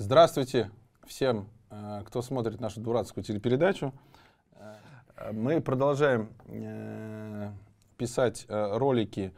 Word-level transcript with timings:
Здравствуйте 0.00 0.70
всем, 1.08 1.48
э, 1.70 2.02
кто 2.06 2.22
смотрит 2.22 2.60
нашу 2.60 2.80
дурацкую 2.80 3.24
телепередачу. 3.24 3.92
Э, 4.52 5.32
Мы 5.32 5.60
продолжаем 5.60 6.28
э, 6.46 7.50
писать 7.96 8.46
ролики 8.48 9.34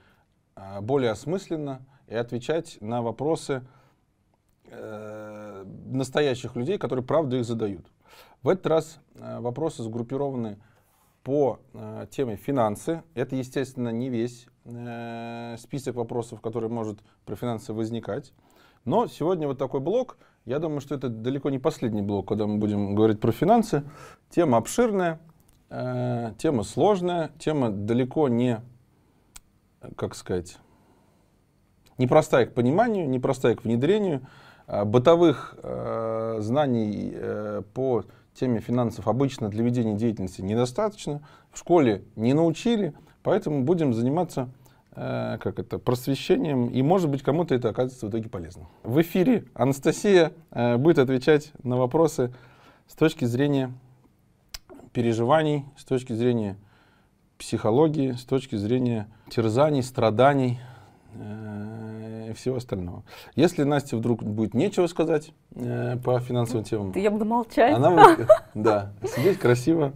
более 0.82 1.12
осмысленно 1.12 1.80
и 2.08 2.14
отвечать 2.14 2.76
на 2.82 3.00
вопросы 3.00 3.62
настоящих 4.70 6.54
людей, 6.56 6.76
которые 6.76 7.06
правда 7.06 7.38
их 7.38 7.46
задают. 7.46 7.86
В 8.42 8.50
этот 8.50 8.66
раз 8.66 9.00
вопросы 9.14 9.82
сгруппированы 9.82 10.58
по 11.22 11.58
теме 12.10 12.36
финансы. 12.36 13.02
Это, 13.14 13.34
естественно, 13.34 13.88
не 13.88 14.10
весь 14.10 14.46
список 15.58 15.96
вопросов, 15.96 16.42
который 16.42 16.68
может 16.68 17.00
про 17.24 17.34
финансы 17.34 17.72
возникать. 17.72 18.34
Но 18.84 19.06
сегодня 19.06 19.48
вот 19.48 19.58
такой 19.58 19.80
блок. 19.80 20.18
Я 20.50 20.58
думаю, 20.58 20.80
что 20.80 20.96
это 20.96 21.08
далеко 21.08 21.48
не 21.48 21.60
последний 21.60 22.02
блок, 22.02 22.26
когда 22.26 22.44
мы 22.48 22.58
будем 22.58 22.96
говорить 22.96 23.20
про 23.20 23.30
финансы. 23.30 23.84
Тема 24.30 24.58
обширная, 24.58 25.20
э, 25.68 26.32
тема 26.38 26.64
сложная, 26.64 27.30
тема 27.38 27.70
далеко 27.70 28.26
не, 28.26 28.60
как 29.94 30.16
сказать, 30.16 30.58
непростая 31.98 32.46
к 32.46 32.52
пониманию, 32.52 33.08
непростая 33.08 33.54
к 33.54 33.62
внедрению. 33.62 34.26
Э, 34.66 34.82
бытовых 34.84 35.54
э, 35.62 36.38
знаний 36.40 37.12
э, 37.14 37.62
по 37.72 38.02
теме 38.34 38.58
финансов 38.58 39.06
обычно 39.06 39.50
для 39.50 39.62
ведения 39.62 39.94
деятельности 39.94 40.40
недостаточно. 40.40 41.22
В 41.52 41.58
школе 41.58 42.02
не 42.16 42.34
научили, 42.34 42.92
поэтому 43.22 43.62
будем 43.62 43.94
заниматься 43.94 44.48
э, 44.96 45.38
как 45.40 45.58
это, 45.58 45.78
просвещением, 45.78 46.68
и, 46.68 46.82
может 46.82 47.08
быть, 47.10 47.22
кому-то 47.22 47.54
это 47.54 47.70
окажется 47.70 48.06
в 48.06 48.10
итоге 48.10 48.28
полезно. 48.28 48.66
В 48.82 49.00
эфире 49.02 49.44
Анастасия 49.54 50.32
э, 50.50 50.76
будет 50.76 50.98
отвечать 50.98 51.52
на 51.62 51.76
вопросы 51.76 52.32
с 52.86 52.94
точки 52.94 53.24
зрения 53.24 53.72
переживаний, 54.92 55.64
с 55.76 55.84
точки 55.84 56.12
зрения 56.12 56.56
психологии, 57.38 58.12
с 58.12 58.24
точки 58.24 58.56
зрения 58.56 59.08
терзаний, 59.30 59.82
страданий 59.82 60.58
э, 61.14 62.28
и 62.30 62.32
всего 62.34 62.56
остального. 62.56 63.02
Если 63.34 63.62
Насте 63.62 63.96
вдруг 63.96 64.22
будет 64.22 64.54
нечего 64.54 64.86
сказать 64.88 65.32
э, 65.54 65.96
по 66.04 66.18
финансовым 66.20 66.64
темам, 66.64 66.92
Я 66.94 67.10
буду 67.10 67.24
молчать. 67.24 67.74
она 67.74 67.90
будет 67.90 68.28
да, 68.54 68.92
сидеть 69.04 69.38
красиво, 69.38 69.92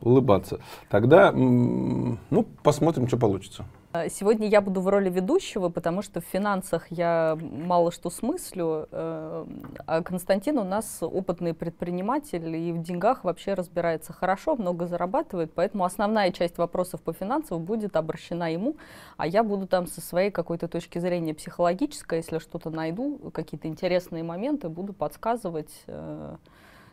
улыбаться. 0.00 0.60
Тогда, 0.88 1.32
ну, 1.32 2.18
посмотрим, 2.62 3.08
что 3.08 3.16
получится. 3.16 3.64
А, 3.96 4.08
Сегодня 4.08 4.48
я 4.48 4.60
буду 4.60 4.80
в 4.80 4.88
роли 4.88 5.08
ведущего, 5.08 5.68
потому 5.68 6.02
что 6.02 6.20
в 6.20 6.24
финансах 6.24 6.86
я 6.90 7.38
мало 7.40 7.90
что 7.90 8.10
смыслю, 8.10 8.88
э, 8.90 9.46
а 9.86 10.02
Константин 10.02 10.58
у 10.58 10.64
нас 10.64 10.98
опытный 11.00 11.54
предприниматель 11.54 12.54
и 12.54 12.72
в 12.72 12.82
деньгах 12.82 13.24
вообще 13.24 13.54
разбирается 13.54 14.12
хорошо, 14.12 14.56
много 14.56 14.86
зарабатывает, 14.86 15.52
поэтому 15.54 15.84
основная 15.84 16.30
часть 16.32 16.58
вопросов 16.58 17.00
по 17.02 17.12
финансам 17.12 17.64
будет 17.64 17.96
обращена 17.96 18.52
ему, 18.52 18.76
а 19.16 19.26
я 19.26 19.42
буду 19.42 19.66
там 19.66 19.86
со 19.86 20.00
своей 20.00 20.30
какой-то 20.30 20.68
точки 20.68 20.98
зрения 20.98 21.34
психологической, 21.34 22.18
если 22.18 22.38
что-то 22.38 22.70
найду, 22.70 23.30
какие-то 23.32 23.68
интересные 23.68 24.22
моменты, 24.22 24.68
буду 24.68 24.92
подсказывать, 24.92 25.72
э, 25.86 26.36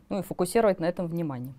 ну 0.10 0.20
и 0.20 0.22
фокусировать 0.22 0.80
на 0.80 0.86
этом 0.86 1.08
внимание. 1.08 1.54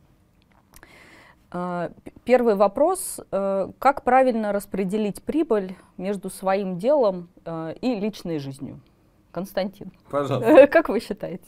А, 1.57 1.93
Первый 2.25 2.57
вопрос. 2.57 3.21
э, 3.31 3.69
Как 3.79 4.03
правильно 4.03 4.53
распределить 4.53 5.23
прибыль 5.23 5.77
между 5.97 6.29
своим 6.29 6.79
делом 6.79 7.29
э, 7.45 7.75
и 7.81 7.95
личной 7.95 8.41
жизнью? 8.41 8.81
Константин, 9.31 9.93
Пожалуйста. 10.11 10.67
как 10.73 10.89
вы 10.89 10.99
считаете? 10.99 11.45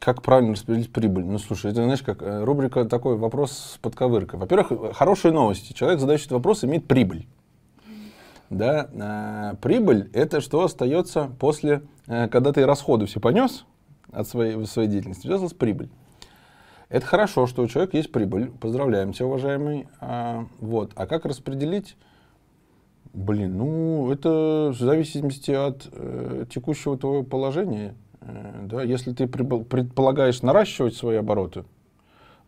Как 0.00 0.20
правильно 0.20 0.52
распределить 0.54 0.92
прибыль? 0.92 1.24
Ну, 1.24 1.38
слушай, 1.38 1.70
это, 1.70 1.84
знаешь, 1.84 2.02
как 2.02 2.22
э, 2.22 2.42
рубрика 2.42 2.84
такой 2.86 3.16
вопрос 3.16 3.52
с 3.52 3.78
подковыркой. 3.78 4.40
Во-первых, 4.40 4.96
хорошие 4.96 5.30
новости. 5.30 5.72
Человек, 5.72 6.00
задающий 6.00 6.24
этот 6.24 6.32
вопрос, 6.32 6.64
имеет 6.64 6.88
прибыль. 6.88 7.28
Да, 8.50 8.88
э, 8.92 9.56
прибыль– 9.62 10.10
это 10.12 10.40
что 10.40 10.64
остается 10.64 11.30
после, 11.38 11.82
э, 12.08 12.26
когда 12.26 12.52
ты 12.52 12.66
расходы 12.66 13.06
все 13.06 13.20
понес 13.20 13.64
от 14.10 14.26
своей, 14.26 14.66
своей 14.66 14.88
деятельности, 14.88 15.28
осталась 15.28 15.54
прибыль. 15.54 15.88
Это 16.94 17.06
хорошо, 17.06 17.48
что 17.48 17.64
у 17.64 17.66
человека 17.66 17.96
есть 17.96 18.12
прибыль. 18.12 18.52
Поздравляем 18.52 19.12
тебя, 19.12 19.26
уважаемый. 19.26 19.88
А, 20.00 20.46
вот. 20.60 20.92
А 20.94 21.08
как 21.08 21.24
распределить? 21.24 21.96
Блин, 23.12 23.58
ну, 23.58 24.12
это 24.12 24.70
в 24.72 24.78
зависимости 24.78 25.50
от 25.50 25.88
э, 25.90 26.44
текущего 26.48 26.96
твоего 26.96 27.24
положения. 27.24 27.96
Э, 28.20 28.66
да, 28.66 28.84
если 28.84 29.12
ты 29.12 29.24
прибыл- 29.24 29.64
предполагаешь 29.64 30.40
наращивать 30.42 30.94
свои 30.94 31.16
обороты, 31.16 31.64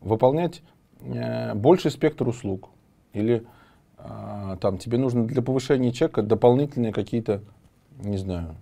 выполнять 0.01 0.63
э, 1.01 1.53
больший 1.55 1.91
спектр 1.91 2.28
услуг, 2.28 2.69
или 3.15 3.45
а, 3.99 4.59
там 4.59 4.78
тебе 4.78 4.99
нужно 4.99 5.27
для 5.27 5.43
повышения 5.43 5.91
чека 5.91 6.23
дополнительные 6.23 6.93
какие-то, 6.93 7.43
не 7.99 8.17
знаю, 8.17 8.55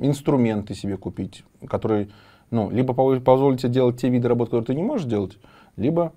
инструменты 0.00 0.74
себе 0.74 0.96
купить, 0.96 1.44
которые, 1.68 2.08
ну, 2.50 2.70
либо 2.70 2.94
позволят 3.20 3.60
тебе 3.60 3.72
делать 3.72 4.00
те 4.00 4.08
виды 4.08 4.28
работ, 4.28 4.48
которые 4.48 4.66
ты 4.66 4.74
не 4.74 4.82
можешь 4.82 5.06
делать, 5.06 5.38
либо, 5.76 6.12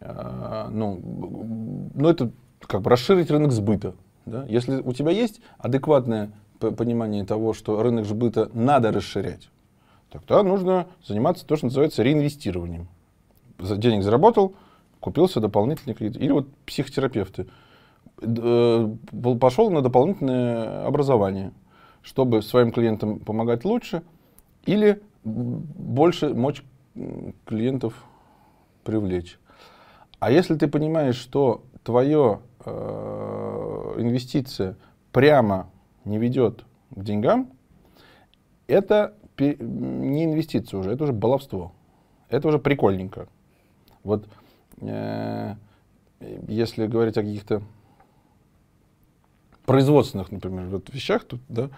а, 0.00 0.68
ну, 0.70 1.00
ну, 1.94 2.08
это 2.08 2.30
как 2.60 2.82
бы 2.82 2.90
расширить 2.90 3.30
рынок 3.30 3.52
сбыта. 3.52 3.94
Да? 4.26 4.46
Если 4.48 4.80
у 4.80 4.92
тебя 4.92 5.10
есть 5.10 5.40
адекватное 5.58 6.30
понимание 6.58 7.24
того, 7.24 7.52
что 7.52 7.82
рынок 7.82 8.06
сбыта 8.06 8.50
надо 8.54 8.90
расширять, 8.92 9.50
тогда 10.10 10.42
нужно 10.42 10.86
заниматься 11.04 11.46
то, 11.46 11.56
что 11.56 11.66
называется 11.66 12.02
реинвестированием. 12.02 12.88
Денег 13.58 14.02
заработал, 14.02 14.54
купился 15.00 15.40
дополнительный 15.40 15.94
кредит. 15.94 16.20
Или 16.20 16.32
вот 16.32 16.48
психотерапевты. 16.66 17.46
Э, 18.22 18.88
Пошел 19.40 19.70
на 19.70 19.82
дополнительное 19.82 20.86
образование, 20.86 21.52
чтобы 22.02 22.42
своим 22.42 22.72
клиентам 22.72 23.18
помогать 23.20 23.64
лучше 23.64 24.02
или 24.64 25.02
больше 25.24 26.34
мочь 26.34 26.62
клиентов 27.44 28.04
привлечь. 28.84 29.38
А 30.20 30.30
если 30.30 30.54
ты 30.54 30.68
понимаешь, 30.68 31.16
что 31.16 31.64
твоя 31.82 32.40
инвестиция 33.96 34.76
прямо 35.12 35.70
не 36.04 36.18
ведет 36.18 36.64
к 36.90 37.02
деньгам, 37.02 37.50
это 38.66 39.14
не 39.38 40.24
инвестиция 40.24 40.80
уже, 40.80 40.92
это 40.92 41.04
уже 41.04 41.12
баловство. 41.12 41.72
Это 42.28 42.48
уже 42.48 42.58
прикольненько. 42.58 43.28
Вот 44.02 44.28
э, 44.80 45.54
если 46.48 46.86
говорить 46.86 47.16
о 47.18 47.22
каких-то 47.22 47.62
производственных, 49.64 50.30
например, 50.30 50.66
вот 50.66 50.92
вещах, 50.92 51.24
тут, 51.24 51.40
да, 51.48 51.70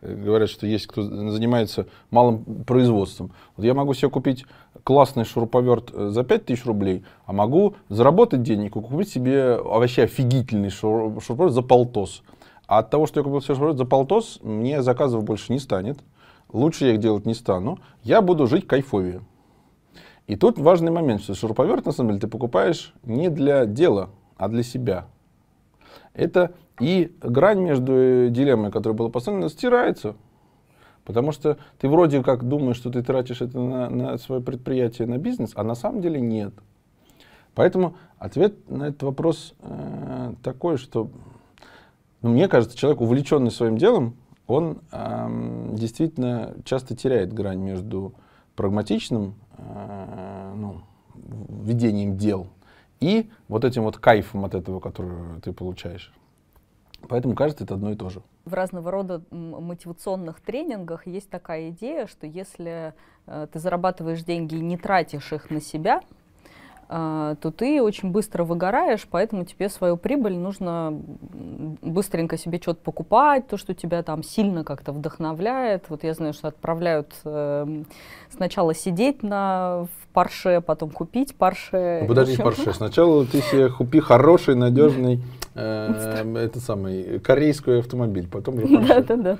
э, 0.00 0.14
говорят, 0.14 0.48
что 0.48 0.66
есть 0.66 0.86
кто 0.86 1.02
занимается 1.02 1.86
малым 2.10 2.44
производством. 2.64 3.32
Вот 3.56 3.64
я 3.64 3.74
могу 3.74 3.94
себе 3.94 4.10
купить 4.10 4.46
классный 4.82 5.24
шуруповерт 5.24 5.90
э, 5.92 6.08
за 6.08 6.24
5000 6.24 6.64
рублей, 6.64 7.04
а 7.26 7.32
могу 7.32 7.76
заработать 7.88 8.42
денег 8.42 8.76
и 8.76 8.80
купить 8.80 9.08
себе 9.08 9.56
вообще 9.56 10.04
офигительный 10.04 10.70
шур- 10.70 11.20
шуруповерт 11.20 11.52
за 11.52 11.62
полтос. 11.62 12.22
А 12.66 12.78
от 12.78 12.90
того, 12.90 13.06
что 13.06 13.20
я 13.20 13.24
купил 13.24 13.40
себе 13.42 13.54
шуруповерт 13.54 13.78
за 13.78 13.84
полтос, 13.84 14.40
мне 14.42 14.82
заказов 14.82 15.24
больше 15.24 15.52
не 15.52 15.58
станет. 15.58 15.98
Лучше 16.52 16.86
я 16.86 16.92
их 16.94 17.00
делать 17.00 17.26
не 17.26 17.34
стану. 17.34 17.78
Я 18.02 18.22
буду 18.22 18.46
жить 18.46 18.66
кайфовее. 18.66 19.20
И 20.26 20.36
тут 20.36 20.58
важный 20.58 20.90
момент, 20.90 21.22
что 21.22 21.34
шуруповерт, 21.34 21.84
на 21.84 21.92
самом 21.92 22.10
деле, 22.10 22.20
ты 22.22 22.28
покупаешь 22.28 22.94
не 23.02 23.28
для 23.28 23.66
дела, 23.66 24.08
а 24.38 24.48
для 24.48 24.62
себя. 24.62 25.06
Это 26.14 26.54
и 26.80 27.14
грань 27.20 27.60
между 27.60 27.92
э, 27.92 28.28
дилеммой, 28.30 28.70
которая 28.70 28.96
была 28.96 29.08
поставлена, 29.08 29.48
стирается. 29.48 30.16
Потому 31.04 31.32
что 31.32 31.58
ты 31.78 31.88
вроде 31.88 32.22
как 32.22 32.48
думаешь, 32.48 32.76
что 32.76 32.90
ты 32.90 33.02
тратишь 33.02 33.42
это 33.42 33.58
на, 33.58 33.90
на 33.90 34.18
свое 34.18 34.40
предприятие, 34.40 35.06
на 35.06 35.18
бизнес, 35.18 35.52
а 35.54 35.62
на 35.62 35.74
самом 35.74 36.00
деле 36.00 36.20
нет. 36.20 36.54
Поэтому 37.54 37.96
ответ 38.18 38.68
на 38.68 38.84
этот 38.88 39.02
вопрос 39.02 39.54
э, 39.60 40.34
такой, 40.42 40.76
что 40.76 41.10
ну, 42.22 42.30
мне 42.30 42.48
кажется, 42.48 42.76
человек, 42.76 43.02
увлеченный 43.02 43.50
своим 43.50 43.76
делом, 43.76 44.16
он 44.46 44.78
эм, 44.92 45.74
действительно 45.74 46.54
часто 46.64 46.96
теряет 46.96 47.32
грань 47.32 47.60
между 47.60 48.14
прагматичным 48.56 49.34
э, 49.58 50.54
ну, 50.56 50.80
ведением 51.62 52.16
дел 52.16 52.48
и 53.00 53.30
вот 53.48 53.64
этим 53.64 53.82
вот 53.82 53.98
кайфом 53.98 54.44
от 54.46 54.54
этого, 54.54 54.80
который 54.80 55.40
ты 55.42 55.52
получаешь. 55.52 56.12
Поэтому 57.08 57.34
кажется, 57.34 57.64
это 57.64 57.74
одно 57.74 57.92
и 57.92 57.96
то 57.96 58.10
же. 58.10 58.22
В 58.44 58.54
разного 58.54 58.90
рода 58.90 59.22
мотивационных 59.30 60.40
тренингах 60.40 61.06
есть 61.06 61.30
такая 61.30 61.70
идея, 61.70 62.06
что 62.06 62.26
если 62.26 62.94
э, 63.26 63.46
ты 63.52 63.58
зарабатываешь 63.58 64.22
деньги 64.22 64.56
и 64.56 64.60
не 64.60 64.76
тратишь 64.76 65.32
их 65.32 65.50
на 65.50 65.60
себя, 65.60 66.00
э, 66.88 67.36
то 67.40 67.50
ты 67.50 67.82
очень 67.82 68.10
быстро 68.10 68.44
выгораешь, 68.44 69.06
поэтому 69.10 69.44
тебе 69.44 69.68
свою 69.68 69.96
прибыль 69.96 70.36
нужно 70.36 70.92
быстренько 71.82 72.36
себе 72.36 72.58
что-то 72.60 72.80
покупать, 72.82 73.46
то, 73.46 73.56
что 73.56 73.74
тебя 73.74 74.02
там 74.02 74.22
сильно 74.22 74.64
как-то 74.64 74.92
вдохновляет. 74.92 75.84
Вот 75.88 76.04
я 76.04 76.14
знаю, 76.14 76.32
что 76.32 76.48
отправляют 76.48 77.14
э, 77.24 77.82
сначала 78.30 78.74
сидеть 78.74 79.22
на 79.22 79.84
в 79.84 80.12
Порше, 80.12 80.62
потом 80.64 80.90
купить 80.90 81.34
Порше. 81.34 82.00
Ну, 82.02 82.08
подожди, 82.08 82.36
Порше. 82.36 82.72
Сначала 82.74 83.26
ты 83.26 83.40
себе 83.40 83.68
купи 83.68 84.00
хороший, 84.00 84.54
надежный 84.54 85.22
это 85.54 86.60
самый 86.60 87.20
корейский 87.20 87.78
автомобиль, 87.78 88.28
потом 88.28 88.56
уже 88.56 88.66
Порше. 88.66 88.88
Да, 88.88 89.16
да, 89.16 89.16
да, 89.16 89.38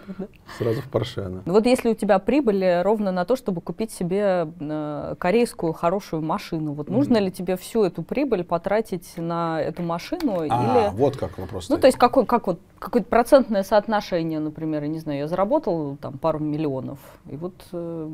Сразу 0.59 0.81
в 0.81 0.89
Порше. 0.89 1.43
Ну, 1.45 1.53
вот 1.53 1.67
если 1.67 1.91
у 1.91 1.95
тебя 1.95 2.19
прибыль 2.19 2.83
ровно 2.83 3.11
на 3.13 3.25
то, 3.25 3.37
чтобы 3.37 3.61
купить 3.61 3.91
себе 3.91 4.49
э, 4.61 5.15
корейскую 5.19 5.73
хорошую 5.73 6.23
машину, 6.23 6.73
вот 6.73 6.89
нужно 6.89 7.19
ли 7.19 7.31
тебе 7.31 7.57
всю 7.57 7.85
эту 7.85 8.03
прибыль 8.03 8.45
потратить 8.45 9.15
на 9.17 9.61
эту 9.61 9.83
машину? 9.83 10.41
А, 10.41 10.47
или... 10.47 10.97
вот 10.97 11.17
как 11.17 11.39
вопрос. 11.39 11.69
Ну, 11.69 11.79
то 11.79 11.87
есть 11.87 11.99
какой, 11.99 12.27
как 12.27 12.47
вот 12.47 12.61
какое-то 12.79 13.09
процентное 13.09 13.63
соотношение, 13.63 14.39
например, 14.39 14.83
я 14.83 14.89
не 14.89 14.99
знаю, 14.99 15.21
я 15.21 15.29
заработал 15.29 15.97
там 15.97 16.19
пару 16.19 16.39
миллионов, 16.39 16.99
и 17.29 17.37
вот 17.37 17.55
э, 17.73 18.11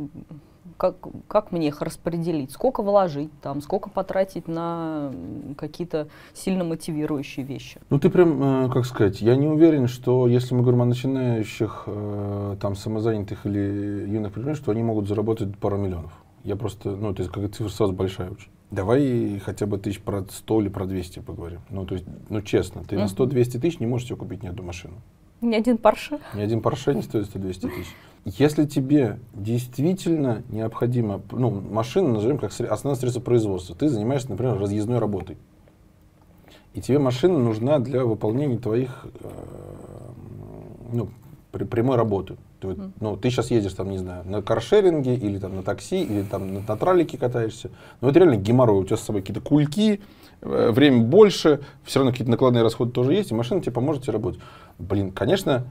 как, 0.76 0.96
как 1.28 1.52
мне 1.52 1.68
их 1.68 1.82
распределить, 1.82 2.50
сколько 2.52 2.82
вложить 2.82 3.30
там, 3.40 3.60
сколько 3.60 3.90
потратить 3.90 4.48
на 4.48 5.12
какие-то 5.56 6.08
сильно 6.32 6.64
мотивирующие 6.64 7.44
вещи. 7.44 7.80
Ну 7.90 7.98
ты 7.98 8.10
прям, 8.10 8.66
э, 8.66 8.70
как 8.70 8.86
сказать, 8.86 9.20
я 9.20 9.36
не 9.36 9.46
уверен, 9.46 9.86
что 9.86 10.26
если 10.26 10.54
мы 10.54 10.62
говорим 10.62 10.82
о 10.82 10.86
начинающих, 10.86 11.84
э, 11.86 12.56
там, 12.60 12.74
самозанятых 12.74 13.46
или 13.46 14.06
юных 14.08 14.32
предпринимателях, 14.32 14.56
что 14.56 14.72
они 14.72 14.82
могут 14.82 15.08
заработать 15.08 15.56
пару 15.58 15.76
миллионов. 15.76 16.12
Я 16.44 16.56
просто, 16.56 16.90
ну, 16.90 17.14
то 17.14 17.22
есть 17.22 17.32
как 17.32 17.50
цифра 17.50 17.68
сразу 17.68 17.92
большая 17.92 18.30
очень. 18.30 18.50
Давай 18.70 19.40
хотя 19.44 19.66
бы 19.66 19.78
тысяч 19.78 20.00
про 20.00 20.24
100 20.28 20.60
или 20.60 20.68
про 20.68 20.86
200 20.86 21.20
поговорим. 21.20 21.60
Ну, 21.70 21.84
то 21.84 21.94
есть, 21.94 22.06
ну, 22.28 22.40
честно, 22.40 22.84
ты 22.84 22.96
uh-huh. 22.96 23.00
на 23.00 23.04
100-200 23.06 23.58
тысяч 23.58 23.80
не 23.80 23.86
можешь 23.86 24.06
себе 24.06 24.16
купить 24.16 24.42
ни 24.42 24.48
одну 24.48 24.62
машину. 24.62 24.94
Ни 25.40 25.54
один 25.54 25.78
Порше. 25.78 26.20
Ни 26.34 26.40
один 26.40 26.60
Порше 26.60 26.94
не 26.94 27.02
стоит 27.02 27.34
100-200 27.34 27.60
тысяч. 27.60 27.94
Если 28.38 28.64
тебе 28.64 29.18
действительно 29.34 30.42
необходимо, 30.50 31.22
ну, 31.32 31.50
машина, 31.50 32.08
назовем 32.08 32.38
как 32.38 32.52
основное 32.52 32.98
средство 32.98 33.20
производства, 33.20 33.74
ты 33.74 33.88
занимаешься, 33.88 34.30
например, 34.30 34.58
разъездной 34.58 34.98
работой, 34.98 35.36
и 36.74 36.80
тебе 36.80 36.98
машина 36.98 37.38
нужна 37.38 37.78
для 37.80 38.04
выполнения 38.04 38.58
твоих, 38.58 39.06
э, 39.20 39.28
ну, 40.92 41.08
при, 41.50 41.64
прямой 41.64 41.96
работы. 41.96 42.36
Ты, 42.60 42.68
mm. 42.68 42.92
ну, 43.00 43.16
ты 43.16 43.30
сейчас 43.30 43.50
едешь, 43.50 43.72
там, 43.72 43.90
не 43.90 43.98
знаю, 43.98 44.24
на 44.24 44.42
каршеринге, 44.42 45.16
или 45.16 45.38
там 45.38 45.56
на 45.56 45.62
такси, 45.62 46.02
или 46.02 46.22
там 46.22 46.54
на, 46.54 46.60
на 46.60 46.76
тралике 46.76 47.18
катаешься. 47.18 47.70
Но 48.00 48.10
это 48.10 48.20
реально 48.20 48.36
геморрой. 48.36 48.82
У 48.82 48.84
тебя 48.84 48.96
с 48.96 49.00
собой 49.00 49.22
какие-то 49.22 49.40
кульки, 49.40 50.00
время 50.40 51.02
больше, 51.02 51.60
все 51.84 51.98
равно 51.98 52.12
какие-то 52.12 52.30
накладные 52.30 52.62
расходы 52.62 52.92
тоже 52.92 53.14
есть, 53.14 53.30
и 53.30 53.34
машина 53.34 53.60
тебе 53.60 53.72
поможет 53.72 54.04
тебе 54.04 54.14
работать. 54.14 54.40
Блин, 54.78 55.12
конечно, 55.12 55.66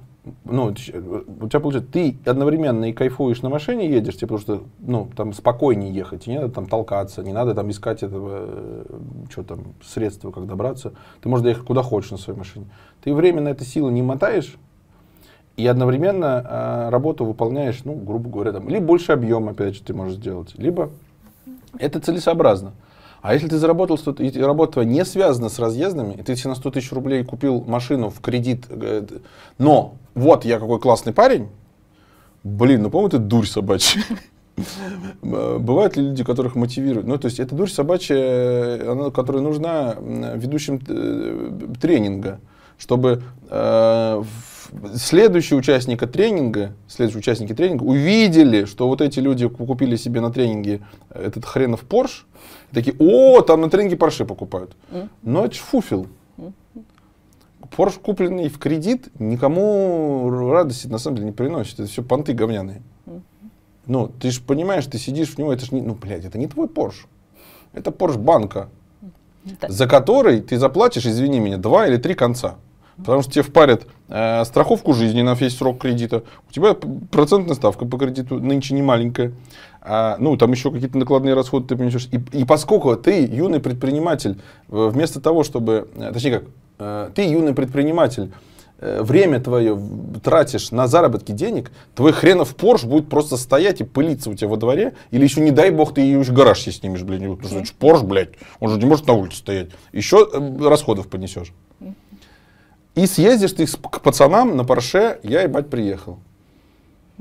ну, 0.45 0.65
у 0.65 0.73
тебя 0.73 1.59
получается, 1.59 1.91
ты 1.91 2.17
одновременно 2.25 2.85
и 2.85 2.93
кайфуешь 2.93 3.41
на 3.41 3.49
машине 3.49 3.89
едешь, 3.89 4.15
тебе 4.15 4.27
потому 4.27 4.39
что, 4.39 4.63
ну, 4.79 5.09
там 5.15 5.33
спокойнее 5.33 5.93
ехать, 5.93 6.27
не 6.27 6.35
надо 6.37 6.53
там 6.53 6.67
толкаться, 6.67 7.23
не 7.23 7.33
надо 7.33 7.55
там 7.55 7.69
искать 7.71 8.03
этого, 8.03 8.29
э, 8.41 8.83
что 9.31 9.43
там, 9.43 9.73
средства, 9.83 10.31
как 10.31 10.45
добраться. 10.45 10.93
Ты 11.21 11.29
можешь 11.29 11.43
доехать 11.43 11.65
куда 11.65 11.81
хочешь 11.81 12.11
на 12.11 12.17
своей 12.17 12.37
машине. 12.37 12.65
Ты 13.03 13.13
время 13.13 13.41
на 13.41 13.49
это 13.49 13.65
силы 13.65 13.91
не 13.91 14.01
мотаешь, 14.01 14.55
и 15.57 15.65
одновременно 15.65 16.45
э, 16.47 16.89
работу 16.89 17.25
выполняешь, 17.25 17.81
ну, 17.83 17.93
грубо 17.95 18.29
говоря, 18.29 18.51
там, 18.51 18.69
либо 18.69 18.85
больше 18.85 19.13
объем, 19.13 19.49
опять 19.49 19.75
же, 19.75 19.83
ты 19.83 19.93
можешь 19.93 20.17
сделать, 20.17 20.53
либо 20.57 20.91
это 21.77 21.99
целесообразно. 21.99 22.73
А 23.21 23.33
если 23.33 23.47
ты 23.47 23.57
заработал, 23.57 23.97
что 23.97 24.11
и 24.11 24.39
работа 24.39 24.73
твоя 24.73 24.87
не 24.87 25.03
связана 25.03 25.49
с 25.49 25.59
разъездами, 25.59 26.13
и 26.13 26.23
ты 26.23 26.35
себе 26.35 26.49
на 26.49 26.55
100 26.55 26.71
тысяч 26.71 26.91
рублей 26.91 27.23
купил 27.23 27.61
машину 27.61 28.09
в 28.09 28.21
кредит, 28.21 28.65
э, 28.69 29.05
но 29.57 29.95
вот 30.15 30.45
я 30.45 30.59
какой 30.59 30.79
классный 30.79 31.13
парень, 31.13 31.49
блин, 32.43 32.83
ну, 32.83 32.89
по-моему, 32.89 33.09
это 33.09 33.19
дурь 33.19 33.45
собачья. 33.45 34.03
Бывают 35.21 35.97
ли 35.97 36.03
люди, 36.03 36.23
которых 36.23 36.55
мотивируют? 36.55 37.07
Ну, 37.07 37.17
то 37.17 37.25
есть, 37.25 37.39
это 37.39 37.55
дурь 37.55 37.69
собачья, 37.69 38.91
она, 38.91 39.09
которая 39.11 39.41
нужна 39.41 39.95
ведущим 39.99 40.81
э, 40.87 41.75
тренинга, 41.79 42.39
чтобы 42.77 43.23
э, 43.49 44.23
следующие 44.95 45.57
участники 45.57 46.05
тренинга, 46.05 46.73
следующие 46.87 47.19
участники 47.19 47.53
тренинга 47.53 47.83
увидели, 47.83 48.65
что 48.65 48.87
вот 48.87 49.01
эти 49.01 49.19
люди 49.19 49.47
купили 49.47 49.95
себе 49.95 50.21
на 50.21 50.31
тренинге 50.31 50.81
этот 51.09 51.45
хренов 51.45 51.81
Порш, 51.81 52.27
и 52.71 52.75
такие, 52.75 52.95
о, 52.99 53.41
там 53.41 53.61
на 53.61 53.69
тренинге 53.69 53.97
Порше 53.97 54.25
покупают. 54.25 54.75
Но 55.23 55.45
это 55.45 55.55
фуфел. 55.55 56.07
Порш, 57.75 57.95
купленный 58.01 58.49
в 58.49 58.57
кредит, 58.57 59.09
никому 59.19 60.29
радости 60.29 60.87
на 60.87 60.97
самом 60.97 61.17
деле 61.17 61.27
не 61.27 61.33
приносит. 61.33 61.79
Это 61.79 61.87
все 61.87 62.01
понты 62.01 62.33
говняные. 62.33 62.81
Ну, 63.85 64.07
ты 64.07 64.31
же 64.31 64.41
понимаешь, 64.41 64.85
ты 64.85 64.97
сидишь 64.97 65.29
в 65.29 65.37
него, 65.37 65.51
это 65.51 65.65
же 65.65 65.73
не, 65.73 65.81
ну, 65.81 65.95
блядь, 65.95 66.25
это 66.25 66.37
не 66.37 66.47
твой 66.47 66.67
Порш. 66.67 67.07
Это 67.73 67.91
Порш 67.91 68.17
банка, 68.17 68.69
за 69.67 69.87
который 69.87 70.41
ты 70.41 70.57
заплатишь, 70.57 71.05
извини 71.05 71.39
меня, 71.39 71.57
два 71.57 71.87
или 71.87 71.97
три 71.97 72.13
конца. 72.13 72.57
Потому 72.99 73.21
что 73.21 73.31
тебе 73.31 73.43
впарят 73.43 73.87
э, 74.09 74.43
страховку 74.45 74.93
жизни 74.93 75.21
на 75.21 75.33
весь 75.33 75.57
срок 75.57 75.79
кредита. 75.79 76.23
У 76.49 76.53
тебя 76.53 76.73
процентная 76.73 77.55
ставка 77.55 77.85
по 77.85 77.97
кредиту 77.97 78.39
нынче 78.39 78.73
не 78.73 78.81
маленькая. 78.81 79.33
А, 79.81 80.17
ну, 80.19 80.35
там 80.37 80.51
еще 80.51 80.71
какие-то 80.71 80.97
накладные 80.97 81.33
расходы 81.33 81.67
ты 81.67 81.75
понесешь. 81.77 82.09
И, 82.11 82.21
и 82.37 82.45
поскольку 82.45 82.95
ты 82.95 83.25
юный 83.25 83.59
предприниматель, 83.59 84.39
вместо 84.67 85.21
того, 85.21 85.43
чтобы... 85.43 85.89
Э, 85.95 86.11
точнее 86.11 86.39
как, 86.39 86.43
э, 86.79 87.09
ты 87.15 87.23
юный 87.23 87.53
предприниматель, 87.53 88.31
э, 88.79 89.01
время 89.01 89.39
твое 89.39 89.79
тратишь 90.21 90.71
на 90.71 90.87
заработки 90.87 91.31
денег, 91.31 91.71
твой 91.95 92.11
хренов 92.11 92.55
Порш 92.55 92.83
будет 92.83 93.07
просто 93.07 93.37
стоять 93.37 93.79
и 93.79 93.85
пылиться 93.85 94.29
у 94.29 94.33
тебя 94.33 94.49
во 94.49 94.57
дворе, 94.57 94.93
или 95.11 95.23
еще, 95.23 95.39
не 95.39 95.51
дай 95.51 95.71
бог, 95.71 95.93
ты 95.93 96.01
ее 96.01 96.19
еще 96.19 96.33
гараж 96.33 96.59
себе 96.59 96.73
снимешь, 96.73 97.03
блин, 97.03 97.37
потому 97.37 97.63
что 97.63 97.75
Порш, 97.75 98.01
блядь, 98.01 98.31
он 98.59 98.71
же 98.71 98.77
не 98.77 98.85
может 98.85 99.07
на 99.07 99.13
улице 99.13 99.37
стоять. 99.37 99.69
Еще 99.93 100.29
расходов 100.59 101.07
понесешь. 101.07 101.53
И 102.95 103.05
съездишь 103.05 103.53
ты 103.53 103.65
к 103.65 104.01
пацанам 104.01 104.57
на 104.57 104.65
Порше, 104.65 105.19
я 105.23 105.41
ебать 105.43 105.69
приехал. 105.69 106.19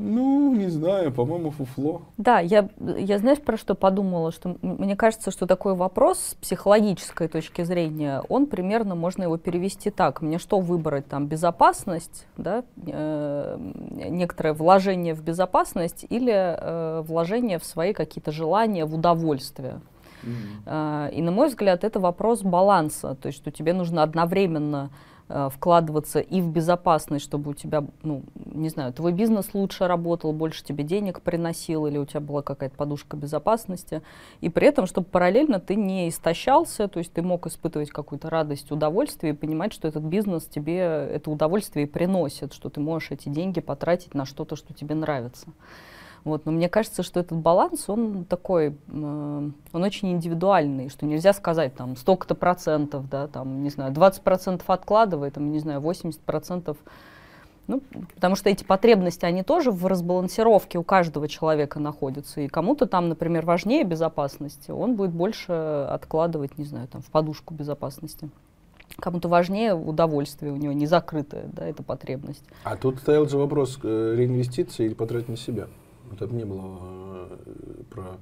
Ну, 0.00 0.54
не 0.54 0.68
знаю, 0.68 1.10
по-моему, 1.10 1.50
фуфло. 1.50 2.02
Да, 2.18 2.38
я, 2.38 2.68
я 2.78 3.18
знаешь, 3.18 3.40
про 3.40 3.56
что 3.56 3.74
подумала, 3.74 4.30
что 4.30 4.56
мне 4.62 4.94
кажется, 4.94 5.32
что 5.32 5.44
такой 5.48 5.74
вопрос 5.74 6.20
с 6.20 6.34
психологической 6.34 7.26
точки 7.26 7.64
зрения, 7.64 8.22
он 8.28 8.46
примерно, 8.46 8.94
можно 8.94 9.24
его 9.24 9.38
перевести 9.38 9.90
так. 9.90 10.22
Мне 10.22 10.38
что 10.38 10.60
выбрать, 10.60 11.08
там, 11.08 11.26
безопасность, 11.26 12.26
да, 12.36 12.62
э, 12.86 13.58
некоторое 14.08 14.52
вложение 14.52 15.14
в 15.14 15.22
безопасность 15.24 16.06
или 16.08 16.32
э, 16.32 17.02
вложение 17.04 17.58
в 17.58 17.64
свои 17.64 17.92
какие-то 17.92 18.30
желания, 18.30 18.84
в 18.84 18.94
удовольствие? 18.94 19.80
Mm-hmm. 20.22 21.08
Э, 21.08 21.10
и, 21.12 21.20
на 21.22 21.32
мой 21.32 21.48
взгляд, 21.48 21.82
это 21.82 21.98
вопрос 21.98 22.42
баланса, 22.42 23.16
то 23.16 23.26
есть, 23.26 23.38
что 23.40 23.50
тебе 23.50 23.72
нужно 23.72 24.04
одновременно 24.04 24.90
вкладываться 25.28 26.20
и 26.20 26.40
в 26.40 26.48
безопасность, 26.48 27.24
чтобы 27.24 27.50
у 27.50 27.54
тебя, 27.54 27.84
ну, 28.02 28.22
не 28.46 28.68
знаю, 28.68 28.92
твой 28.92 29.12
бизнес 29.12 29.50
лучше 29.52 29.86
работал, 29.86 30.32
больше 30.32 30.64
тебе 30.64 30.84
денег 30.84 31.20
приносил, 31.20 31.86
или 31.86 31.98
у 31.98 32.06
тебя 32.06 32.20
была 32.20 32.42
какая-то 32.42 32.76
подушка 32.76 33.16
безопасности, 33.16 34.02
и 34.40 34.48
при 34.48 34.66
этом, 34.66 34.86
чтобы 34.86 35.06
параллельно 35.06 35.60
ты 35.60 35.74
не 35.74 36.08
истощался, 36.08 36.88
то 36.88 36.98
есть 36.98 37.12
ты 37.12 37.22
мог 37.22 37.46
испытывать 37.46 37.90
какую-то 37.90 38.30
радость, 38.30 38.70
удовольствие 38.70 39.32
и 39.32 39.36
понимать, 39.36 39.72
что 39.72 39.88
этот 39.88 40.02
бизнес 40.02 40.46
тебе 40.46 40.78
это 40.78 41.30
удовольствие 41.30 41.86
и 41.86 41.88
приносит, 41.88 42.52
что 42.52 42.70
ты 42.70 42.80
можешь 42.80 43.10
эти 43.10 43.28
деньги 43.28 43.60
потратить 43.60 44.14
на 44.14 44.24
что-то, 44.24 44.56
что 44.56 44.72
тебе 44.72 44.94
нравится. 44.94 45.48
Вот, 46.24 46.46
но 46.46 46.52
мне 46.52 46.68
кажется, 46.68 47.02
что 47.02 47.20
этот 47.20 47.38
баланс, 47.38 47.88
он 47.88 48.24
такой, 48.24 48.68
э, 48.68 48.72
он 48.92 49.82
очень 49.84 50.12
индивидуальный, 50.12 50.88
что 50.88 51.06
нельзя 51.06 51.32
сказать 51.32 51.74
там 51.74 51.96
столько-то 51.96 52.34
процентов, 52.34 53.08
да, 53.08 53.28
там, 53.28 53.62
не 53.62 53.70
знаю, 53.70 53.92
20 53.92 54.22
процентов 54.22 54.68
откладывай, 54.70 55.30
там, 55.30 55.50
не 55.50 55.60
знаю, 55.60 55.80
80 55.80 56.20
процентов 56.20 56.76
ну, 57.68 57.82
потому 58.14 58.34
что 58.34 58.48
эти 58.48 58.64
потребности, 58.64 59.26
они 59.26 59.42
тоже 59.42 59.70
в 59.70 59.86
разбалансировке 59.86 60.78
у 60.78 60.82
каждого 60.82 61.28
человека 61.28 61.78
находятся. 61.78 62.40
И 62.40 62.48
кому-то 62.48 62.86
там, 62.86 63.10
например, 63.10 63.44
важнее 63.44 63.84
безопасности, 63.84 64.70
он 64.70 64.96
будет 64.96 65.10
больше 65.10 65.52
откладывать, 65.52 66.56
не 66.56 66.64
знаю, 66.64 66.88
там, 66.88 67.02
в 67.02 67.10
подушку 67.10 67.52
безопасности. 67.52 68.30
Кому-то 68.98 69.28
важнее 69.28 69.74
удовольствие, 69.74 70.50
у 70.50 70.56
него 70.56 70.72
не 70.72 70.86
закрытая, 70.86 71.44
да, 71.52 71.66
эта 71.66 71.82
потребность. 71.82 72.42
А 72.64 72.74
тут 72.74 73.00
стоял 73.00 73.28
же 73.28 73.36
вопрос 73.36 73.78
э, 73.82 74.14
реинвестиции 74.16 74.86
или 74.86 74.94
потратить 74.94 75.28
на 75.28 75.36
себя. 75.36 75.68
Это 76.12 76.26
не 76.34 76.44
было 76.44 77.28
э, 77.30 77.82
про 77.90 78.18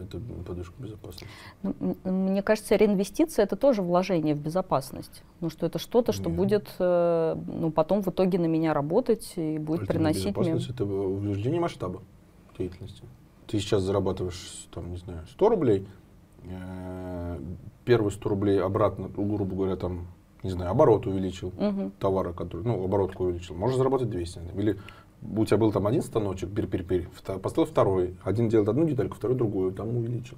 эту 0.00 0.20
подушку 0.44 0.74
безопасности. 0.82 1.26
Ну, 1.62 1.96
мне 2.04 2.42
кажется, 2.42 2.76
реинвестиция 2.76 3.44
это 3.44 3.56
тоже 3.56 3.82
вложение 3.82 4.34
в 4.34 4.40
безопасность. 4.40 5.22
Ну, 5.40 5.50
что 5.50 5.66
это 5.66 5.78
что-то, 5.78 6.12
что 6.12 6.28
Нет. 6.28 6.36
будет 6.36 6.68
э, 6.78 7.36
ну, 7.46 7.70
потом 7.70 8.02
в 8.02 8.08
итоге 8.08 8.38
на 8.38 8.46
меня 8.46 8.74
работать 8.74 9.32
и 9.36 9.58
будет 9.58 9.86
приносить 9.86 10.36
мне. 10.36 10.52
Безопасность 10.52 10.70
это 10.70 10.84
увеличение 10.84 11.60
масштаба 11.60 12.02
деятельности. 12.58 13.04
Ты 13.46 13.58
сейчас 13.58 13.82
зарабатываешь, 13.82 14.66
там, 14.72 14.90
не 14.90 14.96
знаю, 14.96 15.26
100 15.26 15.48
рублей, 15.48 15.86
э, 16.44 17.40
первые 17.84 18.10
100 18.12 18.28
рублей 18.28 18.60
обратно, 18.60 19.10
ну, 19.14 19.34
грубо 19.34 19.54
говоря, 19.56 19.76
там, 19.76 20.06
не 20.42 20.50
знаю, 20.50 20.70
оборот 20.70 21.06
увеличил 21.06 21.52
Мгм. 21.56 21.92
товара, 21.98 22.32
который, 22.32 22.64
ну, 22.64 22.82
оборотку 22.84 23.24
увеличил, 23.24 23.54
можешь 23.54 23.76
заработать 23.76 24.10
200. 24.10 24.40
Или 24.56 24.78
у 25.36 25.44
тебя 25.44 25.56
был 25.56 25.72
там 25.72 25.86
один 25.86 26.02
станочек, 26.02 26.50
пир-пир-пир, 26.50 27.08
вта- 27.16 27.38
поставил 27.38 27.66
второй, 27.66 28.14
один 28.24 28.48
делает 28.48 28.68
одну 28.68 28.84
детальку, 28.84 29.16
второй 29.16 29.36
другую, 29.36 29.72
там 29.72 29.96
увеличил. 29.96 30.36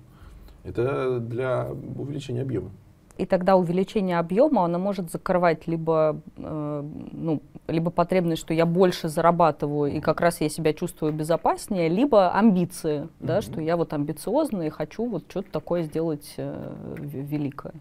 Это 0.65 1.21
для 1.21 1.69
увеличения 1.99 2.43
объема. 2.43 2.71
И 3.17 3.27
тогда 3.27 3.55
увеличение 3.57 4.19
объема, 4.19 4.65
оно 4.65 4.79
может 4.81 5.11
закрывать 5.13 5.69
либо, 5.69 6.21
э, 6.37 6.83
ну, 7.13 7.41
либо 7.69 7.91
потребность, 7.93 8.43
что 8.43 8.53
я 8.55 8.67
больше 8.67 9.09
зарабатываю, 9.09 9.93
и 9.93 10.01
как 10.01 10.21
раз 10.21 10.41
я 10.41 10.49
себя 10.49 10.73
чувствую 10.73 11.13
безопаснее, 11.13 11.89
либо 11.89 12.33
амбиции, 12.33 13.09
да, 13.21 13.35
Мгм. 13.35 13.43
что 13.43 13.61
я 13.61 13.77
вот 13.77 13.93
амбициозный 13.93 14.67
и 14.67 14.71
хочу 14.71 15.07
вот 15.09 15.25
что-то 15.29 15.51
такое 15.53 15.85
сделать 15.85 16.35
э, 16.39 16.73
великое. 16.99 17.75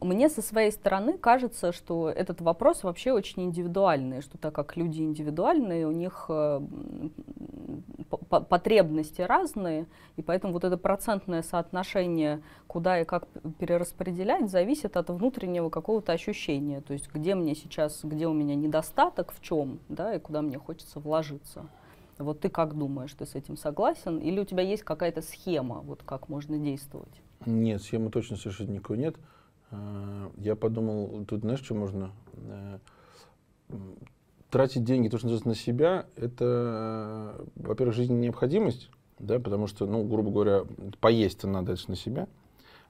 Мне 0.00 0.28
со 0.28 0.42
своей 0.42 0.72
стороны 0.72 1.18
кажется, 1.18 1.72
что 1.72 2.08
этот 2.08 2.40
вопрос 2.40 2.82
вообще 2.82 3.12
очень 3.12 3.44
индивидуальный, 3.44 4.22
что 4.22 4.38
так 4.38 4.54
как 4.54 4.76
люди 4.76 5.02
индивидуальные, 5.02 5.86
у 5.86 5.90
них 5.90 6.26
э, 6.28 6.60
потребности 8.28 9.20
разные, 9.22 9.86
и 10.16 10.22
поэтому 10.22 10.52
вот 10.52 10.64
это 10.64 10.76
процентное 10.76 11.42
соотношение, 11.42 12.42
куда 12.66 13.00
и 13.00 13.04
как 13.04 13.26
перераспределять, 13.58 14.50
зависит 14.50 14.96
от 14.96 15.10
внутреннего 15.10 15.70
какого-то 15.70 16.12
ощущения. 16.12 16.80
То 16.80 16.92
есть 16.92 17.10
где 17.12 17.34
мне 17.34 17.54
сейчас, 17.54 18.00
где 18.02 18.26
у 18.26 18.32
меня 18.32 18.54
недостаток, 18.54 19.32
в 19.32 19.40
чем, 19.40 19.80
да, 19.88 20.14
и 20.14 20.18
куда 20.18 20.42
мне 20.42 20.58
хочется 20.58 21.00
вложиться. 21.00 21.66
Вот 22.18 22.40
ты 22.40 22.48
как 22.48 22.76
думаешь, 22.76 23.12
ты 23.12 23.26
с 23.26 23.34
этим 23.34 23.56
согласен? 23.56 24.18
Или 24.18 24.40
у 24.40 24.44
тебя 24.44 24.62
есть 24.62 24.82
какая-то 24.82 25.22
схема, 25.22 25.80
вот 25.80 26.02
как 26.02 26.28
можно 26.28 26.58
действовать? 26.58 27.22
Нет, 27.46 27.80
схемы 27.80 28.10
точно 28.10 28.36
совершенно 28.36 28.72
никакой 28.72 28.98
нет. 28.98 29.16
А, 29.70 30.30
Я 30.36 30.56
подумал, 30.56 31.24
тут 31.26 31.40
знаешь, 31.40 31.62
что 31.62 31.74
можно? 31.74 32.12
Э, 32.34 32.78
Тратить 34.50 34.84
деньги, 34.84 35.08
то, 35.08 35.18
что 35.18 35.26
называется, 35.26 35.48
на 35.48 35.54
себя, 35.54 36.06
это, 36.16 37.36
э, 37.36 37.44
во-первых, 37.56 37.94
жизненная 37.94 38.22
необходимость, 38.22 38.88
да, 39.18 39.38
потому 39.38 39.66
что, 39.66 39.84
ну, 39.84 40.02
грубо 40.04 40.30
говоря, 40.30 40.64
поесть 41.00 41.44
надо 41.44 41.72
это 41.72 41.82
на 41.90 41.96
себя. 41.96 42.28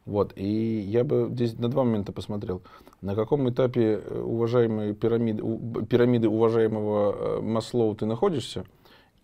Вот, 0.04 0.32
и 0.37 0.78
я 0.80 1.02
бы 1.02 1.28
здесь 1.32 1.58
на 1.58 1.68
два 1.68 1.82
момента 1.82 2.12
посмотрел. 2.12 2.62
На 3.00 3.16
каком 3.16 3.50
этапе 3.50 4.00
э, 4.04 4.20
уважаемой 4.20 4.94
пирамиды, 4.94 5.42
пирамиды 5.87 6.28
уважаемого 6.28 7.12
э, 7.12 7.40
Маслоу 7.40 7.94
ты 7.97 8.06
находишься, 8.06 8.64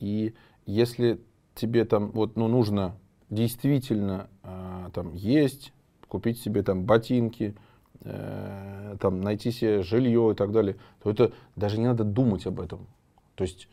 и 0.01 0.35
если 0.67 1.21
тебе 1.55 1.85
там 1.85 2.11
вот, 2.11 2.35
ну, 2.35 2.49
нужно 2.49 2.97
действительно 3.31 4.29
там 4.93 5.15
есть, 5.15 5.73
купить 6.15 6.41
себе 6.41 6.63
там 6.63 6.85
ботинки, 6.85 7.57
э, 8.03 8.97
там 9.01 9.21
найти 9.21 9.51
себе 9.51 9.83
жилье 9.83 10.31
и 10.31 10.35
так 10.37 10.53
далее, 10.53 10.77
то 11.03 11.11
это 11.11 11.33
даже 11.57 11.77
не 11.81 11.87
надо 11.87 12.05
думать 12.05 12.47
об 12.47 12.61
этом. 12.61 12.87
То 13.35 13.43
есть 13.43 13.67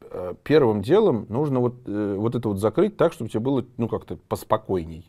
э, 0.00 0.32
первым 0.42 0.80
делом 0.80 1.26
нужно 1.28 1.60
вот, 1.60 1.74
э, 1.84 2.14
вот 2.16 2.34
это 2.34 2.48
вот 2.48 2.58
закрыть 2.60 2.96
так, 2.96 3.12
чтобы 3.12 3.28
тебе 3.28 3.40
было 3.40 3.66
ну 3.76 3.88
как-то 3.88 4.16
поспокойней. 4.16 5.04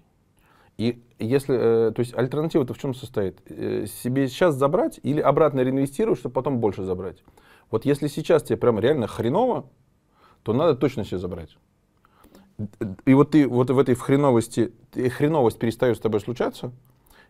И 0.77 1.01
если, 1.19 1.55
э, 1.55 1.91
то 1.93 2.01
есть 2.01 2.13
альтернатива-то 2.13 2.73
в 2.73 2.77
чем 2.77 2.93
состоит? 2.93 3.39
Э, 3.49 3.85
себе 3.85 4.27
сейчас 4.27 4.55
забрать 4.55 4.99
или 5.03 5.21
обратно 5.21 5.61
реинвестировать, 5.61 6.19
чтобы 6.19 6.33
потом 6.33 6.59
больше 6.59 6.83
забрать? 6.83 7.23
Вот 7.69 7.85
если 7.85 8.07
сейчас 8.07 8.43
тебе 8.43 8.57
прям 8.57 8.77
реально 8.77 9.07
хреново, 9.07 9.69
то 10.43 10.51
надо 10.51 10.75
точно 10.75 11.05
себе 11.05 11.19
забрать. 11.19 11.55
И 13.05 13.13
вот 13.13 13.31
ты 13.31 13.47
вот 13.47 13.69
в 13.69 13.79
этой 13.79 13.95
хреновости, 13.95 14.71
хреновость 14.93 15.59
перестает 15.59 15.97
с 15.97 15.99
тобой 15.99 16.19
случаться, 16.21 16.71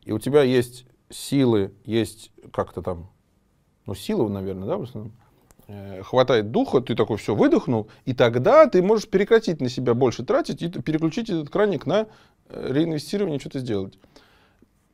и 0.03 0.11
у 0.11 0.19
тебя 0.19 0.43
есть 0.43 0.85
силы, 1.09 1.73
есть 1.85 2.31
как-то 2.51 2.81
там, 2.81 3.09
ну, 3.85 3.95
силы, 3.95 4.29
наверное, 4.29 4.67
да, 4.67 4.77
в 4.77 4.83
основном, 4.83 5.13
э, 5.67 6.01
хватает 6.03 6.51
духа, 6.51 6.81
ты 6.81 6.95
такой 6.95 7.17
все 7.17 7.35
выдохнул, 7.35 7.87
и 8.05 8.13
тогда 8.13 8.67
ты 8.67 8.81
можешь 8.81 9.07
прекратить 9.07 9.61
на 9.61 9.69
себя 9.69 9.93
больше 9.93 10.23
тратить 10.23 10.61
и 10.61 10.69
переключить 10.69 11.29
этот 11.29 11.49
краник 11.49 11.85
на 11.85 12.07
э, 12.49 12.73
реинвестирование, 12.73 13.39
что-то 13.39 13.59
сделать. 13.59 13.97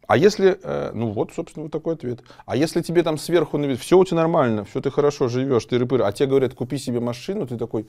А 0.08 0.15
если, 0.15 0.58
э, 0.63 0.91
ну 0.94 1.12
вот, 1.12 1.34
собственно, 1.34 1.63
вот 1.63 1.72
такой 1.72 1.96
ответ. 1.96 2.22
А 2.46 2.56
если 2.56 2.82
тебе 2.82 3.03
там 3.03 3.17
сверху 3.17 3.58
навес, 3.58 3.77
все 3.79 3.98
у 3.98 4.06
тебя 4.06 4.17
нормально, 4.17 4.63
все 4.63 4.82
ты 4.82 4.89
хорошо 4.89 5.27
живешь, 5.27 5.65
ты 5.65 5.77
рыпыр, 5.77 6.01
а 6.03 6.12
тебе 6.13 6.29
говорят, 6.29 6.53
купи 6.53 6.77
себе 6.77 7.01
машину, 7.01 7.46
ты 7.46 7.58
такой, 7.58 7.88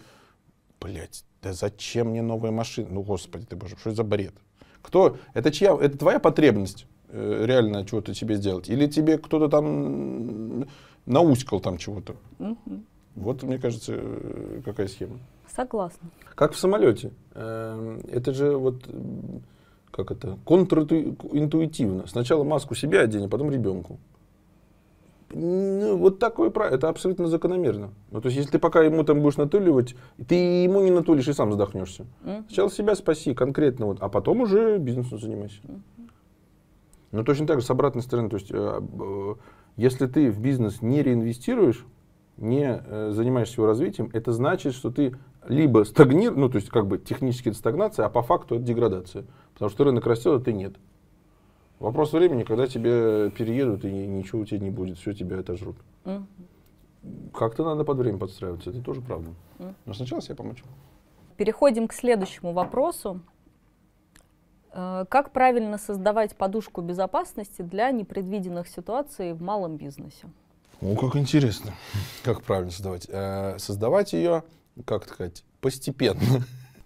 блять, 0.80 1.24
да 1.42 1.52
зачем 1.52 2.08
мне 2.08 2.22
новая 2.22 2.50
машина? 2.50 2.88
Ну, 2.90 3.02
господи 3.02 3.46
ты 3.46 3.56
боже, 3.56 3.76
что 3.78 3.90
это 3.90 3.96
за 3.96 4.04
бред? 4.04 4.34
Кто? 4.82 5.16
Это 5.34 5.50
чья? 5.50 5.76
Это 5.80 5.98
твоя 5.98 6.18
потребность 6.18 6.86
э, 7.08 7.44
реально 7.46 7.84
чего-то 7.84 8.14
тебе 8.14 8.36
сделать? 8.36 8.68
Или 8.68 8.86
тебе 8.86 9.18
кто-то 9.18 9.48
там 9.48 10.66
науськал 11.06 11.60
там 11.60 11.78
чего-то? 11.78 12.16
Мгм. 12.38 12.84
Вот, 13.14 13.42
мне 13.42 13.58
кажется, 13.58 13.94
э, 13.96 14.62
какая 14.64 14.88
схема. 14.88 15.18
Согласна. 15.54 16.08
Как 16.34 16.52
в 16.52 16.58
самолете. 16.58 17.10
Эм, 17.34 18.00
Это 18.10 18.32
же 18.32 18.56
вот, 18.56 18.86
как 19.90 20.10
это, 20.12 20.38
контринтуитивно. 20.44 22.06
Сначала 22.06 22.44
маску 22.44 22.74
себе 22.74 23.00
одень, 23.00 23.24
а 23.24 23.28
потом 23.28 23.50
ребенку. 23.50 23.98
Ну, 25.30 25.96
вот 25.96 26.18
такое 26.18 26.50
правило, 26.50 26.74
это 26.74 26.88
абсолютно 26.88 27.26
закономерно. 27.26 27.90
Ну, 28.10 28.20
то 28.20 28.26
есть, 28.28 28.38
если 28.38 28.52
ты 28.52 28.58
пока 28.58 28.82
ему 28.82 29.04
там 29.04 29.20
будешь 29.20 29.36
натуливать, 29.36 29.94
ты 30.26 30.34
ему 30.34 30.80
не 30.80 30.90
натулишь 30.90 31.28
и 31.28 31.32
сам 31.32 31.52
задохнешься. 31.52 32.06
Мгм. 32.22 32.44
Сначала 32.46 32.70
себя 32.70 32.94
спаси 32.94 33.34
конкретно, 33.34 33.86
вот, 33.86 33.98
а 34.00 34.08
потом 34.08 34.40
уже 34.40 34.78
бизнесом 34.78 35.18
занимайся. 35.18 35.60
Но 37.10 37.24
точно 37.24 37.46
так 37.46 37.60
же 37.60 37.66
с 37.66 37.70
обратной 37.70 38.02
стороны. 38.02 38.28
То 38.28 38.36
есть, 38.36 38.50
э, 38.50 38.80
э, 38.80 39.34
если 39.76 40.06
ты 40.06 40.30
в 40.30 40.40
бизнес 40.40 40.82
не 40.82 41.02
реинвестируешь, 41.02 41.84
не 42.36 42.80
э, 42.84 43.10
занимаешься 43.12 43.54
его 43.56 43.66
развитием, 43.66 44.10
это 44.12 44.32
значит, 44.32 44.74
что 44.74 44.90
ты 44.90 45.16
либо 45.46 45.84
стагнируешь, 45.84 46.38
ну, 46.38 46.48
то 46.48 46.56
есть, 46.56 46.68
как 46.68 46.86
бы 46.86 46.98
технически 46.98 47.48
это 47.48 47.58
стагнация, 47.58 48.06
а 48.06 48.08
по 48.08 48.22
факту 48.22 48.56
это 48.56 48.64
деградация. 48.64 49.24
Потому 49.54 49.70
что 49.70 49.84
рынок 49.84 50.06
растет, 50.06 50.40
а 50.40 50.44
ты 50.44 50.52
нет. 50.52 50.76
Вопрос 51.80 52.12
времени, 52.12 52.42
когда 52.42 52.66
тебе 52.66 53.30
переедут, 53.30 53.84
и 53.84 53.90
ничего 53.92 54.40
у 54.40 54.44
тебя 54.44 54.58
не 54.58 54.70
будет, 54.70 54.98
все 54.98 55.12
тебя 55.12 55.38
отожрут. 55.38 55.76
Мгм. 56.04 56.26
Как-то 57.32 57.64
надо 57.64 57.84
под 57.84 57.98
время 57.98 58.18
подстраиваться, 58.18 58.70
это 58.70 58.82
тоже 58.82 59.00
правда. 59.00 59.30
Мгм. 59.58 59.74
Но 59.86 59.94
сначала 59.94 60.20
себя 60.20 60.34
помочь. 60.34 60.62
Переходим 61.36 61.86
к 61.86 61.92
следующему 61.92 62.52
вопросу. 62.52 63.20
Э, 64.72 65.04
Как 65.08 65.30
правильно 65.32 65.78
создавать 65.78 66.36
подушку 66.36 66.80
безопасности 66.82 67.62
для 67.62 67.90
непредвиденных 67.92 68.66
ситуаций 68.68 69.32
в 69.32 69.40
малом 69.42 69.76
бизнесе? 69.76 70.26
О, 70.80 70.96
как 70.96 71.16
интересно. 71.16 71.72
Как 72.24 72.42
правильно 72.42 72.70
создавать? 72.72 73.06
Э, 73.08 73.56
Создавать 73.58 74.12
ее, 74.12 74.42
как 74.84 75.08
сказать, 75.08 75.44
постепенно. 75.60 76.20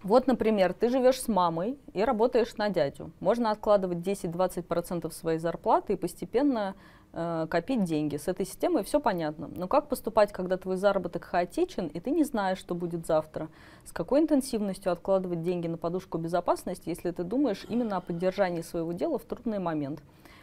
Вот, 0.03 0.27
например, 0.27 0.73
ты 0.73 0.89
живешь 0.89 1.21
с 1.21 1.29
мамой 1.29 1.79
и 1.93 2.03
работаешь 2.03 2.57
на 2.57 2.69
дядю. 2.71 3.13
Можно 3.21 3.51
откладывать 3.51 3.99
10-20% 3.99 5.11
своей 5.13 5.39
зарплаты 5.39 5.93
и 5.93 5.97
постепенно 5.97 6.75
э, 7.13 7.47
копить 7.49 7.85
деньги. 7.85 8.17
С 8.17 8.27
этой 8.27 8.45
системой 8.45 8.83
все 8.83 8.99
понятно. 8.99 9.49
Но 9.55 9.69
как 9.69 9.89
поступать, 9.89 10.33
когда 10.33 10.57
твой 10.57 10.77
заработок 10.77 11.25
хаотичен, 11.25 11.87
и 11.87 12.01
ты 12.01 12.11
не 12.11 12.25
знаешь, 12.25 12.59
что 12.59 12.75
будет 12.75 13.07
завтра? 13.07 13.49
С 13.85 13.93
какой 13.93 14.21
интенсивностью 14.21 14.91
откладывать 14.91 15.43
деньги 15.43 15.69
на 15.69 15.77
подушку 15.77 16.19
безопасности, 16.19 16.89
если 16.89 17.13
ты 17.13 17.23
думаешь 17.23 17.65
именно 17.69 17.99
о 17.99 18.01
поддержании 18.01 18.63
своего 18.63 18.93
дела 18.93 19.19
в 19.19 19.25
трудный 19.25 19.61
момент? 19.61 20.03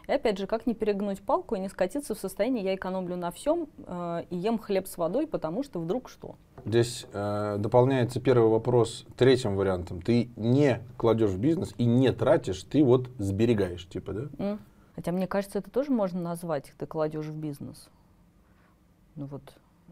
И 0.10 0.12
опять 0.12 0.40
же, 0.40 0.48
как 0.48 0.66
не 0.66 0.74
перегнуть 0.74 1.22
палку 1.22 1.54
и 1.54 1.60
не 1.60 1.70
скатиться 1.70 2.16
в 2.16 2.20
состояние 2.20 2.64
«я 2.64 2.74
экономлю 2.74 3.16
на 3.16 3.30
всем 3.30 3.68
э, 3.86 4.24
и 4.32 4.38
ем 4.38 4.58
хлеб 4.58 4.88
с 4.88 4.98
водой, 4.98 5.28
потому 5.28 5.62
что 5.62 5.80
вдруг 5.80 6.10
что?» 6.10 6.36
Здесь 6.66 7.06
э, 7.14 7.58
дополняется 7.60 8.20
первый 8.20 8.50
вопрос 8.50 9.06
третьим 9.18 9.56
вариантом. 9.56 10.02
Ты 10.02 10.32
не 10.36 10.82
кладешь 10.98 11.30
в 11.30 11.38
бизнес 11.38 11.76
и 11.78 11.86
не 11.86 12.12
тратишь, 12.12 12.64
ты 12.64 12.84
вот 12.84 13.08
сберегаешь, 13.20 13.88
типа, 13.88 14.14
да? 14.14 14.22
М. 14.40 14.60
Хотя 14.96 15.12
мне 15.12 15.28
кажется, 15.28 15.60
это 15.60 15.70
тоже 15.70 15.92
можно 15.92 16.20
назвать, 16.20 16.74
ты 16.80 16.88
кладешь 16.88 17.28
в 17.28 17.36
бизнес. 17.36 17.88
Ну 19.14 19.28
вот, 19.28 19.44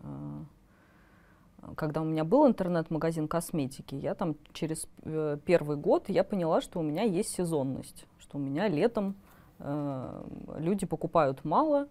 э, 0.02 1.70
когда 1.76 2.02
у 2.02 2.06
меня 2.06 2.24
был 2.24 2.48
интернет-магазин 2.48 3.28
косметики, 3.28 3.94
я 3.94 4.16
там 4.16 4.36
через 4.52 4.88
э, 5.04 5.38
первый 5.46 5.78
год 5.78 6.06
я 6.10 6.24
поняла, 6.24 6.60
что 6.60 6.80
у 6.80 6.82
меня 6.82 7.04
есть 7.04 7.30
сезонность, 7.30 8.08
что 8.18 8.40
у 8.40 8.42
меня 8.42 8.68
летом 8.68 9.16
люди 9.60 10.86
покупают 10.86 11.44
мало, 11.44 11.88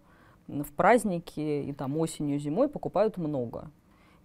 в 0.47 0.71
праздники 0.73 1.39
и 1.39 1.73
там 1.73 1.97
осенью, 1.97 2.39
зимой 2.39 2.69
покупают 2.69 3.17
много. 3.17 3.69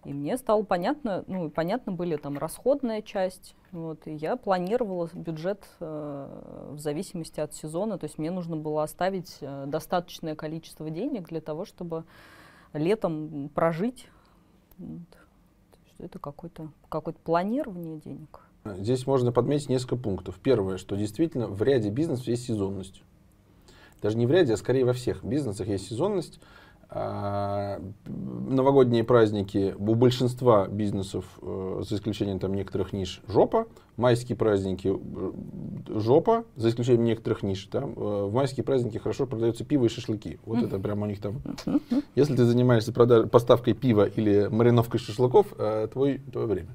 И 0.05 0.13
мне 0.13 0.37
стало 0.37 0.63
понятно, 0.63 1.23
ну, 1.27 1.49
понятно 1.49 1.93
были 1.93 2.17
там 2.17 2.37
расходная 2.37 3.01
часть, 3.01 3.55
вот, 3.71 4.05
и 4.05 4.11
я 4.13 4.35
планировала 4.35 5.09
бюджет 5.13 5.65
э, 5.79 6.69
в 6.71 6.79
зависимости 6.79 7.39
от 7.39 7.53
сезона, 7.53 7.97
то 7.97 8.05
есть 8.05 8.17
мне 8.17 8.29
нужно 8.29 8.57
было 8.57 8.83
оставить 8.83 9.37
э, 9.39 9.63
достаточное 9.65 10.35
количество 10.35 10.89
денег 10.89 11.29
для 11.29 11.39
того, 11.39 11.63
чтобы 11.63 12.03
летом 12.73 13.49
прожить. 13.55 14.07
Вот. 14.77 14.99
Это 15.99 16.19
какое-то 16.19 16.69
какое 16.89 17.13
планирование 17.13 17.97
денег. 17.97 18.41
Здесь 18.65 19.07
можно 19.07 19.31
подметить 19.31 19.69
несколько 19.69 19.95
пунктов. 19.95 20.37
Первое, 20.41 20.77
что 20.77 20.97
действительно 20.97 21.47
в 21.47 21.61
ряде 21.63 21.89
бизнесов 21.89 22.27
есть 22.27 22.45
сезонность. 22.45 23.03
Даже 24.03 24.17
не 24.17 24.27
в 24.27 24.31
ряде, 24.31 24.53
а 24.53 24.57
скорее 24.57 24.85
во 24.85 24.93
всех 24.93 25.23
бизнесах 25.23 25.67
есть 25.67 25.87
сезонность. 25.87 26.39
А, 26.95 27.81
новогодние 28.05 29.03
праздники 29.03 29.73
у 29.79 29.95
большинства 29.95 30.67
бизнесов, 30.67 31.25
э, 31.41 31.81
за 31.89 31.95
исключением 31.95 32.37
там 32.37 32.53
некоторых 32.53 32.93
ниш, 32.93 33.21
жопа. 33.27 33.65
Майские 33.97 34.37
праздники 34.37 34.93
э, 34.93 35.99
жопа, 35.99 36.43
за 36.55 36.69
исключением 36.69 37.05
некоторых 37.05 37.41
ниш. 37.41 37.63
Там, 37.71 37.93
э, 37.95 38.25
в 38.25 38.33
майские 38.33 38.63
праздники 38.63 38.99
хорошо 38.99 39.25
продаются 39.25 39.65
пиво 39.65 39.85
и 39.85 39.87
шашлыки. 39.87 40.39
Вот 40.45 40.61
это 40.61 40.77
прямо 40.77 41.07
у 41.07 41.09
них 41.09 41.19
там. 41.19 41.41
Если 42.13 42.35
ты 42.35 42.45
занимаешься 42.45 42.93
продаж, 42.93 43.27
поставкой 43.27 43.73
пива 43.73 44.05
или 44.05 44.47
мариновкой 44.51 44.99
шашлыков, 44.99 45.47
твой, 45.93 46.19
твое 46.31 46.47
время. 46.47 46.69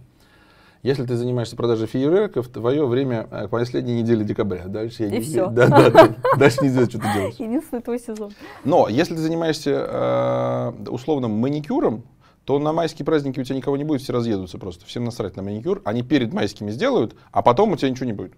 Если 0.83 1.05
ты 1.05 1.17
занимаешься 1.17 1.57
продажей 1.57 1.87
фейерверков, 1.87 2.49
твое 2.49 2.87
время 2.87 3.25
к 3.25 3.49
последней 3.49 4.01
неделе 4.01 4.25
декабря. 4.25 4.67
Дальше 4.67 5.05
я 5.05 5.09
И 5.09 5.13
не 5.13 5.21
все. 5.21 5.51
Да, 5.51 5.67
да, 5.67 5.91
да. 5.91 6.17
Дальше 6.37 6.59
не 6.63 6.69
знаю, 6.69 6.89
что 6.89 6.99
ты 6.99 7.13
делаешь. 7.13 7.35
Единственный 7.39 7.83
твой 7.83 7.99
сезон. 7.99 8.33
Но 8.65 8.89
если 8.89 9.15
ты 9.15 9.21
занимаешься 9.21 9.71
э, 9.71 10.89
условным 10.89 11.33
маникюром, 11.33 12.05
то 12.45 12.59
на 12.59 12.73
майские 12.73 13.05
праздники 13.05 13.41
у 13.41 13.45
тебя 13.45 13.57
никого 13.57 13.77
не 13.77 13.85
будет, 13.85 14.01
все 14.01 14.13
разъедутся 14.13 14.59
просто. 14.59 14.87
Всем 14.87 15.05
насрать 15.05 15.37
на 15.37 15.43
маникюр. 15.43 15.83
Они 15.85 16.03
перед 16.03 16.33
майскими 16.33 16.71
сделают, 16.71 17.15
а 17.33 17.43
потом 17.43 17.73
у 17.73 17.77
тебя 17.77 17.91
ничего 17.91 18.07
не 18.07 18.13
будет. 18.13 18.33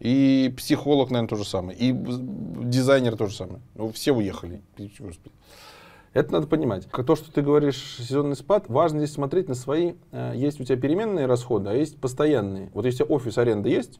И 0.00 0.52
психолог, 0.56 1.10
наверное, 1.10 1.28
то 1.28 1.36
же 1.36 1.44
самое. 1.44 1.78
И 1.78 1.92
дизайнер 1.92 3.16
то 3.16 3.26
же 3.26 3.36
самое. 3.36 3.60
Ну, 3.74 3.92
все 3.92 4.12
уехали. 4.12 4.62
Господи. 4.98 5.34
Это 6.12 6.32
надо 6.32 6.46
понимать. 6.46 6.86
Как 6.90 7.06
то, 7.06 7.16
что 7.16 7.32
ты 7.32 7.40
говоришь, 7.40 7.96
сезонный 7.98 8.36
спад, 8.36 8.68
важно 8.68 8.98
здесь 8.98 9.14
смотреть 9.14 9.48
на 9.48 9.54
свои... 9.54 9.94
э, 10.10 10.32
есть 10.34 10.60
у 10.60 10.64
тебя 10.64 10.76
переменные 10.76 11.26
расходы, 11.26 11.70
а 11.70 11.74
есть 11.74 11.98
постоянные. 11.98 12.70
Вот 12.74 12.84
если 12.84 13.04
у 13.04 13.06
тебя 13.06 13.16
офис 13.16 13.38
аренда 13.38 13.70
есть, 13.70 13.98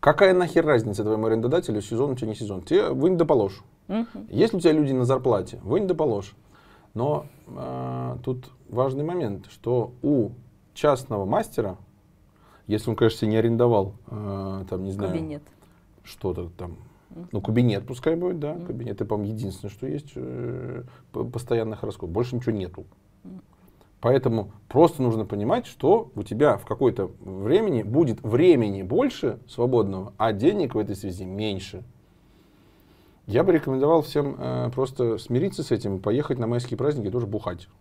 какая 0.00 0.34
нахер 0.34 0.66
разница 0.66 1.04
твоему 1.04 1.26
арендодателю, 1.26 1.80
сезон 1.80 2.10
у 2.12 2.14
тебя 2.16 2.28
не 2.28 2.34
сезон? 2.34 2.62
Тебе 2.62 2.90
вынь 2.90 3.16
да 3.16 3.24
положь. 3.24 3.62
Мгм. 3.86 4.26
Если 4.30 4.56
у 4.56 4.60
тебя 4.60 4.72
люди 4.72 4.92
на 4.92 5.04
зарплате, 5.04 5.60
вынь 5.62 5.86
да 5.86 5.94
положь. 5.94 6.34
Но 6.94 7.26
э, 7.46 8.16
тут 8.24 8.50
важный 8.68 9.04
момент, 9.04 9.46
что 9.50 9.92
у 10.02 10.30
частного 10.74 11.24
мастера, 11.24 11.76
если 12.66 12.90
он, 12.90 12.96
конечно, 12.96 13.26
не 13.26 13.36
арендовал, 13.36 13.94
э, 14.08 14.64
там, 14.68 14.84
не 14.84 14.90
знаю, 14.90 15.12
Кабинет. 15.12 15.42
что-то 16.02 16.50
там, 16.58 16.76
ну, 17.32 17.40
кабинет 17.40 17.86
пускай 17.86 18.16
будет, 18.16 18.38
да, 18.38 18.54
кабинет, 18.66 18.96
это, 18.96 19.04
по-моему, 19.04 19.34
единственное, 19.34 19.70
что 19.70 19.86
есть 19.86 20.12
э, 20.16 20.82
постоянных 21.12 21.82
расходов, 21.82 22.12
больше 22.14 22.36
ничего 22.36 22.52
нету. 22.52 22.84
Поэтому 24.00 24.50
просто 24.68 25.00
нужно 25.00 25.24
понимать, 25.24 25.66
что 25.66 26.10
у 26.16 26.24
тебя 26.24 26.56
в 26.56 26.66
какой-то 26.66 27.12
времени 27.20 27.82
будет 27.82 28.20
времени 28.22 28.82
больше 28.82 29.38
свободного, 29.48 30.12
а 30.16 30.32
денег 30.32 30.74
в 30.74 30.78
этой 30.78 30.96
связи 30.96 31.24
меньше. 31.24 31.84
Я 33.26 33.44
бы 33.44 33.52
рекомендовал 33.52 34.02
всем 34.02 34.34
э, 34.36 34.70
просто 34.74 35.18
смириться 35.18 35.62
с 35.62 35.70
этим, 35.70 36.00
поехать 36.00 36.40
на 36.40 36.48
майские 36.48 36.76
праздники 36.76 37.06
и 37.06 37.10
тоже 37.10 37.26
бухать. 37.26 37.68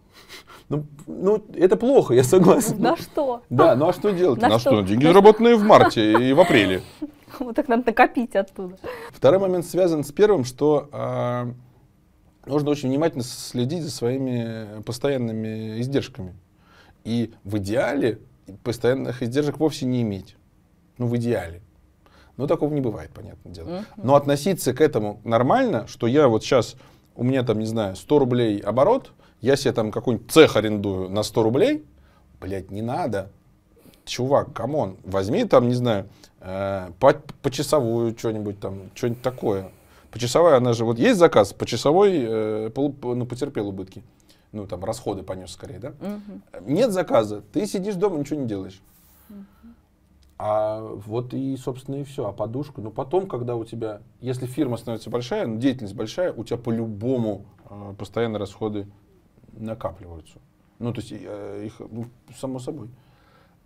Ну, 0.69 0.85
ну, 1.05 1.43
это 1.53 1.75
плохо, 1.75 2.13
я 2.13 2.23
согласен. 2.23 2.81
На 2.81 2.95
что? 2.95 3.41
Да, 3.49 3.75
ну 3.75 3.89
а 3.89 3.93
что 3.93 4.11
делать? 4.11 4.39
На 4.41 4.47
На 4.47 4.59
что? 4.59 4.71
что? 4.71 4.81
Деньги 4.83 5.05
заработанные 5.05 5.57
в 5.57 5.63
марте 5.63 6.29
и 6.29 6.31
в 6.31 6.39
апреле. 6.39 6.81
Вот 7.45 7.55
так 7.55 7.67
надо 7.67 7.83
накопить 7.87 8.35
оттуда. 8.35 8.77
Второй 9.11 9.39
момент 9.39 9.65
связан 9.65 10.03
с 10.03 10.11
первым, 10.11 10.43
что 10.45 10.89
а, 10.91 11.51
нужно 12.45 12.69
очень 12.69 12.89
внимательно 12.89 13.23
следить 13.23 13.83
за 13.83 13.91
своими 13.91 14.81
постоянными 14.83 15.81
издержками. 15.81 16.35
И 17.03 17.33
в 17.43 17.57
идеале 17.57 18.19
постоянных 18.63 19.23
издержек 19.23 19.57
вовсе 19.57 19.85
не 19.85 20.01
иметь. 20.01 20.35
Ну, 20.97 21.07
в 21.07 21.17
идеале. 21.17 21.61
Но 22.37 22.47
такого 22.47 22.73
не 22.73 22.81
бывает, 22.81 23.11
понятное 23.11 23.51
дело. 23.51 23.67
Мгм. 23.67 23.85
Но 23.97 24.15
относиться 24.15 24.73
к 24.73 24.81
этому 24.81 25.19
нормально, 25.23 25.87
что 25.87 26.07
я 26.07 26.27
вот 26.27 26.43
сейчас, 26.43 26.75
у 27.15 27.23
меня 27.23 27.43
там, 27.43 27.59
не 27.59 27.65
знаю, 27.65 27.95
100 27.95 28.19
рублей 28.19 28.59
оборот, 28.59 29.11
я 29.41 29.55
себе 29.55 29.73
там 29.73 29.91
какой-нибудь 29.91 30.31
цех 30.31 30.55
арендую 30.55 31.09
на 31.09 31.23
100 31.23 31.43
рублей, 31.43 31.85
блядь, 32.39 32.71
не 32.71 32.81
надо. 32.81 33.31
Чувак, 34.05 34.53
come 34.53 34.78
on, 34.78 34.97
возьми 35.03 35.45
там, 35.45 35.67
не 35.67 35.75
знаю, 35.75 36.05
э, 36.05 36.20
по, 36.41 37.13
почасовую 37.41 38.17
что-нибудь 38.17 38.59
там, 38.59 38.89
что-нибудь 38.95 39.21
такое. 39.21 39.71
Почасовая, 40.11 40.57
она 40.57 40.73
же, 40.73 40.83
вот 40.83 40.99
есть 40.99 41.19
заказ, 41.19 41.53
почасовой, 41.53 42.19
э, 42.21 42.69
пол- 42.73 42.93
ну, 43.01 43.25
потерпел 43.25 43.69
убытки. 43.69 44.03
Ну, 44.51 44.67
там, 44.67 44.83
расходы 44.83 45.23
понес 45.23 45.51
скорее, 45.51 45.79
да? 45.79 45.93
Мгм. 46.01 46.41
Нет 46.65 46.91
заказа, 46.91 47.41
ты 47.53 47.65
сидишь 47.65 47.95
дома, 47.95 48.17
ничего 48.17 48.41
не 48.41 48.47
делаешь. 48.47 48.81
А 50.43 50.81
вот 50.81 51.35
и, 51.35 51.55
собственно, 51.55 51.97
и 51.97 52.03
все. 52.03 52.27
А 52.27 52.31
подушку, 52.31 52.81
ну 52.81 52.89
потом, 52.89 53.27
когда 53.27 53.55
у 53.55 53.63
тебя, 53.63 54.01
если 54.21 54.47
фирма 54.47 54.77
становится 54.77 55.11
большая, 55.11 55.45
ну, 55.45 55.57
деятельность 55.59 55.93
большая, 55.93 56.33
у 56.33 56.43
тебя 56.43 56.57
по-любому 56.57 57.45
э, 57.69 57.93
постоянно 57.95 58.39
расходы 58.39 58.87
накапливаются. 59.53 60.39
Ну, 60.79 60.91
то 60.93 61.01
есть 61.01 61.13
э, 61.13 61.63
их, 61.67 61.79
ну, 61.79 62.07
само 62.35 62.57
собой. 62.57 62.89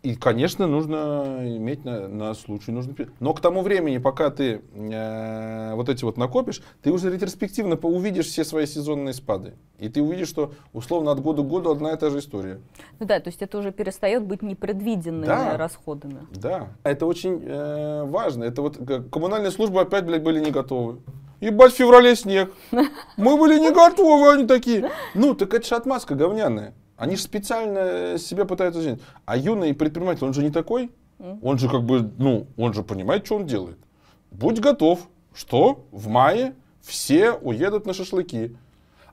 И, 0.06 0.14
конечно, 0.16 0.68
нужно 0.68 1.40
иметь 1.58 1.84
на, 1.84 2.08
на 2.08 2.34
случай. 2.36 2.72
Нужно... 2.72 2.94
пи- 2.94 3.08
Но 3.20 3.34
к 3.34 3.42
тому 3.42 3.62
времени, 3.64 3.98
пока 3.98 4.30
ты 4.30 4.62
э, 4.76 5.74
вот 5.74 5.90
эти 5.90 6.04
вот 6.06 6.18
накопишь, 6.18 6.62
ты 6.84 6.92
уже 6.92 7.10
ретроспективно 7.12 7.76
увидишь 7.76 8.28
все 8.28 8.44
свои 8.44 8.68
сезонные 8.68 9.16
спады. 9.16 9.54
И 9.80 9.90
ты 9.90 10.04
увидишь, 10.04 10.28
что 10.28 10.52
условно 10.74 11.10
от 11.10 11.22
года 11.22 11.42
к 11.42 11.48
году 11.48 11.72
одна 11.72 11.92
и 11.94 11.98
та 11.98 12.12
же 12.12 12.20
история. 12.20 12.60
Ну 13.00 13.08
да, 13.08 13.20
то 13.20 13.30
есть 13.30 13.42
это 13.42 13.58
уже 13.58 13.72
перестает 13.72 14.24
быть 14.24 14.44
непредвиденными 14.44 15.26
Да. 15.26 15.58
расходами. 15.58 16.20
Да, 16.36 16.68
это 16.84 17.08
очень 17.08 17.42
э, 17.44 18.04
важно. 18.04 18.44
Это 18.44 18.62
вот 18.62 18.78
как 18.78 19.10
коммунальные 19.10 19.50
службы 19.50 19.82
опять, 19.82 20.06
блядь, 20.06 20.22
были 20.22 20.40
не 20.40 20.52
готовы. 20.52 21.00
Ебать, 21.42 21.74
в 21.74 21.78
феврале 21.78 22.16
снег. 22.16 22.54
Мы 23.18 23.38
были 23.38 23.58
не 23.60 23.72
готовы, 23.72 24.34
они 24.34 24.46
такие. 24.46 24.92
Ну, 25.16 25.34
так 25.34 25.52
это 25.56 25.66
же 25.68 25.74
отмазка 25.74 26.14
говняная. 26.14 26.76
Они 26.98 27.16
же 27.16 27.22
специально 27.22 28.18
себя 28.18 28.46
пытаются 28.46 28.82
сделать. 28.82 29.02
А 29.26 29.38
юный 29.38 29.74
предприниматель, 29.74 30.24
он 30.24 30.34
же 30.34 30.44
не 30.44 30.52
такой. 30.52 30.92
Он 31.42 31.58
же 31.58 31.70
как 31.70 31.84
бы, 31.84 32.12
ну, 32.18 32.48
он 32.58 32.74
же 32.74 32.84
понимает, 32.84 33.26
что 33.26 33.38
он 33.38 33.46
делает. 33.46 33.78
Будь 34.32 34.60
готов, 34.60 35.08
что 35.34 35.86
в 35.92 36.08
мае 36.08 36.54
все 36.82 37.32
уедут 37.32 37.86
на 37.86 37.94
шашлыки. 37.94 38.56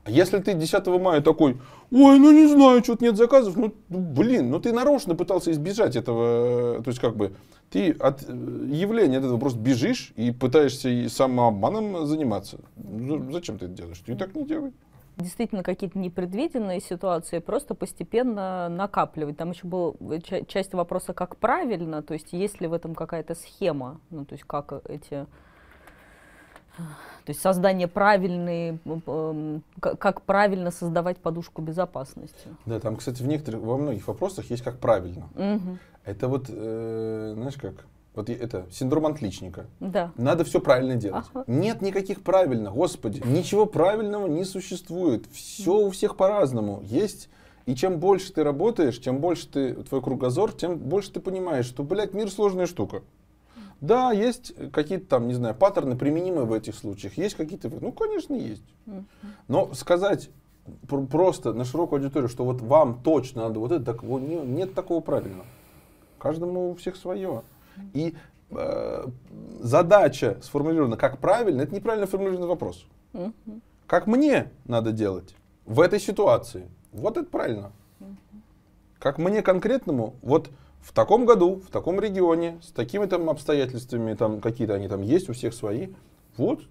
А 0.03 0.11
если 0.11 0.39
ты 0.39 0.53
10 0.53 0.85
мая 0.87 1.21
такой, 1.21 1.61
ой, 1.89 2.19
ну 2.19 2.31
не 2.31 2.47
знаю, 2.47 2.83
что-то 2.83 3.05
нет 3.05 3.15
заказов, 3.15 3.55
ну, 3.55 3.73
блин, 3.87 4.49
ну 4.49 4.59
ты 4.59 4.73
нарочно 4.73 5.15
пытался 5.15 5.51
избежать 5.51 5.95
этого, 5.95 6.79
э, 6.79 6.81
то 6.83 6.89
есть 6.89 6.99
как 6.99 7.15
бы 7.15 7.33
ты 7.69 7.91
от 7.91 8.23
э, 8.27 8.33
явления 8.69 9.19
от 9.19 9.23
этого 9.23 9.37
просто 9.37 9.59
бежишь 9.59 10.11
и 10.17 10.31
пытаешься 10.31 10.89
и 10.89 11.07
самообманом 11.07 12.05
заниматься. 12.05 12.57
Ну, 12.75 13.31
зачем 13.31 13.57
ты 13.57 13.65
это 13.65 13.75
делаешь? 13.75 14.03
Ты 14.05 14.15
так 14.15 14.35
не 14.35 14.43
делай. 14.43 14.73
Действительно, 15.17 15.61
какие-то 15.63 15.99
непредвиденные 15.99 16.81
ситуации 16.81 17.39
просто 17.39 17.75
постепенно 17.75 18.67
накапливать. 18.69 19.37
Там 19.37 19.51
еще 19.51 19.67
была 19.67 19.93
ча- 20.21 20.43
часть 20.45 20.73
вопроса, 20.73 21.13
как 21.13 21.37
правильно, 21.37 22.01
то 22.01 22.13
есть 22.15 22.33
есть 22.33 22.59
ли 22.61 22.67
в 22.67 22.73
этом 22.73 22.95
какая-то 22.95 23.35
схема, 23.35 23.99
ну, 24.09 24.25
то 24.25 24.33
есть 24.33 24.43
как 24.45 24.73
эти... 24.89 25.27
То 26.75 27.29
есть 27.29 27.39
создание 27.39 27.87
правильной, 27.87 28.79
как 29.79 30.23
правильно 30.23 30.71
создавать 30.71 31.19
подушку 31.19 31.61
безопасности. 31.61 32.47
Да, 32.65 32.79
там, 32.79 32.95
кстати, 32.95 33.21
в 33.21 33.27
некоторых, 33.27 33.61
во 33.61 33.77
многих 33.77 34.07
вопросах 34.07 34.49
есть 34.49 34.63
как 34.63 34.79
правильно. 34.79 35.29
Мгм. 35.35 35.77
Это 36.03 36.27
вот, 36.27 36.47
э, 36.49 37.33
знаешь 37.35 37.55
как, 37.57 37.85
вот 38.15 38.29
это 38.29 38.65
синдром 38.71 39.05
отличника. 39.05 39.65
Да. 39.79 40.11
Надо 40.17 40.43
все 40.43 40.59
правильно 40.59 40.95
делать. 40.95 41.25
Ага. 41.33 41.43
Нет 41.47 41.81
никаких 41.81 42.21
правильно, 42.21 42.71
господи. 42.71 43.21
Ничего 43.25 43.65
правильного 43.65 44.27
не 44.27 44.43
существует. 44.45 45.25
Все 45.31 45.75
у 45.77 45.89
всех 45.89 46.15
по-разному. 46.15 46.81
Есть. 46.83 47.29
И 47.65 47.75
чем 47.75 47.99
больше 47.99 48.33
ты 48.33 48.43
работаешь, 48.43 48.97
чем 48.97 49.19
больше 49.19 49.47
ты, 49.47 49.73
твой 49.75 50.01
кругозор, 50.01 50.51
тем 50.51 50.77
больше 50.77 51.13
ты 51.13 51.19
понимаешь, 51.21 51.65
что, 51.65 51.83
блядь, 51.83 52.13
мир 52.13 52.29
сложная 52.29 52.65
штука. 52.65 53.03
Да, 53.79 54.11
есть 54.11 54.53
какие-то 54.71 55.07
там, 55.07 55.27
не 55.27 55.33
знаю, 55.33 55.55
паттерны, 55.55 55.97
применимые 55.97 56.45
в 56.45 56.53
этих 56.53 56.75
случаях. 56.75 57.17
Есть 57.17 57.35
какие-то... 57.35 57.69
Ну, 57.69 57.91
конечно, 57.91 58.33
есть. 58.33 58.63
Но 59.47 59.73
сказать 59.73 60.29
пр- 60.87 61.05
просто 61.05 61.53
на 61.53 61.65
широкую 61.65 62.01
аудиторию, 62.01 62.29
что 62.29 62.45
вот 62.45 62.61
вам 62.61 63.01
точно 63.03 63.43
надо 63.43 63.59
вот 63.59 63.71
это, 63.71 63.83
так, 63.83 64.03
вот 64.03 64.21
не- 64.21 64.35
нет 64.35 64.73
такого 64.73 65.01
правильного. 65.01 65.45
Каждому 66.17 66.71
у 66.71 66.75
всех 66.75 66.95
свое. 66.95 67.41
И 67.93 68.15
э, 68.51 69.07
задача 69.59 70.37
сформулирована 70.41 70.97
как 70.97 71.19
правильно, 71.19 71.61
это 71.61 71.73
неправильно 71.73 72.07
формулированный 72.07 72.47
вопрос. 72.47 72.85
Мгм. 73.13 73.61
Как 73.87 74.07
мне 74.07 74.51
надо 74.65 74.91
делать 74.91 75.35
в 75.65 75.79
этой 75.79 75.99
ситуации? 75.99 76.67
Вот 76.91 77.17
это 77.17 77.29
правильно. 77.29 77.71
Как 78.99 79.17
мне 79.17 79.41
конкретному, 79.41 80.15
вот 80.21 80.49
в 80.81 80.93
таком 80.93 81.25
году, 81.25 81.55
в 81.55 81.69
таком 81.69 81.99
регионе, 81.99 82.59
с 82.61 82.71
такими 82.71 83.05
там 83.05 83.29
обстоятельствами, 83.29 84.13
там 84.13 84.39
какие-то 84.39 84.75
они 84.75 84.87
там 84.87 85.01
есть, 85.01 85.29
у 85.29 85.33
всех 85.33 85.53
свои. 85.53 85.89
Вот. 86.37 86.61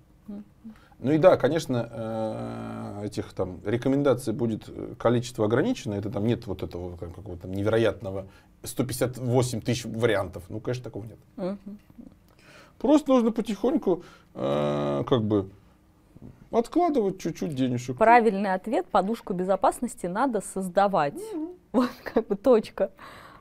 Ну 1.02 1.10
и 1.12 1.18
да, 1.18 1.36
конечно, 1.36 1.88
э, 1.90 3.06
этих 3.06 3.32
там 3.32 3.58
рекомендаций 3.64 4.32
будет 4.32 4.68
э, 4.68 4.94
количество 4.98 5.44
ограничено, 5.46 5.94
это 5.94 6.10
там 6.10 6.24
нет 6.26 6.46
вот 6.46 6.62
этого 6.62 6.96
как- 6.96 7.14
какого-то 7.14 7.48
невероятного 7.48 8.26
158 8.62 9.60
тысяч 9.60 9.84
вариантов. 9.84 10.44
Ну, 10.48 10.60
конечно, 10.60 10.84
такого 10.84 11.04
нет. 11.04 11.18
Мгм. 11.36 11.58
Просто 12.78 13.10
нужно 13.12 13.32
потихоньку, 13.32 14.02
э, 14.34 15.02
как 15.06 15.22
бы, 15.22 15.48
Откладывать 16.52 17.18
чуть-чуть 17.18 17.54
денежек. 17.54 17.96
Правильный 17.96 18.52
ответ, 18.52 18.84
подушку 18.86 19.32
безопасности 19.32 20.04
надо 20.04 20.42
создавать. 20.42 21.14
Вот 21.72 21.88
как 22.04 22.26
бы 22.28 22.36
точка. 22.36 22.90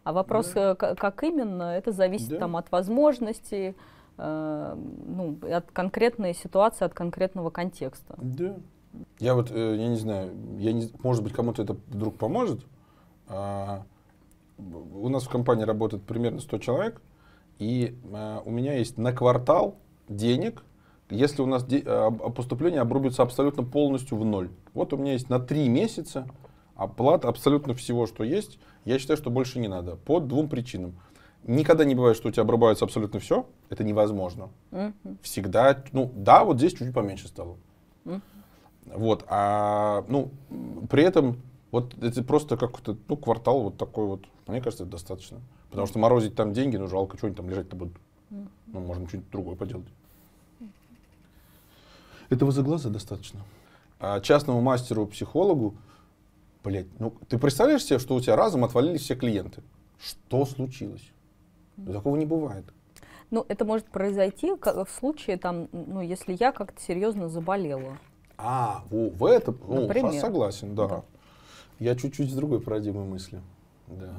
А 0.06 0.13
вопрос, 0.13 0.52
Да. 0.56 0.78
э, 0.80 0.95
как 0.95 1.21
именно, 1.24 1.76
это 1.76 1.91
зависит 1.91 2.30
Да. 2.30 2.38
там 2.38 2.56
от 2.56 2.71
возможностей, 2.71 3.76
ну, 4.25 5.38
от 5.51 5.71
конкретной 5.71 6.34
ситуации, 6.34 6.86
от 6.86 6.93
конкретного 6.93 7.49
контекста. 7.49 8.15
Да. 8.17 8.55
Я 9.19 9.36
вот, 9.36 9.51
э, 9.51 9.75
я 9.77 9.88
не 9.88 9.95
знаю, 9.95 10.31
я 10.57 10.73
не, 10.73 10.89
может 11.03 11.23
быть, 11.23 11.34
кому-то 11.34 11.63
это 11.63 11.77
вдруг 11.88 12.17
поможет. 12.17 12.65
А, 13.27 13.84
у 14.57 15.07
нас 15.10 15.23
в 15.23 15.29
компании 15.29 15.63
работает 15.63 16.03
примерно 16.03 16.39
100 16.39 16.57
человек, 16.60 17.01
и 17.57 17.97
а, 18.12 18.41
у 18.45 18.51
меня 18.51 18.73
есть 18.73 18.97
на 18.97 19.13
квартал 19.13 19.75
денег, 20.10 20.63
если 21.10 21.41
у 21.41 21.45
нас 21.45 21.63
де- 21.65 21.84
а, 21.86 22.07
об- 22.07 22.34
поступление 22.34 22.81
обрубится 22.81 23.23
абсолютно 23.23 23.63
полностью 23.63 24.17
в 24.17 24.25
ноль. 24.25 24.49
Вот 24.73 24.93
у 24.93 24.97
меня 24.97 25.13
есть 25.13 25.29
на 25.29 25.39
3 25.39 25.69
месяца 25.69 26.27
оплата 26.75 27.27
абсолютно 27.29 27.73
всего, 27.73 28.07
что 28.07 28.23
есть. 28.23 28.60
Я 28.86 28.99
считаю, 28.99 29.17
что 29.17 29.29
больше 29.29 29.60
не 29.60 29.67
надо. 29.67 29.95
По 29.95 30.19
двум 30.19 30.49
причинам. 30.49 30.95
Никогда 31.43 31.86
не 31.86 31.95
бывает, 31.95 32.17
что 32.17 32.30
у 32.30 32.32
тебя 32.32 32.43
обрубается 32.43 32.86
абсолютно 32.86 33.19
все. 33.19 33.47
Это 33.69 33.84
невозможно 33.84 34.49
Мгм. 34.69 35.17
всегда, 35.21 35.84
ну, 35.91 36.12
да, 36.15 36.43
вот 36.43 36.58
здесь 36.58 36.73
чуть 36.73 36.93
поменьше 36.93 37.27
стало. 37.27 37.58
Мгм. 38.06 38.21
Вот, 38.86 39.25
а, 39.27 40.06
ну, 40.08 40.32
при 40.89 41.04
этом, 41.04 41.41
вот 41.71 41.95
это 42.01 42.23
просто 42.23 42.58
как-то, 42.58 42.97
ну, 43.08 43.17
квартал 43.17 43.63
вот 43.63 43.77
такой 43.77 44.06
вот, 44.06 44.25
мне 44.47 44.62
кажется, 44.62 44.84
это 44.84 44.91
достаточно. 44.91 45.39
Потому 45.69 45.88
что 45.88 45.99
морозить 45.99 46.36
там 46.36 46.54
деньги, 46.54 46.77
ну, 46.77 46.88
жалко, 46.88 47.17
что 47.17 47.27
они 47.27 47.36
там 47.36 47.49
лежать-то 47.49 47.75
будут. 47.75 47.95
Ну, 48.30 48.80
можно 48.80 49.08
что-нибудь 49.08 49.32
другое 49.32 49.56
поделать. 49.56 49.88
Этого 52.30 52.51
за 52.51 52.62
глаза 52.62 52.89
достаточно. 52.89 53.41
А 53.99 54.19
частному 54.19 54.62
мастеру, 54.62 55.06
психологу, 55.06 55.75
блядь, 56.63 56.88
ну, 56.99 57.13
ты 57.27 57.38
представляешь 57.38 57.84
себе, 57.84 57.99
что 57.99 58.15
у 58.15 58.21
тебя 58.21 58.36
разом 58.36 58.63
отвалились 58.63 59.01
все 59.01 59.15
клиенты? 59.15 59.62
Что 59.99 60.45
случилось? 60.45 61.12
Такого 61.86 62.15
не 62.15 62.26
бывает. 62.26 62.65
Ну, 63.30 63.46
это 63.48 63.63
может 63.63 63.86
произойти 63.86 64.52
в 64.52 64.88
случае, 64.89 65.38
там, 65.38 65.70
ну, 65.72 66.02
если 66.02 66.36
я 66.39 66.52
как-то 66.52 66.82
серьезно 66.82 67.30
заболела. 67.30 67.98
А, 68.38 68.84
в 68.89 69.26
этом, 69.26 69.58
ну, 69.67 69.82
Например. 69.82 70.13
согласен, 70.20 70.76
да. 70.76 70.88
Да. 70.88 71.04
Я 71.80 71.96
чуть-чуть 71.96 72.30
с 72.30 72.34
другой 72.34 72.60
парадигмой 72.60 73.06
мысли. 73.06 73.41
Да. 73.88 74.13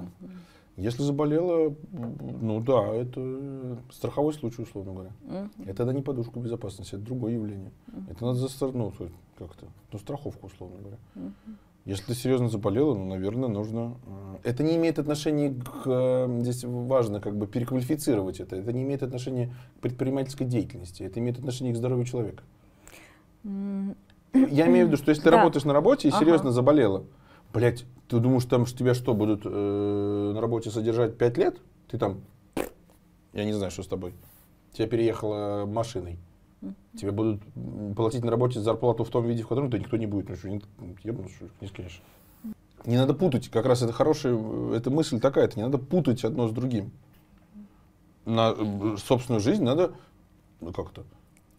Если 0.76 1.02
заболела, 1.02 1.74
ну 1.92 2.60
да, 2.62 2.94
это 2.94 3.78
страховой 3.90 4.32
случай, 4.32 4.62
условно 4.62 4.92
говоря. 4.92 5.10
Мгм. 5.22 5.50
Это 5.66 5.74
тогда 5.74 5.92
не 5.92 6.00
подушка 6.00 6.40
безопасности, 6.40 6.94
это 6.94 7.04
другое 7.04 7.34
явление. 7.34 7.72
Это 8.08 8.24
надо 8.24 8.38
застар... 8.38 8.72
ну, 8.72 8.90
как-то, 9.38 9.66
ну, 9.92 9.98
страховку, 9.98 10.46
условно 10.46 10.78
говоря. 10.78 10.96
Мгм. 11.14 11.34
Если 11.84 12.04
ты 12.06 12.14
серьезно 12.14 12.48
заболела, 12.48 12.94
ну, 12.94 13.06
наверное, 13.06 13.48
нужно... 13.48 13.96
э, 14.44 14.50
Это 14.50 14.62
не 14.62 14.76
имеет 14.76 15.00
отношения 15.00 15.50
к... 15.52 15.82
э, 15.86 16.38
Здесь 16.42 16.62
важно 16.64 17.20
как 17.20 17.36
бы 17.36 17.48
переквалифицировать 17.48 18.38
это. 18.38 18.54
Это 18.56 18.72
не 18.72 18.82
имеет 18.82 19.02
отношения 19.02 19.52
к 19.78 19.80
предпринимательской 19.80 20.44
деятельности. 20.44 21.02
Это 21.02 21.18
имеет 21.18 21.38
отношение 21.38 21.74
к 21.74 21.76
здоровью 21.76 22.04
человека. 22.06 22.44
Я 23.44 24.66
имею 24.68 24.86
в 24.86 24.88
виду, 24.88 24.96
что 24.96 25.10
если 25.10 25.24
ты 25.24 25.30
Да. 25.30 25.38
работаешь 25.38 25.64
на 25.64 25.72
работе 25.72 26.08
и 26.08 26.10
Ага. 26.12 26.20
серьезно 26.20 26.52
заболела, 26.52 27.04
блядь, 27.52 27.84
ты 28.08 28.18
думаешь, 28.20 28.44
там 28.44 28.64
что 28.66 28.78
тебя 28.78 28.94
что, 28.94 29.12
будут 29.14 29.42
э, 29.44 30.32
на 30.34 30.40
работе 30.40 30.70
содержать 30.70 31.18
5 31.18 31.36
лет? 31.38 31.56
Ты 31.90 31.98
там, 31.98 32.20
я 33.32 33.44
не 33.44 33.52
знаю, 33.52 33.72
что 33.72 33.82
с 33.82 33.88
тобой. 33.88 34.14
Тебя 34.72 34.86
переехала 34.86 35.66
машиной. 35.66 36.16
Тебе 36.96 37.10
будут 37.10 37.40
платить 37.96 38.22
на 38.22 38.30
работе 38.30 38.60
зарплату 38.60 39.04
в 39.04 39.08
том 39.08 39.26
виде, 39.26 39.42
в 39.42 39.48
котором 39.48 39.70
то 39.70 39.78
никто 39.78 39.96
не 39.96 40.06
будет. 40.06 40.28
Ну 40.28 40.36
что, 40.36 40.48
не, 40.48 40.60
ебаный, 41.02 41.30
что 41.30 41.46
не 41.60 41.68
скажешь. 41.68 42.02
Не 42.84 42.96
надо 42.96 43.14
путать, 43.14 43.48
как 43.48 43.66
раз 43.66 43.82
это 43.82 43.92
хорошая, 43.92 44.36
эта 44.74 44.90
мысль 44.90 45.20
такая, 45.20 45.44
это 45.44 45.56
не 45.56 45.64
надо 45.64 45.78
путать 45.78 46.24
одно 46.24 46.48
с 46.48 46.52
другим. 46.52 46.90
На 48.24 48.54
э, 48.56 48.96
собственную 48.98 49.40
жизнь 49.40 49.62
надо, 49.62 49.92
ну 50.60 50.72
как-то, 50.72 51.04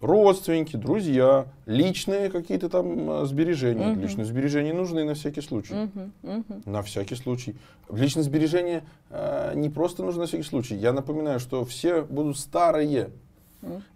родственники, 0.03 0.75
друзья, 0.75 1.47
личные 1.65 2.29
какие-то 2.29 2.69
там 2.69 3.09
э, 3.09 3.25
сбережения. 3.25 3.87
Мгм. 3.87 4.01
Личные 4.01 4.25
сбережения 4.25 4.73
нужны 4.73 5.05
на 5.05 5.13
всякий 5.13 5.41
случай. 5.41 5.73
мгм, 5.73 6.13
мгм. 6.21 6.61
На 6.65 6.81
всякий 6.83 7.15
случай. 7.15 7.55
Личные 7.89 8.23
сбережения 8.23 8.83
э, 9.09 9.53
не 9.55 9.69
просто 9.69 10.03
нужны 10.03 10.21
на 10.21 10.27
всякий 10.27 10.43
случай. 10.43 10.75
Я 10.75 10.91
напоминаю, 10.91 11.39
что 11.39 11.63
все 11.63 12.01
будут 12.01 12.37
старые. 12.37 13.11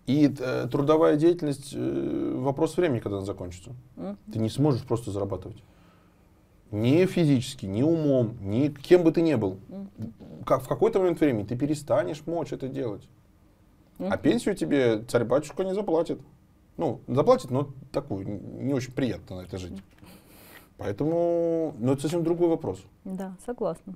И 0.06 0.34
э, 0.40 0.68
трудовая 0.72 1.16
деятельность 1.18 1.74
э, 1.74 2.34
вопрос 2.38 2.78
времени, 2.78 3.00
когда 3.00 3.18
она 3.18 3.26
закончится. 3.26 3.72
Ты 4.32 4.40
не 4.40 4.50
сможешь 4.50 4.84
просто 4.84 5.12
зарабатывать. 5.12 5.62
Ни 6.72 7.06
физически, 7.06 7.66
ни 7.66 7.82
умом, 7.82 8.38
ни 8.42 8.68
кем 8.68 9.04
бы 9.04 9.12
ты 9.12 9.22
ни 9.22 9.36
был. 9.36 9.60
Как, 10.46 10.64
в 10.64 10.68
какой-то 10.68 11.00
момент 11.00 11.20
времени 11.20 11.44
ты 11.44 11.58
перестанешь 11.58 12.24
мочь 12.26 12.52
это 12.52 12.68
делать. 12.68 13.08
А 14.00 14.18
пенсию 14.18 14.56
тебе 14.56 15.00
царь-батюшка 15.04 15.64
не 15.64 15.74
заплатит. 15.74 16.20
Ну, 16.78 17.02
заплатит, 17.08 17.50
но 17.50 17.70
такую, 17.92 18.26
не 18.62 18.74
очень 18.74 18.94
приятно 18.94 19.38
на 19.38 19.42
это 19.42 19.58
жить. 19.58 19.82
Поэтому, 20.78 21.74
ну, 21.80 21.94
это 21.94 22.04
совсем 22.04 22.24
другой 22.24 22.50
вопрос. 22.50 22.80
Да, 23.04 23.36
согласна. 23.44 23.96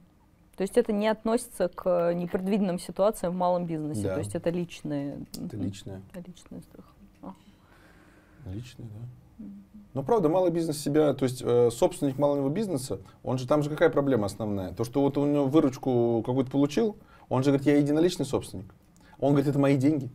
То 0.61 0.63
есть 0.63 0.77
это 0.77 0.93
не 0.93 1.07
относится 1.07 1.69
к 1.69 1.89
э, 1.89 2.13
непредвиденным 2.13 2.77
ситуациям 2.77 3.33
в 3.33 3.35
малом 3.35 3.65
бизнесе. 3.65 4.03
Да. 4.03 4.13
То 4.13 4.19
есть 4.19 4.35
это 4.35 4.51
личные, 4.51 5.25
Это 5.33 5.57
личное. 5.57 6.03
это 6.13 6.29
личные 6.29 6.61
страхи. 6.61 7.33
Личное, 8.45 8.85
да. 8.85 9.45
Но 9.95 10.03
правда, 10.03 10.29
малый 10.29 10.51
бизнес 10.51 10.77
себя, 10.77 11.15
то 11.15 11.23
есть 11.23 11.41
э, 11.43 11.71
собственник 11.71 12.19
малого 12.19 12.47
бизнеса, 12.49 12.99
он 13.23 13.39
же 13.39 13.47
там 13.47 13.63
же 13.63 13.71
какая 13.71 13.89
проблема 13.89 14.27
основная? 14.27 14.71
То, 14.71 14.83
что 14.83 15.01
вот 15.01 15.17
у 15.17 15.25
него 15.25 15.47
выручку 15.47 16.21
какую-то 16.23 16.51
получил, 16.51 16.95
он 17.27 17.41
же 17.41 17.49
говорит, 17.49 17.65
я 17.65 17.77
единоличный 17.77 18.27
собственник. 18.27 18.71
Он 19.19 19.31
говорит, 19.31 19.49
это 19.49 19.57
мои 19.57 19.77
деньги. 19.77 20.11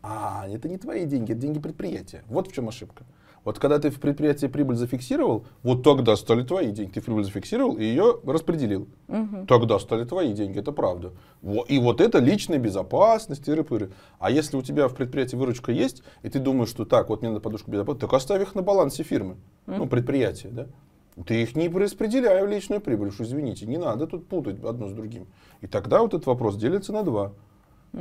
А, 0.00 0.48
это 0.48 0.70
не 0.70 0.78
твои 0.78 1.04
деньги, 1.04 1.32
это 1.32 1.42
деньги 1.42 1.58
предприятия. 1.58 2.24
Вот 2.28 2.48
в 2.48 2.52
чем 2.54 2.70
ошибка. 2.70 3.04
Вот 3.44 3.58
когда 3.58 3.78
ты 3.78 3.90
в 3.90 4.00
предприятии 4.00 4.46
прибыль 4.46 4.76
зафиксировал, 4.76 5.44
вот 5.62 5.82
тогда 5.82 6.16
стали 6.16 6.42
твои 6.42 6.72
деньги. 6.72 6.92
Ты 6.92 7.00
прибыль 7.02 7.24
зафиксировал 7.24 7.76
и 7.76 7.84
ее 7.84 8.20
распределил. 8.24 8.88
Мгм. 9.08 9.46
Тогда 9.46 9.78
стали 9.78 10.04
твои 10.04 10.32
деньги, 10.32 10.58
это 10.58 10.72
правда. 10.72 11.12
И 11.68 11.78
вот 11.78 12.00
это 12.00 12.18
личная 12.18 12.58
безопасность, 12.58 13.46
тыры-пыры. 13.46 13.92
А 14.18 14.30
если 14.30 14.56
у 14.56 14.62
тебя 14.62 14.88
в 14.88 14.94
предприятии 14.94 15.36
выручка 15.36 15.72
есть, 15.72 16.02
и 16.22 16.30
ты 16.30 16.38
думаешь, 16.38 16.70
что 16.70 16.84
так, 16.84 17.10
вот 17.10 17.20
мне 17.20 17.30
надо 17.30 17.40
подушку 17.40 17.70
безопасности, 17.70 18.00
так 18.00 18.12
оставь 18.14 18.42
их 18.42 18.54
на 18.54 18.62
балансе 18.62 19.02
фирмы, 19.02 19.36
ну, 19.66 19.86
предприятия, 19.86 20.48
да? 20.48 20.66
Ты 21.26 21.42
их 21.42 21.54
не 21.54 21.68
распределяй 21.68 22.44
в 22.44 22.48
личную 22.48 22.80
прибыль, 22.80 23.08
уж 23.08 23.20
извините, 23.20 23.66
не 23.66 23.76
надо 23.76 24.08
тут 24.08 24.26
путать 24.26 24.64
одно 24.64 24.88
с 24.88 24.92
другим. 24.92 25.26
И 25.60 25.68
тогда 25.68 26.00
вот 26.00 26.12
этот 26.12 26.26
вопрос 26.26 26.56
делится 26.56 26.92
на 26.92 27.02
два. 27.02 27.32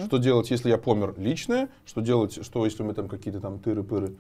Что 0.06 0.18
делать, 0.18 0.50
если 0.50 0.70
я 0.70 0.80
помер 0.80 1.14
личное, 1.18 1.70
что 1.86 2.02
делать, 2.02 2.44
что 2.44 2.66
если 2.66 2.82
у 2.82 2.86
меня 2.86 2.96
там 2.96 3.08
какие-то 3.08 3.40
там 3.40 3.60
тыры-пыры 3.60 4.16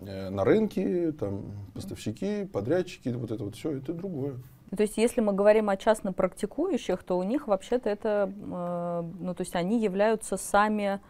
на 0.00 0.44
рынке, 0.44 1.12
там 1.12 1.52
поставщики, 1.74 2.44
подрядчики, 2.46 3.08
вот 3.10 3.30
это 3.30 3.44
вот 3.44 3.54
все, 3.56 3.72
это 3.78 3.92
другое. 3.92 4.36
То 4.76 4.82
есть, 4.82 4.96
если 4.98 5.20
мы 5.20 5.32
говорим 5.32 5.68
о 5.68 5.76
частно 5.76 6.12
практикующих, 6.12 7.02
то 7.02 7.18
у 7.18 7.22
них 7.24 7.48
вообще-то 7.48 7.88
это, 7.90 8.32
э, 8.32 9.02
ну, 9.20 9.34
то 9.34 9.40
есть 9.40 9.56
они 9.56 9.80
являются 9.82 10.36
сами, 10.36 11.00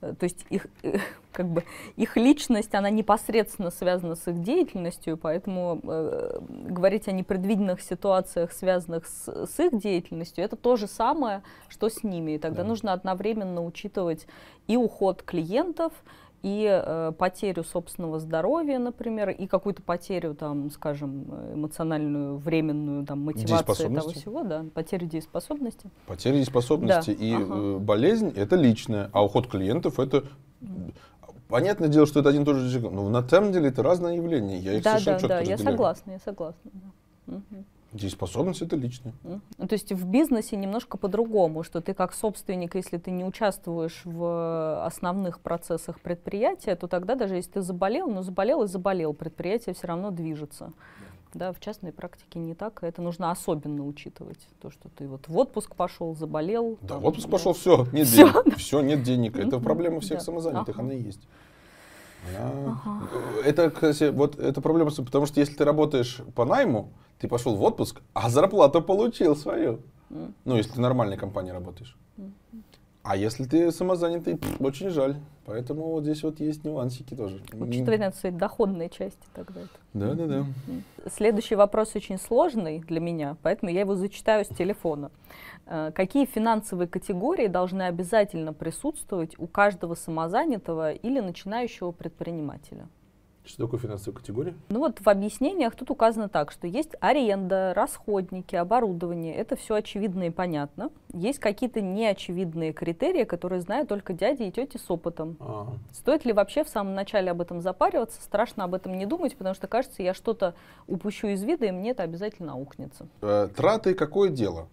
э, 0.00 0.14
то 0.18 0.24
есть 0.24 0.44
их, 0.50 0.66
э, 0.82 0.98
как 1.32 1.46
бы, 1.48 1.62
их 1.94 2.16
личность, 2.16 2.74
она 2.74 2.90
непосредственно 2.90 3.70
связана 3.70 4.16
с 4.16 4.26
их 4.26 4.42
деятельностью, 4.42 5.16
поэтому 5.16 5.80
э, 5.84 6.38
говорить 6.48 7.06
о 7.06 7.12
непредвиденных 7.12 7.80
ситуациях, 7.82 8.50
связанных 8.52 9.06
с, 9.06 9.46
с 9.46 9.60
их 9.60 9.78
деятельностью, 9.78 10.44
это 10.44 10.56
то 10.56 10.74
же 10.74 10.88
самое, 10.88 11.42
что 11.68 11.88
с 11.88 12.02
ними. 12.02 12.32
И 12.32 12.38
тогда 12.38 12.62
Да. 12.62 12.68
нужно 12.68 12.92
одновременно 12.92 13.64
учитывать 13.64 14.26
и 14.66 14.76
уход 14.76 15.22
клиентов, 15.22 15.92
и 16.44 16.68
э, 16.70 17.12
потерю 17.16 17.64
собственного 17.64 18.18
здоровья, 18.18 18.78
например, 18.78 19.30
и 19.30 19.46
какую-то 19.46 19.80
потерю, 19.80 20.34
там, 20.34 20.70
скажем, 20.70 21.24
эмоциональную, 21.54 22.36
временную, 22.36 23.06
там, 23.06 23.20
мотивацию 23.20 23.90
этого 23.90 24.12
всего, 24.12 24.42
да, 24.42 24.66
потерю 24.74 25.06
дееспособности. 25.06 25.88
Потеря 26.06 26.34
дееспособности 26.34 27.12
Да, 27.12 27.24
и 27.24 27.34
ага. 27.34 27.46
э, 27.48 27.78
болезнь 27.78 28.30
это 28.36 28.56
личное, 28.56 29.08
а 29.14 29.24
уход 29.24 29.46
клиентов 29.48 29.98
это 29.98 30.24
понятное 31.48 31.88
дело, 31.88 32.06
что 32.06 32.20
это 32.20 32.28
один 32.28 32.42
и 32.42 32.44
тот 32.44 32.56
же 32.56 32.70
человек, 32.70 32.92
но 32.92 33.08
на 33.08 33.26
самом 33.26 33.50
деле 33.50 33.68
это 33.68 33.82
разное 33.82 34.16
явление. 34.16 34.58
Я 34.58 34.74
их 34.74 34.84
да, 34.84 34.98
совершенно 34.98 35.16
да, 35.16 35.20
четко 35.20 35.28
да, 35.28 35.40
я 35.40 35.52
разделяю. 35.54 35.76
согласна, 35.76 36.10
я 36.10 36.18
согласна. 36.18 36.70
да. 36.74 37.34
Мгм. 37.36 37.64
Дееспособность 37.94 38.60
это 38.60 38.74
личное. 38.76 39.14
Ну, 39.22 39.40
То 39.68 39.72
есть 39.72 39.92
в 39.92 40.04
бизнесе 40.04 40.56
немножко 40.56 40.98
по-другому, 40.98 41.62
что 41.62 41.80
ты 41.80 41.94
как 41.94 42.12
собственник, 42.12 42.74
если 42.74 42.98
ты 42.98 43.12
не 43.12 43.24
участвуешь 43.24 44.02
в 44.04 44.84
основных 44.84 45.38
процессах 45.38 46.00
предприятия, 46.00 46.74
то 46.74 46.88
тогда 46.88 47.14
даже 47.14 47.36
если 47.36 47.52
ты 47.52 47.62
заболел, 47.62 48.08
ну 48.10 48.22
заболел 48.22 48.64
и 48.64 48.66
заболел, 48.66 49.14
предприятие 49.14 49.74
все 49.76 49.86
равно 49.86 50.10
движется. 50.10 50.72
Да, 51.34 51.52
в 51.52 51.60
частной 51.60 51.92
практике 51.92 52.38
не 52.40 52.54
так, 52.54 52.82
это 52.82 53.00
нужно 53.02 53.30
особенно 53.30 53.84
учитывать. 53.86 54.38
То, 54.60 54.70
что 54.70 54.88
ты 54.88 55.06
вот 55.08 55.26
в 55.28 55.36
отпуск 55.36 55.74
пошел, 55.76 56.14
заболел. 56.16 56.78
Да, 56.82 56.88
там, 56.94 57.00
в 57.02 57.06
отпуск 57.06 57.26
да. 57.26 57.32
пошел, 57.32 57.52
все, 57.54 57.86
нет 57.92 58.06
Всё, 58.08 58.32
денег. 58.42 58.56
Все, 58.58 58.80
нет 58.82 59.02
денег. 59.04 59.36
Это 59.36 59.58
проблема 59.60 60.00
всех 60.00 60.18
да. 60.18 60.24
самозанятых, 60.24 60.76
Ага. 60.76 60.84
она 60.84 60.94
и 60.94 61.00
есть. 61.02 61.26
Она- 62.38 62.80
Это, 63.44 63.70
кстати, 63.70 64.10
вот 64.10 64.38
это 64.38 64.60
проблема, 64.60 64.90
с- 64.90 65.02
потому 65.02 65.26
что 65.26 65.40
если 65.40 65.54
ты 65.54 65.64
работаешь 65.64 66.20
по 66.34 66.44
найму, 66.44 66.90
ты 67.24 67.28
пошел 67.28 67.56
в 67.56 67.62
отпуск, 67.62 68.02
а 68.12 68.28
зарплату 68.28 68.82
получил 68.82 69.34
свою. 69.34 69.80
Ну, 70.10 70.56
если 70.56 70.72
ты 70.72 70.76
в 70.76 70.80
нормальной 70.80 71.16
компании 71.16 71.52
работаешь. 71.52 71.96
А 73.02 73.16
если 73.16 73.44
ты 73.44 73.72
самозанятый, 73.72 74.36
пф, 74.36 74.60
очень 74.60 74.90
жаль. 74.90 75.16
Поэтому 75.46 75.90
вот 75.90 76.04
здесь 76.04 76.22
вот 76.22 76.40
есть 76.40 76.64
нюансики 76.64 77.14
тоже. 77.14 77.42
Учитывая 77.52 77.98
надо 77.98 78.16
свои 78.16 78.32
доходные 78.32 78.88
части 78.88 79.26
тогда. 79.34 79.60
это. 79.60 79.70
Да, 79.94 80.14
да, 80.14 80.26
да. 80.26 80.46
Следующий 81.10 81.54
вопрос 81.54 81.96
очень 81.96 82.18
сложный 82.18 82.80
для 82.80 83.00
меня, 83.00 83.36
поэтому 83.42 83.70
я 83.70 83.80
его 83.80 83.94
зачитаю 83.94 84.44
с 84.44 84.48
телефона. 84.48 85.10
Э, 85.66 85.92
Какие 85.94 86.24
финансовые 86.26 86.88
категории 86.88 87.46
должны 87.46 87.82
обязательно 87.82 88.52
присутствовать 88.54 89.38
у 89.38 89.46
каждого 89.46 89.94
самозанятого 89.94 90.92
или 90.92 91.20
начинающего 91.20 91.92
предпринимателя? 91.92 92.86
Что 93.44 93.64
такое 93.64 93.78
финансовая 93.78 94.18
категория? 94.18 94.54
Ну 94.70 94.78
вот 94.78 95.00
в 95.00 95.06
объяснениях 95.06 95.76
тут 95.76 95.90
указано 95.90 96.30
так, 96.30 96.50
что 96.50 96.66
есть 96.66 96.92
аренда, 97.00 97.74
расходники, 97.76 98.56
оборудование. 98.56 99.34
Это 99.34 99.54
все 99.54 99.74
очевидно 99.74 100.24
и 100.24 100.30
понятно. 100.30 100.90
Есть 101.12 101.40
какие-то 101.40 101.82
неочевидные 101.82 102.72
критерии, 102.72 103.24
которые 103.24 103.60
знают 103.60 103.90
только 103.90 104.14
дяди 104.14 104.44
и 104.44 104.50
тети 104.50 104.78
с 104.78 104.90
опытом. 104.90 105.36
А, 105.40 105.74
Стоит 105.92 106.24
ли 106.24 106.32
вообще 106.32 106.64
в 106.64 106.70
самом 106.70 106.94
начале 106.94 107.30
об 107.30 107.42
этом 107.42 107.60
запариваться? 107.60 108.20
Страшно 108.22 108.64
об 108.64 108.74
этом 108.74 108.96
не 108.96 109.04
думать, 109.04 109.36
потому 109.36 109.54
что 109.54 109.66
кажется, 109.66 110.02
я 110.02 110.14
что-то 110.14 110.54
упущу 110.86 111.26
из 111.26 111.42
вида, 111.42 111.66
и 111.66 111.70
мне 111.70 111.90
это 111.90 112.02
обязательно 112.02 112.54
аукнется. 112.54 113.06
Э, 113.20 113.48
Траты 113.54 113.94
какое 113.94 114.30
дело? 114.30 114.68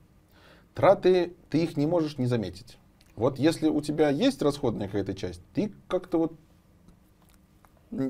Траты, 0.76 1.34
ты 1.50 1.64
их 1.64 1.76
не 1.76 1.88
можешь 1.88 2.18
не 2.18 2.26
заметить. 2.26 2.78
Вот 3.18 3.38
если 3.38 3.68
у 3.68 3.82
тебя 3.82 4.10
есть 4.10 4.42
расходная 4.42 4.88
какая-то 4.88 5.14
часть, 5.14 5.42
ты 5.54 5.74
как-то 5.90 6.18
вот 6.18 6.34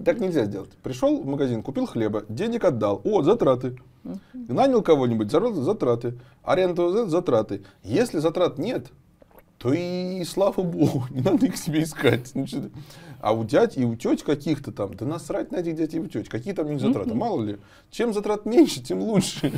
так 0.06 0.20
нельзя 0.20 0.46
сделать. 0.46 0.72
Пришел 0.84 1.22
в 1.22 1.26
магазин, 1.26 1.63
купил 1.63 1.86
хлеба, 1.86 2.24
денег 2.30 2.63
отдал. 2.65 3.02
О, 3.04 3.24
затраты. 3.24 3.78
Нанял 4.34 4.82
кого-нибудь, 4.82 5.32
затраты. 5.32 6.17
Аренду 6.44 6.89
за- 6.91 7.08
затраты. 7.08 7.63
Если 7.84 8.20
затрат 8.20 8.58
нет, 8.58 8.88
то 9.58 9.74
и 9.74 10.24
слава 10.24 10.62
богу, 10.62 11.06
не 11.10 11.22
надо 11.22 11.46
их 11.46 11.58
себе 11.58 11.84
искать. 11.84 12.32
Ты. 12.34 12.72
А 13.20 13.34
у 13.34 13.44
дядь 13.44 13.78
и 13.78 13.86
у 13.86 13.96
теть 13.96 14.24
каких-то 14.24 14.72
там, 14.72 14.96
да 14.96 15.06
насрать 15.06 15.52
на 15.52 15.58
этих 15.58 15.76
дядь 15.76 15.94
и 15.94 16.00
у 16.00 16.08
теть, 16.08 16.30
какие 16.30 16.54
там 16.54 16.67
у 16.67 16.70
них 16.70 16.82
затраты, 16.82 17.13
мало 17.13 17.41
ли. 17.44 17.58
Чем 17.91 18.13
затрат 18.13 18.46
меньше, 18.46 18.82
тем 18.82 19.00
лучше. 19.02 19.52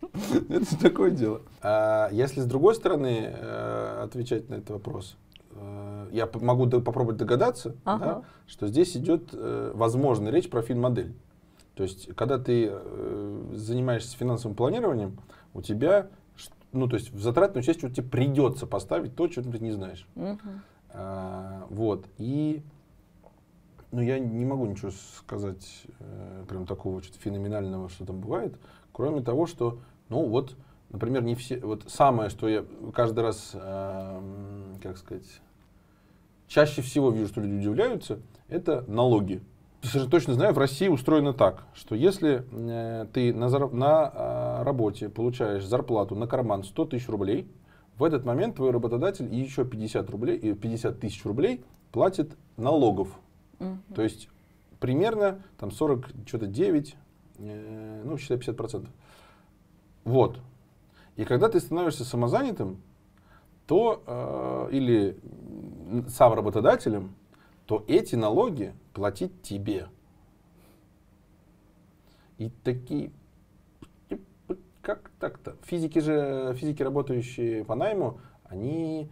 Это 0.48 0.78
такое 0.78 1.10
дело. 1.10 1.42
А 1.60 2.08
если 2.12 2.40
с 2.40 2.44
другой 2.46 2.74
стороны 2.76 3.32
э, 3.32 4.00
отвечать 4.04 4.48
на 4.48 4.54
этот 4.54 4.70
вопрос, 4.70 5.16
я 6.12 6.26
п- 6.26 6.38
могу 6.38 6.68
попробовать 6.68 7.16
догадаться, 7.16 7.74
Ага. 7.84 8.04
да, 8.04 8.22
что 8.46 8.66
здесь 8.66 8.96
идет, 8.96 9.30
э, 9.32 9.72
возможно, 9.74 10.28
речь 10.28 10.48
про 10.50 10.62
финмодель. 10.62 11.14
То 11.74 11.82
есть, 11.82 12.14
когда 12.14 12.38
ты 12.38 12.68
э, 12.70 13.50
занимаешься 13.54 14.16
финансовым 14.16 14.56
планированием, 14.56 15.18
у 15.54 15.62
тебя, 15.62 16.08
ну, 16.72 16.88
то 16.88 16.94
есть 16.96 17.12
в 17.12 17.20
затратную 17.20 17.62
часть 17.64 17.82
вот 17.82 17.92
тебе 17.94 18.06
придется 18.08 18.66
поставить 18.66 19.16
то, 19.16 19.26
чего 19.28 19.50
ты 19.50 19.58
не 19.58 19.72
знаешь. 19.72 20.06
А, 20.90 21.66
вот. 21.70 22.06
И 22.18 22.62
ну, 23.90 24.00
я 24.00 24.18
не 24.18 24.44
могу 24.44 24.66
ничего 24.66 24.90
сказать 25.18 25.84
э, 26.00 26.44
прям 26.48 26.66
такого 26.66 27.02
что-то 27.02 27.18
феноменального, 27.20 27.88
что 27.88 28.04
там 28.04 28.20
бывает, 28.20 28.54
кроме 28.92 29.22
того, 29.22 29.46
что, 29.46 29.78
ну 30.08 30.26
вот, 30.26 30.56
например, 30.90 31.22
не 31.22 31.34
все, 31.34 31.58
вот 31.60 31.84
самое, 31.88 32.28
что 32.30 32.48
я 32.48 32.64
каждый 32.92 33.20
раз, 33.20 33.50
э, 33.54 33.58
м, 33.58 34.80
как 34.82 34.98
сказать, 34.98 35.40
чаще 36.48 36.82
всего 36.82 37.10
вижу, 37.10 37.28
что 37.28 37.40
люди 37.40 37.54
удивляются, 37.66 38.20
это 38.48 38.84
налоги. 38.88 39.42
Совершенно 39.82 40.10
точно 40.10 40.34
знаю, 40.34 40.54
в 40.54 40.58
России 40.58 40.88
устроено 40.88 41.34
так, 41.34 41.64
что 41.74 41.94
если 41.94 42.44
э, 42.50 43.06
ты 43.12 43.34
на, 43.34 43.48
на 43.48 44.12
э, 44.14 44.62
работе 44.62 45.10
получаешь 45.10 45.64
зарплату 45.64 46.14
на 46.14 46.26
карман 46.26 46.64
100 46.64 46.84
тысяч 46.86 47.08
рублей, 47.08 47.46
в 47.98 48.04
этот 48.04 48.24
момент 48.24 48.56
твой 48.56 48.70
работодатель 48.70 49.32
еще 49.32 49.64
50, 49.64 50.08
рублей, 50.10 50.36
и 50.38 50.54
50 50.54 50.98
тысяч 50.98 51.24
рублей 51.24 51.62
платит 51.92 52.36
налогов. 52.56 53.08
Мгм. 53.58 53.82
То 53.94 54.02
есть 54.02 54.28
примерно 54.80 55.42
там 55.58 55.70
40, 55.70 56.08
что-то 56.26 56.46
9, 56.46 56.96
э, 57.38 58.02
ну, 58.04 58.16
считай 58.16 58.38
50%. 58.38 58.86
Вот. 60.04 60.38
И 61.16 61.24
когда 61.24 61.48
ты 61.48 61.60
становишься 61.60 62.04
самозанятым, 62.04 62.78
то 63.66 64.02
э, 64.06 64.68
или 64.72 65.16
сам 66.08 66.34
работодателем, 66.34 67.14
то 67.66 67.84
эти 67.88 68.14
налоги 68.14 68.74
платить 68.92 69.42
тебе. 69.42 69.88
И 72.38 72.50
такие, 72.62 73.10
типа, 74.08 74.56
как 74.82 75.10
так-то? 75.18 75.56
Физики 75.62 75.98
же, 76.00 76.54
физики, 76.56 76.82
работающие 76.82 77.64
по 77.64 77.74
найму, 77.74 78.18
они 78.44 79.08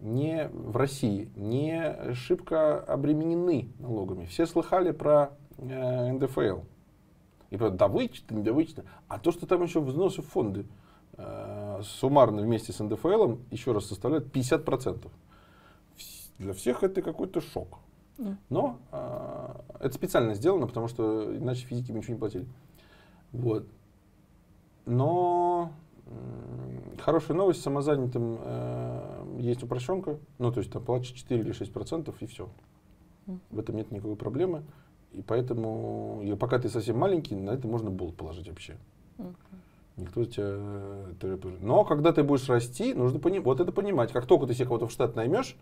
не 0.00 0.48
в 0.48 0.76
России 0.76 1.30
не 1.36 2.14
шибко 2.14 2.80
обременены 2.80 3.70
налогами. 3.78 4.26
Все 4.26 4.46
слыхали 4.46 4.90
про 4.90 5.30
э, 5.58 6.12
НДФЛ. 6.12 6.60
И 7.50 7.56
про 7.56 7.70
да 7.70 7.88
вычетно, 7.88 8.42
да 8.42 8.52
вычетно. 8.52 8.84
А 9.08 9.18
то, 9.18 9.32
что 9.32 9.46
там 9.46 9.62
еще 9.62 9.80
взносы 9.80 10.20
в 10.20 10.26
фонды 10.26 10.66
э, 11.16 11.80
суммарно 11.82 12.42
вместе 12.42 12.72
с 12.72 12.80
НДФЛ, 12.80 13.36
еще 13.50 13.72
раз 13.72 13.86
составляют 13.86 14.26
50%. 14.34 15.08
Для 16.38 16.52
всех 16.52 16.82
это 16.82 17.02
какой-то 17.02 17.40
шок. 17.40 17.78
Но 18.48 18.78
э, 18.92 19.48
это 19.80 19.94
специально 19.94 20.34
сделано, 20.34 20.66
потому 20.66 20.88
что 20.88 21.36
иначе 21.36 21.66
физики 21.66 21.92
бы 21.92 21.98
ничего 21.98 22.14
не 22.14 22.18
платили. 22.18 22.46
Вот. 23.32 23.66
Но 24.86 25.70
м, 26.06 26.96
хорошая 26.98 27.36
новость, 27.36 27.62
самозанятым 27.62 28.38
э, 28.40 29.36
есть 29.40 29.62
упрощенка. 29.62 30.18
Ну, 30.38 30.52
то 30.52 30.60
есть 30.60 30.72
там 30.72 30.82
платишь 30.84 31.10
4 31.12 31.40
или 31.40 31.52
6 31.52 31.72
процентов 31.72 32.16
и 32.20 32.26
все. 32.26 32.48
В 33.50 33.58
этом 33.58 33.76
нет 33.76 33.90
никакой 33.90 34.16
проблемы. 34.16 34.62
И 35.12 35.22
поэтому, 35.22 36.20
и 36.22 36.34
пока 36.36 36.58
ты 36.58 36.68
совсем 36.68 36.98
маленький, 36.98 37.34
на 37.34 37.50
это 37.50 37.66
можно 37.66 37.90
болт 37.90 38.16
положить 38.16 38.48
вообще. 38.48 38.76
Никто 39.96 40.24
тебя... 40.24 40.44
э, 40.48 41.56
Но 41.62 41.84
когда 41.84 42.12
ты 42.12 42.22
будешь 42.22 42.48
расти, 42.48 42.92
нужно 42.94 43.18
пони- 43.18 43.38
вот 43.40 43.60
это 43.60 43.72
понимать. 43.72 44.12
Как 44.12 44.26
только 44.26 44.46
ты 44.46 44.54
себе 44.54 44.66
кого-то 44.66 44.86
в 44.86 44.92
штат 44.92 45.16
наймешь, 45.16 45.56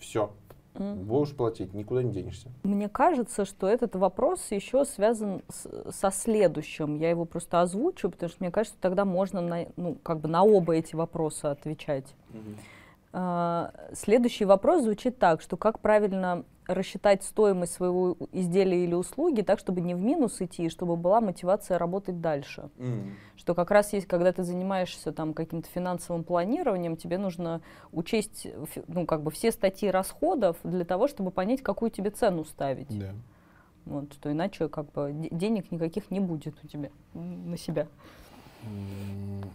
все, 0.00 0.30
Мгм. 0.74 1.04
будешь 1.04 1.34
платить, 1.34 1.74
никуда 1.74 2.02
не 2.02 2.12
денешься. 2.12 2.48
Мне 2.62 2.88
кажется, 2.88 3.44
что 3.44 3.66
этот 3.68 3.94
вопрос 3.96 4.50
еще 4.50 4.84
связан 4.84 5.42
с- 5.48 5.92
со 5.92 6.10
следующим. 6.10 6.96
Я 6.96 7.10
его 7.10 7.24
просто 7.24 7.60
озвучу, 7.60 8.10
потому 8.10 8.28
что 8.30 8.38
мне 8.42 8.50
кажется, 8.50 8.78
тогда 8.80 9.04
можно 9.04 9.40
на, 9.40 9.66
ну, 9.76 9.96
как 10.02 10.20
бы 10.20 10.28
на 10.28 10.42
оба 10.44 10.74
эти 10.76 10.94
вопроса 10.94 11.50
отвечать. 11.50 12.14
А, 12.32 12.36
Следующий 13.12 14.44
вопрос 14.44 14.84
звучит 14.84 15.18
так, 15.18 15.40
что 15.40 15.56
как 15.56 15.80
правильно 15.80 16.44
рассчитать 16.66 17.24
стоимость 17.24 17.72
своего 17.72 18.16
изделия 18.30 18.84
или 18.84 18.94
услуги 18.94 19.40
так, 19.42 19.58
чтобы 19.58 19.80
не 19.80 19.96
в 19.96 20.00
минус 20.00 20.40
идти, 20.40 20.66
и 20.66 20.68
чтобы 20.68 20.96
была 20.96 21.20
мотивация 21.20 21.78
работать 21.78 22.20
дальше. 22.20 22.70
Что 23.36 23.54
как 23.56 23.72
раз 23.72 23.92
есть, 23.92 24.06
когда 24.06 24.32
ты 24.32 24.44
занимаешься 24.44 25.12
там 25.12 25.34
каким-то 25.34 25.68
финансовым 25.68 26.22
планированием, 26.22 26.96
тебе 26.96 27.18
нужно 27.18 27.60
учесть 27.90 28.46
ну, 28.86 29.06
как 29.06 29.22
бы 29.22 29.32
все 29.32 29.50
статьи 29.50 29.90
расходов 29.90 30.56
для 30.62 30.84
того, 30.84 31.08
чтобы 31.08 31.32
понять, 31.32 31.62
какую 31.62 31.90
тебе 31.90 32.10
цену 32.10 32.44
ставить. 32.44 32.96
Да. 32.96 33.12
Вот, 33.86 34.12
что 34.12 34.30
иначе 34.30 34.68
как 34.68 34.92
бы 34.92 35.10
де- 35.12 35.30
денег 35.30 35.72
никаких 35.72 36.10
не 36.12 36.20
будет 36.20 36.54
у 36.62 36.68
тебя 36.68 36.90
на 37.14 37.56
себя. 37.56 37.88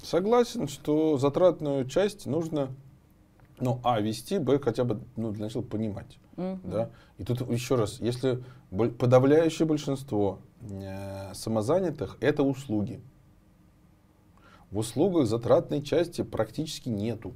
Согласен, 0.01 0.67
что 0.67 1.17
затратную 1.17 1.87
часть 1.87 2.25
нужно, 2.25 2.69
ну, 3.59 3.79
а, 3.83 4.01
вести, 4.01 4.37
б, 4.37 4.59
хотя 4.59 4.83
бы, 4.83 4.99
ну, 5.15 5.31
для 5.31 5.45
начала 5.45 5.61
понимать. 5.61 6.17
Мгм. 6.35 6.59
Да? 6.63 6.89
И 7.17 7.23
тут 7.23 7.49
еще 7.49 7.75
раз, 7.75 7.99
если 7.99 8.43
подавляющее 8.71 9.65
большинство 9.65 10.39
э, 10.61 11.33
самозанятых 11.33 12.17
это 12.19 12.43
услуги. 12.43 12.99
В 14.71 14.79
услугах 14.79 15.27
затратной 15.27 15.81
части 15.81 16.23
практически 16.23 16.89
нету. 16.89 17.33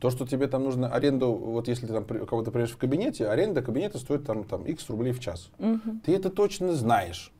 То, 0.00 0.10
что 0.10 0.26
тебе 0.26 0.46
там 0.46 0.62
нужно 0.62 0.92
аренду, 0.92 1.32
вот 1.32 1.68
если 1.68 1.86
ты 1.86 1.92
там 1.94 2.04
кого-то 2.04 2.50
приедешь 2.50 2.74
в 2.74 2.76
кабинете, 2.76 3.26
аренда 3.26 3.62
кабинета 3.62 3.98
стоит 3.98 4.26
там, 4.26 4.44
там 4.44 4.64
x 4.64 4.88
рублей 4.90 5.12
в 5.12 5.20
час. 5.20 5.50
Мгм. 5.58 6.00
Ты 6.04 6.14
это 6.14 6.30
точно 6.30 6.74
знаешь. 6.74 7.32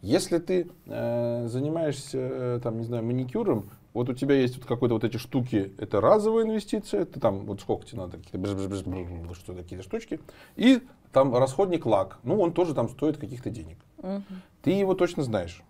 Если 0.00 0.38
ты 0.38 0.68
э, 0.86 1.46
занимаешься, 1.48 2.18
э, 2.18 2.60
там, 2.62 2.78
не 2.78 2.84
знаю, 2.84 3.04
маникюром, 3.04 3.70
вот 3.94 4.08
у 4.08 4.14
тебя 4.14 4.34
есть 4.34 4.56
вот 4.56 4.66
какой-то 4.66 4.94
вот 4.94 5.04
эти 5.04 5.16
штуки, 5.16 5.72
это 5.78 6.00
разовая 6.00 6.44
инвестиция, 6.44 7.04
ты 7.04 7.20
там, 7.20 7.46
вот 7.46 7.60
сколько 7.60 7.86
тебе 7.86 7.98
надо, 8.00 8.18
какие-то 8.18 9.34
что 9.34 9.54
какие-то 9.54 9.84
штучки, 9.84 10.20
и 10.56 10.80
там 11.12 11.34
расходник 11.36 11.84
лак, 11.86 12.18
ну, 12.22 12.40
он 12.40 12.52
тоже 12.52 12.74
там 12.74 12.88
стоит 12.88 13.18
каких-то 13.18 13.50
денег. 13.50 13.78
Мгм. 13.98 14.24
Ты 14.62 14.70
его 14.70 14.94
точно 14.94 15.22
знаешь. 15.22 15.62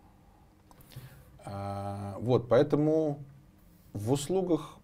А, 1.44 2.16
вот, 2.20 2.48
поэтому 2.48 3.18
в 3.92 4.12
услугах 4.12 4.78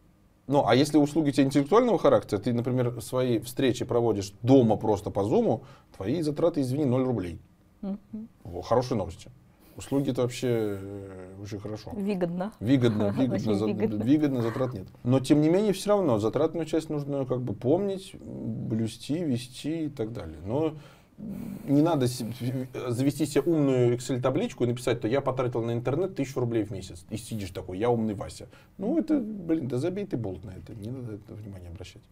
Ну, 0.49 0.67
а 0.67 0.75
если 0.75 0.97
услуги 0.97 1.31
тебе 1.31 1.45
интеллектуального 1.45 1.99
характера, 1.99 2.39
ты, 2.41 2.55
например, 2.55 3.03
свои 3.03 3.39
встречи 3.39 3.85
проводишь 3.85 4.33
дома 4.43 4.77
просто 4.77 5.11
по 5.11 5.23
зуму, 5.23 5.65
твои 5.95 6.23
затраты, 6.23 6.63
извини, 6.63 6.87
0 6.87 7.05
рублей. 7.05 7.39
Во, 8.45 8.63
Хорошие 8.63 8.97
новости. 8.97 9.31
Услуги 9.79 10.11
это 10.11 10.23
вообще 10.23 10.49
э, 10.51 11.35
очень 11.41 11.61
хорошо. 11.61 11.93
Выгодно. 11.93 12.53
Выгодно, 12.59 13.13
выгодно, 13.17 13.55
за- 13.55 13.67
выгодно. 13.67 14.05
выгодно, 14.05 14.43
затрат 14.43 14.75
нет. 14.75 14.89
Но 15.05 15.21
тем 15.21 15.41
не 15.41 15.49
менее, 15.49 15.73
все 15.73 15.91
равно 15.91 16.19
затратную 16.19 16.67
часть 16.67 16.91
нужно 16.91 17.25
как 17.25 17.41
бы 17.43 17.55
помнить, 17.55 18.17
блюсти, 18.21 19.23
вести 19.23 19.85
и 19.87 19.89
так 19.89 20.13
далее. 20.13 20.39
Но 20.45 20.75
не 21.65 21.81
надо 21.81 22.07
завести 22.89 23.25
себе 23.25 23.43
умную 23.43 23.97
Excel-табличку 23.97 24.65
и 24.65 24.67
написать, 24.67 24.99
что 24.99 25.07
я 25.07 25.21
потратил 25.21 25.63
на 25.63 25.71
интернет 25.73 26.17
тысячу 26.17 26.41
рублей 26.41 26.65
в 26.65 26.73
месяц. 26.73 27.07
И 27.11 27.17
сидишь 27.17 27.51
такой, 27.51 27.79
я 27.79 27.89
умный 27.89 28.15
Вася. 28.15 28.49
Ну, 28.79 28.99
это, 28.99 29.21
блин, 29.21 29.69
да 29.69 29.79
забей 29.79 30.07
ты 30.07 30.17
болт 30.17 30.43
на 30.45 30.51
это. 30.51 30.75
Не 30.75 30.91
надо 30.91 31.15
это 31.15 31.35
внимание 31.35 31.71
обращать. 31.71 32.03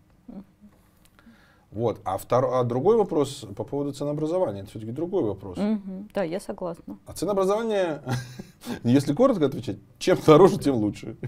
Вот. 1.77 2.01
А, 2.05 2.17
втор- 2.17 2.59
а 2.59 2.65
другой 2.65 2.97
вопрос 2.97 3.45
по 3.55 3.63
поводу 3.63 3.93
ценообразования. 3.93 4.63
Это 4.63 4.71
все-таки 4.71 4.93
другой 4.93 5.25
вопрос. 5.25 5.59
Мгм. 5.59 6.09
Да, 6.15 6.23
я 6.23 6.41
согласна. 6.41 6.97
А 7.05 7.13
ценообразование, 7.13 8.01
если 8.83 9.13
коротко 9.13 9.45
отвечать, 9.45 9.77
чем 9.99 10.17
дороже, 10.25 10.59
тем 10.59 10.77
лучше. 10.77 11.19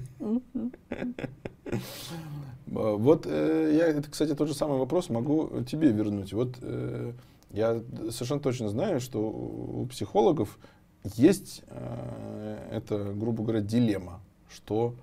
Вот 2.67 3.27
э, 3.27 3.75
я, 3.77 3.89
это, 3.89 4.11
кстати, 4.11 4.35
тот 4.35 4.49
же 4.49 4.55
самый 4.55 4.79
вопрос 4.79 5.11
могу 5.11 5.63
тебе 5.65 5.93
вернуть. 5.93 6.33
Вот 6.33 6.57
э, 6.63 7.13
я 7.51 7.83
совершенно 8.11 8.41
точно 8.41 8.71
знаю, 8.71 9.01
что 9.01 9.21
у 9.21 9.85
психологов 9.87 10.59
есть, 11.05 11.63
э, 11.67 12.69
это, 12.73 13.13
грубо 13.13 13.43
говоря, 13.43 13.61
дилемма, 13.61 14.21
что 14.51 14.95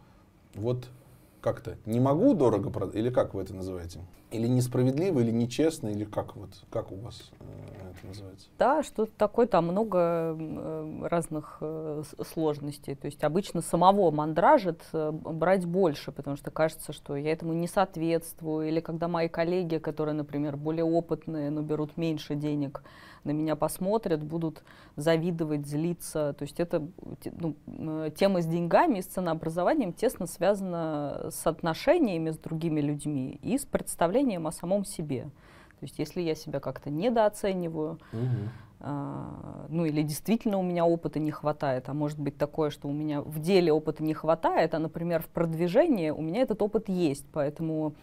вот 0.55 0.87
как-то 1.41 1.77
не 1.85 1.99
могу 1.99 2.33
дорого 2.33 2.71
продать, 2.71 2.95
или 2.95 3.11
как 3.11 3.35
вы 3.35 3.43
это 3.43 3.53
называете? 3.53 3.99
Или 4.35 4.47
несправедливо, 4.47 5.19
или 5.21 5.31
нечестно, 5.31 5.87
или 5.87 6.03
как 6.03 6.35
вот, 6.35 6.49
как 6.69 6.91
у 6.91 6.95
вас 6.95 7.31
э, 7.39 7.45
это 7.97 8.07
называется? 8.07 8.47
Да, 8.57 8.83
что-то 8.83 9.11
такое, 9.17 9.47
там 9.47 9.67
много 9.67 10.35
э, 10.37 11.07
разных 11.07 11.57
э, 11.61 12.03
сложностей. 12.33 12.95
То 12.95 13.05
есть 13.05 13.23
обычно 13.23 13.61
самого 13.61 14.11
мандражит 14.11 14.81
э, 14.93 15.11
брать 15.11 15.65
больше, 15.65 16.11
потому 16.11 16.37
что 16.37 16.51
кажется, 16.51 16.93
что 16.93 17.15
я 17.15 17.31
этому 17.31 17.53
не 17.53 17.67
соответствую. 17.67 18.67
Или 18.67 18.79
когда 18.79 19.07
мои 19.07 19.27
коллеги, 19.27 19.77
которые, 19.77 20.13
например, 20.13 20.57
более 20.57 20.85
опытные, 20.85 21.49
но 21.49 21.61
берут 21.61 21.97
меньше 21.97 22.35
денег, 22.35 22.83
на 23.25 23.31
меня 23.31 23.55
посмотрят, 23.55 24.23
будут 24.23 24.63
завидовать, 24.95 25.67
злиться. 25.67 26.33
То 26.37 26.43
есть 26.43 26.59
это 26.59 26.87
ну, 27.25 27.55
э, 27.67 28.11
тема 28.15 28.41
с 28.41 28.45
деньгами 28.45 28.99
и 28.99 29.01
с 29.01 29.05
ценообразованием 29.05 29.91
тесно 29.91 30.27
связана 30.27 31.27
с 31.31 31.45
отношениями 31.45 32.31
с 32.31 32.37
другими 32.37 32.79
людьми 32.79 33.39
и 33.41 33.57
с 33.57 33.65
представлением 33.65 34.47
о 34.47 34.51
самом 34.51 34.85
себе. 34.85 35.23
То 35.79 35.83
есть 35.83 35.99
если 35.99 36.21
я 36.21 36.35
себя 36.35 36.59
как-то 36.59 36.89
недооцениваю, 36.89 37.99
а, 38.79 39.65
ну 39.69 39.85
или 39.85 40.03
действительно 40.03 40.59
у 40.59 40.63
меня 40.63 40.85
опыта 40.85 41.19
не 41.19 41.31
хватает, 41.31 41.89
а 41.89 41.93
может 41.93 42.19
быть 42.19 42.37
такое, 42.37 42.69
что 42.69 42.87
у 42.87 42.93
меня 42.93 43.21
в 43.21 43.39
деле 43.39 43.73
опыта 43.73 44.03
не 44.03 44.13
хватает, 44.13 44.73
а, 44.73 44.79
например, 44.79 45.21
в 45.21 45.27
продвижении 45.27 46.11
у 46.11 46.21
меня 46.21 46.41
этот 46.41 46.61
опыт 46.61 46.87
есть, 46.87 47.25
поэтому 47.31 47.95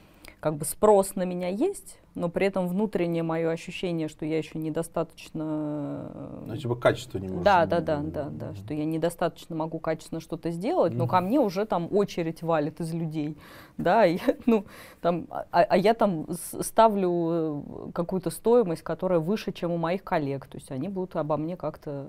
как 0.43 0.57
бы 0.57 0.65
спрос 0.65 1.15
на 1.15 1.23
меня 1.23 1.47
есть, 1.47 2.01
но 2.17 2.29
при 2.29 2.49
этом 2.49 2.67
внутреннее 2.67 3.23
мое 3.23 3.49
ощущение, 3.49 4.09
что 4.09 4.27
я 4.27 4.39
еще 4.39 4.59
недостаточно... 4.59 6.11
э, 6.13 6.45
Ну, 6.49 6.57
типа 6.57 6.75
качество 6.75 7.19
не 7.19 7.29
может. 7.29 7.45
да, 7.45 7.65
да, 7.65 7.81
да, 7.81 8.01
да, 8.01 8.29
да, 8.49 8.55
что 8.57 8.75
я 8.75 8.85
недостаточно 8.85 9.55
могу 9.55 9.79
качественно 9.79 10.21
что-то 10.21 10.51
сделать, 10.51 10.95
но 10.95 11.07
ко 11.07 11.21
мне 11.21 11.39
уже 11.39 11.65
там 11.65 11.87
очередь 11.95 12.43
валит 12.43 12.81
из 12.81 12.93
людей, 12.93 13.39
да, 13.79 14.05
и, 14.05 14.19
ну, 14.47 14.65
там, 15.01 15.29
а, 15.31 15.45
а 15.63 15.77
я 15.77 15.95
там 15.95 16.27
ставлю 16.61 17.13
э, 17.31 17.93
какую-то 17.95 18.31
стоимость, 18.31 18.83
которая 18.83 19.21
выше, 19.21 19.53
чем 19.53 19.71
у 19.71 19.77
моих 19.77 20.03
коллег, 20.03 20.49
то 20.49 20.59
есть 20.59 20.73
они 20.73 20.89
будут 20.89 21.15
обо 21.15 21.37
мне 21.37 21.57
как-то, 21.57 22.05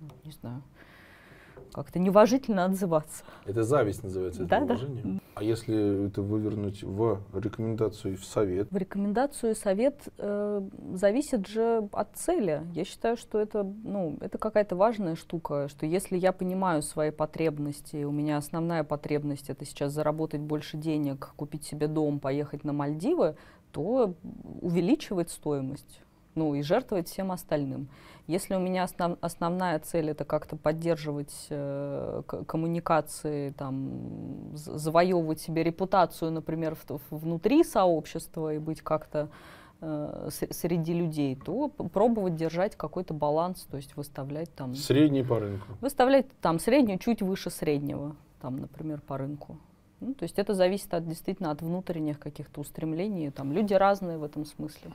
э, 0.00 0.04
не 0.24 0.30
знаю, 0.30 0.62
как-то 1.72 1.98
неуважительно 1.98 2.64
отзываться. 2.64 3.24
Это 3.46 3.62
зависть 3.62 4.02
называется, 4.02 4.42
это 4.42 4.50
Да, 4.50 4.58
да. 4.60 4.74
уважение. 4.74 5.20
А 5.34 5.42
если 5.44 6.06
это 6.08 6.22
вывернуть 6.22 6.82
в 6.82 7.20
рекомендацию 7.32 8.14
и 8.14 8.16
в 8.16 8.24
совет? 8.24 8.68
В 8.70 8.76
рекомендацию 8.76 9.52
и 9.52 9.54
совет 9.54 10.08
э, 10.18 10.62
зависит 10.94 11.46
же 11.46 11.88
от 11.92 12.16
цели. 12.16 12.62
Я 12.74 12.84
считаю, 12.84 13.16
что 13.16 13.38
это, 13.38 13.62
ну, 13.62 14.16
это 14.20 14.38
какая-то 14.38 14.74
важная 14.76 15.14
штука, 15.14 15.68
что 15.68 15.86
если 15.86 16.16
я 16.16 16.32
понимаю 16.32 16.82
свои 16.82 17.10
потребности, 17.10 18.04
у 18.04 18.10
меня 18.10 18.36
основная 18.36 18.84
потребность 18.84 19.48
это 19.50 19.64
сейчас 19.64 19.92
заработать 19.92 20.40
больше 20.40 20.76
денег, 20.76 21.32
купить 21.36 21.64
себе 21.64 21.86
дом, 21.86 22.18
поехать 22.18 22.64
на 22.64 22.72
Мальдивы, 22.72 23.36
то 23.72 24.14
увеличивать 24.60 25.30
стоимость. 25.30 26.00
Ну 26.34 26.54
и 26.54 26.62
жертвовать 26.62 27.08
всем 27.08 27.32
остальным. 27.32 27.88
Если 28.26 28.54
у 28.54 28.58
меня 28.60 28.84
основ- 28.84 29.18
основная 29.22 29.78
цель 29.78 30.10
это 30.10 30.24
как-то 30.24 30.56
поддерживать 30.56 31.46
э, 31.50 32.22
коммуникации, 32.46 33.50
там, 33.50 34.50
завоевывать 34.54 35.40
себе 35.40 35.62
репутацию, 35.64 36.30
например, 36.30 36.76
в- 36.88 37.00
внутри 37.10 37.64
сообщества 37.64 38.54
и 38.54 38.58
быть 38.58 38.82
как-то 38.82 39.28
э, 39.80 40.28
среди 40.50 40.92
людей, 40.92 41.36
то 41.36 41.68
пробовать 41.68 42.34
держать 42.36 42.76
какой-то 42.76 43.14
баланс, 43.14 43.66
то 43.70 43.76
есть 43.76 43.96
выставлять 43.96 44.52
там, 44.54 44.74
Средний 44.74 45.22
по 45.22 45.38
рынку. 45.38 45.66
выставлять 45.80 46.26
там 46.40 46.58
среднюю 46.58 46.98
чуть 46.98 47.22
выше 47.22 47.48
среднего, 47.50 48.14
там, 48.42 48.56
например, 48.58 49.00
по 49.00 49.16
рынку. 49.16 49.56
Ну, 50.00 50.14
то 50.14 50.24
есть 50.24 50.38
это 50.38 50.54
зависит 50.54 50.92
от, 50.94 51.08
действительно 51.08 51.50
от 51.50 51.62
внутренних 51.62 52.18
каких-то 52.20 52.60
устремлений. 52.60 53.30
Там 53.30 53.52
люди 53.52 53.72
разные 53.74 54.18
в 54.18 54.22
этом 54.24 54.44
смысле. 54.44 54.90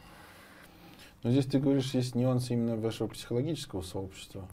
Но 1.23 1.31
здесь 1.31 1.45
ты 1.45 1.59
говоришь, 1.59 1.93
есть 1.93 2.15
нюансы 2.15 2.53
именно 2.53 2.75
вашего 2.75 3.07
психологического 3.07 3.81
сообщества. 3.81 4.45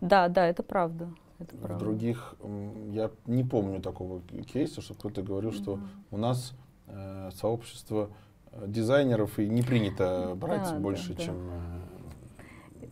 Да, 0.00 0.28
да, 0.28 0.46
это 0.46 0.62
правда. 0.62 1.08
Это 1.38 1.56
В 1.56 1.60
правда. 1.60 1.84
других, 1.84 2.34
я 2.90 3.10
не 3.26 3.44
помню 3.44 3.80
такого 3.80 4.20
кейса, 4.52 4.80
что 4.80 4.94
кто-то 4.94 5.22
говорил, 5.22 5.52
что 5.52 5.76
Мгм. 5.76 5.88
у 6.12 6.16
нас 6.16 6.52
э, 6.88 7.30
сообщество 7.34 8.10
э, 8.52 8.64
дизайнеров 8.68 9.38
и 9.38 9.48
не 9.48 9.62
принято 9.62 10.34
брать 10.36 10.62
Да, 10.64 10.70
да, 10.72 10.78
больше, 10.78 11.14
да. 11.14 11.22
чем 11.22 11.36
э, 11.36 11.80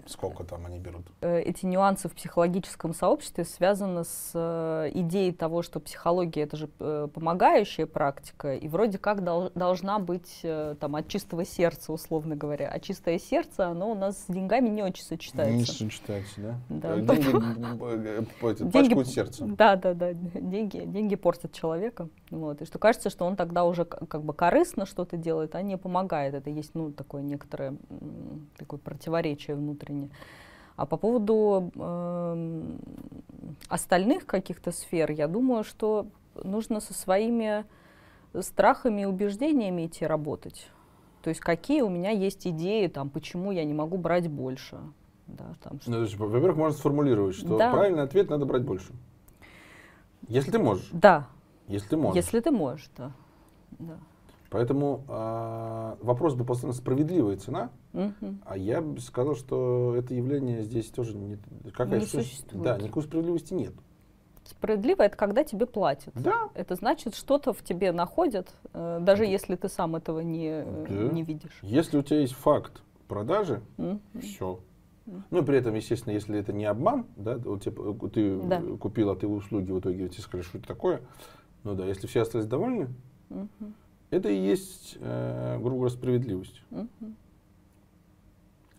сколько 0.07 0.45
там 0.45 0.67
они 0.67 0.79
берут. 0.79 1.07
Э, 1.21 1.41
эти 1.41 1.67
нюансы 1.67 2.09
в 2.09 2.13
психологическом 2.15 2.95
сообществе 2.95 3.45
связаны 3.45 4.05
с 4.05 4.31
э, 4.35 4.91
идеей 4.95 5.33
того, 5.33 5.63
что 5.63 5.81
психология 5.81 6.43
это 6.43 6.57
же 6.57 6.69
э, 6.79 7.09
помогающая 7.13 7.87
практика, 7.87 8.55
и 8.55 8.69
вроде 8.69 8.99
как 8.99 9.23
дол- 9.25 9.51
должна 9.55 9.99
быть 9.99 10.41
там 10.43 10.97
от 10.97 11.09
чистого 11.09 11.45
сердца, 11.45 11.93
условно 11.93 12.37
говоря. 12.37 12.69
А 12.73 12.81
чистое 12.81 13.19
сердце, 13.19 13.67
оно 13.69 13.91
у 13.91 13.95
нас 13.95 14.19
с 14.19 14.33
деньгами 14.33 14.69
не 14.69 14.83
очень 14.83 15.05
сочетается. 15.05 15.85
Не 15.85 15.91
сочетается, 15.91 16.41
да? 16.41 16.55
Да. 16.69 16.97
Деньги 16.97 17.29
это, 18.41 18.65
Деньги- 18.65 19.05
сердце. 19.05 19.45
Да, 19.45 19.77
да, 19.77 19.95
да. 19.95 20.13
Деньги, 20.13 20.83
деньги 20.87 21.17
портят 21.17 21.53
человека. 21.53 22.09
Вот. 22.31 22.63
И 22.63 22.65
что 22.65 22.79
кажется, 22.79 23.11
что 23.11 23.25
он 23.25 23.37
тогда 23.37 23.65
уже 23.65 23.85
как 23.85 24.23
бы 24.23 24.33
корыстно 24.33 24.87
что-то 24.87 25.17
делает, 25.17 25.55
а 25.55 25.63
не 25.63 25.77
помогает. 25.77 26.35
Это 26.35 26.51
есть 26.51 26.75
ну, 26.75 26.93
такое 26.93 27.23
некоторое 27.23 27.77
такое 28.57 28.79
противоречие 28.79 29.57
внутреннее. 29.57 30.00
А 30.77 30.87
по 30.87 30.97
поводу 30.97 31.71
эм, 31.75 32.79
остальных 33.69 34.25
каких-то 34.27 34.73
сфер, 34.73 35.11
я 35.11 35.29
думаю, 35.29 35.63
что 35.65 36.07
нужно 36.43 36.81
со 36.81 36.95
своими 36.95 37.65
страхами 38.41 39.03
и 39.03 39.05
убеждениями 39.05 39.87
идти 39.87 40.07
работать. 40.07 40.71
То 41.23 41.29
есть 41.29 41.41
какие 41.41 41.83
у 41.83 41.91
меня 41.91 42.11
есть 42.11 42.47
идеи, 42.47 42.87
там, 42.87 43.11
почему 43.11 43.51
я 43.53 43.65
не 43.65 43.75
могу 43.75 43.99
брать 43.99 44.29
больше. 44.29 44.79
Да, 45.27 45.55
там, 45.63 45.81
что- 45.81 45.91
Ну, 45.91 45.99
во-первых, 46.27 46.57
можно 46.57 46.79
сформулировать, 46.79 47.37
что 47.37 47.59
Да. 47.59 47.71
правильный 47.73 48.03
ответ 48.03 48.31
надо 48.31 48.47
брать 48.47 48.63
больше. 48.63 48.93
Если 50.29 50.51
ты 50.51 50.59
можешь. 50.59 50.89
да 50.93 51.27
Если 51.69 51.89
ты 51.89 51.97
можешь. 51.97 52.17
если 52.17 52.41
ты 52.41 52.51
можешь, 52.51 52.91
да. 52.97 53.13
да. 53.79 53.99
Поэтому 54.51 55.05
а, 55.09 55.97
вопрос 56.01 56.35
был 56.35 56.45
поставлен 56.45 56.75
справедливая 56.77 57.37
цена, 57.37 57.71
Мгм. 57.93 58.41
а 58.45 58.57
я 58.59 58.83
бы 58.83 59.01
сказал, 59.01 59.37
что 59.37 59.95
это 59.97 60.13
явление 60.13 60.63
здесь 60.65 60.87
тоже 60.91 61.17
не, 61.17 61.39
какая 61.73 62.01
Не 62.01 62.07
что- 62.07 62.19
существует. 62.21 62.65
Да, 62.65 62.77
никакой 62.79 63.05
справедливости 63.05 63.55
нет. 63.55 63.73
Справедливо 64.45 65.03
это 65.03 65.17
когда 65.17 65.45
тебе 65.45 65.67
платят. 65.67 66.13
Да. 66.17 66.49
Это 66.55 66.75
значит, 66.75 67.15
что-то 67.15 67.53
в 67.53 67.63
тебе 67.63 67.93
находят, 67.93 68.53
э, 68.73 68.99
даже 69.01 69.25
если 69.25 69.55
ты 69.55 69.69
сам 69.69 69.95
этого 69.95 70.19
не, 70.19 70.49
э, 70.65 70.87
Да. 70.89 71.15
не 71.15 71.23
видишь. 71.23 71.57
Если 71.63 71.97
у 71.97 72.03
тебя 72.03 72.19
есть 72.21 72.33
факт 72.35 72.83
продажи, 73.07 73.61
Мгм. 73.77 74.01
все. 74.21 74.59
Ну, 75.31 75.43
и 75.43 75.45
при 75.45 75.59
этом, 75.59 75.75
естественно, 75.75 76.13
если 76.13 76.37
это 76.39 76.53
не 76.53 76.65
обман, 76.65 77.07
да, 77.17 77.37
вот 77.39 77.63
тебе, 77.63 77.77
э, 77.83 78.09
ты 78.09 78.41
Да. 78.41 78.61
э, 78.61 78.77
купила 78.79 79.15
ты 79.15 79.29
услуги, 79.29 79.71
в 79.71 79.79
итоге 79.79 80.09
тебе 80.09 80.23
сказали, 80.23 80.45
что 80.45 80.59
это 80.59 80.67
такое. 80.67 81.01
Ну 81.63 81.75
да, 81.77 81.87
если 81.87 82.09
все 82.09 82.23
остались 82.23 82.47
довольны, 82.47 82.89
Мгм. 83.29 83.75
Это 84.11 84.29
и 84.29 84.37
есть, 84.37 84.97
э, 85.01 85.59
грубо 85.59 85.77
говоря, 85.77 85.95
справедливость. 85.95 86.63
Мгм. 86.71 87.17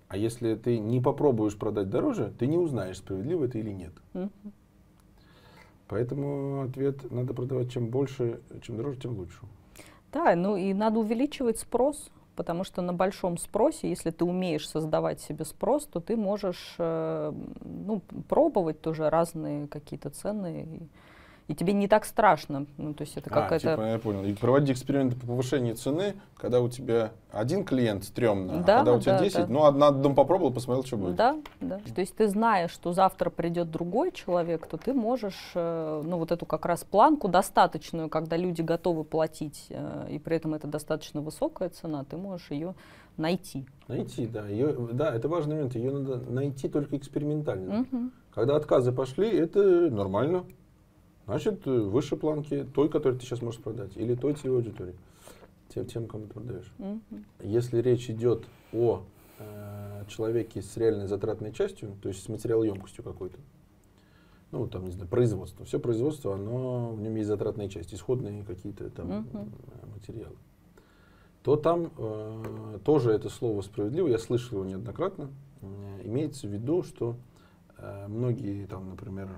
А 0.07 0.17
если 0.17 0.55
ты 0.55 0.77
не 0.77 0.99
попробуешь 0.99 1.57
продать 1.57 1.89
дороже, 1.89 2.33
ты 2.37 2.45
не 2.47 2.57
узнаешь, 2.57 2.97
справедливо 2.97 3.45
это 3.45 3.57
или 3.59 3.71
нет. 3.71 3.93
Мгм. 4.13 4.31
Поэтому 5.87 6.63
ответ 6.63 7.09
надо 7.11 7.33
продавать 7.33 7.71
чем 7.71 7.87
больше, 7.87 8.41
чем 8.61 8.77
дороже, 8.77 8.99
тем 8.99 9.17
лучше. 9.17 9.39
Да, 10.11 10.35
ну 10.35 10.57
и 10.57 10.73
надо 10.73 10.99
увеличивать 10.99 11.59
спрос, 11.59 12.11
потому 12.35 12.63
что 12.63 12.81
на 12.81 12.93
большом 12.93 13.37
спросе, 13.37 13.89
если 13.89 14.11
ты 14.11 14.25
умеешь 14.25 14.67
создавать 14.67 15.21
себе 15.21 15.45
спрос, 15.45 15.85
то 15.85 15.99
ты 16.01 16.17
можешь 16.17 16.75
э, 16.77 17.33
ну, 17.63 18.01
пробовать 18.27 18.81
тоже 18.81 19.09
разные 19.09 19.67
какие-то 19.67 20.09
цены 20.09 20.89
и 21.51 21.53
тебе 21.53 21.73
не 21.73 21.89
так 21.89 22.05
страшно. 22.05 22.65
Ну, 22.77 22.93
то 22.93 23.01
есть 23.01 23.17
это 23.17 23.29
а, 23.29 23.41
какая-то... 23.41 23.71
типа, 23.71 23.81
я 23.81 23.99
понял. 23.99 24.23
И 24.23 24.33
проводить 24.33 24.71
эксперименты 24.71 25.17
по 25.17 25.27
повышению 25.27 25.75
цены, 25.75 26.15
когда 26.37 26.61
у 26.61 26.69
тебя 26.69 27.11
один 27.29 27.65
клиент 27.65 28.05
стрёмно, 28.05 28.63
да, 28.63 28.75
а 28.75 28.77
когда 28.77 28.93
у 28.93 29.01
тебя 29.01 29.17
да, 29.17 29.23
10, 29.25 29.35
да. 29.35 29.47
ну, 29.49 29.65
одна 29.65 29.91
дом 29.91 30.15
попробовал, 30.15 30.53
посмотрел, 30.53 30.85
что 30.85 30.95
будет. 30.95 31.15
Да, 31.15 31.35
да. 31.59 31.81
То 31.93 31.99
есть 31.99 32.15
ты 32.15 32.29
знаешь, 32.29 32.71
что 32.71 32.93
завтра 32.93 33.29
придет 33.29 33.69
другой 33.69 34.13
человек, 34.13 34.65
то 34.65 34.77
ты 34.77 34.93
можешь, 34.93 35.51
э, 35.53 36.01
ну, 36.05 36.17
вот 36.17 36.31
эту 36.31 36.45
как 36.45 36.65
раз 36.65 36.85
планку 36.85 37.27
достаточную, 37.27 38.07
когда 38.07 38.37
люди 38.37 38.61
готовы 38.61 39.03
платить, 39.03 39.65
э, 39.69 40.07
и 40.09 40.19
при 40.19 40.37
этом 40.37 40.53
это 40.53 40.67
достаточно 40.67 41.19
высокая 41.19 41.67
цена, 41.67 42.05
ты 42.05 42.15
можешь 42.15 42.49
ее 42.49 42.75
найти. 43.17 43.65
Найти, 43.89 44.25
да. 44.25 44.47
Ее, 44.47 44.73
да, 44.93 45.13
это 45.13 45.27
важный 45.27 45.55
момент. 45.55 45.75
Ее 45.75 45.91
надо 45.91 46.17
найти 46.31 46.69
только 46.69 46.95
экспериментально. 46.95 47.81
Угу. 47.81 48.09
Когда 48.33 48.55
отказы 48.55 48.93
пошли, 48.93 49.29
это 49.29 49.59
нормально. 49.91 50.45
Значит, 51.25 51.65
э, 51.67 51.79
выше 51.79 52.15
планки 52.15 52.65
той, 52.73 52.89
которую 52.89 53.19
ты 53.19 53.25
сейчас 53.25 53.41
можешь 53.41 53.61
продать, 53.61 53.95
или 53.95 54.15
той 54.15 54.33
целевой 54.33 54.59
аудитории, 54.59 54.95
тем, 55.69 55.85
тем 55.85 56.07
кому 56.07 56.25
ты 56.25 56.33
продаешь. 56.33 56.71
Mm-hmm. 56.79 57.23
Если 57.43 57.81
речь 57.81 58.09
идет 58.09 58.45
о 58.73 59.03
э, 59.39 60.03
человеке 60.07 60.61
с 60.61 60.75
реальной 60.77 61.07
затратной 61.07 61.53
частью, 61.53 61.95
то 62.01 62.09
есть 62.09 62.23
с 62.23 62.29
материалоемкостью 62.29 63.03
какой-то, 63.03 63.37
ну, 64.51 64.67
там, 64.67 64.85
не 64.85 64.91
знаю, 64.91 65.09
производство. 65.09 65.65
Все 65.65 65.79
производство, 65.79 66.33
оно, 66.33 66.91
в 66.91 67.01
нем 67.01 67.15
есть 67.15 67.27
затратные 67.27 67.69
части, 67.69 67.95
исходные 67.95 68.43
какие-то 68.43 68.89
там 68.89 69.07
mm-hmm. 69.07 69.93
материалы. 69.93 70.35
То 71.43 71.55
там 71.55 71.91
э, 71.97 72.79
тоже 72.83 73.11
это 73.11 73.29
слово 73.29 73.61
справедливо, 73.61 74.07
я 74.07 74.19
слышал 74.19 74.59
его 74.59 74.65
неоднократно. 74.65 75.29
Э, 75.61 76.01
имеется 76.03 76.47
в 76.47 76.51
виду, 76.51 76.83
что 76.83 77.15
э, 77.77 78.07
многие 78.07 78.65
там, 78.67 78.89
например, 78.89 79.29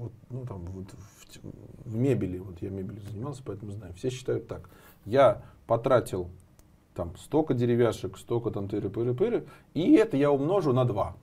вот, 0.00 0.12
ну, 0.30 0.46
там, 0.46 0.64
вот 0.64 0.86
в, 0.92 1.90
в 1.90 1.94
мебели, 1.94 2.38
вот 2.38 2.62
я 2.62 2.70
мебелью 2.70 3.02
занимался, 3.02 3.42
поэтому 3.44 3.72
знаю, 3.72 3.92
все 3.92 4.08
считают 4.08 4.48
так. 4.48 4.70
Я 5.04 5.42
потратил 5.66 6.30
там 6.94 7.14
столько 7.16 7.52
деревяшек, 7.52 8.16
столько 8.16 8.50
там 8.50 8.64
тыры-пыры-пыры, 8.64 9.46
и 9.74 9.92
это 9.92 10.16
я 10.16 10.32
умножу 10.32 10.72
на 10.72 10.86
2. 10.86 11.16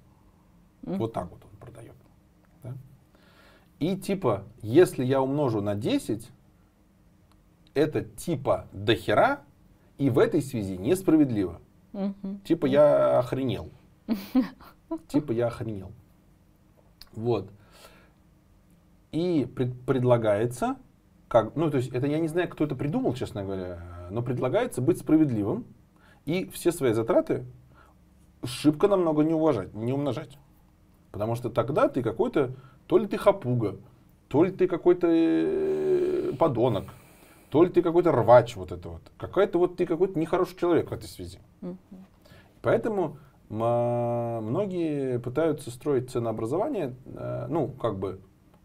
Mm. 0.83 0.97
Вот 0.97 1.13
так 1.13 1.31
вот 1.31 1.43
он 1.43 1.57
продает. 1.59 1.95
Да? 2.61 2.75
И 3.79 3.97
типа, 3.97 4.43
если 4.61 5.03
я 5.03 5.23
умножу 5.23 5.61
на 5.61 5.73
10, 5.73 6.29
это 7.73 8.03
типа 8.03 8.67
дохера, 8.71 9.41
и 9.97 10.11
в 10.11 10.19
этой 10.19 10.43
связи 10.43 10.77
несправедливо. 10.77 11.59
Mm-hmm. 11.93 12.43
Типа 12.43 12.67
я 12.67 13.17
охренел. 13.17 13.71
Типа 15.07 15.31
я 15.31 15.47
охренел. 15.47 15.91
Вот. 17.13 17.49
И 19.17 19.45
пред, 19.45 19.73
предлагается, 19.81 20.75
как, 21.27 21.55
ну 21.55 21.71
то 21.71 21.77
есть 21.77 21.91
это 21.91 22.05
я 22.05 22.19
не 22.19 22.27
знаю, 22.27 22.47
кто 22.49 22.65
это 22.65 22.75
придумал, 22.75 23.15
честно 23.15 23.43
говоря, 23.43 23.81
но 24.11 24.21
предлагается 24.21 24.79
быть 24.79 24.99
справедливым 24.99 25.65
и 26.25 26.47
все 26.53 26.71
свои 26.71 26.93
затраты 26.93 27.43
шибко 28.43 28.87
намного 28.87 29.23
не 29.23 29.33
уважать, 29.33 29.73
не 29.73 29.91
умножать. 29.91 30.37
Потому 31.11 31.33
что 31.33 31.49
тогда 31.49 31.89
ты 31.89 32.03
какой-то, 32.03 32.51
то 32.85 32.99
ли 32.99 33.07
ты 33.07 33.17
хапуга, 33.17 33.77
то 34.27 34.43
ли 34.43 34.51
ты 34.51 34.67
какой-то 34.67 35.07
э, 35.09 36.33
подонок, 36.37 36.85
то 37.49 37.63
ли 37.63 37.71
ты 37.71 37.81
какой-то 37.81 38.11
рвач, 38.11 38.55
вот 38.55 38.71
это 38.71 38.87
вот. 38.87 39.01
Какая-то 39.17 39.57
вот 39.57 39.77
ты 39.77 39.87
какой-то 39.87 40.19
нехороший 40.19 40.57
человек 40.59 40.91
в 40.91 40.93
этой 40.93 41.07
связи. 41.07 41.39
Mm-hmm. 41.61 41.97
Поэтому 42.61 43.17
многие 43.49 45.17
пытаются 45.17 45.71
строить 45.71 46.11
ценообразование, 46.11 46.93
э, 47.07 47.47
ну, 47.49 47.69
как 47.69 47.97
бы 47.97 48.21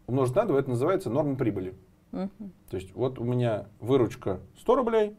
умножить 0.07 0.35
на 0.35 0.45
2, 0.45 0.59
это 0.59 0.69
называется 0.69 1.09
норма 1.09 1.35
прибыли. 1.35 1.75
Uh-huh. 2.11 2.29
То 2.69 2.77
есть 2.77 2.93
вот 2.95 3.19
у 3.19 3.23
меня 3.23 3.67
выручка 3.79 4.39
100 4.59 4.75
рублей, 4.75 5.15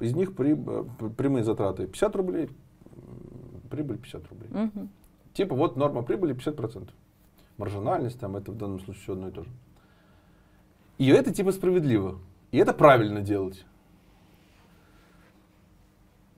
из 0.00 0.14
них 0.14 0.36
при, 0.36 0.52
э, 0.52 1.10
прямые 1.16 1.44
затраты 1.44 1.86
50 1.86 2.16
рублей, 2.16 2.50
прибыль 3.70 3.98
50 3.98 4.28
рублей. 4.28 4.50
Uh-huh. 4.50 4.88
Типа 5.32 5.54
вот 5.54 5.76
норма 5.76 6.02
прибыли 6.02 6.34
50%. 6.34 6.90
Маржинальность, 7.56 8.20
там 8.20 8.36
это 8.36 8.52
в 8.52 8.56
данном 8.56 8.80
случае 8.80 9.02
все 9.02 9.12
одно 9.14 9.28
и 9.28 9.32
то 9.32 9.42
же. 9.42 9.50
И 10.98 11.08
это 11.08 11.32
типа 11.32 11.52
справедливо. 11.52 12.18
И 12.50 12.58
это 12.58 12.72
правильно 12.72 13.20
делать. 13.20 13.64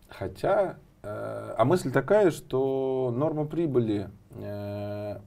Хотя, 0.09 0.79
э, 1.03 1.55
а 1.57 1.65
мысль 1.65 1.91
такая, 1.91 2.31
что 2.31 3.13
норма 3.15 3.47
прибыли 3.47 4.11
э, 4.33 5.19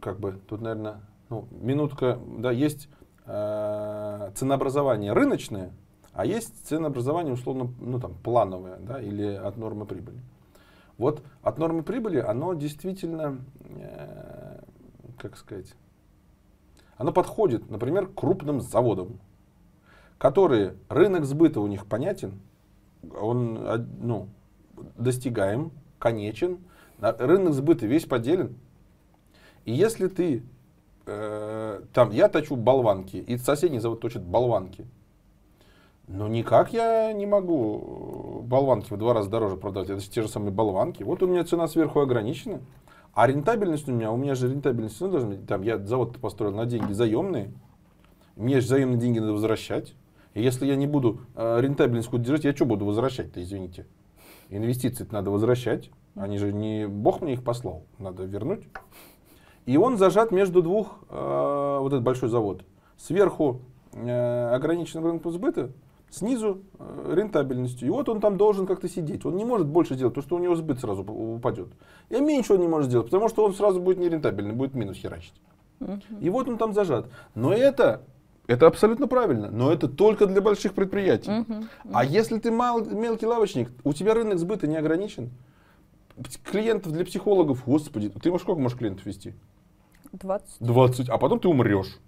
как 0.00 0.18
бы 0.18 0.40
тут, 0.48 0.60
наверное, 0.60 1.00
ну, 1.28 1.46
минутка, 1.50 2.18
да, 2.38 2.50
есть 2.50 2.88
э, 3.26 4.30
ценообразование 4.34 5.12
рыночное, 5.12 5.72
а 6.12 6.24
есть 6.24 6.66
ценообразование 6.66 7.34
условно, 7.34 7.72
ну 7.80 8.00
там 8.00 8.14
плановое, 8.14 8.78
да, 8.78 9.00
или 9.00 9.26
от 9.26 9.56
нормы 9.56 9.86
прибыли. 9.86 10.20
Вот 10.96 11.22
от 11.42 11.58
нормы 11.58 11.82
прибыли 11.82 12.18
оно 12.18 12.54
действительно, 12.54 13.38
э, 13.60 14.60
как 15.18 15.36
сказать, 15.36 15.74
оно 16.96 17.12
подходит, 17.12 17.70
например, 17.70 18.08
крупным 18.08 18.60
заводам, 18.60 19.20
которые 20.18 20.74
рынок 20.88 21.24
сбыта 21.24 21.60
у 21.60 21.66
них 21.68 21.86
понятен, 21.86 22.40
он 23.16 23.86
ну, 24.00 24.28
достигаем, 24.96 25.70
конечен, 26.00 26.58
рынок 26.98 27.54
сбыта 27.54 27.86
весь 27.86 28.04
поделен, 28.04 28.56
и 29.68 29.72
если 29.72 30.08
ты, 30.08 30.42
э, 31.04 31.82
там, 31.92 32.10
я 32.10 32.30
точу 32.30 32.56
болванки, 32.56 33.18
и 33.18 33.36
соседний 33.36 33.80
завод 33.80 34.00
точит 34.00 34.22
болванки, 34.22 34.86
ну 36.06 36.26
никак 36.26 36.72
я 36.72 37.12
не 37.12 37.26
могу 37.26 38.40
болванки 38.46 38.90
в 38.90 38.96
два 38.96 39.12
раза 39.12 39.28
дороже 39.28 39.58
продать. 39.58 39.90
Это 39.90 40.00
же 40.00 40.08
те 40.08 40.22
же 40.22 40.28
самые 40.28 40.52
болванки. 40.52 41.02
Вот 41.02 41.22
у 41.22 41.26
меня 41.26 41.44
цена 41.44 41.68
сверху 41.68 42.00
ограничена. 42.00 42.62
А 43.12 43.26
рентабельность 43.26 43.86
у 43.90 43.92
меня, 43.92 44.10
у 44.10 44.16
меня 44.16 44.34
же 44.34 44.50
рентабельность 44.50 44.98
ну, 45.02 45.10
должна 45.10 45.28
быть, 45.28 45.46
там 45.46 45.60
я 45.60 45.76
завод 45.76 46.16
построил 46.16 46.54
на 46.54 46.64
деньги 46.64 46.94
заемные. 46.94 47.52
Мне 48.36 48.62
же 48.62 48.68
заемные 48.68 48.98
деньги 48.98 49.18
надо 49.18 49.34
возвращать. 49.34 49.92
И 50.32 50.42
если 50.42 50.64
я 50.64 50.76
не 50.76 50.86
буду 50.86 51.20
э, 51.34 51.60
рентабельность 51.60 52.10
держать, 52.10 52.44
я 52.44 52.56
что 52.56 52.64
буду 52.64 52.86
возвращать-то, 52.86 53.42
извините. 53.42 53.84
Инвестиции 54.48 55.06
надо 55.10 55.30
возвращать. 55.30 55.90
Они 56.14 56.38
же 56.38 56.54
не 56.54 56.88
Бог 56.88 57.20
мне 57.20 57.34
их 57.34 57.44
послал. 57.44 57.84
Надо 57.98 58.24
вернуть. 58.24 58.64
И 59.68 59.76
он 59.76 59.98
зажат 59.98 60.32
между 60.32 60.62
двух, 60.62 60.98
э, 61.10 61.78
вот 61.78 61.92
этот 61.92 62.02
большой 62.02 62.30
завод. 62.30 62.62
Сверху 62.96 63.60
э, 63.92 64.54
ограниченным 64.54 65.04
рынком 65.04 65.30
сбыта, 65.30 65.72
снизу 66.08 66.62
э, 66.78 67.12
рентабельностью. 67.14 67.86
И 67.86 67.90
вот 67.90 68.08
он 68.08 68.22
там 68.22 68.38
должен 68.38 68.66
как-то 68.66 68.88
сидеть. 68.88 69.26
Он 69.26 69.36
не 69.36 69.44
может 69.44 69.66
больше 69.66 69.94
сделать, 69.94 70.14
потому 70.14 70.26
что 70.26 70.36
у 70.36 70.38
него 70.38 70.54
сбыт 70.54 70.80
сразу 70.80 71.02
упадет. 71.02 71.68
И 72.08 72.18
меньше 72.18 72.54
он 72.54 72.60
не 72.60 72.66
может 72.66 72.88
сделать, 72.88 73.08
потому 73.08 73.28
что 73.28 73.44
он 73.44 73.52
сразу 73.52 73.78
будет 73.78 73.98
нерентабельный, 73.98 74.54
будет 74.54 74.72
минус 74.72 74.96
херачить. 74.96 75.34
Uh-huh. 75.80 76.00
И 76.18 76.30
вот 76.30 76.48
он 76.48 76.56
там 76.56 76.72
зажат. 76.72 77.10
Но 77.34 77.52
это 77.52 78.00
это 78.46 78.68
абсолютно 78.68 79.06
правильно, 79.06 79.50
но 79.50 79.70
это 79.70 79.86
только 79.86 80.24
для 80.24 80.40
больших 80.40 80.72
предприятий. 80.72 81.30
Uh-huh. 81.30 81.46
Uh-huh. 81.46 81.90
А 81.92 82.06
если 82.06 82.38
ты 82.38 82.50
мал, 82.50 82.86
мелкий 82.86 83.26
лавочник, 83.26 83.70
у 83.84 83.92
тебя 83.92 84.14
рынок 84.14 84.38
сбыта 84.38 84.66
не 84.66 84.78
ограничен. 84.78 85.28
Клиентов 86.42 86.92
для 86.92 87.04
психологов, 87.04 87.64
господи, 87.66 88.08
ты 88.08 88.30
можешь 88.30 88.44
сколько 88.44 88.62
можешь 88.62 88.78
клиентов 88.78 89.04
вести? 89.04 89.34
20. 90.12 90.56
20, 90.60 91.08
а 91.08 91.18
потом 91.18 91.40
ты 91.40 91.48
умрешь. 91.48 91.98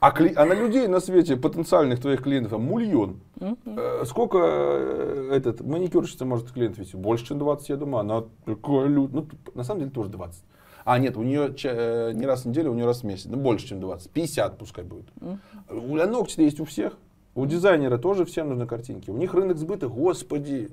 А, 0.00 0.12
кли... 0.12 0.32
а 0.34 0.46
на 0.46 0.54
людей 0.54 0.86
на 0.88 0.98
свете 1.00 1.36
потенциальных 1.36 2.00
твоих 2.00 2.22
клиентов 2.22 2.58
мульон. 2.58 3.20
Э, 3.38 4.04
сколько 4.06 4.38
э, 4.40 5.30
этот 5.32 5.60
маникюрщица 5.60 6.24
может 6.24 6.50
клиентов 6.52 6.78
вести? 6.78 6.96
Больше, 6.96 7.26
чем 7.26 7.38
20, 7.38 7.68
я 7.68 7.76
думаю. 7.76 8.00
Она 8.00 8.24
такая 8.46 8.86
лют. 8.86 9.12
Ну, 9.12 9.26
на 9.54 9.62
самом 9.62 9.80
деле 9.80 9.90
тоже 9.90 10.08
20. 10.08 10.42
А, 10.86 10.98
нет, 10.98 11.18
у 11.18 11.22
нее 11.22 11.54
э, 11.64 12.12
не 12.14 12.24
раз 12.24 12.44
в 12.44 12.48
неделю, 12.48 12.70
у 12.70 12.74
нее 12.74 12.86
раз 12.86 13.02
в 13.02 13.04
месяц. 13.04 13.26
Ну, 13.26 13.36
больше, 13.36 13.68
чем 13.68 13.80
20. 13.80 14.10
50 14.10 14.56
пускай 14.56 14.84
будет. 14.84 15.06
У 15.68 15.96
ногти 15.96 16.40
есть 16.40 16.60
у 16.60 16.64
всех. 16.64 16.96
У 17.34 17.44
дизайнера 17.44 17.98
тоже 17.98 18.24
всем 18.24 18.48
нужны 18.48 18.66
картинки. 18.66 19.10
У 19.10 19.16
них 19.16 19.34
рынок 19.34 19.58
сбыта, 19.58 19.88
господи. 19.88 20.70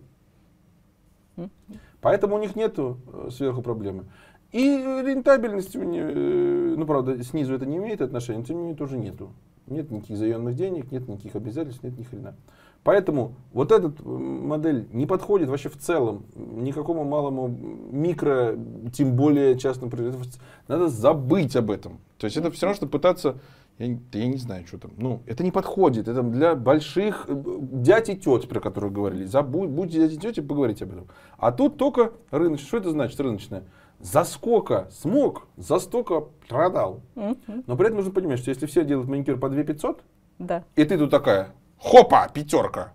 Поэтому 2.02 2.36
у 2.36 2.40
них 2.40 2.56
нету 2.56 3.00
э, 3.12 3.30
сверху 3.32 3.62
проблемы. 3.62 4.06
И 4.52 4.62
рентабельности, 4.62 5.78
э, 5.78 6.76
ну 6.78 6.86
правда, 6.86 7.22
снизу 7.24 7.54
это 7.54 7.66
не 7.66 7.78
имеет 7.78 8.02
отношения, 8.02 8.44
тем 8.44 8.58
не 8.58 8.62
менее 8.64 8.78
тоже 8.78 8.98
нету. 8.98 9.32
Нет 9.68 9.92
никаких 9.92 10.18
заемных 10.18 10.56
денег, 10.56 10.92
нет 10.92 11.08
никаких 11.08 11.36
обязательств, 11.36 11.84
нет 11.84 11.98
ни 11.98 12.04
хрена. 12.04 12.36
Поэтому 12.84 13.36
вот 13.52 13.74
эта 13.74 13.92
модель 14.08 14.88
не 14.94 15.06
подходит 15.06 15.50
вообще 15.50 15.68
в 15.68 15.78
целом 15.78 16.26
никакому 16.36 17.04
малому 17.04 17.50
микро, 17.50 18.58
тем 18.94 19.18
более 19.18 19.60
частному 19.60 19.92
производству. 19.92 20.42
Надо 20.70 20.88
забыть 20.88 21.58
об 21.58 21.70
этом. 21.70 22.00
То 22.18 22.26
есть 22.26 22.38
это 22.38 22.50
все 22.50 22.66
равно, 22.66 22.78
что 22.78 22.88
пытаться 22.88 23.42
я, 23.78 23.96
я 24.14 24.28
не 24.28 24.38
знаю, 24.38 24.66
что 24.66 24.80
там. 24.80 24.92
Ну, 24.98 25.22
это 25.28 25.44
не 25.44 25.52
подходит. 25.52 26.08
Это 26.08 26.24
для 26.24 26.56
больших 26.56 27.26
э, 27.28 27.44
дядь 27.62 28.10
и 28.10 28.18
тет, 28.18 28.50
про 28.50 28.60
которых 28.60 28.92
говорили. 28.92 29.26
Забудь, 29.26 29.70
будьте 29.70 30.00
дядь 30.00 30.14
и 30.14 30.18
тети, 30.18 30.40
поговорите 30.40 30.86
об 30.86 30.94
этом. 30.94 31.08
А 31.38 31.52
тут 31.52 31.78
только 31.78 32.14
рыночное. 32.32 32.68
Что 32.68 32.78
это 32.78 32.90
значит 32.90 33.20
рыночное? 33.20 33.66
За 34.00 34.24
сколько 34.24 34.88
смог, 34.92 35.48
за 35.58 35.80
столько 35.80 36.22
продал. 36.48 37.02
Но 37.16 37.76
при 37.76 37.88
этом 37.88 37.98
нужно 37.98 38.12
понимать, 38.12 38.40
что 38.40 38.50
если 38.50 38.66
все 38.66 38.86
делают 38.86 39.10
маникюр 39.10 39.40
по 39.40 39.50
2 39.50 39.64
500, 39.64 40.04
да. 40.40 40.64
и 40.76 40.84
ты 40.84 40.98
тут 40.98 41.10
такая, 41.10 41.50
хопа, 41.80 42.30
пятерка. 42.34 42.94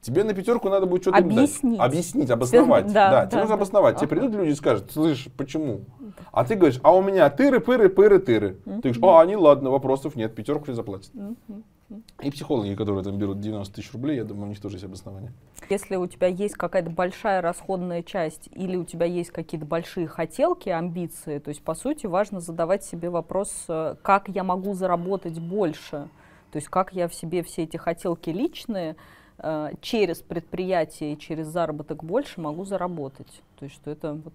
Тебе 0.00 0.22
на 0.22 0.34
пятерку 0.34 0.68
надо 0.68 0.86
будет 0.86 1.02
что-то 1.02 1.18
объяснить. 1.18 1.78
Дать. 1.78 1.86
Объяснить, 1.86 2.30
обосновать. 2.30 2.92
Да, 2.92 3.10
да, 3.10 3.26
тебе 3.26 3.40
нужно 3.40 3.54
обосновать. 3.54 3.96
Тебе 3.96 4.08
придут 4.08 4.34
люди 4.34 4.50
и 4.50 4.54
скажут, 4.54 4.92
слышь, 4.92 5.28
почему? 5.36 5.80
А 6.30 6.44
ты 6.44 6.54
говоришь, 6.54 6.78
а 6.84 6.94
у 6.94 7.02
меня 7.02 7.28
тыры, 7.28 7.58
пыры, 7.60 7.88
пыры, 7.88 8.20
тыры. 8.20 8.58
Ты 8.64 8.90
говоришь, 8.90 8.98
а, 9.02 9.20
они, 9.20 9.34
ладно, 9.36 9.70
вопросов 9.70 10.14
нет, 10.14 10.34
пятерку 10.34 10.70
не 10.70 10.76
заплатят. 10.76 11.10
И 12.20 12.30
психологи, 12.30 12.74
которые 12.74 13.04
там 13.04 13.18
берут 13.18 13.40
90 13.40 13.74
тысяч 13.74 13.92
рублей, 13.92 14.16
я 14.16 14.24
думаю, 14.24 14.46
у 14.46 14.48
них 14.48 14.60
тоже 14.60 14.76
есть 14.76 14.84
обоснование. 14.84 15.32
Если 15.70 15.96
у 15.96 16.06
тебя 16.06 16.26
есть 16.26 16.54
какая-то 16.54 16.90
большая 16.90 17.40
расходная 17.40 18.02
часть 18.02 18.48
или 18.52 18.76
у 18.76 18.84
тебя 18.84 19.06
есть 19.06 19.30
какие-то 19.30 19.66
большие 19.66 20.08
хотелки, 20.08 20.68
амбиции, 20.68 21.38
то 21.38 21.50
есть, 21.50 21.62
по 21.62 21.74
сути, 21.74 22.06
важно 22.06 22.40
задавать 22.40 22.84
себе 22.84 23.10
вопрос, 23.10 23.52
э, 23.68 23.94
как 24.02 24.28
я 24.28 24.42
могу 24.42 24.74
заработать 24.74 25.38
больше, 25.38 26.08
то 26.50 26.56
есть, 26.56 26.68
как 26.68 26.92
я 26.92 27.08
в 27.08 27.14
себе 27.14 27.42
все 27.42 27.64
эти 27.64 27.76
хотелки 27.76 28.30
личные 28.30 28.96
Э, 29.38 29.72
через 29.82 30.22
предприятие 30.22 31.12
и 31.12 31.18
через 31.18 31.48
заработок 31.48 32.02
больше 32.02 32.40
могу 32.40 32.64
заработать. 32.64 33.42
То 33.58 33.64
есть 33.64 33.76
что 33.76 33.90
это 33.90 34.14
вот 34.14 34.32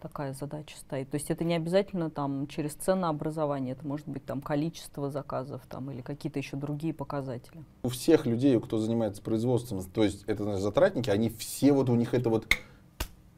такая 0.00 0.32
задача 0.32 0.76
стоит. 0.76 1.10
То 1.10 1.16
есть 1.16 1.30
это 1.30 1.44
не 1.44 1.54
обязательно 1.54 2.10
там 2.10 2.46
через 2.46 2.74
ценообразование, 2.74 3.72
это 3.72 3.86
может 3.86 4.06
быть 4.08 4.24
там 4.24 4.40
количество 4.40 5.10
заказов 5.10 5.62
там 5.68 5.90
или 5.90 6.02
какие-то 6.02 6.38
еще 6.38 6.56
другие 6.56 6.94
показатели. 6.94 7.64
У 7.82 7.88
всех 7.88 8.26
людей, 8.26 8.58
кто 8.60 8.78
занимается 8.78 9.22
производством, 9.22 9.82
то 9.84 10.04
есть 10.04 10.24
это 10.26 10.44
значит, 10.44 10.62
затратники, 10.62 11.10
они 11.10 11.30
все 11.30 11.72
вот 11.72 11.90
у 11.90 11.94
них 11.94 12.14
это 12.14 12.30
вот 12.30 12.46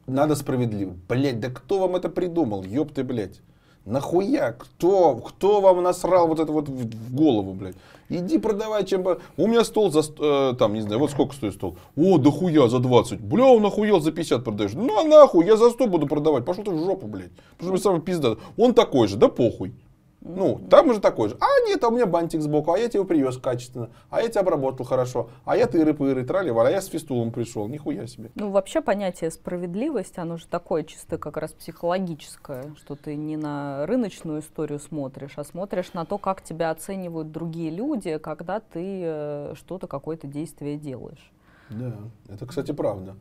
надо 0.07 0.35
справедливо. 0.35 0.95
Блять, 1.07 1.39
да 1.39 1.49
кто 1.49 1.79
вам 1.79 1.95
это 1.95 2.09
придумал? 2.09 2.63
Ёб 2.63 2.91
ты, 2.91 3.03
блядь. 3.03 3.41
Нахуя? 3.89 4.53
Кто, 4.53 5.15
кто 5.15 5.61
вам 5.61 5.81
насрал 5.81 6.27
вот 6.27 6.39
это 6.39 6.51
вот 6.51 6.69
в 6.69 7.13
голову, 7.13 7.53
блядь? 7.53 7.75
Иди 8.07 8.37
продавай, 8.37 8.85
чем 8.85 9.03
бы... 9.03 9.19
У 9.37 9.47
меня 9.47 9.63
стол 9.63 9.91
за... 9.91 10.01
Э, 10.19 10.53
там, 10.57 10.73
не 10.73 10.81
знаю, 10.81 10.99
вот 10.99 11.11
сколько 11.11 11.33
стоит 11.35 11.53
стол? 11.53 11.75
О, 11.95 12.17
да 12.17 12.31
хуя, 12.31 12.67
за 12.67 12.79
20. 12.79 13.19
Бля, 13.19 13.45
он 13.45 13.65
охуел, 13.65 13.99
за 13.99 14.11
50 14.11 14.43
продаешь. 14.43 14.73
Ну, 14.73 14.99
а 14.99 15.03
нахуй, 15.03 15.45
я 15.45 15.57
за 15.57 15.69
100 15.69 15.87
буду 15.87 16.07
продавать. 16.07 16.45
Пошел 16.45 16.63
ты 16.63 16.71
в 16.71 16.85
жопу, 16.85 17.07
блядь. 17.07 17.31
Потому 17.57 17.77
что 17.77 17.89
самый 17.89 18.01
пизда. 18.01 18.37
Он 18.57 18.73
такой 18.73 19.07
же, 19.07 19.17
да 19.17 19.27
похуй. 19.27 19.73
Ну, 20.21 20.59
там 20.69 20.89
уже 20.89 20.99
такой 20.99 21.29
же. 21.29 21.37
А 21.39 21.67
нет, 21.67 21.81
а 21.83 21.87
у 21.87 21.91
меня 21.91 22.05
бантик 22.05 22.41
сбоку, 22.41 22.73
а 22.73 22.77
я 22.77 22.89
тебе 22.89 23.05
привез 23.05 23.37
качественно, 23.37 23.89
а 24.09 24.21
я 24.21 24.27
тебя 24.27 24.41
обработал 24.41 24.85
хорошо, 24.85 25.29
а 25.45 25.55
я 25.55 25.65
тыры-пыры, 25.65 26.25
трали 26.25 26.49
а 26.49 26.69
я 26.69 26.81
с 26.81 26.87
фистулом 26.87 27.31
пришел, 27.31 27.67
нихуя 27.67 28.05
себе. 28.05 28.29
Ну, 28.35 28.51
вообще 28.51 28.81
понятие 28.81 29.31
справедливость, 29.31 30.17
оно 30.17 30.35
же 30.35 30.45
такое 30.47 30.83
чисто 30.83 31.17
как 31.17 31.37
раз 31.37 31.53
психологическое, 31.53 32.73
что 32.77 32.95
ты 32.95 33.15
не 33.15 33.37
на 33.37 33.85
рыночную 33.85 34.41
историю 34.41 34.79
смотришь, 34.79 35.33
а 35.37 35.45
смотришь 35.45 35.93
на 35.93 36.05
то, 36.05 36.17
как 36.17 36.41
тебя 36.41 36.71
оценивают 36.71 37.31
другие 37.31 37.69
люди, 37.69 38.17
когда 38.17 38.59
ты 38.59 39.01
э, 39.03 39.53
что-то, 39.55 39.87
какое-то 39.87 40.27
действие 40.27 40.77
делаешь. 40.77 41.31
Да, 41.69 41.95
это, 42.27 42.45
кстати, 42.45 42.73
правда. 42.73 43.15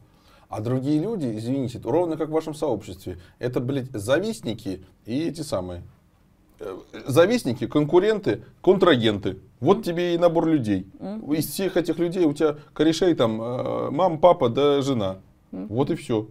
А 0.49 0.61
другие 0.61 1.01
люди, 1.01 1.30
извините, 1.36 1.78
ровно 1.84 2.16
как 2.16 2.28
в 2.28 2.32
вашем 2.32 2.55
сообществе, 2.55 3.18
это, 3.38 3.61
блядь, 3.61 3.90
завистники 3.92 4.84
и 5.05 5.28
эти 5.28 5.42
самые, 5.42 5.82
завистники, 7.06 7.66
конкуренты, 7.66 8.44
контрагенты. 8.61 9.38
Вот 9.61 9.84
тебе 9.84 10.14
и 10.14 10.18
набор 10.18 10.46
людей. 10.46 10.86
Из 11.30 11.46
всех 11.46 11.76
этих 11.76 11.98
людей 11.98 12.24
у 12.24 12.32
тебя 12.32 12.56
корешей 12.72 13.14
там 13.14 13.40
э, 13.40 13.90
мама, 13.90 14.18
папа, 14.18 14.48
да 14.48 14.82
жена. 14.82 15.18
Вот 15.50 15.90
и 15.90 15.94
все. 15.94 16.28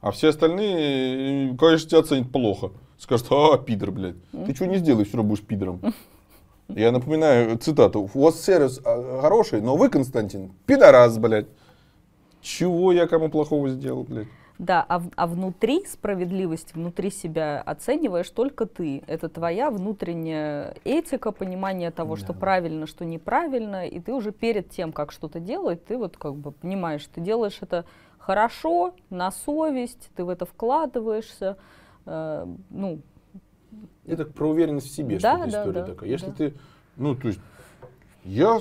А 0.00 0.10
все 0.10 0.28
остальные, 0.28 1.52
э, 1.52 1.56
конечно, 1.56 1.88
тебя 1.88 2.00
оценят 2.00 2.30
плохо. 2.30 2.70
Скажут, 2.98 3.28
а, 3.30 3.58
пидор, 3.58 3.92
блядь. 3.92 4.16
Ты 4.46 4.54
что 4.54 4.66
не 4.66 4.78
сделаешь, 4.78 5.08
все 5.08 5.16
равно 5.16 5.30
будешь 5.30 5.44
пидором. 5.44 5.80
Я 6.68 6.92
напоминаю 6.92 7.56
цитату. 7.58 8.10
У 8.12 8.20
вас 8.20 8.40
сервис 8.40 8.80
а, 8.84 9.20
хороший, 9.22 9.60
но 9.60 9.76
вы, 9.76 9.88
Константин, 9.88 10.52
пидорас, 10.66 11.18
блядь. 11.18 11.46
Чего 12.40 12.92
я 12.92 13.06
кому 13.06 13.30
плохого 13.30 13.68
сделал, 13.68 14.04
блядь? 14.04 14.28
Да, 14.58 14.84
а, 14.88 15.00
а 15.14 15.26
внутри 15.28 15.84
справедливость, 15.86 16.74
внутри 16.74 17.10
себя 17.10 17.62
оцениваешь 17.64 18.28
только 18.28 18.66
ты. 18.66 19.04
Это 19.06 19.28
твоя 19.28 19.70
внутренняя 19.70 20.74
этика, 20.84 21.30
понимание 21.30 21.92
того, 21.92 22.16
да. 22.16 22.20
что 22.20 22.32
правильно, 22.34 22.88
что 22.88 23.04
неправильно, 23.04 23.86
и 23.86 24.00
ты 24.00 24.12
уже 24.12 24.32
перед 24.32 24.68
тем, 24.70 24.92
как 24.92 25.12
что-то 25.12 25.38
делать, 25.38 25.84
ты 25.84 25.96
вот 25.96 26.16
как 26.16 26.34
бы 26.34 26.50
понимаешь, 26.50 27.06
ты 27.06 27.20
делаешь 27.20 27.58
это 27.60 27.84
хорошо, 28.18 28.94
на 29.10 29.30
совесть, 29.30 30.10
ты 30.16 30.24
в 30.24 30.28
это 30.28 30.44
вкладываешься, 30.44 31.56
э, 32.04 32.46
ну. 32.70 33.00
Это 34.06 34.24
про 34.24 34.48
уверенность 34.48 34.88
в 34.88 34.94
себе, 34.94 35.20
да, 35.20 35.36
что 35.36 35.50
да, 35.50 35.60
история 35.60 35.80
да, 35.80 35.86
такая. 35.86 36.10
Если 36.10 36.26
да. 36.26 36.32
ты, 36.32 36.54
ну, 36.96 37.14
то 37.14 37.28
есть, 37.28 37.40
я 38.24 38.60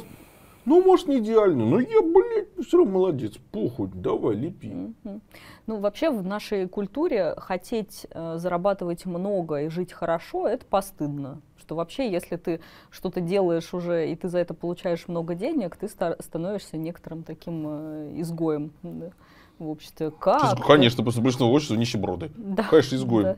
ну, 0.67 0.83
может, 0.83 1.07
не 1.07 1.19
идеально, 1.19 1.65
но 1.65 1.79
я, 1.79 2.01
блядь, 2.01 2.67
все 2.67 2.79
равно 2.79 2.91
молодец. 2.91 3.35
Похуй, 3.53 3.89
давай, 3.93 4.35
лепи. 4.35 4.67
Mm-hmm. 4.67 5.21
Ну, 5.65 5.79
вообще 5.79 6.09
в 6.09 6.25
нашей 6.25 6.67
культуре 6.67 7.35
хотеть 7.37 8.05
э, 8.09 8.35
зарабатывать 8.37 9.05
много 9.05 9.61
и 9.61 9.69
жить 9.69 9.93
хорошо, 9.93 10.45
это 10.45 10.65
постыдно. 10.65 11.39
Что 11.57 11.75
вообще, 11.75 12.11
если 12.11 12.35
ты 12.35 12.59
что-то 12.89 13.21
делаешь 13.21 13.73
уже, 13.73 14.11
и 14.11 14.15
ты 14.17 14.27
за 14.27 14.39
это 14.39 14.53
получаешь 14.53 15.07
много 15.07 15.35
денег, 15.35 15.77
ты 15.77 15.87
становишься 15.87 16.75
некоторым 16.75 17.23
таким 17.23 17.63
э, 17.65 18.11
изгоем 18.17 18.73
да, 18.83 19.11
в 19.59 19.69
обществе. 19.69 20.11
Как? 20.11 20.65
Конечно, 20.65 21.01
после 21.01 21.21
большинства 21.21 21.47
общества 21.47 21.75
нищеброды. 21.75 22.29
Да. 22.35 22.63
Конечно, 22.63 22.97
изгоем. 22.97 23.23
Да. 23.23 23.37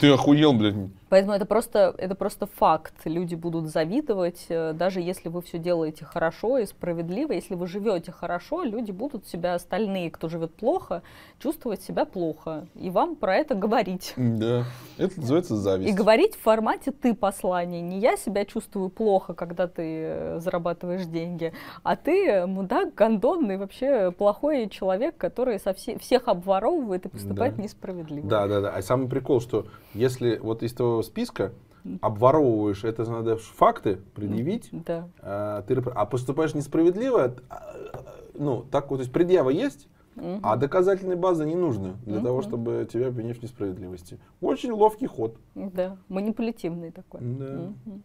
Ты 0.00 0.10
охуел, 0.10 0.52
блядь. 0.54 0.74
Поэтому 1.08 1.34
это 1.34 1.46
просто, 1.46 1.94
это 1.98 2.14
просто 2.16 2.46
факт. 2.46 2.94
Люди 3.04 3.36
будут 3.36 3.68
завидовать, 3.68 4.46
э, 4.48 4.72
даже 4.72 5.00
если 5.00 5.28
вы 5.28 5.40
все 5.40 5.58
делаете 5.58 6.04
хорошо 6.04 6.58
и 6.58 6.66
справедливо. 6.66 7.32
Если 7.32 7.54
вы 7.54 7.68
живете 7.68 8.10
хорошо, 8.10 8.64
люди 8.64 8.90
будут 8.90 9.26
себя, 9.26 9.54
остальные, 9.54 10.10
кто 10.10 10.28
живет 10.28 10.54
плохо, 10.54 11.02
чувствовать 11.38 11.82
себя 11.82 12.04
плохо. 12.06 12.66
И 12.74 12.90
вам 12.90 13.14
про 13.14 13.36
это 13.36 13.54
говорить. 13.54 14.14
Да, 14.16 14.64
это 14.98 15.20
называется 15.20 15.56
зависть. 15.56 15.90
И 15.90 15.92
говорить 15.92 16.34
в 16.34 16.40
формате 16.40 16.90
«ты 16.90 17.14
послание». 17.14 17.80
Не 17.80 18.00
я 18.00 18.16
себя 18.16 18.44
чувствую 18.44 18.88
плохо, 18.88 19.34
когда 19.34 19.68
ты 19.68 19.82
э, 19.82 20.40
зарабатываешь 20.40 21.06
деньги, 21.06 21.52
а 21.84 21.94
ты 21.94 22.46
мудак, 22.46 22.94
гондонный, 22.94 23.58
вообще 23.58 24.10
плохой 24.10 24.68
человек, 24.68 25.16
который 25.16 25.60
со 25.60 25.72
все, 25.72 25.98
всех 25.98 26.26
обворовывает 26.26 27.06
и 27.06 27.08
поступает 27.08 27.56
да. 27.56 27.62
несправедливо. 27.62 28.26
Да, 28.26 28.48
да, 28.48 28.60
да. 28.60 28.70
А 28.70 28.82
самый 28.82 29.08
прикол, 29.08 29.40
что 29.40 29.66
если 29.94 30.38
вот 30.38 30.62
из 30.62 30.72
того 30.72 30.95
списка 31.02 31.52
обворовываешь, 32.00 32.84
это 32.84 33.08
надо 33.10 33.36
факты 33.36 34.00
предъявить, 34.14 34.68
да. 34.72 35.08
а, 35.20 35.62
ты, 35.62 35.74
а 35.94 36.04
поступаешь 36.06 36.54
несправедливо, 36.54 37.36
а, 37.48 37.76
ну, 38.34 38.64
так 38.70 38.90
вот, 38.90 38.96
то 38.96 39.02
есть 39.02 39.12
предъява 39.12 39.50
есть, 39.50 39.88
угу. 40.16 40.40
а 40.42 40.56
доказательной 40.56 41.16
базы 41.16 41.46
не 41.46 41.54
нужно 41.54 41.96
для 42.04 42.18
угу. 42.18 42.26
того, 42.26 42.42
чтобы 42.42 42.88
тебя 42.92 43.08
обвинить 43.08 43.38
в 43.38 43.42
несправедливости. 43.42 44.18
Очень 44.40 44.72
ловкий 44.72 45.06
ход. 45.06 45.36
Да, 45.54 45.96
манипулятивный 46.08 46.90
такой. 46.90 47.20
Да. 47.20 47.72
Угу. 47.84 48.00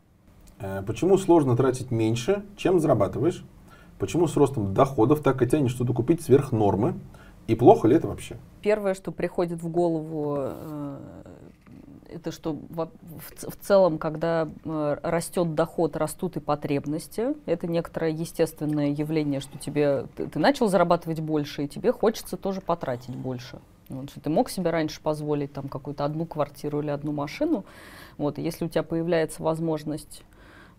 Почему 0.85 1.17
сложно 1.17 1.57
тратить 1.57 1.89
меньше, 1.89 2.43
чем 2.55 2.79
зарабатываешь? 2.79 3.43
Почему 3.97 4.27
с 4.27 4.35
ростом 4.37 4.73
доходов 4.73 5.21
так 5.21 5.41
и 5.41 5.47
тянет 5.47 5.71
что-то 5.71 5.93
купить 5.93 6.21
сверх 6.21 6.51
нормы? 6.51 6.95
И 7.47 7.55
плохо 7.55 7.87
ли 7.87 7.95
это 7.95 8.07
вообще? 8.07 8.37
Первое, 8.61 8.93
что 8.93 9.11
приходит 9.11 9.61
в 9.61 9.69
голову, 9.69 10.35
э, 10.37 10.97
это 12.11 12.31
что 12.31 12.53
в, 12.53 12.89
в, 13.01 13.49
в 13.49 13.55
целом, 13.61 13.97
когда 13.97 14.47
э, 14.63 14.97
растет 15.01 15.55
доход, 15.55 15.95
растут 15.95 16.37
и 16.37 16.39
потребности. 16.39 17.35
Это 17.45 17.67
некоторое 17.67 18.11
естественное 18.11 18.89
явление, 18.89 19.39
что 19.39 19.57
тебе 19.57 20.07
ты, 20.15 20.27
ты 20.27 20.39
начал 20.39 20.67
зарабатывать 20.67 21.19
больше, 21.19 21.63
и 21.63 21.67
тебе 21.67 21.91
хочется 21.91 22.37
тоже 22.37 22.61
потратить 22.61 23.15
больше. 23.15 23.59
Вот, 23.89 24.09
что 24.09 24.21
ты 24.21 24.29
мог 24.29 24.49
себе 24.49 24.69
раньше 24.69 25.01
позволить 25.01 25.53
там 25.53 25.67
какую-то 25.67 26.05
одну 26.05 26.25
квартиру 26.25 26.81
или 26.81 26.89
одну 26.89 27.11
машину. 27.11 27.65
Вот, 28.17 28.39
и 28.39 28.41
если 28.41 28.65
у 28.65 28.69
тебя 28.69 28.83
появляется 28.83 29.43
возможность 29.43 30.23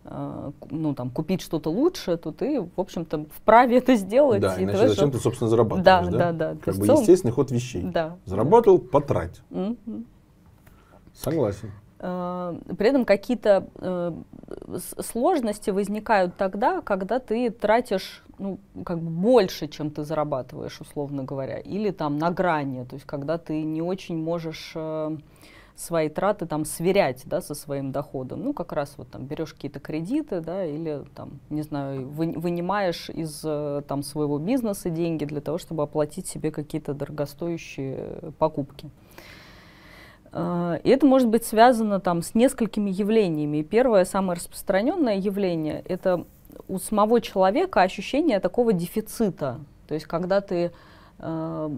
э, 0.05 0.51
ну, 0.69 0.95
там, 0.95 1.09
купить 1.09 1.41
что-то 1.41 1.69
лучше, 1.69 2.17
то 2.17 2.31
ты, 2.31 2.61
в 2.61 2.79
общем-то, 2.79 3.25
вправе 3.35 3.77
это 3.77 3.95
сделать. 3.95 4.41
Да, 4.41 4.55
иначе 4.61 4.79
ты 4.79 4.87
зачем 4.89 5.11
ты, 5.11 5.19
собственно, 5.19 5.49
зарабатываешь, 5.49 6.11
да? 6.11 6.11
Да, 6.11 6.31
да, 6.31 6.53
да. 6.53 6.57
Как 6.63 6.75
бы 6.75 6.85
целом... 6.85 7.01
естественный 7.01 7.33
ход 7.33 7.51
вещей. 7.51 7.83
Да. 7.83 8.17
Заработал, 8.25 8.79
потрать. 8.79 9.41
Mm-hmm. 9.51 10.05
Согласен. 11.13 11.71
Э, 12.05 12.59
при 12.77 12.89
этом 12.89 13.05
какие-то 13.05 13.65
э, 13.75 14.11
сложности 14.99 15.69
возникают 15.69 16.35
тогда, 16.35 16.81
когда 16.81 17.19
ты 17.19 17.49
тратишь 17.49 18.23
ну, 18.39 18.59
как 18.83 18.99
бы 18.99 19.09
больше, 19.09 19.69
чем 19.69 19.89
ты 19.89 20.03
зарабатываешь, 20.03 20.81
условно 20.81 21.23
говоря, 21.23 21.59
или 21.59 21.91
там 21.91 22.17
на 22.17 22.29
грани, 22.29 22.83
то 22.83 22.95
есть 22.95 23.05
когда 23.05 23.37
ты 23.37 23.63
не 23.63 23.81
очень 23.81 24.17
можешь 24.17 24.73
э, 24.75 25.17
свои 25.77 26.09
траты 26.09 26.45
там 26.45 26.65
сверять, 26.65 27.21
да, 27.25 27.39
со 27.39 27.55
своим 27.55 27.93
доходом. 27.93 28.43
Ну, 28.43 28.53
как 28.53 28.73
раз 28.73 28.95
вот 28.97 29.09
там 29.09 29.25
берешь 29.25 29.53
какие-то 29.53 29.79
кредиты, 29.79 30.41
да, 30.41 30.65
или 30.65 31.05
там, 31.15 31.39
не 31.49 31.61
знаю, 31.61 32.09
вы, 32.09 32.33
вынимаешь 32.33 33.09
из 33.09 33.39
там 33.87 34.03
своего 34.03 34.39
бизнеса 34.39 34.89
деньги 34.89 35.23
для 35.23 35.39
того, 35.39 35.57
чтобы 35.57 35.83
оплатить 35.83 36.27
себе 36.27 36.51
какие-то 36.51 36.93
дорогостоящие 36.93 38.33
покупки. 38.37 38.87
А, 38.87 39.42
и 40.83 40.89
это 40.89 41.05
может 41.05 41.29
быть 41.29 41.45
связано 41.45 41.99
там, 41.99 42.21
с 42.21 42.35
несколькими 42.35 42.89
явлениями. 42.89 43.61
Первое, 43.61 44.05
самое 44.05 44.37
распространенное 44.37 45.17
явление, 45.17 45.83
это 45.87 46.25
у 46.67 46.77
самого 46.77 47.21
человека 47.21 47.81
ощущение 47.81 48.39
такого 48.39 48.73
дефицита. 48.73 49.59
То 49.87 49.93
есть 49.93 50.05
когда 50.05 50.41
ты 50.41 50.71
э, 51.19 51.69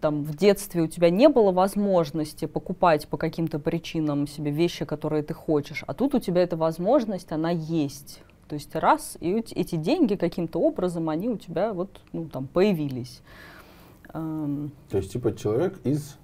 там, 0.00 0.22
в 0.22 0.36
детстве 0.36 0.82
у 0.82 0.86
тебя 0.86 1.10
не 1.10 1.28
было 1.28 1.52
возможности 1.52 2.46
покупать 2.46 3.06
по 3.08 3.16
каким-то 3.16 3.58
причинам 3.58 4.26
себе 4.26 4.50
вещи, 4.50 4.84
которые 4.84 5.22
ты 5.22 5.34
хочешь, 5.34 5.84
а 5.86 5.94
тут 5.94 6.14
у 6.14 6.18
тебя 6.18 6.42
эта 6.42 6.56
возможность, 6.56 7.32
она 7.32 7.50
есть. 7.50 8.20
То 8.48 8.54
есть 8.54 8.74
раз, 8.74 9.18
и 9.20 9.44
эти 9.54 9.74
деньги 9.76 10.14
каким-то 10.14 10.60
образом, 10.60 11.08
они 11.08 11.28
у 11.28 11.36
тебя 11.36 11.72
вот, 11.72 12.00
ну, 12.12 12.26
там, 12.26 12.46
появились. 12.46 13.20
То 14.12 14.70
есть, 14.92 15.12
типа, 15.12 15.34
человек 15.36 15.80
из 15.84 16.16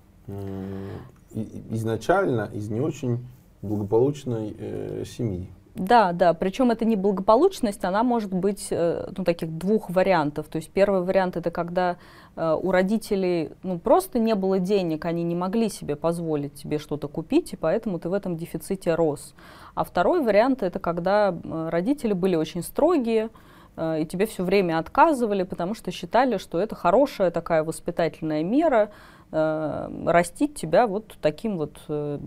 изначально 1.71 2.49
из 2.53 2.69
не 2.69 2.81
очень 2.81 3.19
благополучной 3.63 4.57
э, 4.59 5.05
семьи. 5.07 5.49
Да, 5.75 6.13
да, 6.13 6.35
причем 6.35 6.71
это 6.71 6.85
не 6.85 6.97
благополучность, 6.97 7.83
она 7.85 8.03
может 8.03 8.33
быть 8.33 8.69
э, 8.71 9.07
ну, 9.17 9.25
таких 9.25 9.57
двух 9.57 9.89
вариантов. 9.89 10.47
То 10.49 10.57
есть 10.57 10.71
первый 10.71 11.01
вариант 11.01 11.37
это 11.37 11.51
когда 11.51 11.97
э, 12.37 12.59
у 12.63 12.71
родителей 12.71 13.53
ну, 13.63 13.79
просто 13.79 14.19
не 14.19 14.35
было 14.35 14.59
денег, 14.59 15.07
они 15.07 15.23
не 15.23 15.35
могли 15.35 15.71
себе 15.71 15.97
позволить 15.97 16.55
тебе 16.55 16.79
что-то 16.79 17.09
купить, 17.09 17.55
и 17.55 17.57
поэтому 17.57 17.99
ты 17.99 18.11
в 18.11 18.13
этом 18.13 18.37
дефиците 18.37 18.95
рос. 18.95 19.35
А 19.75 19.85
второй 19.85 20.23
вариант 20.23 20.63
это 20.63 20.79
когда 20.79 21.31
э, 21.43 21.69
родители 21.71 22.13
были 22.13 22.37
очень 22.37 22.63
строгие, 22.63 23.31
э, 23.77 24.03
и 24.03 24.05
тебе 24.05 24.27
все 24.27 24.45
время 24.45 24.79
отказывали, 24.79 25.43
потому 25.43 25.75
что 25.75 25.91
считали, 25.91 26.37
что 26.37 26.61
это 26.61 26.75
хорошая 26.75 27.31
такая 27.31 27.65
воспитательная 27.65 28.45
мера, 28.45 28.91
растить 29.33 30.55
тебя 30.55 30.87
вот 30.87 31.15
таким 31.23 31.57
вот 31.57 31.79
э, 31.89 32.19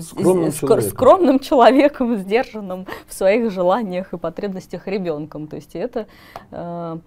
скромным, 0.00 0.48
ск- 0.48 0.58
человеком. 0.58 0.90
скромным 0.90 1.38
человеком, 1.38 2.16
сдержанным 2.16 2.86
в 3.06 3.12
своих 3.12 3.50
желаниях 3.50 4.14
и 4.14 4.18
потребностях 4.18 4.86
ребенком. 4.86 5.46
То 5.46 5.56
есть 5.56 5.76
это 5.76 6.06
э, 6.50 6.98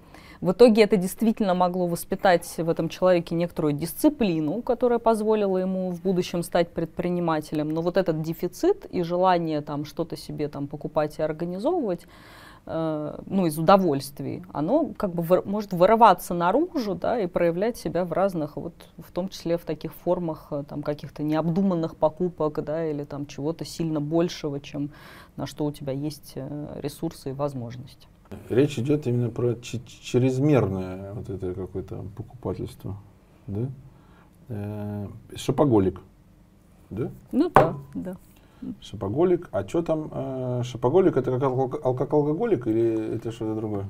в 0.42 0.52
итоге 0.52 0.84
это 0.84 0.98
действительно 0.98 1.54
могло 1.56 1.88
воспитать 1.88 2.48
в 2.58 2.70
этом 2.70 2.88
человеке 2.90 3.34
некоторую 3.36 3.74
дисциплину, 3.74 4.62
которая 4.62 5.00
позволила 5.00 5.58
ему 5.58 5.92
в 5.92 6.02
будущем 6.02 6.44
стать 6.44 6.70
предпринимателем. 6.70 7.70
Но 7.70 7.82
вот 7.82 7.98
этот 7.98 8.22
дефицит 8.22 8.86
и 8.86 9.02
желание 9.02 9.62
там 9.62 9.86
что-то 9.86 10.18
себе 10.18 10.50
там 10.50 10.68
покупать 10.68 11.18
и 11.18 11.22
организовывать, 11.22 12.02
Э, 12.04 12.41
ну, 12.66 13.46
из 13.48 13.58
удовольствий, 13.58 14.44
оно 14.54 14.94
как 14.96 15.14
бы 15.14 15.24
вы, 15.24 15.42
может 15.44 15.74
вырываться 15.74 16.34
наружу, 16.34 16.94
да, 16.96 17.20
и 17.20 17.26
проявлять 17.26 17.78
себя 17.78 18.06
в 18.06 18.14
разных, 18.14 18.56
вот, 18.56 18.74
в 18.98 19.12
том 19.12 19.30
числе 19.30 19.58
в 19.58 19.66
таких 19.66 19.94
формах, 19.94 20.48
э, 20.52 20.64
там, 20.68 20.84
каких-то 20.84 21.24
необдуманных 21.24 21.96
покупок, 21.96 22.64
да, 22.64 22.86
или 22.86 23.04
там 23.04 23.26
чего-то 23.26 23.66
сильно 23.66 24.00
большего, 24.00 24.60
чем 24.60 24.92
на 25.38 25.48
что 25.48 25.66
у 25.66 25.72
тебя 25.72 25.92
есть 25.92 26.34
э, 26.36 26.80
ресурсы 26.82 27.32
и 27.32 27.34
возможности. 27.34 28.08
Речь 28.50 28.78
идет 28.78 29.08
именно 29.08 29.30
про 29.30 29.56
чрезмерное 29.56 31.14
вот 31.14 31.30
это 31.30 31.54
какое-то 31.54 32.06
покупательство, 32.16 32.96
да? 33.48 33.68
Э 34.50 35.08
шопоголик, 35.36 36.00
да? 36.90 37.12
Ну 37.32 37.50
да, 37.50 37.76
да. 37.94 38.18
Шопоголик. 38.82 39.50
А 39.52 39.68
что 39.68 39.82
там? 39.82 40.10
Э, 40.12 40.62
шопоголик 40.64 41.18
это 41.18 41.32
как, 41.32 41.44
алко 41.44 41.94
как 41.94 42.14
алкоголик 42.14 42.68
или 42.68 43.16
это 43.16 43.32
что-то 43.32 43.56
другое? 43.56 43.86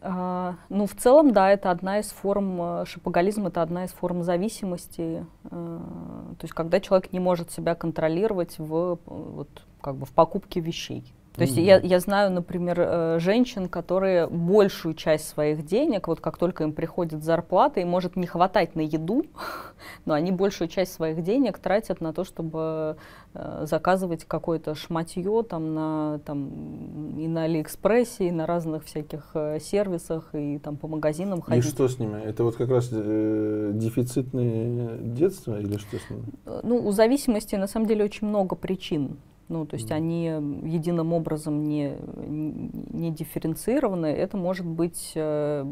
А, 0.00 0.56
ну, 0.68 0.86
в 0.86 0.94
целом, 0.94 1.32
да, 1.32 1.50
это 1.50 1.70
одна 1.70 2.00
из 2.00 2.10
форм, 2.10 2.60
э, 2.60 2.84
шопоголизм 2.86 3.46
это 3.46 3.62
одна 3.62 3.84
из 3.84 3.90
форм 3.90 4.22
зависимости. 4.24 5.24
А, 5.44 6.34
то 6.38 6.44
есть, 6.44 6.54
когда 6.54 6.80
человек 6.80 7.12
не 7.12 7.20
может 7.20 7.52
себя 7.52 7.74
контролировать 7.74 8.58
в, 8.58 8.98
вот, 9.06 9.48
как 9.80 9.96
бы 9.96 10.06
в 10.06 10.10
покупке 10.10 10.60
вещей. 10.60 11.12
То 11.34 11.42
есть 11.42 11.56
я, 11.56 11.78
я 11.78 11.98
знаю, 11.98 12.30
например, 12.30 12.76
э, 12.78 13.18
женщин, 13.18 13.68
которые 13.68 14.26
большую 14.26 14.94
часть 14.94 15.28
своих 15.28 15.64
денег, 15.64 16.08
вот 16.08 16.20
как 16.20 16.36
только 16.36 16.64
им 16.64 16.72
приходит 16.72 17.24
зарплата, 17.24 17.80
им 17.80 17.88
может 17.88 18.16
не 18.16 18.26
хватать 18.26 18.74
на 18.74 18.80
еду, 18.80 19.24
но 20.04 20.12
они 20.12 20.30
большую 20.30 20.68
часть 20.68 20.92
своих 20.92 21.22
денег 21.22 21.58
тратят 21.58 22.02
на 22.02 22.12
то, 22.12 22.24
чтобы 22.24 22.96
э, 23.32 23.64
заказывать 23.64 24.24
какое-то 24.24 24.74
шматье 24.74 25.42
там 25.48 25.74
на 25.74 26.18
там 26.26 27.18
и 27.18 27.26
на 27.26 27.44
Алиэкспрессе, 27.44 28.28
и 28.28 28.30
на 28.30 28.46
разных 28.46 28.84
всяких 28.84 29.30
э, 29.32 29.58
сервисах, 29.58 30.34
и 30.34 30.58
там 30.58 30.76
по 30.76 30.86
магазинам 30.86 31.40
ходить. 31.40 31.64
И 31.64 31.68
что 31.68 31.88
с 31.88 31.98
ними? 31.98 32.20
Это 32.22 32.44
вот 32.44 32.56
как 32.56 32.68
раз 32.68 32.90
э, 32.92 33.70
дефицитное 33.72 34.98
детство 34.98 35.58
или 35.58 35.78
что 35.78 35.96
с 35.96 36.10
ними? 36.10 36.24
Ну, 36.62 36.86
у 36.86 36.92
зависимости 36.92 37.56
на 37.56 37.66
самом 37.66 37.86
деле 37.86 38.04
очень 38.04 38.26
много 38.26 38.54
причин. 38.54 39.16
Ну, 39.48 39.66
то 39.66 39.74
есть 39.74 39.90
mm. 39.90 39.94
они 39.94 40.24
единым 40.70 41.12
образом 41.12 41.64
не, 41.68 41.96
не 42.16 43.10
дифференцированы. 43.10 44.06
Это 44.06 44.36
может 44.36 44.66
быть, 44.66 45.12
э, 45.14 45.64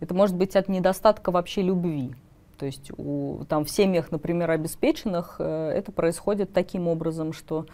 это 0.00 0.14
может 0.14 0.36
быть 0.36 0.56
от 0.56 0.68
недостатка 0.68 1.30
вообще 1.30 1.62
любви. 1.62 2.12
То 2.58 2.66
есть 2.66 2.90
у, 2.98 3.44
там, 3.48 3.64
в 3.64 3.70
семьях, 3.70 4.12
например, 4.12 4.50
обеспеченных 4.50 5.36
э, 5.38 5.72
это 5.74 5.92
происходит 5.92 6.52
таким 6.52 6.88
образом, 6.88 7.32
что 7.32 7.64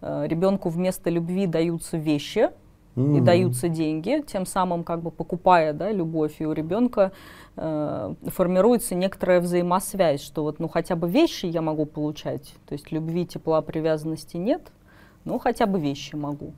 э, 0.00 0.26
ребенку 0.26 0.68
вместо 0.68 1.10
любви 1.10 1.46
даются 1.46 1.96
вещи, 1.96 2.50
mm-hmm. 2.96 3.18
и 3.18 3.20
даются 3.20 3.68
деньги, 3.68 4.22
тем 4.26 4.46
самым 4.46 4.84
как 4.84 5.02
бы 5.02 5.10
покупая 5.10 5.72
да, 5.72 5.90
любовь, 5.90 6.36
и 6.38 6.46
у 6.46 6.52
ребенка 6.52 7.12
э, 7.56 8.14
формируется 8.26 8.94
некоторая 8.94 9.40
взаимосвязь, 9.40 10.22
что 10.22 10.42
вот 10.42 10.58
ну 10.58 10.68
хотя 10.68 10.96
бы 10.96 11.08
вещи 11.08 11.46
я 11.46 11.62
могу 11.62 11.86
получать, 11.86 12.54
то 12.66 12.72
есть 12.72 12.92
любви, 12.92 13.26
тепла, 13.26 13.60
привязанности 13.62 14.36
нет, 14.36 14.72
но 15.24 15.38
хотя 15.38 15.66
бы 15.66 15.80
вещи 15.80 16.14
могу. 16.14 16.52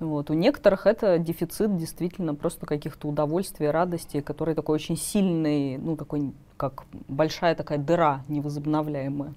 Вот. 0.00 0.30
У 0.30 0.34
некоторых 0.34 0.86
это 0.86 1.18
дефицит 1.18 1.76
действительно 1.76 2.34
просто 2.34 2.66
каких-то 2.66 3.08
удовольствий, 3.08 3.68
радости, 3.68 4.20
который 4.20 4.54
такой 4.54 4.76
очень 4.76 4.96
сильный, 4.96 5.76
ну 5.76 5.96
такой, 5.96 6.32
как 6.56 6.84
большая 7.08 7.54
такая 7.56 7.78
дыра 7.78 8.22
невозобновляемая. 8.28 9.34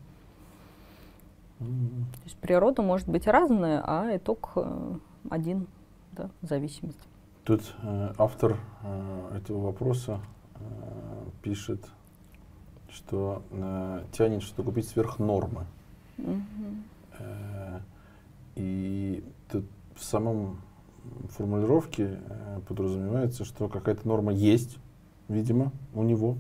Mm-hmm. 1.60 2.04
То 2.14 2.24
есть 2.26 2.38
природа 2.38 2.82
может 2.82 3.08
быть 3.08 3.28
разная, 3.28 3.82
а 3.84 4.16
итог 4.16 4.52
э, 4.56 4.94
один 5.30 5.68
да, 6.12 6.30
зависимость. 6.42 7.00
Тут 7.44 7.62
э, 7.82 8.14
автор 8.18 8.58
э, 8.84 9.38
этого 9.38 9.66
вопроса 9.66 10.20
э, 10.56 10.60
пишет, 11.42 11.86
что 12.90 13.44
э, 13.52 14.04
тянет 14.12 14.44
что 14.44 14.64
купить 14.64 14.88
сверх 14.88 15.20
нормы. 15.20 15.66
Угу. 16.18 16.38
Э, 17.20 17.80
и 18.56 19.24
тут 19.52 19.66
в 19.96 20.04
самом 20.04 20.62
формулировке 21.30 22.20
э, 22.24 22.60
подразумевается, 22.68 23.46
что 23.46 23.68
какая-то 23.68 24.08
норма 24.08 24.34
есть, 24.34 24.78
видимо, 25.28 25.72
у 25.94 26.04
него, 26.04 26.38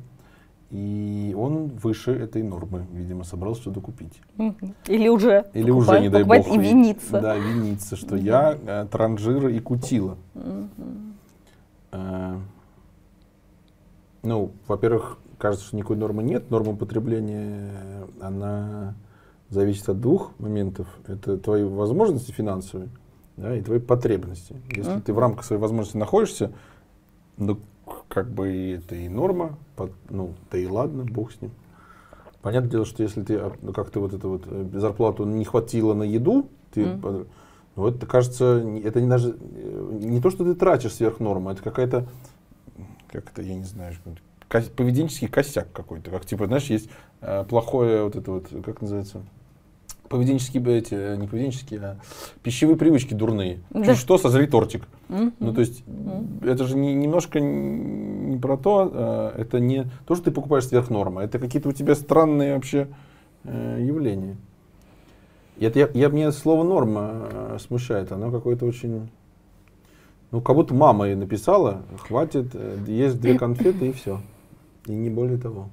и 0.72 1.36
он 1.38 1.67
выше 1.67 2.11
этой 2.11 2.43
нормы, 2.43 2.88
видимо, 2.93 3.26
собрался 3.26 3.61
что-то 3.61 3.82
купить. 3.82 4.22
Или 4.88 5.09
уже. 5.09 5.45
Или 5.53 5.69
уже, 5.69 5.99
не 5.99 6.09
дай 6.09 6.24
бог. 6.24 6.47
И 6.47 6.57
виниться. 6.57 7.19
Да, 7.19 7.36
виниться, 7.36 7.97
что 7.97 8.15
я 8.15 8.57
э, 8.65 8.88
транжира 8.89 9.51
и 9.51 9.59
кутила. 9.59 10.17
Э, 11.91 12.38
ну, 14.24 14.51
во-первых, 14.65 15.17
кажется, 15.38 15.67
что 15.67 15.76
никакой 15.76 15.97
нормы 15.97 16.24
нет. 16.24 16.49
Норма 16.49 16.78
потребления, 16.78 17.74
она 18.22 18.95
зависит 19.49 19.89
от 19.89 19.99
двух 19.99 20.32
моментов. 20.39 20.88
Это 21.05 21.38
твои 21.38 21.65
возможности 21.65 22.32
финансовые 22.32 22.88
да, 23.36 23.57
и 23.57 23.61
твои 23.61 23.80
потребности. 23.80 24.55
Если 24.74 25.01
ты 25.01 25.11
в 25.11 25.19
рамках 25.19 25.43
своей 25.43 25.61
возможности 25.61 25.97
находишься, 25.97 26.53
ну, 27.38 27.59
как 28.12 28.30
бы 28.30 28.74
это 28.74 28.95
и 28.95 29.07
норма, 29.07 29.57
под, 29.76 29.93
ну, 30.09 30.34
да 30.51 30.57
и 30.57 30.68
ладно, 30.68 31.05
бог 31.05 31.32
с 31.32 31.41
ним. 31.41 31.51
Понятное 32.41 32.72
дело, 32.72 32.86
что 32.86 33.03
если 33.03 33.24
ты 33.24 33.39
ну, 33.62 33.72
как-то 33.72 34.01
вот 34.01 34.14
эту 34.14 34.30
вот 34.30 34.43
э, 34.47 34.70
зарплату 34.74 35.26
не 35.26 35.45
хватило 35.45 35.93
на 35.93 36.03
еду, 36.03 36.49
ты, 36.74 36.84
mm. 36.84 37.28
ну, 37.76 37.88
это 37.88 38.05
кажется, 38.05 38.66
это 38.84 38.99
не 38.99 39.07
даже 39.07 39.38
э, 39.39 39.99
не 40.01 40.20
то, 40.20 40.30
что 40.30 40.43
ты 40.43 40.55
тратишь 40.55 40.93
сверх 40.93 41.20
нормы, 41.20 41.53
это 41.53 41.64
какая-то, 41.64 42.05
как 43.12 43.32
это, 43.32 43.41
я 43.43 43.55
не 43.55 43.64
знаю, 43.64 43.93
поведенческий 44.76 45.30
косяк 45.30 45.72
какой-то, 45.72 46.12
как 46.12 46.26
типа, 46.26 46.47
знаешь, 46.47 46.66
есть 46.66 46.89
э, 47.22 47.45
плохое 47.47 48.03
вот 48.03 48.16
это 48.16 48.32
вот, 48.32 48.47
как 48.66 48.82
называется, 48.82 49.22
поведенческие, 50.12 50.78
эти, 50.78 51.16
не 51.16 51.28
поведенческие, 51.28 51.80
а 51.82 51.97
пищевые 52.43 52.78
привычки 52.78 53.14
дурные. 53.14 53.59
Да. 53.72 53.86
Чуть 53.86 53.97
что, 53.97 54.18
созри 54.18 54.45
тортик. 54.45 54.84
Мгм. 55.09 55.34
Ну, 55.39 55.53
то 55.53 55.62
есть, 55.62 55.84
это 56.43 56.66
же 56.66 56.78
не, 56.78 56.93
немножко 56.93 57.39
не 57.39 58.38
про 58.38 58.57
то, 58.57 58.91
э, 59.36 59.41
это 59.41 59.59
не 59.59 59.88
то, 60.05 60.16
что 60.16 60.26
ты 60.26 60.32
покупаешь 60.32 60.68
сверх 60.68 60.89
нормы, 60.89 61.24
это 61.24 61.39
какие-то 61.39 61.70
у 61.70 61.72
тебя 61.72 61.95
странные 61.95 62.53
вообще 62.55 62.88
э, 63.45 63.78
явления. 63.82 64.38
И 65.57 65.66
это 65.66 65.80
я, 65.80 65.89
я, 65.93 66.09
мне 66.09 66.32
слово 66.32 66.64
норма 66.64 67.12
э, 67.14 67.57
смущает, 67.59 68.12
оно 68.12 68.32
какое-то 68.32 68.66
очень... 68.66 69.09
Ну, 70.32 70.39
как 70.41 70.55
будто 70.55 70.74
мама 70.74 71.07
ей 71.07 71.16
написала, 71.16 71.82
хватит, 71.99 72.47
э, 72.53 72.78
есть 72.88 73.20
две 73.20 73.38
конфеты 73.38 73.89
и 73.89 73.91
все. 73.91 74.22
И 74.86 74.93
не 74.93 75.09
более 75.09 75.38
того. 75.38 75.70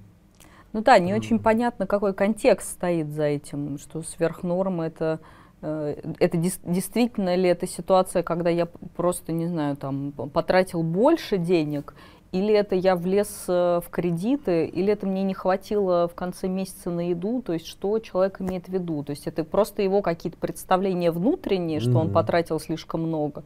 Ну 0.72 0.82
да, 0.82 0.98
не 0.98 1.14
очень 1.14 1.38
понятно, 1.38 1.86
какой 1.86 2.12
контекст 2.14 2.72
стоит 2.72 3.08
за 3.10 3.24
этим, 3.24 3.78
что 3.78 4.02
сверхнорма 4.02 4.86
это 4.86 5.20
э, 5.62 6.12
это 6.18 6.36
дес- 6.36 6.60
действительно 6.62 7.34
ли 7.36 7.48
это 7.48 7.66
ситуация, 7.66 8.22
когда 8.22 8.50
я 8.50 8.66
просто, 8.66 9.32
не 9.32 9.46
знаю, 9.46 9.76
там 9.76 10.12
потратил 10.12 10.82
больше 10.82 11.38
денег, 11.38 11.94
или 12.32 12.52
это 12.52 12.74
я 12.74 12.94
влез 12.94 13.44
э, 13.48 13.80
в 13.84 13.90
кредиты, 13.90 14.66
или 14.66 14.92
это 14.92 15.06
мне 15.06 15.22
не 15.22 15.34
хватило 15.34 16.08
в 16.08 16.14
конце 16.14 16.48
месяца 16.48 16.90
на 16.90 17.08
еду, 17.10 17.42
то 17.42 17.52
есть 17.52 17.66
что 17.66 17.98
человек 17.98 18.40
имеет 18.40 18.66
в 18.66 18.72
виду, 18.72 19.02
то 19.02 19.10
есть 19.10 19.26
это 19.26 19.44
просто 19.44 19.82
его 19.82 20.02
какие-то 20.02 20.38
представления 20.38 21.10
внутренние, 21.10 21.80
что 21.80 21.98
он 21.98 22.12
потратил 22.12 22.60
слишком 22.60 23.02
много, 23.02 23.44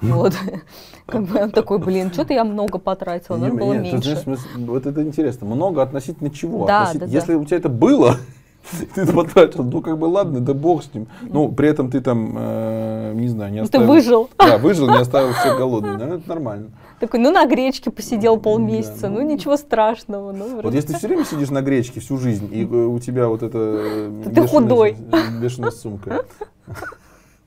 вот, 0.00 0.34
как 1.06 1.24
бы 1.24 1.42
он 1.42 1.50
такой, 1.50 1.78
блин, 1.78 2.12
что-то 2.12 2.34
я 2.34 2.44
много 2.44 2.78
потратил, 2.78 3.36
надо 3.36 3.54
было 3.54 3.74
ты 3.74 3.78
меньше. 3.78 4.22
вот 4.56 4.86
это 4.86 5.02
интересно. 5.02 5.46
Много 5.46 5.82
относительно 5.82 6.30
чего? 6.30 6.66
Да. 6.66 6.92
Если 7.06 7.34
у 7.34 7.44
тебя 7.44 7.58
это 7.58 7.68
было, 7.68 8.16
ты 8.94 9.06
потратил, 9.06 9.64
ну 9.64 9.80
как 9.80 9.98
бы 9.98 10.06
ладно, 10.06 10.40
да 10.40 10.54
бог 10.54 10.82
с 10.82 10.92
ним. 10.94 11.06
Ну, 11.22 11.50
при 11.52 11.68
этом 11.68 11.90
ты 11.90 12.00
там, 12.00 12.34
э, 12.36 13.12
не 13.14 13.28
знаю, 13.28 13.52
не 13.52 13.60
Ну, 13.60 13.66
ты 13.66 13.78
оставил... 13.78 13.86
выжил. 13.86 14.30
Да, 14.38 14.58
выжил, 14.58 14.88
не 14.88 14.98
оставил 14.98 15.32
всех 15.32 15.58
голодными. 15.58 15.96
Ну, 15.96 16.14
это 16.16 16.28
нормально. 16.28 16.70
Такой, 17.04 17.20
ну 17.20 17.30
на 17.30 17.44
гречке 17.44 17.90
посидел 17.90 18.38
полмесяца, 18.40 19.02
Да, 19.02 19.08
ну 19.10 19.20
ну, 19.20 19.30
ничего 19.34 19.58
страшного. 19.58 20.32
Ну, 20.32 20.48
Вот 20.48 20.62
вроде 20.62 20.76
если 20.78 20.92
ты 20.94 20.98
все 20.98 21.08
время 21.08 21.26
сидишь 21.26 21.50
на 21.50 21.60
гречке 21.60 22.00
всю 22.00 22.16
жизнь, 22.16 22.48
и 22.50 22.62
э, 22.64 22.66
у 22.66 22.98
тебя 22.98 23.28
вот 23.28 23.42
это... 23.42 23.58
э, 23.58 24.22
Ты 24.24 24.30
бешеная- 24.30 24.46
худой. 24.48 24.96
Бешеная 25.42 25.70
сумка. 25.70 26.24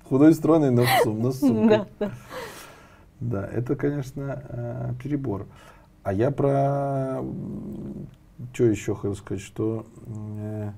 Худой, 0.09 0.35
стройный, 0.35 0.69
но, 0.69 0.83
сум- 1.01 1.31
с 1.31 1.39
сумкой. 1.39 1.85
Да, 1.97 2.11
да. 3.19 3.49
Это, 3.51 3.75
конечно, 3.75 4.43
э, 4.47 4.93
перебор. 5.03 5.47
А 6.03 6.13
я 6.13 6.29
про... 6.29 7.23
Что 8.53 8.63
еще 8.65 8.93
хочу 8.93 9.15
сказать, 9.15 9.41
что... 9.41 9.87
э, 10.05 10.69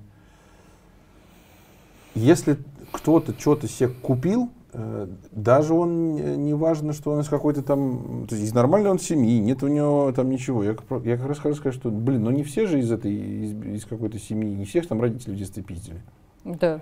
Если 2.14 2.56
кто-то 2.92 3.34
что-то 3.38 3.68
себе 3.68 3.90
купил, 3.90 4.44
э, 4.44 4.59
даже 4.72 5.74
он, 5.74 6.16
э, 6.16 6.36
не 6.36 6.54
важно, 6.54 6.92
что 6.92 7.12
он 7.12 7.20
из 7.20 7.28
какой-то 7.28 7.62
там... 7.62 8.26
То 8.28 8.34
есть 8.34 8.48
из 8.48 8.54
нормальной 8.54 8.90
он 8.90 8.98
семьи, 8.98 9.38
нет 9.38 9.62
у 9.62 9.68
него 9.68 10.12
там 10.12 10.30
ничего. 10.30 10.62
Я, 10.62 10.76
я 11.04 11.16
как 11.16 11.26
раз 11.26 11.38
хочу 11.38 11.56
сказать, 11.56 11.78
что, 11.78 11.90
блин, 11.90 12.22
ну 12.24 12.30
не 12.30 12.42
все 12.44 12.66
же 12.66 12.78
из 12.78 12.90
этой, 12.92 13.12
из, 13.12 13.52
из 13.52 13.84
какой-то 13.84 14.18
семьи, 14.18 14.54
не 14.54 14.64
всех 14.64 14.86
там 14.86 15.00
родители 15.00 15.34
в 15.34 15.36
детстве 15.36 15.62
пиздили. 15.62 16.02
Да. 16.44 16.80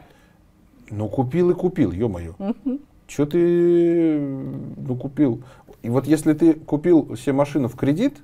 Ну 0.90 1.08
купил 1.08 1.50
и 1.50 1.54
купил, 1.54 1.92
ё-моё. 1.92 2.34
Мгм. 2.38 2.80
Что 3.06 3.24
ты 3.24 4.18
ну, 4.18 4.96
купил? 4.96 5.42
И 5.82 5.88
вот 5.88 6.06
если 6.06 6.34
ты 6.34 6.54
купил 6.54 7.16
себе 7.16 7.32
машину 7.32 7.68
в 7.68 7.76
кредит, 7.76 8.18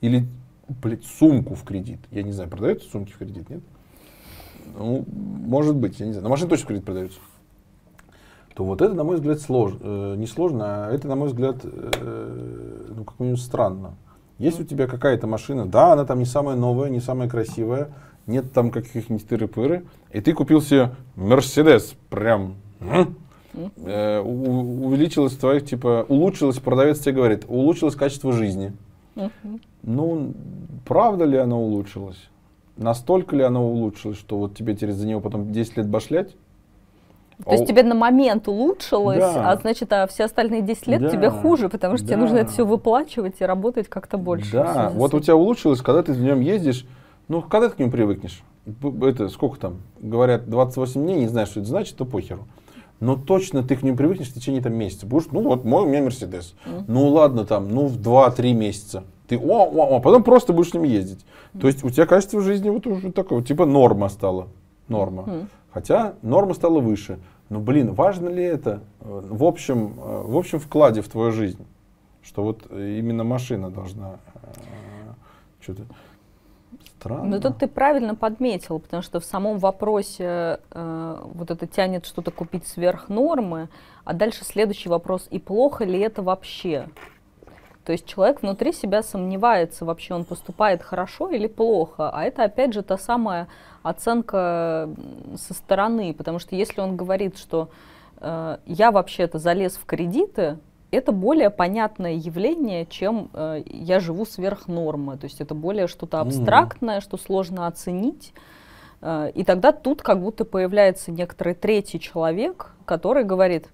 или, 0.00 0.26
блядь, 0.82 1.04
сумку 1.04 1.54
в 1.54 1.62
кредит, 1.62 2.00
я 2.10 2.22
не 2.22 2.32
знаю, 2.32 2.50
продаются 2.50 2.88
сумки 2.90 3.12
в 3.12 3.18
кредит, 3.18 3.48
нет? 3.48 3.60
Ну, 4.76 5.04
может 5.06 5.76
быть, 5.76 6.00
я 6.00 6.06
не 6.06 6.12
знаю. 6.12 6.24
Но 6.24 6.30
машины 6.30 6.48
точно 6.50 6.64
в 6.64 6.68
кредит 6.68 6.84
продаются. 6.84 7.20
То 8.54 8.64
вот 8.64 8.82
это, 8.82 8.94
на 8.94 9.04
мой 9.04 9.16
взгляд, 9.16 9.40
сложно. 9.40 9.78
э, 9.80 10.14
не 10.16 10.26
сложно, 10.26 10.86
а 10.86 10.90
это, 10.92 11.06
на 11.08 11.16
мой 11.16 11.28
взгляд, 11.28 11.56
э, 11.62 12.86
ну, 12.96 13.04
как 13.04 13.18
минимум 13.20 13.38
странно. 13.38 13.94
Есть 14.38 14.60
у 14.60 14.64
тебя 14.64 14.86
какая-то 14.86 15.26
машина, 15.26 15.66
да, 15.66 15.92
она 15.92 16.04
там 16.04 16.18
не 16.18 16.24
самая 16.24 16.56
новая, 16.56 16.88
не 16.88 17.00
самая 17.00 17.28
красивая, 17.28 17.90
нет 18.26 18.52
там 18.52 18.70
каких-нибудь 18.70 19.26
тыры-пыры, 19.26 19.84
и 20.12 20.20
ты 20.20 20.32
купил 20.32 20.62
себе 20.62 20.90
Мерседес, 21.14 21.94
прям, 22.08 22.54
э, 22.80 24.20
увеличилось 24.20 25.36
твое, 25.36 25.60
типа, 25.60 26.06
улучшилось, 26.08 26.58
продавец 26.58 27.00
тебе 27.00 27.16
говорит, 27.16 27.44
улучшилось 27.48 27.94
качество 27.94 28.32
жизни. 28.32 28.72
Ну, 29.82 30.32
правда 30.86 31.24
ли 31.24 31.36
оно 31.36 31.62
улучшилось? 31.62 32.30
Настолько 32.76 33.36
ли 33.36 33.42
оно 33.42 33.66
улучшилось, 33.68 34.18
что 34.18 34.38
вот 34.38 34.54
тебе 34.54 34.76
через 34.76 34.96
за 34.96 35.06
него 35.06 35.20
потом 35.20 35.52
10 35.52 35.76
лет 35.76 35.88
башлять? 35.88 36.34
То 37.44 37.52
есть 37.52 37.64
у- 37.64 37.66
тебе 37.66 37.82
на 37.82 37.94
момент 37.94 38.48
улучшилось, 38.48 39.18
Да. 39.18 39.50
а 39.50 39.56
значит, 39.56 39.92
а 39.92 40.06
все 40.06 40.24
остальные 40.24 40.62
10 40.62 40.86
лет 40.86 41.00
Да. 41.02 41.08
тебе 41.10 41.30
хуже, 41.30 41.68
потому 41.68 41.96
что 41.96 42.06
тебе 42.06 42.16
Да. 42.16 42.22
нужно 42.22 42.36
это 42.38 42.50
все 42.50 42.64
выплачивать 42.66 43.36
и 43.40 43.44
работать 43.44 43.88
как-то 43.88 44.18
больше. 44.18 44.52
Да, 44.52 44.90
вот 44.94 45.14
у 45.14 45.20
тебя 45.20 45.36
улучшилось, 45.36 45.80
когда 45.80 46.02
ты 46.02 46.12
в 46.12 46.20
нем 46.20 46.40
ездишь, 46.40 46.86
ну, 47.28 47.42
когда 47.42 47.68
ты 47.68 47.76
к 47.76 47.78
нему 47.78 47.90
привыкнешь? 47.90 48.42
Это 49.02 49.28
сколько 49.28 49.58
там? 49.58 49.76
Говорят, 50.00 50.48
28 50.48 51.02
дней, 51.02 51.20
не 51.20 51.28
знаю, 51.28 51.46
что 51.46 51.60
это 51.60 51.68
значит, 51.68 51.96
то 51.96 52.04
похеру. 52.04 52.46
Но 53.00 53.16
точно 53.16 53.62
ты 53.62 53.76
к 53.76 53.82
нему 53.82 53.96
привыкнешь 53.96 54.28
в 54.28 54.34
течение 54.34 54.60
там 54.62 54.74
месяца. 54.74 55.06
Будешь, 55.06 55.26
ну 55.32 55.40
вот 55.40 55.64
мой 55.64 55.84
у 55.84 55.86
меня 55.86 56.02
Мерседес. 56.02 56.54
Ну 56.86 57.08
ладно 57.08 57.46
там, 57.46 57.68
ну 57.70 57.86
в 57.86 57.96
2-3 57.98 58.52
месяца. 58.52 59.04
Ты, 59.26 59.38
о, 59.38 59.64
о, 59.64 59.96
о, 59.96 60.00
потом 60.00 60.22
просто 60.24 60.52
будешь 60.52 60.70
с 60.70 60.74
ним 60.74 60.82
ездить. 60.82 61.24
То 61.58 61.68
есть 61.68 61.82
у 61.84 61.88
тебя 61.90 62.04
качество 62.04 62.40
жизни 62.42 62.68
вот 62.68 62.86
уже 62.86 63.10
такое, 63.12 63.42
типа 63.42 63.64
норма 63.64 64.08
стала. 64.08 64.48
Норма. 64.88 65.22
Мгм. 65.22 65.48
Хотя 65.72 66.14
норма 66.22 66.54
стала 66.54 66.80
выше. 66.80 67.18
Но, 67.48 67.60
блин, 67.60 67.94
важно 67.94 68.28
ли 68.28 68.42
это 68.42 68.80
э, 69.00 69.20
в 69.28 69.44
общем, 69.44 69.94
э, 69.98 70.22
в 70.26 70.36
общем 70.36 70.58
вкладе 70.58 71.00
в 71.00 71.08
твою 71.08 71.32
жизнь? 71.32 71.64
Что 72.22 72.42
вот 72.42 72.66
э, 72.70 72.98
именно 72.98 73.24
машина 73.24 73.70
должна 73.70 74.16
что-то 75.60 75.82
странно. 77.00 77.24
Ну 77.24 77.40
тут 77.40 77.58
ты 77.58 77.66
правильно 77.66 78.14
подметил, 78.14 78.78
потому 78.78 79.02
что 79.02 79.20
в 79.20 79.24
самом 79.24 79.58
вопросе 79.58 80.60
э, 80.70 81.22
вот 81.34 81.50
это 81.50 81.66
тянет 81.66 82.06
что-то 82.06 82.30
купить 82.30 82.66
сверх 82.66 83.08
нормы, 83.08 83.68
а 84.04 84.12
дальше 84.12 84.44
следующий 84.44 84.88
вопрос, 84.88 85.26
и 85.30 85.38
плохо 85.38 85.84
ли 85.84 85.98
это 85.98 86.22
вообще? 86.22 86.88
То 87.84 87.92
есть 87.92 88.06
человек 88.06 88.42
внутри 88.42 88.72
себя 88.72 89.02
сомневается, 89.02 89.84
вообще 89.84 90.14
он 90.14 90.24
поступает 90.24 90.82
хорошо 90.82 91.30
или 91.30 91.46
плохо, 91.46 92.10
а 92.10 92.24
это 92.24 92.44
опять 92.44 92.74
же 92.74 92.82
та 92.82 92.98
самая 92.98 93.48
оценка 93.82 94.90
со 95.36 95.54
стороны, 95.54 96.12
потому 96.12 96.38
что 96.38 96.54
если 96.54 96.80
он 96.80 96.96
говорит, 96.96 97.38
что 97.38 97.70
э, 98.18 98.58
я 98.66 98.90
вообще-то 98.90 99.38
залез 99.38 99.76
в 99.76 99.86
кредиты, 99.86 100.58
это 100.90 101.12
более 101.12 101.50
понятное 101.50 102.14
явление, 102.14 102.84
чем 102.86 103.30
э, 103.32 103.62
я 103.66 104.00
живу 104.00 104.26
сверх 104.26 104.68
нормы. 104.68 105.16
То 105.16 105.24
есть 105.24 105.40
это 105.40 105.54
более 105.54 105.86
что-то 105.86 106.20
абстрактное, 106.20 107.00
что 107.00 107.16
сложно 107.16 107.66
оценить. 107.66 108.32
Э, 109.00 109.30
и 109.34 109.44
тогда 109.44 109.72
тут 109.72 110.02
как 110.02 110.20
будто 110.20 110.44
появляется 110.44 111.12
некоторый 111.12 111.54
третий 111.54 112.00
человек, 112.00 112.72
который 112.84 113.24
говорит, 113.24 113.68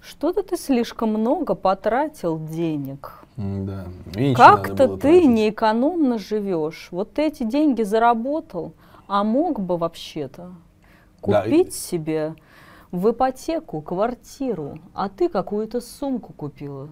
что-то 0.00 0.42
ты 0.42 0.56
слишком 0.56 1.10
много 1.10 1.54
потратил 1.54 2.38
денег. 2.44 3.20
Да. 3.36 3.86
Как-то 4.34 4.88
ты 4.88 4.98
тратить. 4.98 5.28
неэкономно 5.28 6.18
живешь. 6.18 6.88
Вот 6.90 7.12
ты 7.12 7.22
эти 7.22 7.44
деньги 7.44 7.82
заработал, 7.82 8.72
а 9.06 9.22
мог 9.22 9.60
бы 9.60 9.76
вообще-то 9.76 10.52
Да, 11.24 11.42
купить 11.42 11.74
себе 11.74 12.34
в 12.90 13.10
ипотеку 13.10 13.80
квартиру, 13.80 14.80
а 14.92 15.08
ты 15.08 15.28
какую-то 15.28 15.80
сумку 15.80 16.32
купила. 16.32 16.88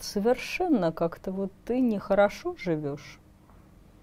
Совершенно 0.00 0.90
как-то 0.92 1.30
вот 1.30 1.52
ты 1.64 1.80
нехорошо 1.80 2.56
живешь. 2.58 3.19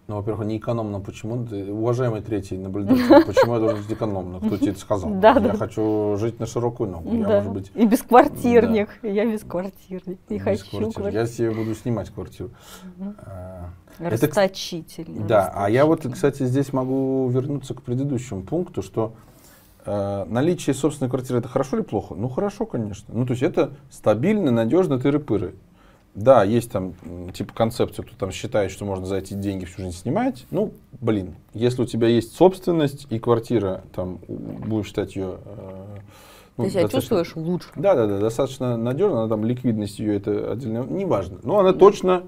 Ну, 0.07 0.15
во-первых, 0.15 0.47
не 0.47 0.57
экономно. 0.57 1.01
Почему? 1.01 1.45
Ты, 1.45 1.69
уважаемый 1.71 2.21
третий 2.21 2.57
наблюдатель, 2.57 3.25
почему 3.25 3.55
я 3.55 3.59
должен 3.59 3.77
жить 3.79 3.91
экономно? 3.91 4.39
Кто 4.39 4.55
тебе 4.55 4.71
это 4.71 4.79
сказал? 4.79 5.11
Да, 5.15 5.33
я 5.33 5.39
да. 5.39 5.53
хочу 5.57 6.15
жить 6.17 6.39
на 6.39 6.45
широкую 6.45 6.89
ногу. 6.89 7.13
Я, 7.13 7.23
Да. 7.27 7.35
может 7.35 7.51
быть, 7.51 7.71
И 7.75 7.85
бесквартирник. 7.85 8.87
Я 9.03 9.25
бесквартирник. 9.25 10.17
Не 10.29 10.37
без 10.37 10.43
хочу 10.43 10.69
квартиры. 10.69 10.93
квартиру. 10.93 11.21
Я 11.21 11.25
себе 11.27 11.51
буду 11.51 11.75
снимать 11.75 12.09
квартиру. 12.09 12.51
А, 13.25 13.69
Это, 13.99 14.27
Расточительно. 14.27 15.27
Да, 15.27 15.51
а 15.53 15.69
я 15.69 15.85
вот, 15.85 16.07
кстати, 16.09 16.45
здесь 16.45 16.71
могу 16.71 17.27
вернуться 17.27 17.73
к 17.73 17.81
предыдущему 17.81 18.43
пункту, 18.43 18.81
что 18.81 19.13
э, 19.85 20.25
наличие 20.29 20.73
собственной 20.73 21.09
квартиры 21.09 21.39
это 21.39 21.49
хорошо 21.49 21.77
или 21.77 21.83
плохо? 21.83 22.15
Ну 22.15 22.29
хорошо, 22.29 22.65
конечно. 22.65 23.13
Ну 23.13 23.25
то 23.25 23.31
есть 23.31 23.43
это 23.43 23.73
стабильно, 23.89 24.51
надежно, 24.51 24.93
тыры-пыры. 24.99 25.55
Да, 26.17 26.43
есть 26.43 26.71
там 26.71 26.95
типа 27.31 27.53
концепция, 27.53 28.03
кто 28.03 28.15
там 28.17 28.31
считает, 28.31 28.71
что 28.71 28.85
можно 28.85 29.05
за 29.05 29.17
эти 29.17 29.35
деньги 29.35 29.65
всю 29.65 29.83
жизнь 29.83 29.97
снимать. 29.97 30.47
Ну, 30.49 30.73
блин, 30.99 31.35
если 31.53 31.83
у 31.83 31.85
тебя 31.85 32.07
есть 32.07 32.35
собственность 32.35 33.05
и 33.11 33.19
квартира, 33.19 33.83
там, 33.93 34.17
будем 34.27 34.83
считать 34.83 35.15
ее... 35.15 35.37
э, 35.45 35.85
ну, 36.57 36.63
Ты 36.63 36.71
себя 36.71 36.81
достаточно- 36.81 37.17
чувствуешь 37.23 37.35
лучше. 37.47 37.69
Да, 37.75 37.93
да, 37.93 38.07
да, 38.07 38.17
достаточно 38.17 38.77
надежно, 38.77 39.19
она 39.19 39.29
там 39.29 39.45
ликвидность 39.45 39.99
ее 39.99 40.15
это 40.15 40.53
отдельно, 40.53 40.83
неважно. 40.89 41.37
Но 41.43 41.59
она 41.59 41.71
точно, 41.73 42.23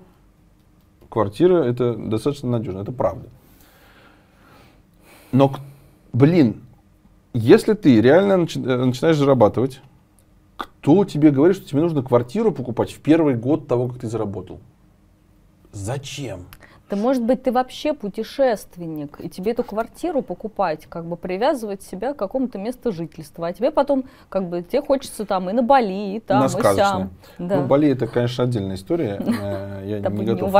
квартира 1.10 1.64
это 1.64 1.96
достаточно 1.96 2.48
надежно, 2.48 2.82
это 2.82 2.92
правда. 2.92 3.28
Но, 5.32 5.52
блин, 6.14 6.62
если 7.34 7.74
ты 7.74 8.00
реально 8.02 8.44
начи- 8.44 8.64
э, 8.64 8.86
начинаешь 8.86 9.18
зарабатывать, 9.18 9.82
кто 10.60 11.06
тебе 11.06 11.32
говорит, 11.32 11.56
что 11.56 11.66
тебе 11.66 11.82
нужно 11.82 12.04
квартиру 12.04 12.52
покупать 12.52 12.92
в 12.92 13.00
первый 13.00 13.36
год 13.36 13.68
того, 13.68 13.88
как 13.88 14.00
ты 14.00 14.08
заработал? 14.08 14.60
Зачем? 15.72 16.46
Да 16.90 16.96
может 16.98 17.24
быть, 17.24 17.44
ты 17.44 17.52
вообще 17.52 17.94
путешественник, 17.94 19.20
и 19.24 19.30
тебе 19.30 19.52
эту 19.52 19.64
квартиру 19.64 20.24
покупать, 20.24 20.88
как 20.88 21.06
бы 21.06 21.18
привязывать 21.18 21.84
себя 21.84 22.14
к 22.14 22.18
какому-то 22.18 22.58
месту 22.58 22.92
жительства. 22.92 23.48
А 23.48 23.54
тебе 23.54 23.70
потом, 23.70 24.06
как 24.28 24.50
бы, 24.50 24.64
тебе 24.64 24.82
хочется 24.82 25.26
там 25.26 25.52
и 25.52 25.54
на 25.54 25.62
Бали, 25.62 26.16
и 26.16 26.20
там, 26.20 26.40
На 26.40 26.46
и 26.48 26.50
сям. 26.50 27.12
Да. 27.38 27.58
Ну, 27.58 27.68
Бали 27.68 27.90
это, 27.90 28.08
конечно, 28.08 28.44
отдельная 28.44 28.76
история. 28.76 29.22
Э, 29.42 29.84
Я 29.86 30.00
не 30.00 30.26
готов 30.26 30.52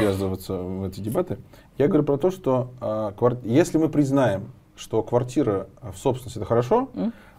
ввязываться 0.00 0.54
в 0.54 0.84
эти 0.84 1.00
дебаты. 1.00 1.38
Я 1.78 1.86
говорю 1.86 2.02
про 2.02 2.18
то, 2.18 2.30
что 2.32 2.72
квар- 2.80 3.38
если 3.44 3.78
мы 3.78 3.88
признаем, 3.88 4.50
что 4.74 5.02
квартира 5.04 5.68
в 5.80 5.96
собственности 5.96 6.38
это 6.38 6.46
хорошо. 6.46 6.88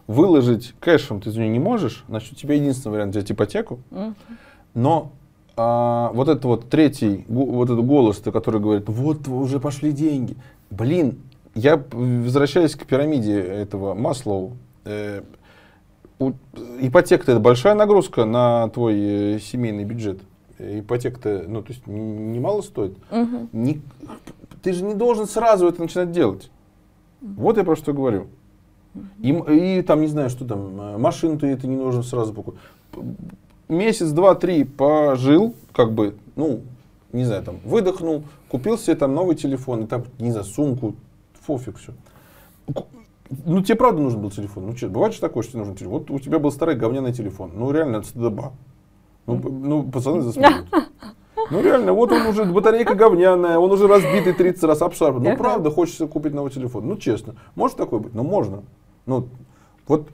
Выложить 0.06 0.74
кэшем 0.80 1.20
ты 1.20 1.30
за 1.30 1.40
нее 1.40 1.50
не 1.50 1.58
можешь, 1.58 2.04
значит, 2.08 2.32
у 2.32 2.36
тебя 2.36 2.54
единственный 2.54 2.92
вариант 2.92 3.14
взять 3.14 3.30
ипотеку. 3.30 3.80
Но 4.74 5.12
а, 5.56 6.10
вот 6.14 6.28
этот 6.28 6.44
вот 6.44 6.70
третий, 6.70 7.24
вот 7.28 7.64
этот 7.64 7.84
голос, 7.84 8.18
который 8.18 8.60
говорит, 8.60 8.88
вот 8.88 9.28
уже 9.28 9.60
пошли 9.60 9.92
деньги. 9.92 10.36
Блин, 10.70 11.18
я 11.54 11.82
возвращаюсь 11.92 12.74
к 12.74 12.86
пирамиде 12.86 13.38
этого 13.38 13.94
Маслоу. 13.94 14.56
Э, 14.84 15.22
ипотека 16.80 17.30
это 17.30 17.40
большая 17.40 17.74
нагрузка 17.74 18.24
на 18.24 18.68
твой 18.70 19.34
э, 19.34 19.38
семейный 19.38 19.84
бюджет. 19.84 20.20
Ипотека-то, 20.58 21.44
ну, 21.48 21.62
то 21.62 21.72
есть 21.72 21.86
немало 21.86 22.62
стоит. 22.62 22.96
Мгм. 23.10 23.48
Не- 23.52 23.82
ты 24.62 24.72
же 24.72 24.84
не 24.84 24.94
должен 24.94 25.26
сразу 25.26 25.66
это 25.66 25.82
начинать 25.82 26.12
делать. 26.12 26.50
Вот 27.20 27.56
я 27.56 27.64
про 27.64 27.76
что 27.76 27.92
говорю. 27.92 28.28
И, 29.20 29.30
м- 29.30 29.44
и 29.44 29.82
там, 29.82 30.00
не 30.00 30.06
знаю, 30.06 30.28
что 30.30 30.44
там, 30.44 30.80
э, 30.80 30.98
машину 30.98 31.38
ты 31.38 31.46
это 31.46 31.66
не 31.66 31.76
нужно 31.76 32.02
сразу 32.02 32.32
покупать. 32.34 32.60
Месяц, 33.68 34.10
два, 34.10 34.34
три 34.34 34.64
пожил, 34.64 35.54
как 35.72 35.92
бы, 35.92 36.14
ну, 36.36 36.60
не 37.12 37.24
знаю, 37.24 37.42
там, 37.42 37.56
выдохнул, 37.64 38.24
купил 38.48 38.76
себе 38.76 38.96
там 38.96 39.14
новый 39.14 39.34
телефон, 39.34 39.84
и 39.84 39.86
там, 39.86 40.04
не 40.18 40.30
знаю, 40.30 40.44
сумку, 40.44 40.94
пофиг 41.46 41.78
все. 41.78 41.92
Ну, 43.46 43.62
тебе 43.62 43.76
правда 43.76 44.02
нужен 44.02 44.20
был 44.20 44.30
телефон. 44.30 44.66
Ну, 44.66 44.74
че, 44.74 44.88
бывает 44.88 45.14
же 45.14 45.20
такое, 45.20 45.42
что 45.42 45.52
тебе 45.52 45.60
нужен 45.60 45.74
телефон. 45.74 46.00
Вот 46.00 46.10
у 46.10 46.18
тебя 46.18 46.38
был 46.38 46.52
старый 46.52 46.76
говняный 46.76 47.14
телефон. 47.14 47.52
Ну, 47.54 47.70
реально, 47.70 47.96
это 47.98 48.08
стыдоба. 48.08 48.52
Ну, 49.26 49.36
ну, 49.36 49.82
пацаны 49.84 50.20
засмеют. 50.20 50.66
Ну, 51.50 51.62
реально, 51.62 51.94
вот 51.94 52.12
он 52.12 52.26
уже, 52.26 52.44
батарейка 52.44 52.94
говняная, 52.94 53.58
он 53.58 53.70
уже 53.72 53.86
разбитый 53.88 54.34
30 54.34 54.62
раз 54.64 54.82
обшарпан. 54.82 55.22
Ну, 55.22 55.36
правда, 55.38 55.70
хочется 55.70 56.06
купить 56.06 56.34
новый 56.34 56.50
телефон. 56.52 56.86
Ну, 56.86 56.96
честно. 56.96 57.34
Может 57.54 57.78
такое 57.78 58.00
быть? 58.00 58.14
Ну, 58.14 58.22
можно. 58.22 58.62
Ну, 59.06 59.28
вот 59.86 60.08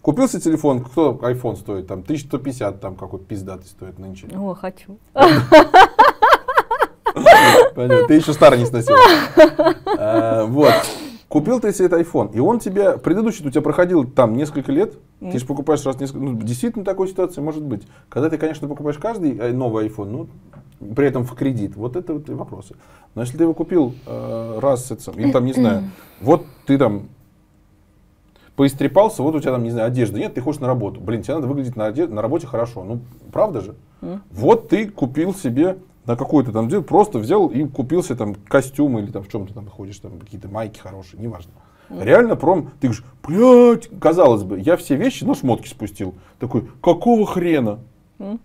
купился 0.00 0.40
телефон, 0.40 0.84
кто 0.84 1.12
iPhone 1.22 1.56
стоит, 1.56 1.86
там, 1.86 2.00
1150, 2.00 2.80
там, 2.80 2.96
какой 2.96 3.20
пиздатый 3.20 3.66
стоит 3.66 3.98
нынче. 3.98 4.28
О, 4.34 4.54
хочу. 4.54 4.98
Понятно, 7.74 8.06
ты 8.06 8.14
еще 8.14 8.32
старый 8.32 8.58
не 8.58 8.66
сносил. 8.66 8.96
А, 9.98 10.44
Вот. 10.46 10.72
Купил 11.28 11.60
ты 11.60 11.72
себе 11.72 11.86
этот 11.86 12.06
iPhone, 12.06 12.34
и 12.34 12.40
он 12.40 12.58
тебе, 12.58 12.98
предыдущий 12.98 13.46
у 13.46 13.50
тебя 13.50 13.62
проходил 13.62 14.04
там 14.04 14.36
несколько 14.36 14.70
лет, 14.70 14.92
ты 15.18 15.38
же 15.38 15.46
покупаешь 15.46 15.82
раз 15.86 15.98
несколько, 15.98 16.22
ну, 16.22 16.34
действительно 16.34 16.84
такой 16.84 17.08
ситуации 17.08 17.40
может 17.40 17.62
быть. 17.62 17.88
Когда 18.10 18.28
ты, 18.28 18.36
конечно, 18.36 18.68
покупаешь 18.68 18.98
каждый 18.98 19.38
э, 19.38 19.50
новый 19.50 19.88
iPhone, 19.88 20.10
ну, 20.10 20.28
при 20.94 21.06
этом 21.06 21.24
в 21.24 21.34
кредит, 21.34 21.74
вот 21.74 21.96
это 21.96 22.12
вот 22.12 22.28
и 22.28 22.32
вопросы. 22.32 22.74
Но 23.14 23.22
если 23.22 23.38
ты 23.38 23.44
его 23.44 23.54
купил 23.54 23.94
э, 24.04 24.58
раз, 24.60 24.90
это 24.90 25.10
или 25.12 25.32
там, 25.32 25.46
не 25.46 25.54
знаю, 25.54 25.84
вот 26.20 26.44
ты 26.66 26.76
там 26.76 27.04
поистрепался, 28.56 29.22
вот 29.22 29.34
у 29.34 29.40
тебя 29.40 29.52
там, 29.52 29.62
не 29.62 29.70
знаю, 29.70 29.88
одежда 29.88 30.18
нет, 30.18 30.34
ты 30.34 30.40
хочешь 30.40 30.60
на 30.60 30.66
работу. 30.66 31.00
Блин, 31.00 31.22
тебе 31.22 31.34
надо 31.34 31.46
выглядеть 31.46 31.76
на, 31.76 31.88
оде- 31.88 32.06
на 32.06 32.22
работе 32.22 32.46
хорошо. 32.46 32.84
Ну, 32.84 33.00
правда 33.32 33.60
же? 33.60 33.74
Вот 34.30 34.68
ты 34.68 34.88
купил 34.88 35.34
себе 35.34 35.78
на 36.06 36.16
какой-то 36.16 36.52
там 36.52 36.68
дело, 36.68 36.82
просто 36.82 37.18
взял 37.18 37.46
и 37.46 37.64
купил 37.64 38.02
себе 38.02 38.16
там 38.16 38.34
костюм 38.34 38.98
или 38.98 39.10
там 39.10 39.22
в 39.22 39.28
чем 39.28 39.46
ты 39.46 39.54
там 39.54 39.66
ходишь, 39.68 39.98
там 39.98 40.18
какие-то 40.18 40.48
майки 40.48 40.78
хорошие, 40.78 41.20
неважно. 41.20 41.52
Реально 41.90 42.36
пром, 42.36 42.70
ты 42.80 42.88
говоришь, 42.88 43.04
блядь, 43.22 43.88
казалось 44.00 44.42
бы, 44.42 44.58
я 44.58 44.76
все 44.76 44.96
вещи 44.96 45.24
на 45.24 45.34
шмотки 45.34 45.68
спустил. 45.68 46.14
Такой, 46.38 46.66
какого 46.82 47.26
хрена? 47.26 47.78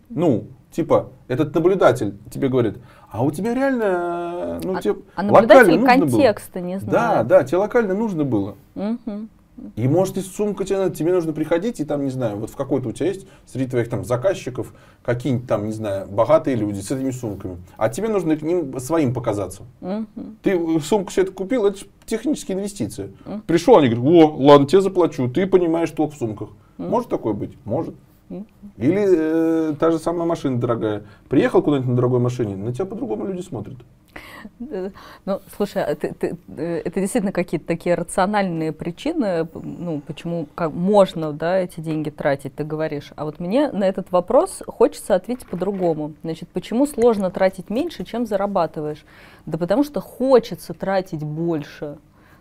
Ну, 0.10 0.46
типа, 0.72 1.10
этот 1.28 1.54
наблюдатель 1.56 2.16
тебе 2.32 2.50
говорит, 2.50 2.78
а 3.10 3.24
у 3.24 3.32
тебя 3.32 3.54
реально, 3.54 4.60
ну, 4.64 4.76
А- 4.76 4.82
тебе 4.82 4.96
а 5.16 5.24
локально 5.24 5.32
наблюдатель 5.32 5.80
нужно 5.80 6.06
было». 6.06 6.62
не 6.62 6.76
Да, 6.76 6.80
знает. 6.82 7.28
да, 7.28 7.44
тебе 7.44 7.58
локально 7.58 7.94
нужно 7.94 8.24
было. 8.24 8.56
Мгм. 8.76 9.30
И 9.76 9.88
может, 9.88 10.18
и 10.18 10.22
сумка 10.22 10.66
тебе 10.66 10.78
надо, 10.78 10.96
тебе 10.96 11.14
нужно 11.14 11.34
приходить, 11.34 11.80
и 11.80 11.86
там, 11.86 12.04
не 12.04 12.12
знаю, 12.12 12.38
вот 12.38 12.50
в 12.50 12.56
какой-то 12.56 12.90
у 12.90 12.92
тебя 12.92 13.08
есть 13.08 13.28
среди 13.46 13.70
твоих 13.70 13.90
там 13.90 14.06
заказчиков 14.06 14.74
какие-нибудь 15.04 15.48
там, 15.48 15.66
не 15.66 15.72
знаю, 15.72 16.08
богатые 16.08 16.56
люди 16.56 16.80
с 16.80 16.92
этими 16.92 17.12
сумками. 17.12 17.58
А 17.78 17.90
тебе 17.90 18.10
нужно 18.10 18.38
к 18.38 18.42
ним 18.42 18.80
своим 18.80 19.14
показаться. 19.14 19.64
Мгм. 19.82 20.38
Ты 20.44 20.80
сумку 20.82 21.12
себе 21.12 21.24
это 21.24 21.32
купил, 21.32 21.66
это 21.66 21.80
технические 22.06 22.58
инвестиции. 22.58 23.14
Пришел, 23.48 23.78
они 23.78 23.90
говорят, 23.90 24.06
о, 24.06 24.36
ладно, 24.38 24.68
тебе 24.68 24.82
заплачу, 24.82 25.30
ты 25.30 25.48
понимаешь 25.48 25.92
толк 25.92 26.14
в 26.14 26.18
сумках. 26.18 26.50
Может 26.78 27.10
такое 27.10 27.34
быть? 27.34 27.58
Может. 27.66 27.96
Или 28.78 29.72
э, 29.72 29.76
та 29.80 29.92
же 29.92 30.00
самая 30.00 30.26
машина 30.26 30.60
дорогая. 30.60 31.04
Приехал 31.30 31.62
куда-нибудь 31.62 31.90
на 31.90 31.96
дорогой 31.96 32.20
машине, 32.20 32.56
на 32.56 32.74
тебя 32.74 32.86
по-другому 32.86 33.26
люди 33.26 33.42
смотрят. 33.42 33.78
Ну, 34.60 35.40
слушай, 35.56 35.84
а 35.84 35.96
ты- 35.96 36.14
ты, 36.14 36.38
э, 36.58 36.82
это 36.86 37.00
действительно 37.00 37.32
какие-то 37.32 37.68
такие 37.68 37.96
рациональные 37.96 38.72
причины, 38.72 39.48
ну, 39.54 40.02
почему 40.06 40.48
как 40.56 40.74
можно, 40.74 41.34
да, 41.34 41.58
эти 41.60 41.80
деньги 41.80 42.10
тратить, 42.10 42.56
ты 42.56 42.64
говоришь. 42.64 43.12
А 43.16 43.26
вот 43.26 43.40
мне 43.40 43.72
на 43.72 43.84
этот 43.84 44.12
вопрос 44.12 44.64
хочется 44.66 45.16
ответить 45.16 45.48
по-другому. 45.48 46.14
Значит, 46.24 46.50
почему 46.50 46.86
сложно 46.88 47.30
тратить 47.30 47.70
меньше, 47.70 48.06
чем 48.06 48.26
зарабатываешь? 48.26 49.06
Да 49.46 49.58
потому 49.58 49.84
что 49.84 50.02
хочется 50.02 50.74
тратить 50.74 51.24
больше. 51.24 51.98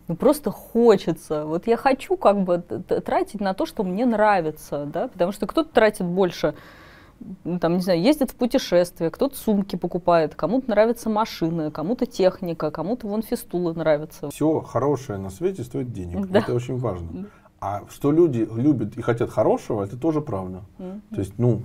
Ну, 0.09 0.17
просто 0.17 0.51
хочется. 0.51 1.45
Вот 1.45 1.67
я 1.67 1.77
хочу 1.77 2.17
как 2.17 2.43
бы 2.43 2.59
тратить 2.59 3.41
на 3.41 3.55
то, 3.55 3.67
что 3.67 3.83
мне 3.83 4.07
нравится, 4.07 4.87
да, 4.87 5.09
потому 5.09 5.33
что 5.33 5.47
кто-то 5.47 5.73
тратит 5.73 6.07
больше 6.07 6.55
ну, 7.45 7.59
там, 7.59 7.75
не 7.75 7.81
знаю, 7.81 8.03
ездит 8.03 8.31
в 8.31 8.35
путешествие, 8.35 9.11
кто-то 9.11 9.37
сумки 9.37 9.77
покупает, 9.77 10.35
кому-то 10.35 10.71
нравятся 10.71 11.09
машины, 11.09 11.71
кому-то 11.71 12.07
техника, 12.07 12.71
кому-то 12.71 13.07
вон 13.09 13.23
фистулы 13.23 13.73
нравятся. 13.75 14.31
Все 14.31 14.61
хорошее 14.61 15.19
на 15.19 15.31
свете 15.31 15.65
стоит 15.65 15.93
денег. 15.93 16.27
Да. 16.27 16.41
Это 16.41 16.55
очень 16.55 16.77
важно. 16.77 17.27
А 17.61 17.85
что 17.89 18.13
люди 18.13 18.47
любят 18.55 18.97
и 18.97 19.03
хотят 19.03 19.31
хорошего, 19.31 19.83
это 19.83 19.97
тоже 19.97 20.21
правда. 20.21 20.63
То 20.79 21.21
есть, 21.21 21.39
ну, 21.39 21.63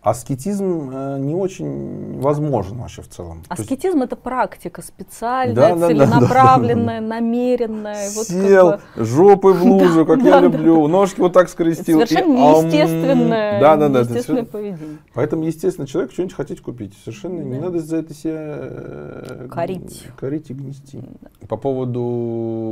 аскетизм 0.00 0.90
э, 0.92 1.18
не 1.18 1.34
очень 1.34 2.20
возможен 2.20 2.78
вообще 2.78 3.02
в 3.02 3.08
целом. 3.08 3.42
То 3.48 3.54
есть 3.58 3.62
Аскетизм 3.70 4.02
это 4.02 4.14
практика 4.16 4.80
специальная, 4.80 5.54
Да, 5.54 5.74
да, 5.74 5.80
да, 5.80 5.86
целенаправленная, 5.88 7.00
намеренная. 7.00 8.08
Вот 8.14 8.26
как 8.28 8.36
сел 8.36 8.70
бы 8.70 8.80
жопой 9.04 9.54
в 9.54 9.64
лужу, 9.64 10.06
как 10.06 10.18
я 10.22 10.32
да, 10.32 10.40
люблю, 10.40 10.86
ножки 10.86 11.20
вот 11.20 11.32
так 11.32 11.48
скрестил. 11.48 12.06
совершенно 12.06 12.32
неестественное, 12.32 13.60
Да, 13.60 13.76
да, 13.76 13.88
да. 13.88 14.00
неестественное 14.00 14.44
поведение. 14.44 14.98
Поэтому, 15.14 15.42
естественно, 15.44 15.86
человек 15.86 16.12
что-нибудь 16.12 16.34
хотеть 16.34 16.60
купить. 16.62 16.94
Совершенно 17.04 17.40
не 17.40 17.58
Да. 17.58 17.66
надо 17.66 17.80
за 17.80 17.96
это 17.96 18.14
себя 18.14 18.36
э, 18.38 19.48
Корить. 19.50 20.06
корить 20.16 20.50
и 20.50 20.54
гнести. 20.54 21.00
По 21.48 21.56
поводу 21.56 22.02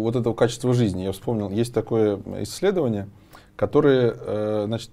вот 0.03 0.15
этого 0.15 0.33
качества 0.33 0.73
жизни, 0.73 1.03
я 1.03 1.13
вспомнил, 1.13 1.51
есть 1.51 1.75
такое 1.75 2.21
исследование, 2.43 3.09
которое, 3.57 4.15
э, 4.17 4.65
значит, 4.67 4.91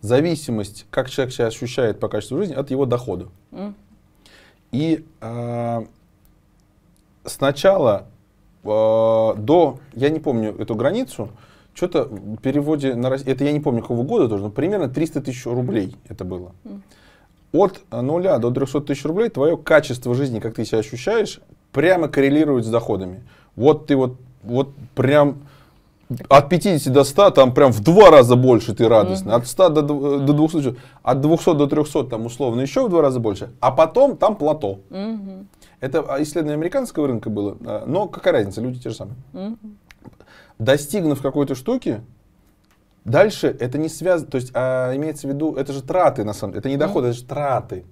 зависимость, 0.00 0.86
как 0.90 1.10
человек 1.10 1.34
себя 1.34 1.46
ощущает 1.46 2.00
по 2.00 2.08
качеству 2.08 2.38
жизни, 2.38 2.54
от 2.54 2.70
его 2.70 2.86
дохода. 2.86 3.28
М. 3.52 3.74
И 4.72 5.04
э, 5.20 5.86
сначала 7.24 8.06
э, 8.62 8.68
до, 8.68 9.78
я 9.94 10.10
не 10.10 10.20
помню 10.20 10.54
эту 10.58 10.74
границу, 10.74 11.30
что-то 11.74 12.04
в 12.04 12.36
переводе 12.38 12.94
на 12.94 13.08
это 13.08 13.44
я 13.44 13.52
не 13.52 13.60
помню 13.60 13.82
какого 13.82 14.02
года 14.02 14.28
тоже, 14.28 14.42
но 14.44 14.50
примерно 14.50 14.88
300 14.88 15.22
тысяч 15.22 15.46
рублей 15.46 15.96
это 16.08 16.24
было. 16.24 16.52
От 17.52 17.80
нуля 17.90 18.38
до 18.38 18.50
300 18.50 18.82
тысяч 18.82 19.04
рублей 19.04 19.28
твое 19.28 19.56
качество 19.56 20.14
жизни, 20.14 20.40
как 20.40 20.54
ты 20.54 20.64
себя 20.64 20.78
ощущаешь, 20.78 21.40
прямо 21.72 22.08
коррелирует 22.08 22.64
с 22.64 22.68
доходами. 22.68 23.22
Вот 23.56 23.86
ты 23.86 23.96
вот, 23.96 24.16
вот 24.42 24.70
прям 24.94 25.42
от 26.28 26.48
50 26.48 26.92
до 26.92 27.04
100, 27.04 27.30
там 27.30 27.54
прям 27.54 27.72
в 27.72 27.80
два 27.80 28.10
раза 28.10 28.36
больше 28.36 28.74
ты 28.74 28.88
радостный. 28.88 29.32
От 29.34 29.46
100 29.46 29.68
до, 29.68 29.82
до 30.18 30.32
200, 30.32 30.76
от 31.02 31.20
200 31.20 31.54
до 31.54 31.66
300 31.66 32.04
там 32.04 32.26
условно 32.26 32.60
еще 32.60 32.86
в 32.86 32.88
два 32.88 33.02
раза 33.02 33.20
больше. 33.20 33.50
А 33.60 33.70
потом 33.70 34.16
там 34.16 34.36
плато. 34.36 34.80
Это 35.80 36.04
исследование 36.18 36.54
американского 36.54 37.06
рынка 37.06 37.30
было, 37.30 37.56
а, 37.64 37.84
но 37.86 38.06
какая 38.08 38.32
разница, 38.34 38.60
люди 38.60 38.80
те 38.80 38.90
же 38.90 38.96
самые. 38.96 39.16
Достигнув 40.58 41.22
какой-то 41.22 41.54
штуки, 41.54 42.02
дальше 43.04 43.56
это 43.58 43.78
не 43.78 43.88
связано, 43.88 44.30
то 44.30 44.36
есть 44.36 44.50
а, 44.54 44.94
имеется 44.96 45.26
в 45.26 45.30
виду, 45.30 45.54
это 45.54 45.72
же 45.72 45.82
траты 45.82 46.24
на 46.24 46.34
самом 46.34 46.52
деле, 46.52 46.60
это 46.60 46.68
не 46.68 46.76
доходы, 46.76 47.08
это 47.08 47.16
же 47.16 47.24
траты. 47.24 47.84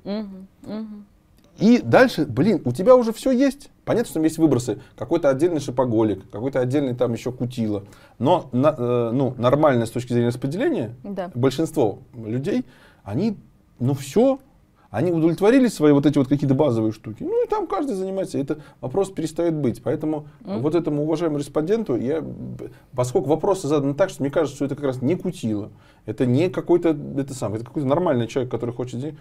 И 1.59 1.81
дальше, 1.83 2.25
блин, 2.25 2.63
у 2.65 2.73
тебя 2.73 2.95
уже 2.95 3.13
все 3.13 3.33
есть. 3.33 3.71
Понятно, 3.85 4.05
что 4.07 4.15
там 4.15 4.23
есть 4.25 4.39
выбросы. 4.39 4.79
Какой-то 4.97 5.29
отдельный 5.29 5.61
шипоголик, 5.61 6.31
какой-то 6.31 6.61
отдельный 6.61 6.95
там 6.95 7.13
еще 7.13 7.33
кутило. 7.33 7.85
Но 8.19 8.49
на, 8.53 8.75
э, 8.79 9.11
ну, 9.13 9.35
нормально 9.39 9.85
с 9.87 9.91
точки 9.91 10.13
зрения 10.13 10.29
распределения, 10.29 10.95
Да. 11.03 11.33
большинство 11.35 11.99
людей, 12.15 12.65
они, 13.03 13.37
ну 13.81 13.95
все, 13.95 14.39
они 14.91 15.11
удовлетворили 15.11 15.67
свои 15.67 15.93
вот 15.93 16.07
эти 16.07 16.17
вот 16.17 16.29
какие-то 16.29 16.55
базовые 16.55 16.93
штуки. 16.93 17.23
Ну 17.25 17.45
и 17.45 17.49
там 17.49 17.67
каждый 17.67 17.95
занимается. 17.97 18.39
Это 18.39 18.61
вопрос 18.81 19.11
перестает 19.11 19.55
быть. 19.55 19.83
Поэтому 19.83 20.29
Мгм. 20.41 20.61
вот 20.61 20.75
этому 20.77 21.03
уважаемому 21.03 21.41
респонденту, 21.41 21.97
я, 21.97 22.25
поскольку 22.95 23.29
вопросы 23.29 23.67
заданы 23.69 23.95
так, 23.95 24.11
что 24.11 24.23
мне 24.23 24.31
кажется, 24.31 24.55
что 24.57 24.65
это 24.65 24.77
как 24.77 24.85
раз 24.85 25.03
не 25.03 25.17
кутило, 25.17 25.71
это 26.07 26.25
не 26.25 26.49
какой-то, 26.49 26.97
это 27.19 27.35
сам, 27.35 27.55
это 27.55 27.65
какой-то 27.65 27.89
нормальный 27.89 28.29
человек, 28.29 28.51
который 28.51 28.75
хочет. 28.75 29.15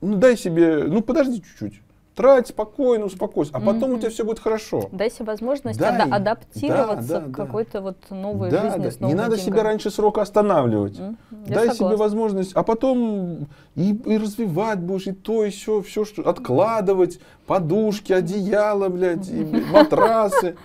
Ну 0.00 0.16
дай 0.16 0.36
себе, 0.36 0.84
ну 0.84 1.00
подожди 1.00 1.40
чуть-чуть. 1.40 1.80
Трать 2.14 2.46
спокойно, 2.46 3.06
успокойся, 3.06 3.50
а 3.54 3.58
потом 3.60 3.90
у 3.90 3.92
Мгм. 3.94 4.00
тебя 4.00 4.10
все 4.10 4.24
будет 4.24 4.38
хорошо. 4.38 4.88
Дай 4.92 5.10
себе 5.10 5.24
возможность 5.24 5.80
Дай. 5.80 5.90
ада- 6.00 6.14
адаптироваться 6.14 7.08
Да, 7.08 7.20
да, 7.20 7.26
к 7.26 7.30
да. 7.30 7.34
какой-то 7.44 7.80
вот 7.80 7.96
новой 8.10 8.50
Да, 8.50 8.62
жизни 8.70 8.84
да. 8.84 8.90
с 8.92 8.94
Не 9.00 9.02
новыми 9.06 9.18
надо 9.18 9.36
себя 9.36 9.46
деньгами. 9.46 9.64
раньше 9.66 9.90
срока 9.90 10.22
останавливать. 10.22 10.96
Я 10.96 11.14
Дай 11.30 11.64
себе 11.64 11.74
согласна. 11.74 11.96
возможность, 11.96 12.52
а 12.54 12.62
потом 12.62 13.48
и, 13.74 13.94
и 13.94 14.16
развивать 14.16 14.78
будешь, 14.78 15.08
и 15.08 15.12
то, 15.12 15.44
и 15.44 15.50
все, 15.50 15.82
все, 15.82 16.04
что 16.04 16.22
откладывать, 16.28 17.18
подушки, 17.48 18.12
одеяло, 18.12 18.88
блядь, 18.90 19.28
и 19.28 19.44
матрасы. 19.72 20.56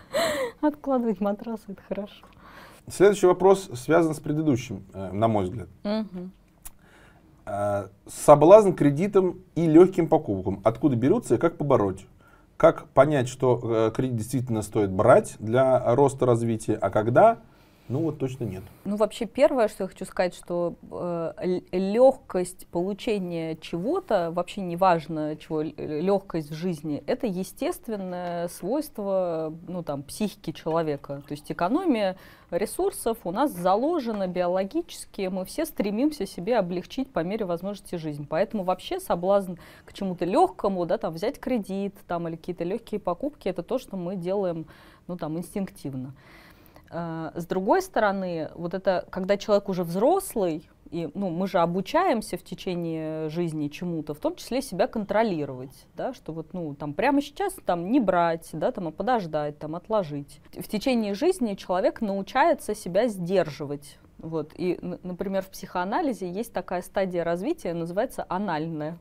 Откладывать 0.62 1.20
матрасы, 1.20 1.64
это 1.70 1.82
хорошо. 1.88 2.26
Следующий 2.92 3.26
вопрос 3.28 3.70
связан 3.74 4.14
с 4.14 4.20
предыдущим, 4.20 4.84
э, 4.94 5.12
на 5.14 5.28
мой 5.28 5.46
взгляд. 5.46 5.68
Мгм. 5.84 6.32
Э, 7.50 7.88
Соблазн 8.08 8.74
кредитом 8.74 9.40
и 9.56 9.66
легким 9.66 10.08
покупкам. 10.08 10.62
Откуда 10.64 10.96
берутся 10.96 11.36
и 11.36 11.38
как 11.38 11.58
побороть? 11.58 12.06
Как 12.58 12.88
понять, 12.90 13.28
что 13.28 13.60
э, 13.64 13.92
кредит 13.96 14.18
действительно 14.18 14.62
стоит 14.62 14.92
брать 14.92 15.36
для 15.40 15.96
роста 15.96 16.26
развития, 16.26 16.76
а 16.76 16.90
когда? 16.90 17.40
Ну 17.88 18.02
вот 18.02 18.20
точно 18.20 18.44
нет. 18.44 18.62
Ну, 18.86 18.98
вообще, 18.98 19.26
первое, 19.26 19.68
что 19.68 19.86
я 19.86 19.88
хочу 19.88 20.06
сказать, 20.06 20.36
что 20.36 20.76
легкость 21.72 22.68
получения 22.68 23.56
чего-то, 23.56 24.30
вообще 24.32 24.62
не 24.62 24.76
важно, 24.76 25.36
чего, 25.38 25.64
легкость 25.64 26.52
в 26.52 26.54
жизни, 26.54 27.04
это 27.08 27.26
естественное 27.26 28.48
свойство, 28.50 29.52
ну, 29.68 29.82
там, 29.82 30.04
психики 30.04 30.52
человека. 30.52 31.24
То 31.28 31.32
есть 31.32 31.52
экономия 31.52 32.16
ресурсов 32.52 33.18
у 33.24 33.32
нас 33.32 33.52
заложена 33.52 34.28
биологически, 34.28 35.28
мы 35.32 35.46
все 35.46 35.66
стремимся 35.66 36.26
себе 36.26 36.58
облегчить 36.58 37.12
по 37.12 37.20
мере 37.20 37.46
возможности 37.46 37.96
жизнь. 37.96 38.26
Поэтому 38.30 38.64
вообще 38.64 39.00
соблазн 39.00 39.56
к 39.86 39.94
чему-то 39.94 40.26
легкому, 40.26 40.86
да, 40.86 40.98
там, 40.98 41.14
взять 41.14 41.40
кредит, 41.40 41.96
там, 42.08 42.28
или 42.28 42.36
какие-то 42.36 42.64
легкие 42.64 43.00
покупки, 43.00 43.48
это 43.48 43.64
то, 43.64 43.78
что 43.78 43.98
мы 43.98 44.16
делаем, 44.16 44.66
ну, 45.08 45.18
там, 45.18 45.38
инстинктивно. 45.38 46.14
А, 46.90 47.32
С 47.36 47.46
другой 47.46 47.82
стороны, 47.82 48.50
вот 48.56 48.74
это, 48.74 49.06
когда 49.10 49.38
человек 49.38 49.70
уже 49.70 49.84
взрослый, 49.84 50.70
и 50.92 51.10
ну, 51.14 51.30
мы 51.30 51.48
же 51.48 51.60
обучаемся 51.60 52.38
в 52.38 52.44
течение 52.44 53.30
жизни 53.30 53.68
чему-то, 53.68 54.14
в 54.14 54.20
том 54.20 54.36
числе 54.36 54.62
себя 54.62 54.88
контролировать, 54.88 55.86
да, 55.96 56.14
что 56.14 56.34
вот, 56.34 56.54
ну, 56.54 56.74
там, 56.76 56.94
прямо 56.94 57.22
сейчас 57.22 57.56
там 57.66 57.92
не 57.92 58.00
брать, 58.00 58.50
да, 58.54 58.72
там, 58.72 58.88
а 58.88 58.92
подождать, 58.92 59.60
там, 59.60 59.76
отложить. 59.76 60.42
В 60.54 60.68
течение 60.68 61.14
жизни 61.14 61.56
человек 61.56 62.02
научается 62.02 62.76
себя 62.76 63.08
сдерживать. 63.08 63.98
Вот. 64.18 64.52
И, 64.58 64.78
например, 64.82 65.44
в 65.44 65.50
психоанализе 65.50 66.30
есть 66.30 66.52
такая 66.52 66.82
стадия 66.82 67.24
развития, 67.24 67.74
называется 67.74 68.26
анальная. 68.28 68.98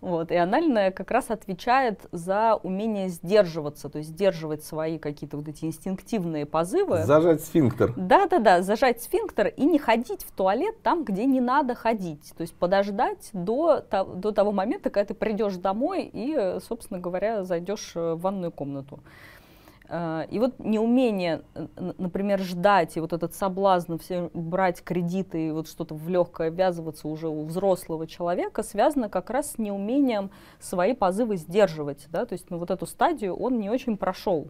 Вот, 0.00 0.30
и 0.30 0.36
анальная 0.36 0.92
как 0.92 1.10
раз 1.10 1.30
отвечает 1.30 2.06
за 2.12 2.54
умение 2.62 3.08
сдерживаться, 3.08 3.88
то 3.88 3.98
есть 3.98 4.10
сдерживать 4.10 4.62
свои 4.64 4.96
какие-то 4.96 5.36
вот 5.36 5.48
эти 5.48 5.64
инстинктивные 5.64 6.46
позывы. 6.46 7.02
Зажать 7.04 7.42
сфинктер. 7.42 7.94
Да-да-да, 7.96 8.62
зажать 8.62 9.02
сфинктер 9.02 9.48
и 9.48 9.64
не 9.64 9.80
ходить 9.80 10.22
в 10.22 10.30
туалет 10.30 10.80
там, 10.82 11.02
где 11.02 11.24
не 11.24 11.40
надо 11.40 11.74
ходить. 11.74 12.32
То 12.36 12.42
есть 12.42 12.54
подождать 12.54 13.30
до, 13.32 13.82
до 13.90 14.30
того 14.30 14.52
момента, 14.52 14.90
когда 14.90 15.06
ты 15.06 15.14
придешь 15.14 15.56
домой 15.56 16.08
и, 16.12 16.58
собственно 16.66 17.00
говоря, 17.00 17.42
зайдешь 17.42 17.92
э, 17.96 18.14
в 18.14 18.20
ванную 18.20 18.52
комнату. 18.52 19.00
Э, 19.88 20.26
И 20.30 20.38
вот 20.38 20.58
неумение, 20.58 21.42
э, 21.54 21.66
например, 21.98 22.40
ждать 22.40 22.96
и 22.96 23.00
вот 23.00 23.12
этот 23.12 23.34
соблазн 23.34 23.96
все 23.96 24.30
брать 24.34 24.82
кредиты 24.82 25.48
и 25.48 25.50
вот 25.50 25.68
что-то 25.68 25.94
в 25.94 26.08
легкое 26.08 26.50
ввязываться 26.50 27.08
уже 27.08 27.28
у 27.28 27.44
взрослого 27.44 28.06
человека 28.06 28.62
связано 28.62 29.08
как 29.08 29.30
раз 29.30 29.52
с 29.52 29.58
неумением 29.58 30.30
свои 30.60 30.94
позывы 30.94 31.36
сдерживать. 31.36 32.06
Да? 32.10 32.26
То 32.26 32.34
есть 32.34 32.50
ну, 32.50 32.58
вот 32.58 32.70
эту 32.70 32.86
стадию 32.86 33.34
он 33.34 33.58
не 33.58 33.70
очень 33.70 33.96
прошел. 33.96 34.48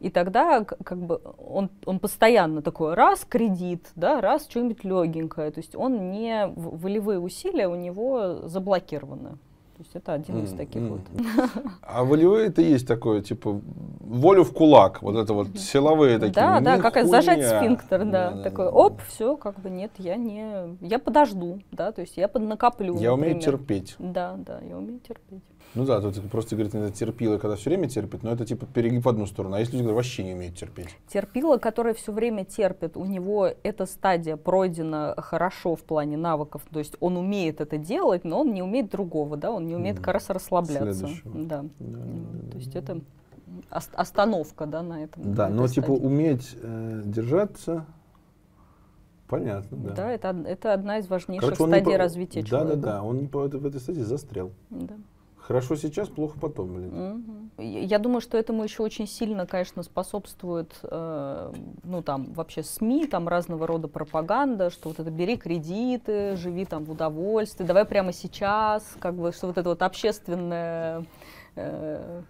И 0.00 0.08
тогда 0.08 0.64
как 0.64 0.98
бы 0.98 1.20
он, 1.36 1.68
он 1.84 1.98
постоянно 1.98 2.62
такой 2.62 2.94
раз 2.94 3.26
кредит, 3.26 3.90
да, 3.94 4.22
раз 4.22 4.46
что-нибудь 4.48 4.82
легенькое. 4.82 5.50
То 5.50 5.60
есть 5.60 5.76
он 5.76 6.10
не 6.10 6.46
волевые 6.46 7.18
усилия 7.18 7.68
у 7.68 7.74
него 7.74 8.48
заблокированы. 8.48 9.36
То 9.76 9.82
есть 9.82 9.94
это 9.94 10.14
один 10.14 10.42
из 10.42 10.54
таких 10.54 10.80
м. 10.80 10.88
вот. 10.88 11.00
А 11.82 12.02
волевые 12.02 12.46
это 12.46 12.62
есть 12.62 12.88
такое, 12.88 13.20
типа, 13.20 13.60
волю 14.00 14.42
в 14.42 14.54
кулак, 14.54 15.02
вот 15.02 15.16
это 15.16 15.34
вот 15.34 15.58
силовые 15.58 16.18
такие. 16.18 16.32
Да, 16.32 16.60
да, 16.60 16.78
как 16.78 17.06
зажать 17.06 17.46
сфинктер, 17.46 18.06
да, 18.06 18.30
Да, 18.30 18.30
да, 18.30 18.42
такой, 18.42 18.64
да. 18.64 18.70
оп, 18.70 19.02
все, 19.06 19.36
как 19.36 19.60
бы 19.60 19.68
нет, 19.68 19.90
я 19.98 20.16
не, 20.16 20.78
я 20.80 20.98
подожду, 20.98 21.60
да, 21.72 21.92
то 21.92 22.00
есть 22.00 22.16
я 22.16 22.26
поднакоплю. 22.26 22.96
Я 22.98 23.12
умею 23.12 23.34
например. 23.36 23.58
терпеть. 23.58 23.96
Да, 23.98 24.36
да, 24.38 24.60
я 24.66 24.78
умею 24.78 24.98
терпеть. 25.00 25.44
Ну 25.74 25.84
да, 25.84 26.00
тут 26.00 26.18
просто 26.30 26.56
говорит, 26.56 26.74
это 26.74 26.90
терпило, 26.90 27.36
когда 27.38 27.56
все 27.56 27.68
время 27.68 27.88
терпит, 27.88 28.22
но 28.22 28.30
это 28.32 28.46
типа 28.46 28.64
перегиб 28.66 29.04
в 29.04 29.08
одну 29.08 29.26
сторону. 29.26 29.56
А 29.56 29.60
есть 29.60 29.72
люди, 29.72 29.82
которые 29.82 29.96
вообще 29.96 30.24
не 30.24 30.32
умеют 30.34 30.56
терпеть. 30.56 30.88
Терпила, 31.08 31.58
который 31.58 31.92
все 31.92 32.12
время 32.12 32.44
терпит, 32.46 32.96
у 32.96 33.04
него 33.04 33.50
эта 33.62 33.84
стадия 33.84 34.36
пройдена 34.36 35.14
хорошо 35.18 35.76
в 35.76 35.82
плане 35.82 36.16
навыков, 36.16 36.62
то 36.70 36.78
есть 36.78 36.96
он 37.00 37.18
умеет 37.18 37.60
это 37.60 37.76
делать, 37.76 38.24
но 38.24 38.40
он 38.40 38.54
не 38.54 38.62
умеет 38.62 38.90
другого, 38.90 39.36
да, 39.36 39.50
он 39.50 39.66
не 39.66 39.74
умеет 39.74 39.98
как 39.98 40.14
раз 40.14 40.30
расслабляться. 40.30 40.94
Следующего. 40.94 41.32
Да. 41.44 41.64
Да, 41.78 41.98
То 42.52 42.56
есть 42.58 42.74
это 42.74 43.00
ос- 43.70 43.90
остановка, 43.92 44.64
да, 44.66 44.82
на 44.82 45.04
этом. 45.04 45.34
Да, 45.34 45.48
на 45.48 45.56
но 45.56 45.68
типа 45.68 45.88
стадии. 45.88 46.06
уметь 46.06 46.56
э, 46.62 47.02
держаться, 47.04 47.84
понятно, 49.28 49.76
да. 49.76 49.90
Да, 49.94 50.10
это, 50.10 50.36
это 50.46 50.72
одна 50.72 50.98
из 50.98 51.08
важнейших 51.08 51.50
Короче, 51.50 51.64
не 51.64 51.68
стадий 51.68 51.92
по- 51.92 51.98
развития 51.98 52.40
да, 52.42 52.46
человека. 52.48 52.76
Да, 52.76 52.92
да, 52.92 53.02
он 53.02 53.18
не 53.18 53.26
в 53.26 53.66
этой 53.66 53.80
стадии 53.80 54.00
застрял. 54.00 54.50
Да. 54.70 54.94
Хорошо 55.46 55.76
сейчас, 55.76 56.08
плохо 56.08 56.38
потом, 56.40 56.74
блин. 56.74 57.50
Я 57.56 57.80
я 57.80 57.98
думаю, 58.00 58.20
что 58.20 58.36
этому 58.36 58.64
еще 58.64 58.82
очень 58.82 59.06
сильно, 59.06 59.46
конечно, 59.46 59.84
способствует, 59.84 60.74
э, 60.82 61.52
ну 61.84 62.02
там 62.02 62.32
вообще 62.32 62.64
СМИ, 62.64 63.06
там 63.06 63.28
разного 63.28 63.64
рода 63.64 63.86
пропаганда, 63.86 64.70
что 64.70 64.88
вот 64.88 64.98
это 64.98 65.08
бери 65.08 65.36
кредиты, 65.36 66.34
живи 66.34 66.64
там 66.64 66.84
в 66.84 66.90
удовольствии, 66.90 67.64
давай 67.64 67.84
прямо 67.84 68.12
сейчас, 68.12 68.82
как 68.98 69.14
бы, 69.14 69.30
что 69.30 69.46
вот 69.46 69.56
это 69.56 69.68
вот 69.68 69.82
общественное, 69.82 71.04
э, 71.54 72.22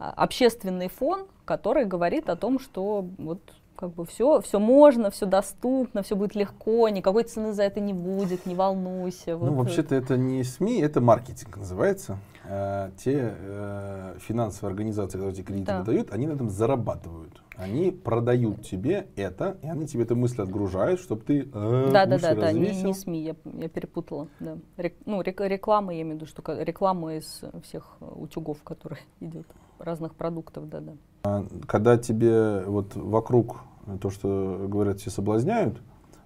а- 0.00 0.10
общественный 0.10 0.88
фон, 0.88 1.26
который 1.44 1.84
говорит 1.84 2.28
о 2.28 2.34
том, 2.34 2.58
что 2.58 3.06
вот 3.18 3.40
как 3.76 3.92
бы 3.92 4.04
все, 4.06 4.40
все 4.40 4.58
можно, 4.58 5.10
все 5.10 5.26
доступно, 5.26 6.02
все 6.02 6.16
будет 6.16 6.34
легко, 6.34 6.88
никакой 6.88 7.24
цены 7.24 7.52
за 7.52 7.62
это 7.62 7.78
не 7.80 7.92
будет, 7.92 8.46
не 8.46 8.54
волнуйся. 8.54 9.32
Ну, 9.32 9.52
вот. 9.52 9.64
вообще-то 9.64 9.94
это 9.94 10.16
не 10.16 10.42
СМИ, 10.42 10.80
это 10.80 11.00
маркетинг 11.00 11.56
называется. 11.58 12.18
Э, 12.48 12.90
те 12.96 13.34
э, 13.38 14.16
финансовые 14.20 14.70
организации, 14.72 15.18
которые 15.18 15.34
эти 15.34 15.42
кредиты 15.42 15.66
Да. 15.66 15.78
выдают, 15.80 16.12
они 16.12 16.26
на 16.26 16.32
этом 16.32 16.48
зарабатывают. 16.48 17.42
Они 17.56 17.90
продают 17.90 18.62
тебе 18.62 19.08
это, 19.16 19.56
и 19.62 19.66
они 19.68 19.86
тебе 19.86 20.02
эту 20.04 20.14
мысль 20.14 20.42
отгружают, 20.42 21.00
чтобы 21.00 21.22
ты 21.22 21.40
э, 21.52 21.88
Да, 21.92 22.06
да, 22.06 22.18
да, 22.18 22.34
да, 22.34 22.52
не, 22.52 22.70
не 22.82 22.94
СМИ, 22.94 23.22
я, 23.22 23.34
я 23.58 23.68
перепутала. 23.68 24.28
Да. 24.40 24.58
Рек- 24.76 24.96
ну, 25.06 25.22
рек- 25.22 25.40
реклама, 25.40 25.94
я 25.94 26.02
имею 26.02 26.18
в 26.18 26.20
виду, 26.20 26.26
что 26.26 26.42
реклама 26.62 27.14
из 27.16 27.42
всех 27.64 27.96
э, 28.00 28.04
утюгов, 28.14 28.62
которые 28.62 29.00
идет, 29.20 29.46
разных 29.78 30.14
продуктов, 30.14 30.68
да, 30.68 30.80
да. 30.80 31.44
Когда 31.66 31.98
тебе 31.98 32.62
вот 32.66 32.94
вокруг 32.94 33.60
э, 33.86 33.98
то, 34.00 34.10
что 34.10 34.66
говорят, 34.68 35.00
все 35.00 35.10
соблазняют, 35.10 35.80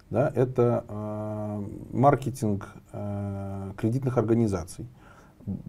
да, 0.09 0.31
это 0.35 0.85
э, 0.87 1.63
маркетинг 1.93 2.69
э, 2.91 3.71
кредитных 3.77 4.17
организаций. 4.17 4.87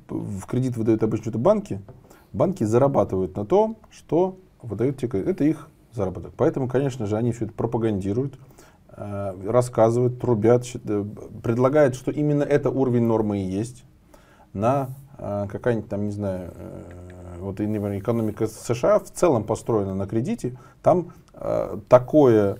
В 0.08 0.46
кредит 0.46 0.76
выдают 0.76 1.02
обычно 1.02 1.30
это 1.30 1.38
банки. 1.38 1.80
Банки 2.32 2.64
зарабатывают 2.64 3.36
на 3.36 3.46
том, 3.46 3.78
что 3.90 4.38
выдают 4.60 4.98
тебе 4.98 5.08
кредит. 5.08 5.28
Это 5.28 5.44
их 5.44 5.68
заработок. 5.92 6.32
Поэтому, 6.36 6.68
конечно 6.68 7.06
же, 7.06 7.16
они 7.16 7.32
все 7.32 7.44
это 7.46 7.54
пропагандируют, 7.54 8.38
э, 8.88 9.34
рассказывают, 9.48 10.20
трубят, 10.20 10.64
щит- 10.64 10.82
э, 10.84 11.04
предлагают, 11.42 11.94
что 11.94 12.10
именно 12.10 12.42
это 12.42 12.70
уровень 12.70 13.04
нормы 13.04 13.38
и 13.38 13.44
есть 13.44 13.84
на 14.52 14.90
э, 15.18 15.46
какая-нибудь 15.48 15.88
там, 15.88 16.04
не 16.04 16.10
знаю, 16.10 16.52
э, 16.54 17.01
вот 17.42 17.60
экономика 17.60 18.46
США 18.46 18.98
в 18.98 19.10
целом 19.10 19.44
построена 19.44 19.94
на 19.94 20.06
кредите, 20.06 20.56
там 20.82 21.12
э, 21.34 21.78
такое 21.88 22.58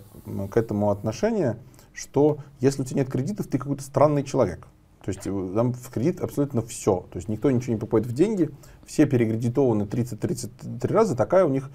к 0.51 0.57
этому 0.57 0.91
отношение, 0.91 1.57
что 1.93 2.39
если 2.61 2.83
у 2.83 2.85
тебя 2.85 3.01
нет 3.01 3.11
кредитов, 3.11 3.47
ты 3.47 3.59
какой-то 3.59 3.83
странный 3.83 4.25
человек. 4.25 4.67
То 5.05 5.09
есть 5.09 5.27
э, 5.27 5.53
там 5.55 5.73
в 5.73 5.91
кредит 5.91 6.21
абсолютно 6.21 6.63
все. 6.63 7.07
То 7.11 7.17
есть 7.17 7.29
никто 7.29 7.51
ничего 7.51 7.75
не 7.75 7.79
покупает 7.79 8.07
в 8.07 8.13
деньги, 8.13 8.51
все 8.85 9.07
перекредитованы 9.07 9.83
30-33 9.83 10.93
раза. 10.93 11.17
Такая 11.17 11.45
у 11.45 11.49
них 11.49 11.71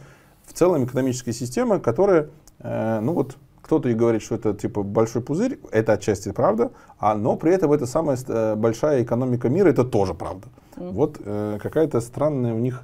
в 0.45 0.53
целом 0.53 0.85
экономическая 0.85 1.33
система, 1.33 1.79
которая, 1.79 2.29
э, 2.59 2.99
ну 3.01 3.13
вот, 3.13 3.37
кто-то 3.61 3.89
и 3.89 3.93
говорит, 3.93 4.21
что 4.21 4.35
это 4.35 4.53
типа 4.53 4.81
большой 4.81 5.21
пузырь, 5.21 5.59
это 5.71 5.93
отчасти 5.93 6.31
правда, 6.31 6.71
а, 6.99 7.15
но 7.15 7.35
при 7.35 7.53
этом 7.53 7.73
это 7.73 7.85
самая 7.85 8.17
э, 8.25 8.55
большая 8.55 9.03
экономика 9.03 9.49
мира, 9.49 9.67
это 9.67 9.83
тоже 9.83 10.13
правда. 10.13 10.47
Mm. 10.77 10.91
Вот 10.91 11.17
э, 11.19 11.59
какая-то 11.61 11.99
странная 11.99 12.53
у 12.53 12.59
них 12.59 12.83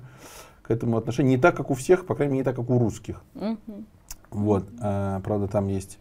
к 0.64 0.72
этому 0.72 0.98
отношение. 0.98 1.36
Не 1.36 1.42
так, 1.42 1.56
как 1.56 1.70
у 1.70 1.76
всех, 1.76 2.08
по 2.08 2.16
крайней 2.16 2.34
мере, 2.34 2.40
не 2.42 2.46
так, 2.46 2.56
как 2.56 2.70
у 2.70 2.80
русских. 2.80 3.22
Mm-hmm. 3.36 3.86
Вот, 4.32 4.66
э, 4.82 5.22
правда, 5.24 5.48
там 5.48 5.68
есть 5.68 6.00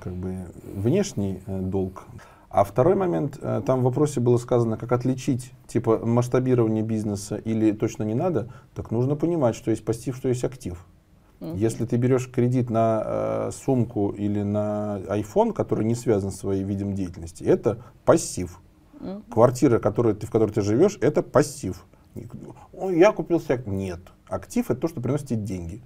как 0.00 0.12
бы 0.12 0.46
внешний 0.74 1.40
э, 1.46 1.60
долг. 1.60 2.04
А 2.50 2.64
второй 2.64 2.94
момент, 2.94 3.38
э, 3.40 3.62
там 3.66 3.80
в 3.80 3.84
вопросе 3.84 4.20
было 4.20 4.36
сказано, 4.36 4.76
как 4.76 4.92
отличить 4.92 5.52
типа 5.66 6.06
масштабирование 6.06 6.82
бизнеса 6.82 7.36
или 7.36 7.72
точно 7.72 8.04
не 8.04 8.14
надо, 8.14 8.52
так 8.74 8.90
нужно 8.90 9.16
понимать, 9.16 9.56
что 9.56 9.70
есть 9.70 9.84
пассив, 9.84 10.16
что 10.16 10.28
есть 10.28 10.44
актив. 10.44 10.86
Mm-hmm. 11.40 11.56
Если 11.56 11.86
ты 11.86 11.96
берешь 11.96 12.30
кредит 12.30 12.68
на 12.68 13.02
э, 13.04 13.50
сумку 13.52 14.10
или 14.10 14.42
на 14.42 15.00
iPhone, 15.08 15.52
который 15.52 15.84
не 15.84 15.94
связан 15.94 16.30
с 16.30 16.36
своим 16.36 16.66
видом 16.66 16.94
деятельности, 16.94 17.42
это 17.42 17.82
пассив. 18.04 18.60
Квартира, 19.30 19.78
которую 19.78 20.16
ты, 20.16 20.26
в 20.26 20.30
которой 20.30 20.50
ты 20.50 20.60
живешь, 20.60 20.98
это 21.00 21.22
пассив. 21.22 21.86
Я 22.72 23.12
купил 23.12 23.40
себе... 23.40 23.62
Нет. 23.66 24.00
Актив 24.28 24.70
это 24.70 24.80
то, 24.80 24.88
что 24.88 25.00
приносит 25.00 25.28
тебе 25.28 25.40
деньги. 25.40 25.82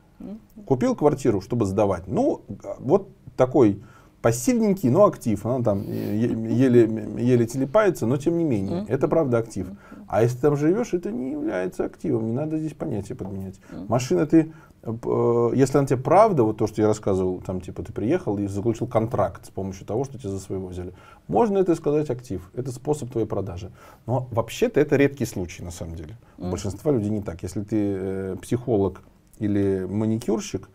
Купил 0.67 0.95
квартиру, 0.95 1.41
чтобы 1.41 1.67
сдавать. 1.67 2.07
Ну, 2.07 2.43
вот 2.79 3.09
такой 3.37 3.83
пассивненький, 4.21 4.89
но 4.89 5.07
актив. 5.07 5.45
Она 5.45 5.65
там 5.65 5.83
еле, 5.83 6.83
еле 7.19 7.47
телепается, 7.47 8.07
но 8.07 8.17
тем 8.17 8.39
не 8.39 8.45
менее. 8.45 8.83
Mm-hmm. 8.83 8.89
Это 8.89 9.09
правда 9.09 9.39
актив. 9.39 9.69
А 10.07 10.23
если 10.23 10.39
там 10.39 10.57
живешь, 10.57 10.95
это 10.95 11.11
не 11.11 11.33
является 11.33 11.85
активом. 11.85 12.27
Не 12.27 12.33
надо 12.33 12.59
здесь 12.59 12.75
понятие 12.75 13.17
подменять. 13.17 13.57
Mm-hmm. 13.57 13.87
Машина 13.89 14.27
ты 14.27 14.53
если 14.85 15.79
она 15.79 15.87
тебе 15.87 16.01
правда, 16.01 16.43
вот 16.43 16.57
то, 16.57 16.67
что 16.67 16.83
я 16.83 16.89
рассказывал, 16.89 17.41
там, 17.41 17.61
типа, 17.61 17.85
ты 17.85 17.93
приехал 17.93 18.37
и 18.39 18.49
заключил 18.49 18.89
контракт 18.89 19.47
с 19.47 19.51
помощью 19.51 19.87
того, 19.87 20.05
что 20.05 20.19
тебя 20.19 20.31
за 20.31 20.41
своего 20.41 20.67
взяли, 20.67 20.93
можно 21.29 21.59
это 21.59 21.77
сказать 21.77 22.11
актив. 22.11 22.51
Это 22.55 22.73
способ 22.73 23.11
твоей 23.11 23.27
продажи. 23.27 23.71
Но 24.07 24.27
вообще-то 24.33 24.81
это 24.81 24.97
редкий 24.97 25.25
случай, 25.25 25.63
на 25.63 25.71
самом 25.71 25.95
деле. 25.95 26.17
У 26.37 26.51
большинства 26.51 26.91
людей 26.91 27.11
не 27.11 27.23
так. 27.23 27.45
Если 27.45 27.63
ты 27.63 27.77
э, 27.77 28.37
психолог 28.43 29.03
или 29.39 29.87
маникюрщик, 29.89 30.69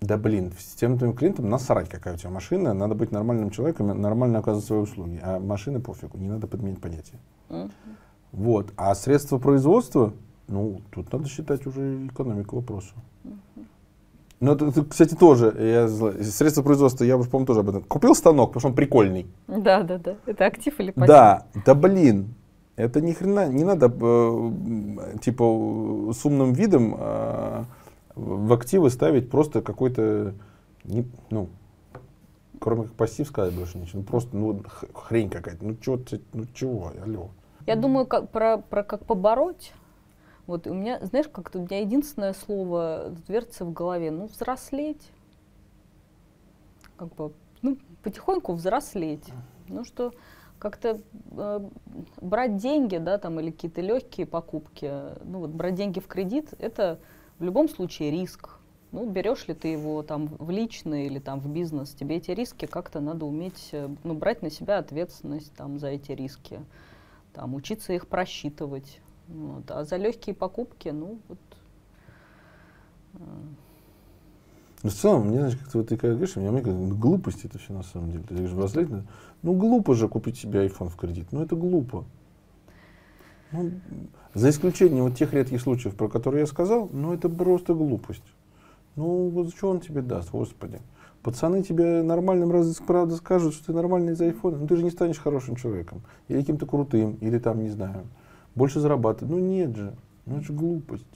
да 0.00 0.16
блин, 0.16 0.52
с 0.56 0.74
тем 0.74 0.98
твоим 0.98 1.14
клиентам 1.14 1.48
насрать, 1.48 1.88
какая 1.88 2.14
у 2.14 2.16
тебя 2.16 2.30
машина, 2.30 2.74
надо 2.74 2.94
быть 2.94 3.10
нормальным 3.10 3.50
человеком, 3.50 4.00
нормально 4.00 4.38
оказывать 4.38 4.66
свои 4.66 4.78
услуги. 4.78 5.20
А 5.20 5.40
машины 5.40 5.80
пофигу, 5.80 6.16
не 6.16 6.28
надо 6.28 6.46
подменять 6.46 6.80
понятие. 6.80 7.18
Mm-hmm. 7.48 7.70
Вот. 8.30 8.72
А 8.76 8.94
средства 8.94 9.38
производства, 9.38 10.12
ну, 10.48 10.80
тут 10.90 11.12
надо 11.12 11.28
считать 11.28 11.66
уже 11.66 12.06
экономику 12.06 12.56
вопроса. 12.56 12.94
Ну, 14.40 14.52
это, 14.52 14.66
это, 14.66 14.84
кстати, 14.84 15.14
тоже, 15.14 15.54
я, 15.58 15.88
средства 16.22 16.62
производства, 16.62 17.04
я 17.04 17.16
уже, 17.16 17.28
по-моему, 17.28 17.46
тоже 17.46 17.60
об 17.60 17.68
этом. 17.68 17.82
Купил 17.82 18.14
станок, 18.14 18.50
потому 18.50 18.60
что 18.60 18.68
он 18.68 18.74
прикольный. 18.74 19.26
Да, 19.48 19.82
да, 19.82 19.98
да. 19.98 20.16
Это 20.26 20.46
актив 20.46 20.78
или 20.78 20.92
пассив? 20.92 21.08
Да, 21.08 21.46
да 21.66 21.74
блин. 21.74 22.34
Это 22.76 23.00
ни 23.00 23.12
хрена, 23.12 23.48
не 23.48 23.64
надо, 23.64 23.92
э, 23.92 25.18
типа, 25.20 26.12
с 26.12 26.24
умным 26.24 26.52
видом 26.52 26.94
э, 26.96 27.64
в 28.14 28.52
активы 28.52 28.90
ставить 28.90 29.28
просто 29.30 29.62
какой-то, 29.62 30.34
не, 30.84 31.04
ну, 31.30 31.48
кроме 32.60 32.84
как 32.84 32.92
пассив 32.92 33.26
сказать 33.26 33.52
больше 33.52 33.78
ничего. 33.78 33.98
Ну, 33.98 34.04
просто, 34.04 34.36
ну, 34.36 34.62
хрень 34.94 35.28
какая-то. 35.28 35.64
Ну, 35.64 35.76
чего, 35.76 35.98
ну, 36.32 36.44
чего, 36.54 36.92
алло. 37.04 37.30
Я 37.66 37.74
думаю, 37.74 38.06
как, 38.06 38.30
про, 38.30 38.58
про 38.58 38.84
как 38.84 39.04
побороть 39.04 39.72
вот 40.48 40.66
у 40.66 40.72
меня, 40.72 40.98
знаешь, 41.04 41.28
как-то 41.28 41.58
у 41.58 41.62
меня 41.66 41.80
единственное 41.80 42.32
слово 42.32 43.14
вертится 43.28 43.66
в 43.66 43.72
голове, 43.74 44.10
ну, 44.10 44.26
взрослеть. 44.26 45.10
Как 46.96 47.14
бы, 47.14 47.34
ну, 47.60 47.76
потихоньку 48.02 48.54
взрослеть. 48.54 49.30
Ну, 49.68 49.84
что 49.84 50.14
как-то 50.58 51.02
э, 51.32 51.60
брать 52.22 52.56
деньги, 52.56 52.96
да, 52.96 53.18
там, 53.18 53.38
или 53.40 53.50
какие-то 53.50 53.82
легкие 53.82 54.26
покупки, 54.26 54.90
ну, 55.22 55.40
вот 55.40 55.50
брать 55.50 55.74
деньги 55.74 56.00
в 56.00 56.06
кредит, 56.06 56.54
это 56.58 56.98
в 57.38 57.44
любом 57.44 57.68
случае 57.68 58.10
риск. 58.10 58.58
Ну, 58.90 59.06
берешь 59.06 59.48
ли 59.48 59.54
ты 59.54 59.68
его 59.68 60.02
там 60.02 60.28
в 60.38 60.48
личный 60.48 61.04
или 61.04 61.18
там 61.18 61.40
в 61.40 61.48
бизнес, 61.52 61.90
тебе 61.92 62.16
эти 62.16 62.30
риски 62.30 62.64
как-то 62.64 63.00
надо 63.00 63.26
уметь, 63.26 63.68
э, 63.72 63.86
ну, 64.02 64.14
брать 64.14 64.40
на 64.40 64.48
себя 64.48 64.78
ответственность 64.78 65.52
там 65.52 65.78
за 65.78 65.88
эти 65.88 66.12
риски, 66.12 66.60
там, 67.34 67.54
учиться 67.54 67.92
их 67.92 68.08
просчитывать. 68.08 69.02
Вот. 69.28 69.70
А 69.70 69.84
за 69.84 69.96
легкие 69.96 70.34
покупки, 70.34 70.88
ну 70.88 71.18
вот. 71.28 71.38
Э. 73.14 73.18
Ну, 74.82 74.90
в 74.90 74.94
целом, 74.94 75.28
мне, 75.28 75.38
знаешь, 75.38 75.56
как-то 75.56 75.78
вот 75.78 75.88
ты 75.88 75.96
как 75.96 76.10
говоришь, 76.10 76.36
мне 76.36 76.50
кажется, 76.50 76.70
ну, 76.70 76.94
глупость 76.94 77.44
это 77.44 77.58
все 77.58 77.72
на 77.72 77.82
самом 77.82 78.12
деле. 78.12 78.24
Ты 78.24 78.34
говоришь, 78.34 78.54
браслет, 78.54 78.88
ну 79.42 79.54
глупо 79.54 79.94
же 79.94 80.08
купить 80.08 80.38
себе 80.38 80.66
iPhone 80.66 80.88
в 80.88 80.96
кредит. 80.96 81.26
Ну 81.32 81.42
это 81.42 81.56
глупо. 81.56 82.04
Ну, 83.50 83.72
за 84.34 84.50
исключением 84.50 85.04
вот 85.04 85.16
тех 85.16 85.32
редких 85.32 85.60
случаев, 85.60 85.96
про 85.96 86.08
которые 86.08 86.40
я 86.42 86.46
сказал, 86.46 86.88
ну 86.92 87.12
это 87.12 87.28
просто 87.28 87.74
глупость. 87.74 88.22
Ну 88.94 89.28
вот 89.30 89.50
что 89.50 89.70
он 89.70 89.80
тебе 89.80 90.02
даст, 90.02 90.30
господи. 90.30 90.80
Пацаны 91.22 91.62
тебе 91.62 92.02
нормальным 92.02 92.52
раз 92.52 92.76
правда 92.86 93.16
скажут, 93.16 93.54
что 93.54 93.66
ты 93.66 93.72
нормальный 93.72 94.12
из 94.12 94.20
айфона, 94.20 94.58
но 94.58 94.66
ты 94.66 94.76
же 94.76 94.84
не 94.84 94.90
станешь 94.90 95.18
хорошим 95.18 95.56
человеком. 95.56 96.02
Или 96.28 96.40
каким-то 96.40 96.66
крутым, 96.66 97.14
или 97.20 97.38
там, 97.38 97.62
не 97.62 97.70
знаю, 97.70 98.04
больше 98.58 98.80
зарабатывать. 98.80 99.32
Ну 99.32 99.38
нет 99.38 99.74
же, 99.74 99.94
ну 100.26 100.36
это 100.36 100.44
же 100.44 100.52
глупость. 100.52 101.06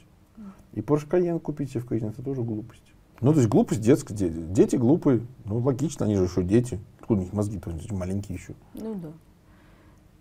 И 0.73 0.81
Porsche 0.81 1.07
Cayenne 1.09 1.39
купить 1.39 1.71
себе 1.71 1.81
в 1.81 1.87
кредит, 1.87 2.11
это 2.11 2.23
тоже 2.23 2.43
глупость. 2.43 2.95
Ну, 3.21 3.33
то 3.33 3.39
есть 3.39 3.51
глупость 3.51 3.83
детская. 3.83 4.15
Дети, 4.15 4.35
дети 4.35 4.77
глупые. 4.77 5.21
Ну, 5.45 5.59
логично, 5.59 6.07
они 6.07 6.17
же 6.17 6.25
еще 6.25 6.43
дети. 6.43 6.81
Откуда 6.99 7.21
у 7.21 7.25
них 7.25 7.33
мозги-то 7.33 7.71
маленькие 7.91 8.37
еще? 8.37 8.55
Ну 8.75 8.95
да. 8.95 9.13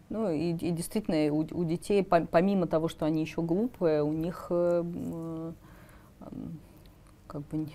Ну 0.09 0.29
и, 0.29 0.51
и 0.51 0.71
действительно, 0.71 1.33
у, 1.33 1.39
у 1.39 1.63
детей, 1.63 2.03
помимо 2.03 2.67
того, 2.67 2.89
что 2.89 3.05
они 3.05 3.21
еще 3.21 3.41
глупые, 3.41 4.03
у 4.03 4.11
них 4.11 4.47
э, 4.49 5.53
как 7.27 7.47
бы 7.47 7.67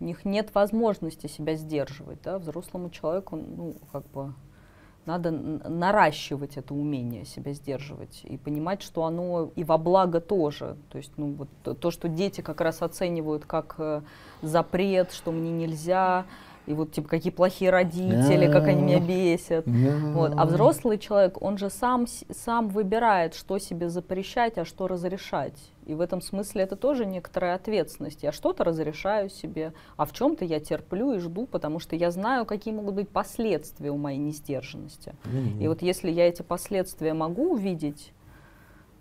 у 0.00 0.04
них 0.04 0.24
нет 0.24 0.54
возможности 0.54 1.26
себя 1.26 1.56
сдерживать, 1.56 2.20
да, 2.22 2.38
взрослому 2.38 2.90
человеку, 2.90 3.36
ну, 3.36 3.74
как 3.90 4.06
бы 4.10 4.34
надо 5.06 5.30
наращивать 5.30 6.56
это 6.56 6.74
умение 6.74 7.24
себя 7.24 7.52
сдерживать 7.52 8.20
и 8.24 8.36
понимать, 8.36 8.82
что 8.82 9.04
оно 9.04 9.50
и 9.56 9.64
во 9.64 9.78
благо 9.78 10.20
тоже. 10.20 10.76
То 10.90 10.98
есть, 10.98 11.12
ну, 11.16 11.32
вот 11.32 11.48
то, 11.62 11.74
то 11.74 11.90
что 11.90 12.08
дети 12.08 12.40
как 12.40 12.60
раз 12.60 12.82
оценивают 12.82 13.44
как 13.44 13.74
э, 13.78 14.02
запрет, 14.42 15.12
что 15.12 15.32
мне 15.32 15.50
нельзя, 15.50 16.26
и 16.66 16.72
вот 16.72 16.92
типа 16.92 17.08
какие 17.08 17.32
плохие 17.32 17.70
родители, 17.70 18.50
как 18.50 18.66
они 18.66 18.82
меня 18.82 19.00
бесят. 19.00 19.66
Вот. 19.66 20.32
А 20.36 20.46
взрослый 20.46 20.98
человек, 20.98 21.40
он 21.42 21.58
же 21.58 21.70
сам, 21.70 22.06
сам 22.30 22.68
выбирает, 22.68 23.34
что 23.34 23.58
себе 23.58 23.88
запрещать, 23.88 24.58
а 24.58 24.64
что 24.64 24.88
разрешать. 24.88 25.54
И 25.86 25.94
в 25.94 26.00
этом 26.00 26.22
смысле 26.22 26.62
это 26.62 26.76
тоже 26.76 27.04
некоторая 27.04 27.54
ответственность. 27.54 28.22
Я 28.22 28.32
что-то 28.32 28.64
разрешаю 28.64 29.28
себе, 29.28 29.74
а 29.96 30.06
в 30.06 30.12
чем-то 30.12 30.44
я 30.44 30.58
терплю 30.58 31.12
и 31.12 31.18
жду, 31.18 31.46
потому 31.46 31.78
что 31.78 31.94
я 31.94 32.10
знаю, 32.10 32.46
какие 32.46 32.72
могут 32.72 32.94
быть 32.94 33.08
последствия 33.10 33.90
у 33.90 33.98
моей 33.98 34.18
несдержанности. 34.18 35.14
Mm-hmm. 35.24 35.62
И 35.62 35.68
вот 35.68 35.82
если 35.82 36.10
я 36.10 36.26
эти 36.28 36.40
последствия 36.40 37.12
могу 37.12 37.52
увидеть, 37.52 38.12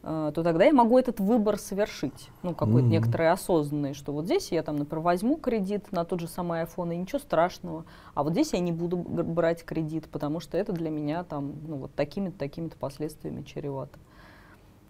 то 0.03 0.31
тогда 0.43 0.65
я 0.65 0.73
могу 0.73 0.99
этот 0.99 1.21
выбор 1.21 1.57
совершить, 1.57 2.29
ну, 2.41 2.53
какой-то 2.53 2.87
mm-hmm. 2.87 2.91
некоторый 2.91 3.31
осознанный, 3.31 3.93
что 3.93 4.11
вот 4.11 4.25
здесь 4.25 4.51
я 4.51 4.61
там, 4.61 4.75
например, 4.75 5.01
возьму 5.01 5.37
кредит 5.37 5.93
на 5.93 6.03
тот 6.03 6.19
же 6.19 6.27
самый 6.27 6.61
iPhone, 6.63 6.93
и 6.93 6.97
ничего 6.97 7.19
страшного, 7.19 7.85
а 8.13 8.23
вот 8.23 8.33
здесь 8.33 8.51
я 8.51 8.59
не 8.59 8.73
буду 8.73 8.97
брать 8.97 9.63
кредит, 9.63 10.09
потому 10.11 10.41
что 10.41 10.57
это 10.57 10.73
для 10.73 10.89
меня 10.89 11.23
там, 11.23 11.53
ну, 11.67 11.77
вот 11.77 11.95
такими-то, 11.95 12.37
такими-то 12.37 12.75
последствиями 12.75 13.43
чревато. 13.43 13.97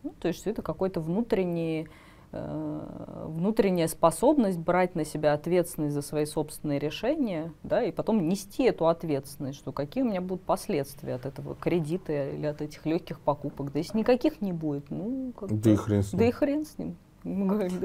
Ну, 0.01 0.15
то 0.19 0.27
есть 0.27 0.47
это 0.47 0.63
какой-то 0.63 0.99
внутренний 0.99 1.87
Э, 1.87 1.89
внутренняя 2.33 3.87
способность 3.87 4.57
брать 4.57 4.95
на 4.95 5.05
себя 5.05 5.33
ответственность 5.33 5.93
за 5.93 6.01
свои 6.01 6.25
собственные 6.25 6.79
решения, 6.79 7.53
да, 7.63 7.83
и 7.83 7.91
потом 7.91 8.27
нести 8.27 8.63
эту 8.63 8.87
ответственность, 8.87 9.59
что 9.59 9.71
какие 9.71 10.03
у 10.03 10.07
меня 10.07 10.21
будут 10.21 10.43
последствия 10.43 11.15
от 11.15 11.25
этого 11.25 11.55
кредита 11.55 12.29
или 12.29 12.45
от 12.45 12.61
этих 12.61 12.85
легких 12.85 13.19
покупок. 13.19 13.71
Да 13.71 13.79
если 13.79 13.97
никаких 13.97 14.41
не 14.41 14.53
будет, 14.53 14.89
ну, 14.89 15.33
как 15.39 15.59
да 15.59 15.71
и 15.71 15.75
хрен 15.75 16.03
с 16.03 16.13
ним. 16.13 16.19
Да 16.19 16.25
и 16.25 16.31
хрен 16.31 16.65
с 16.65 16.77
ним. 16.77 16.95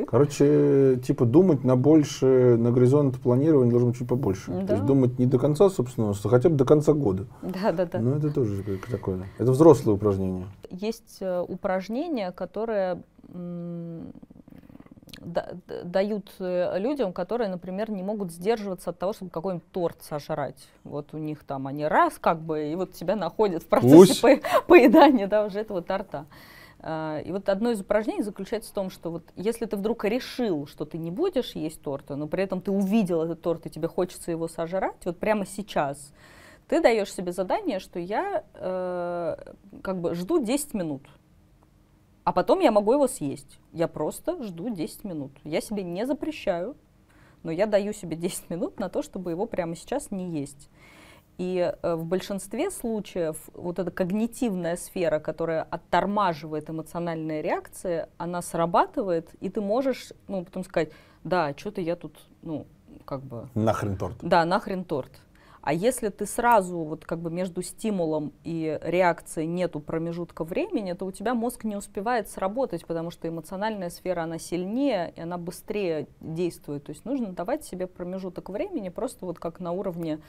Короче, 0.08 0.98
типа 1.04 1.24
думать 1.24 1.62
на 1.62 1.76
больше, 1.76 2.56
на 2.58 2.72
горизонт 2.72 3.20
планирования 3.20 3.70
должен 3.70 3.90
быть 3.90 3.98
чуть 3.98 4.08
побольше. 4.08 4.50
Да. 4.50 4.66
То 4.66 4.72
есть 4.74 4.86
думать 4.86 5.18
не 5.18 5.26
до 5.26 5.38
конца 5.38 5.70
собственного, 5.70 6.12
а 6.24 6.28
хотя 6.28 6.48
бы 6.48 6.56
до 6.56 6.64
конца 6.64 6.92
года. 6.92 7.26
Да, 7.42 7.70
да, 7.70 7.86
да. 7.86 8.00
Но 8.00 8.16
это 8.16 8.32
тоже 8.32 8.64
такое. 8.90 9.28
Это 9.38 9.52
взрослое 9.52 9.94
упражнение. 9.94 10.46
Есть 10.70 11.18
э, 11.20 11.40
упражнение, 11.46 12.32
которое 12.32 13.02
дают 15.20 16.32
э, 16.38 16.78
людям, 16.78 17.12
которые, 17.12 17.48
например, 17.48 17.90
не 17.90 18.02
могут 18.02 18.32
сдерживаться 18.32 18.90
от 18.90 18.98
того, 18.98 19.12
чтобы 19.12 19.30
какой-нибудь 19.30 19.70
торт 19.72 20.02
сожрать. 20.02 20.68
Вот 20.84 21.12
у 21.14 21.18
них 21.18 21.44
там 21.44 21.66
они 21.66 21.84
раз 21.84 22.18
как 22.18 22.40
бы, 22.40 22.68
и 22.70 22.74
вот 22.74 22.92
тебя 22.92 23.16
находят 23.16 23.62
в 23.62 23.66
процессе 23.66 24.40
по 24.40 24.60
поедания 24.66 25.26
да, 25.26 25.44
уже 25.44 25.60
этого 25.60 25.82
торта. 25.82 26.26
А, 26.80 27.20
и 27.20 27.32
вот 27.32 27.48
одно 27.48 27.70
из 27.70 27.80
упражнений 27.80 28.22
заключается 28.22 28.70
в 28.70 28.74
том, 28.74 28.90
что 28.90 29.10
вот 29.10 29.24
если 29.34 29.66
ты 29.66 29.76
вдруг 29.76 30.04
решил, 30.04 30.66
что 30.66 30.84
ты 30.84 30.98
не 30.98 31.10
будешь 31.10 31.52
есть 31.52 31.82
торта, 31.82 32.14
но 32.14 32.28
при 32.28 32.44
этом 32.44 32.60
ты 32.60 32.70
увидел 32.70 33.22
этот 33.22 33.42
торт 33.42 33.66
и 33.66 33.70
тебе 33.70 33.88
хочется 33.88 34.30
его 34.30 34.46
сожрать, 34.46 35.04
вот 35.04 35.18
прямо 35.18 35.44
сейчас, 35.44 36.12
ты 36.68 36.80
даешь 36.80 37.12
себе 37.12 37.32
задание, 37.32 37.80
что 37.80 37.98
я 37.98 38.44
э, 38.54 39.36
как 39.82 40.00
бы 40.00 40.14
жду 40.14 40.44
10 40.44 40.74
минут, 40.74 41.02
а 42.28 42.32
потом 42.32 42.60
я 42.60 42.70
могу 42.70 42.92
его 42.92 43.09
съесть. 43.09 43.59
Я 43.72 43.88
просто 43.88 44.42
жду 44.42 44.68
10 44.68 45.05
минут. 45.05 45.32
Я 45.44 45.62
себе 45.62 45.82
не 45.82 46.05
запрещаю, 46.05 46.76
но 47.42 47.50
я 47.50 47.64
даю 47.64 47.94
себе 47.94 48.16
10 48.18 48.50
минут 48.50 48.78
на 48.78 48.90
то, 48.90 49.00
чтобы 49.00 49.30
его 49.30 49.46
прямо 49.46 49.74
сейчас 49.74 50.10
не 50.10 50.38
есть. 50.38 50.68
И 51.38 51.72
э, 51.82 51.94
в 51.94 52.05
большинстве 52.05 52.70
случаев 52.70 53.48
вот 53.55 53.78
эта 53.78 53.90
когнитивная 53.90 54.76
сфера, 54.76 55.20
которая 55.20 55.62
оттормаживает 55.62 56.68
эмоциональные 56.68 57.40
реакции, 57.40 58.09
она 58.18 58.42
срабатывает, 58.42 59.30
и 59.40 59.48
ты 59.48 59.62
можешь, 59.62 60.12
ну, 60.26 60.44
потом 60.44 60.64
сказать, 60.64 60.90
да, 61.24 61.55
что-то 61.56 61.80
я 61.80 61.96
тут, 61.96 62.14
ну, 62.42 62.66
как 63.06 63.22
бы... 63.22 63.48
Нахрен 63.55 63.96
торт. 63.96 64.16
Да, 64.20 64.44
нахрен 64.44 64.84
торт. 64.84 65.12
А 65.60 65.72
если 65.72 66.09
ты 66.09 66.26
сразу 66.26 66.78
вот 66.78 67.05
как 67.05 67.20
бы 67.20 67.30
между 67.30 67.62
стимулом 67.62 68.32
и 68.44 68.78
реакцией 68.82 69.47
нету 69.47 69.80
промежутка 69.80 70.44
времени, 70.44 70.93
то 70.93 71.05
у 71.05 71.12
тебя 71.12 71.35
мозг 71.35 71.64
не 71.64 71.76
успевает 71.76 72.28
сработать, 72.28 72.86
потому 72.86 73.10
что 73.10 73.28
эмоциональная 73.28 73.90
сфера, 73.90 74.22
она 74.22 74.39
сильнее, 74.39 75.12
и 75.16 75.20
она 75.20 75.39
быстрее 75.39 76.06
действует. 76.20 76.85
То 76.85 76.90
есть 76.90 77.05
нужно 77.05 77.32
давать 77.32 77.64
себе 77.64 77.86
промежуток 77.86 78.48
времени 78.51 78.89
просто 78.89 79.26
вот 79.26 79.39
как 79.39 79.60
на 79.60 79.72
уровне, 79.72 80.20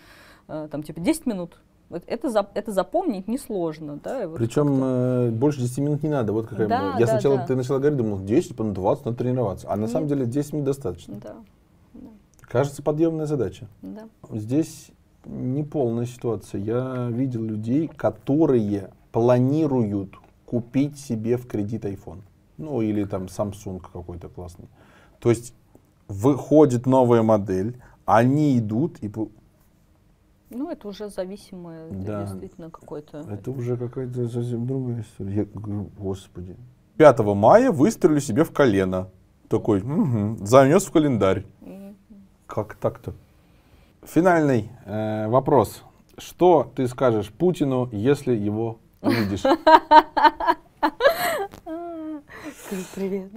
э, 0.47 0.67
там, 0.71 0.83
типа 0.83 0.99
10 0.99 1.25
минут, 1.25 1.59
вот 1.89 2.03
это, 2.05 2.47
это 2.53 2.71
запомнить 2.71 3.27
несложно. 3.27 3.99
Да? 4.03 4.27
Вот 4.27 4.37
Причем 4.37 4.79
э, 4.83 5.31
больше 5.31 5.61
10 5.61 5.77
минут 5.79 6.03
не 6.03 6.09
надо. 6.09 6.33
Вот 6.33 6.47
какая 6.47 6.67
да, 6.67 6.95
Я 6.99 7.05
да, 7.05 7.11
сначала, 7.13 7.37
да. 7.37 7.47
ты 7.47 7.55
начала 7.55 7.79
говорить, 7.79 7.97
думал, 7.97 8.19
10, 8.19 8.51
потом 8.51 8.73
20, 8.73 9.05
надо 9.05 9.17
тренироваться. 9.17 9.67
А 9.67 9.71
Нет. 9.71 9.81
на 9.81 9.87
самом 9.87 10.07
деле 10.07 10.25
10 10.25 10.53
минут 10.53 10.65
достаточно. 10.65 11.15
Да. 11.15 11.35
да. 11.93 12.09
Кажется, 12.41 12.83
подъемная 12.83 13.25
задача. 13.25 13.67
Да. 13.81 14.07
Здесь 14.31 14.91
не 15.29 15.63
полная 15.63 16.05
ситуация. 16.05 16.61
Я 16.61 17.09
видел 17.11 17.43
людей, 17.43 17.87
которые 17.87 18.91
планируют 19.11 20.15
купить 20.45 20.97
себе 20.97 21.37
в 21.37 21.47
кредит 21.47 21.85
iPhone. 21.85 22.21
Ну, 22.57 22.81
или 22.81 23.05
там 23.05 23.25
Samsung 23.25 23.79
какой-то 23.79 24.29
классный. 24.29 24.67
То 25.19 25.29
есть 25.29 25.53
выходит 26.07 26.85
новая 26.85 27.23
модель, 27.23 27.79
они 28.05 28.57
идут 28.57 28.97
и... 29.01 29.11
Ну, 30.49 30.71
это 30.71 30.87
уже 30.87 31.09
зависимое, 31.09 31.89
да. 31.91 32.23
действительно 32.23 32.71
какой-то... 32.71 33.19
Это 33.19 33.51
уже 33.51 33.77
какая-то 33.77 34.27
совсем 34.27 34.65
другая 34.65 35.01
история. 35.01 35.35
Я 35.35 35.45
говорю, 35.45 35.89
господи. 35.97 36.55
5 36.97 37.19
мая 37.19 37.71
выстрелю 37.71 38.19
себе 38.19 38.43
в 38.43 38.51
колено. 38.51 39.09
Такой, 39.47 39.81
угу, 39.81 40.43
занес 40.45 40.85
в 40.85 40.91
календарь. 40.91 41.45
Угу. 41.61 41.95
Как 42.47 42.75
так-то? 42.75 43.13
Финальный 44.03 44.69
э, 44.85 45.27
вопрос. 45.27 45.83
Что 46.17 46.71
ты 46.75 46.87
скажешь 46.87 47.29
Путину, 47.29 47.89
если 47.91 48.33
его 48.33 48.79
увидишь? 49.01 49.43
Привет. 52.95 53.31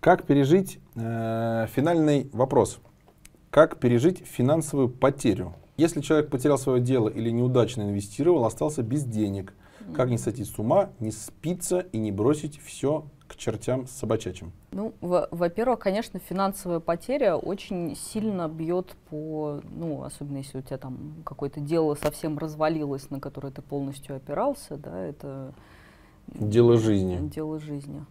Как 0.00 0.24
пережить 0.24 0.78
э, 0.94 1.66
финальный 1.74 2.28
вопрос? 2.32 2.78
Как 3.50 3.78
пережить 3.78 4.24
финансовую 4.26 4.90
потерю? 4.90 5.54
Если 5.76 6.00
человек 6.00 6.30
потерял 6.30 6.58
свое 6.58 6.80
дело 6.80 7.08
или 7.08 7.30
неудачно 7.30 7.82
инвестировал, 7.82 8.44
остался 8.44 8.82
без 8.82 9.04
денег, 9.04 9.54
как 9.94 10.08
не 10.08 10.18
сойти 10.18 10.44
с 10.44 10.58
ума, 10.58 10.90
не 11.00 11.10
спиться 11.10 11.80
и 11.80 11.98
не 11.98 12.12
бросить 12.12 12.60
все 12.60 13.06
к 13.28 13.36
чертям 13.36 13.86
собачачим? 13.86 14.52
Ну, 14.70 14.94
во-первых, 15.00 15.80
конечно, 15.80 16.20
финансовая 16.20 16.80
потеря 16.80 17.36
очень 17.36 17.96
сильно 17.96 18.48
бьет 18.48 18.94
по, 19.10 19.60
ну, 19.70 20.04
особенно 20.04 20.38
если 20.38 20.58
у 20.58 20.62
тебя 20.62 20.78
там 20.78 21.22
какое-то 21.24 21.60
дело 21.60 21.94
совсем 21.94 22.38
развалилось, 22.38 23.10
на 23.10 23.20
которое 23.20 23.52
ты 23.52 23.62
полностью 23.62 24.16
опирался, 24.16 24.76
да, 24.76 24.98
это... 24.98 25.54
Дело 26.28 26.76
жизни. 26.76 27.18
Дело 27.28 27.60
жизни. 27.60 28.04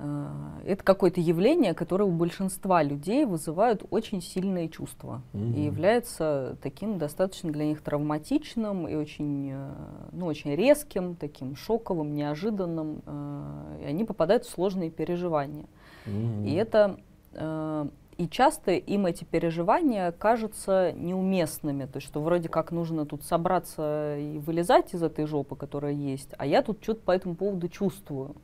Э, 0.00 0.26
это 0.64 0.82
какое-то 0.82 1.20
явление, 1.20 1.74
которое 1.74 2.04
у 2.04 2.10
большинства 2.10 2.82
людей 2.82 3.24
вызывает 3.24 3.84
очень 3.90 4.22
сильные 4.22 4.68
чувства 4.68 5.22
угу. 5.32 5.44
и 5.44 5.62
является 5.62 6.56
таким 6.62 6.98
достаточно 6.98 7.52
для 7.52 7.66
них 7.66 7.82
травматичным 7.82 8.88
и 8.88 8.94
очень, 8.94 9.50
э, 9.52 9.70
ну, 10.12 10.26
очень 10.26 10.54
резким, 10.54 11.16
таким 11.16 11.54
шоковым, 11.54 12.14
неожиданным. 12.14 13.02
Э, 13.04 13.80
и 13.82 13.84
они 13.84 14.04
попадают 14.04 14.44
в 14.44 14.50
сложные 14.50 14.90
переживания. 14.90 15.66
Угу. 16.06 16.46
И 16.46 16.54
это 16.54 16.98
и 18.18 18.28
часто 18.28 18.72
им 18.72 19.06
эти 19.06 19.22
переживания 19.22 20.10
кажутся 20.10 20.92
неуместными, 20.92 21.84
то 21.84 21.98
есть 21.98 22.08
что 22.08 22.20
вроде 22.20 22.48
как 22.48 22.72
нужно 22.72 23.06
тут 23.06 23.22
собраться 23.22 24.18
и 24.18 24.38
вылезать 24.38 24.92
из 24.92 25.02
этой 25.02 25.26
жопы, 25.26 25.54
которая 25.54 25.92
есть, 25.92 26.30
а 26.36 26.44
я 26.44 26.62
тут 26.62 26.82
что-то 26.82 27.02
по 27.02 27.12
этому 27.12 27.36
поводу 27.36 27.68
чувствую. 27.68 28.34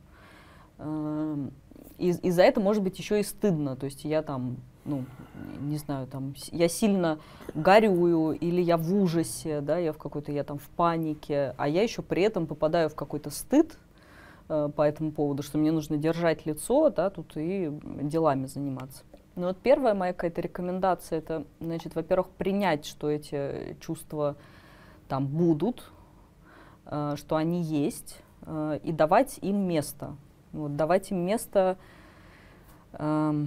Эм, 0.79 1.51
и, 1.97 2.09
и 2.09 2.31
за 2.31 2.43
это 2.43 2.59
может 2.59 2.83
быть 2.83 2.97
еще 2.99 3.19
и 3.19 3.23
стыдно. 3.23 3.75
То 3.75 3.85
есть 3.85 4.05
я 4.05 4.21
там, 4.21 4.57
ну, 4.85 5.05
не 5.61 5.77
знаю, 5.77 6.07
там, 6.07 6.33
я 6.51 6.67
сильно 6.67 7.19
горюю, 7.53 8.37
или 8.37 8.61
я 8.61 8.77
в 8.77 8.93
ужасе, 8.93 9.61
да, 9.61 9.77
я 9.77 9.93
в 9.93 9.97
какой-то, 9.97 10.31
я 10.31 10.43
там 10.43 10.59
в 10.59 10.69
панике, 10.69 11.53
а 11.57 11.67
я 11.67 11.83
еще 11.83 12.01
при 12.01 12.21
этом 12.23 12.47
попадаю 12.47 12.89
в 12.89 12.95
какой-то 12.95 13.29
стыд 13.29 13.77
э, 14.49 14.69
по 14.75 14.81
этому 14.83 15.11
поводу, 15.11 15.43
что 15.43 15.57
мне 15.57 15.71
нужно 15.71 15.97
держать 15.97 16.45
лицо, 16.45 16.89
да, 16.89 17.09
тут 17.09 17.33
и 17.35 17.71
делами 18.01 18.45
заниматься. 18.45 19.03
Ну 19.35 19.47
вот 19.47 19.57
первая 19.57 19.93
моя 19.93 20.13
какая-то 20.13 20.41
рекомендация, 20.41 21.19
это, 21.19 21.45
значит, 21.59 21.95
во-первых, 21.95 22.29
принять, 22.29 22.85
что 22.85 23.09
эти 23.09 23.77
чувства 23.79 24.35
там 25.07 25.27
будут, 25.27 25.91
э, 26.85 27.15
что 27.17 27.35
они 27.35 27.61
есть, 27.63 28.19
э, 28.43 28.79
и 28.83 28.91
давать 28.91 29.39
им 29.41 29.67
место. 29.67 30.15
Вот, 30.53 30.75
давать 30.75 31.11
им 31.11 31.25
место 31.25 31.77
э, 32.93 33.45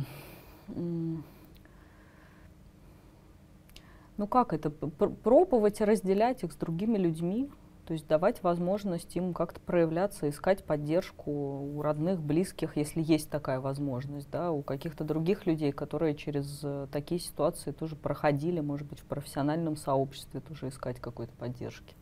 ну 4.21 4.27
как 4.27 4.53
это, 4.53 4.71
пробовать 4.71 5.81
разделять 5.81 6.45
их 6.45 6.53
с 6.53 6.57
другими 6.57 6.99
людьми, 6.99 7.51
то 7.87 7.95
есть 7.95 8.07
давать 8.07 8.43
возможность 8.43 9.17
им 9.17 9.33
как-то 9.33 9.61
проявляться, 9.61 10.29
искать 10.29 10.63
поддержку 10.63 11.31
у 11.31 11.83
родных, 11.83 12.21
близких, 12.21 12.77
если 12.77 13.03
есть 13.03 13.31
такая 13.31 13.61
возможность, 13.61 14.31
да, 14.31 14.53
у 14.53 14.63
каких-то 14.63 15.05
других 15.05 15.47
людей, 15.47 15.73
которые 15.73 16.15
через 16.15 16.61
э, 16.63 16.87
такие 16.93 17.19
ситуации 17.19 17.73
тоже 17.73 17.97
проходили, 17.97 18.61
может 18.61 18.87
быть, 18.87 19.01
в 19.01 19.05
профессиональном 19.07 19.77
сообществе 19.77 20.41
тоже 20.41 20.69
искать 20.69 21.01
какой-то 21.01 21.33
поддержки. 21.33 21.97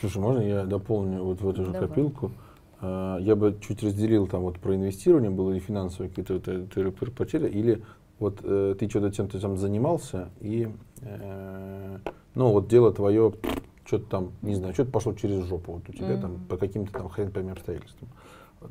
Слушай, 0.00 0.18
можно 0.18 0.40
я 0.40 0.64
дополню 0.64 1.22
вот 1.22 1.40
в 1.40 1.48
эту 1.48 1.64
же 1.64 1.72
Давай. 1.72 1.88
копилку? 1.88 2.32
А, 2.80 3.18
я 3.18 3.36
бы 3.36 3.56
чуть 3.60 3.82
разделил 3.82 4.26
там 4.26 4.42
вот 4.42 4.58
про 4.58 4.74
инвестирование, 4.74 5.30
было 5.30 5.52
ли 5.52 5.60
финансовые 5.60 6.10
какие-то 6.10 6.50
потери, 7.12 7.48
или 7.48 7.82
вот 8.18 8.40
э, 8.42 8.74
ты 8.78 8.88
что-то 8.88 9.10
чем-то 9.10 9.40
там 9.40 9.56
занимался, 9.56 10.30
и 10.40 10.68
э, 11.00 11.98
ну 12.34 12.52
вот 12.52 12.68
дело 12.68 12.92
твое, 12.92 13.34
что-то 13.84 14.04
там, 14.06 14.32
не 14.42 14.54
знаю, 14.54 14.74
что-то 14.74 14.90
пошло 14.90 15.12
через 15.14 15.44
жопу 15.44 15.72
вот 15.72 15.88
у 15.88 15.92
тебя 15.92 16.14
mm-hmm. 16.14 16.20
там 16.20 16.38
по 16.48 16.56
каким-то 16.56 16.92
там 16.92 17.08
хрен 17.08 17.30
пойми 17.30 17.50
обстоятельствам. 17.50 18.08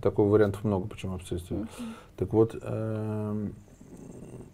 Такого 0.02 0.30
вариантов 0.30 0.64
много, 0.64 0.88
почему 0.88 1.15
обстоятельства. 1.15 1.56
Mm-hmm. 1.56 1.68
Так 2.15 2.34
вот, 2.34 2.56
э, 2.61 3.48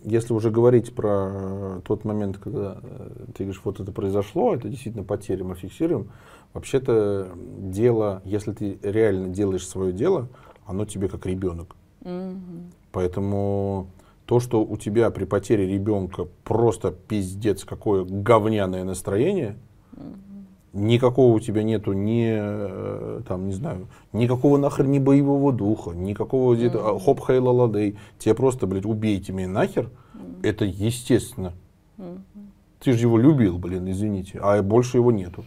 если 0.04 0.34
уже 0.34 0.52
говорить 0.52 0.96
про 0.96 1.82
тот 1.84 2.06
момент, 2.06 2.38
когда 2.38 2.78
э, 2.82 3.10
ты 3.36 3.44
говоришь, 3.44 3.62
вот 3.64 3.80
это 3.80 3.92
произошло, 3.92 4.56
это 4.56 4.70
действительно 4.70 5.04
потеря, 5.04 5.44
мы 5.44 5.56
фиксируем, 5.56 6.10
вообще-то 6.54 7.32
дело, 7.60 8.22
если 8.26 8.52
ты 8.52 8.80
реально 8.82 9.30
делаешь 9.30 9.68
свое 9.68 9.94
дело, 9.94 10.28
оно 10.66 10.86
тебе 10.86 11.08
как 11.08 11.26
ребенок. 11.26 11.76
Mm-hmm. 12.02 12.72
Поэтому 12.92 13.88
то, 14.26 14.40
что 14.40 14.64
у 14.64 14.78
тебя 14.78 15.10
при 15.10 15.26
потере 15.26 15.68
ребенка 15.68 16.28
просто 16.44 16.92
пиздец 16.92 17.64
какое 17.64 18.04
говняное 18.04 18.84
настроение, 18.84 19.58
mm-hmm 19.96 20.28
никакого 20.78 21.34
у 21.34 21.40
тебя 21.40 21.64
нету 21.64 21.94
ни, 21.94 22.28
э, 22.30 23.22
там, 23.28 23.48
не 23.48 23.54
знаю, 23.54 23.88
никакого 24.14 24.58
нахер 24.58 24.86
ни 24.86 25.00
боевого 25.00 25.52
духа, 25.52 25.92
никакого 25.92 26.54
mm-hmm. 26.54 27.04
хоп 27.04 27.26
хейла 27.26 27.50
ладей, 27.50 27.98
тебе 28.20 28.36
просто, 28.36 28.68
блядь, 28.68 28.86
убейте 28.86 29.34
меня 29.34 29.48
нахер, 29.48 29.90
это 30.44 30.66
естественно. 30.66 31.54
Ты 32.80 32.94
же 32.94 33.00
его 33.00 33.18
любил, 33.18 33.58
блин, 33.58 33.90
извините, 33.90 34.40
а 34.42 34.62
больше 34.62 34.98
его 34.98 35.12
нету. 35.12 35.44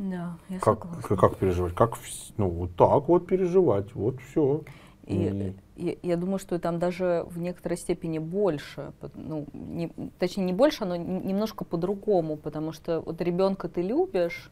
Да, 0.00 0.38
я 0.48 0.58
как, 0.60 0.82
согласна. 0.82 1.16
как 1.16 1.36
переживать? 1.36 1.74
Как, 1.74 1.98
ну, 2.38 2.48
вот 2.48 2.74
так 2.74 3.06
вот 3.06 3.26
переживать, 3.26 3.94
вот 3.94 4.18
все. 4.22 4.62
И, 5.06 5.54
и 5.76 5.98
я 6.02 6.16
думаю, 6.16 6.38
что 6.38 6.58
там 6.58 6.78
даже 6.78 7.26
в 7.28 7.38
некоторой 7.38 7.76
степени 7.76 8.18
больше, 8.18 8.92
ну, 9.12 9.46
не, 9.52 9.88
точнее 10.18 10.44
не 10.44 10.52
больше, 10.54 10.86
но 10.86 10.96
немножко 10.96 11.66
по-другому, 11.66 12.36
потому 12.36 12.72
что 12.72 13.02
вот 13.02 13.20
ребенка 13.20 13.68
ты 13.68 13.82
любишь, 13.82 14.50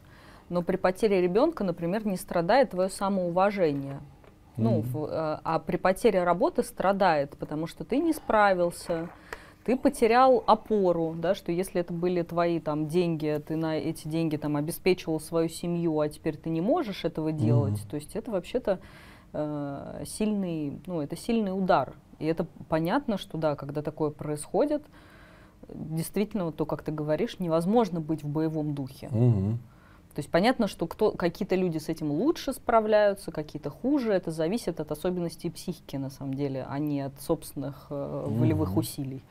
но 0.49 0.61
при 0.61 0.75
потере 0.75 1.19
ребенка, 1.19 1.63
например, 1.63 2.05
не 2.05 2.17
страдает 2.17 2.71
твое 2.71 2.89
самоуважение. 2.89 3.95
Mm-hmm. 3.95 4.01
Ну, 4.57 4.81
в, 4.81 5.07
а, 5.09 5.41
а 5.43 5.57
при 5.57 5.77
потере 5.77 6.23
работы 6.23 6.61
страдает, 6.61 7.35
потому 7.37 7.65
что 7.65 7.85
ты 7.85 7.97
не 7.97 8.13
справился, 8.13 9.09
ты 9.65 9.77
потерял 9.77 10.43
опору, 10.47 11.15
да, 11.17 11.35
что 11.35 11.51
если 11.51 11.81
это 11.81 11.93
были 11.93 12.21
твои 12.21 12.59
там 12.59 12.87
деньги, 12.87 13.41
ты 13.45 13.55
на 13.55 13.77
эти 13.77 14.07
деньги 14.07 14.37
там 14.37 14.55
обеспечивал 14.55 15.19
свою 15.19 15.49
семью, 15.49 15.99
а 15.99 16.09
теперь 16.09 16.37
ты 16.37 16.49
не 16.49 16.61
можешь 16.61 17.05
этого 17.05 17.31
делать, 17.31 17.75
mm-hmm. 17.75 17.89
то 17.89 17.95
есть 17.95 18.15
это 18.15 18.31
вообще-то 18.31 18.79
э, 19.33 20.03
сильный, 20.07 20.79
ну, 20.85 21.01
это 21.01 21.15
сильный 21.15 21.51
удар. 21.51 21.93
И 22.19 22.25
это 22.25 22.47
понятно, 22.67 23.17
что 23.17 23.37
да, 23.37 23.55
когда 23.55 23.81
такое 23.81 24.09
происходит, 24.09 24.83
действительно, 25.67 26.45
вот 26.45 26.55
то, 26.55 26.65
как 26.65 26.81
ты 26.81 26.91
говоришь, 26.91 27.39
невозможно 27.39 28.01
быть 28.01 28.23
в 28.23 28.27
боевом 28.27 28.73
духе. 28.73 29.07
Угу. 29.07 29.57
То 30.19 30.21
есть 30.21 30.31
понятно, 30.31 30.67
что 30.67 30.85
кто, 30.85 31.11
какие-то 31.11 31.55
люди 31.55 31.77
с 31.77 31.87
этим 31.87 32.11
лучше 32.11 32.51
справляются, 32.51 33.31
какие-то 33.31 33.69
хуже. 33.69 34.11
Это 34.11 34.31
зависит 34.31 34.81
от 34.81 34.91
особенностей 34.91 35.49
психики, 35.49 35.95
на 35.95 36.09
самом 36.09 36.33
деле, 36.33 36.67
а 36.69 36.77
не 36.77 36.99
от 36.99 37.21
собственных 37.21 37.87
э, 37.89 38.25
волевых 38.27 38.71
угу. 38.71 38.81
усилий. 38.81 39.21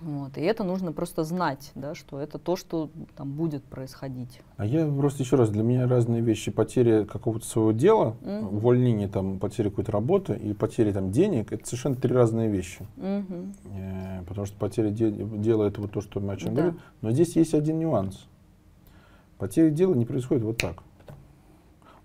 Вот. 0.00 0.38
И 0.38 0.40
это 0.40 0.64
нужно 0.64 0.92
просто 0.92 1.22
знать, 1.22 1.70
да, 1.74 1.94
что 1.94 2.18
это 2.18 2.38
то, 2.38 2.56
что 2.56 2.88
там 3.14 3.32
будет 3.32 3.62
происходить. 3.62 4.40
А 4.56 4.64
я 4.64 4.86
просто 4.86 5.22
еще 5.22 5.36
раз, 5.36 5.50
для 5.50 5.62
меня 5.62 5.86
разные 5.86 6.22
вещи. 6.22 6.50
Потеря 6.50 7.04
какого-то 7.04 7.44
своего 7.44 7.72
дела, 7.72 8.16
mm-hmm. 8.22 8.56
увольнение, 8.56 9.08
там, 9.08 9.38
потеря 9.38 9.68
какой-то 9.68 9.92
работы 9.92 10.32
и 10.32 10.54
потеря 10.54 10.94
там, 10.94 11.12
денег, 11.12 11.52
это 11.52 11.66
совершенно 11.66 11.96
три 11.96 12.14
разные 12.14 12.48
вещи. 12.48 12.86
Mm-hmm. 12.96 13.54
Э, 13.74 14.22
потому 14.26 14.46
что 14.46 14.56
потеря 14.56 14.88
де- 14.88 15.10
дела 15.10 15.64
это 15.64 15.82
вот 15.82 15.90
то, 15.90 16.00
что 16.00 16.20
мы 16.20 16.32
о 16.32 16.36
чем 16.38 16.54
да. 16.54 16.62
говорим. 16.62 16.80
Но 17.02 17.10
здесь 17.10 17.36
есть 17.36 17.52
один 17.52 17.78
нюанс. 17.80 18.26
Потеря 19.38 19.70
дела 19.70 19.94
не 19.94 20.04
происходит 20.04 20.44
вот 20.44 20.58
так. 20.58 20.82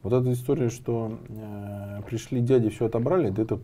Вот 0.04 0.14
эта 0.14 0.32
история, 0.34 0.70
что 0.70 1.18
э, 1.30 2.02
пришли 2.06 2.42
дяди, 2.42 2.70
все 2.70 2.86
отобрали, 2.88 3.30
да 3.30 3.42
это 3.42 3.60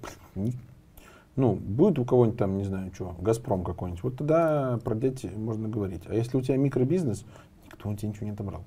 ну, 1.36 1.54
будет 1.54 2.00
у 2.00 2.06
кого-нибудь 2.06 2.38
там, 2.38 2.58
не 2.58 2.64
знаю, 2.64 2.92
что, 2.94 3.16
Газпром 3.20 3.64
какой-нибудь, 3.64 4.04
вот 4.04 4.18
тогда 4.18 4.80
про 4.84 4.96
дети 4.96 5.30
можно 5.36 5.68
говорить. 5.68 6.04
А 6.08 6.14
если 6.14 6.38
у 6.38 6.42
тебя 6.42 6.58
микробизнес, 6.58 7.26
никто 7.66 7.90
у 7.90 7.96
тебя 7.96 8.10
ничего 8.10 8.26
не 8.26 8.32
отобрал. 8.32 8.64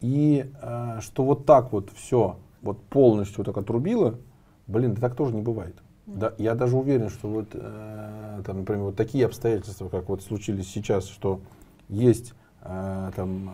И 0.00 0.50
э, 0.60 0.98
что 1.00 1.24
вот 1.24 1.46
так 1.46 1.72
вот 1.72 1.90
все, 1.94 2.36
вот 2.60 2.82
полностью 2.84 3.44
так 3.44 3.56
отрубило, 3.56 4.18
блин, 4.66 4.94
да 4.94 5.00
так 5.00 5.14
тоже 5.14 5.34
не 5.34 5.42
бывает. 5.42 5.76
Да, 6.06 6.34
я 6.38 6.54
даже 6.54 6.76
уверен, 6.76 7.08
что 7.08 7.28
вот, 7.28 7.48
э, 7.52 8.42
там, 8.44 8.58
например, 8.58 8.84
вот 8.84 8.96
такие 8.96 9.24
обстоятельства, 9.24 9.88
как 9.88 10.08
вот 10.08 10.22
случились 10.22 10.68
сейчас, 10.68 11.06
что 11.06 11.40
есть 11.88 12.34
э, 12.62 13.10
там 13.14 13.52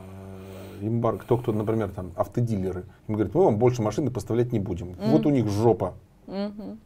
э, 0.80 0.86
имбар, 0.86 1.18
кто, 1.18 1.36
кто, 1.36 1.52
например, 1.52 1.90
там 1.90 2.12
автодилеры, 2.16 2.84
им 3.06 3.14
говорят, 3.14 3.34
мы 3.34 3.44
вам 3.44 3.58
больше 3.58 3.82
машины 3.82 4.10
поставлять 4.10 4.52
не 4.52 4.60
будем. 4.60 4.88
Mm. 4.88 5.10
Вот 5.10 5.26
у 5.26 5.30
них 5.30 5.48
жопа. 5.48 5.94
Mm-hmm. 6.26 6.78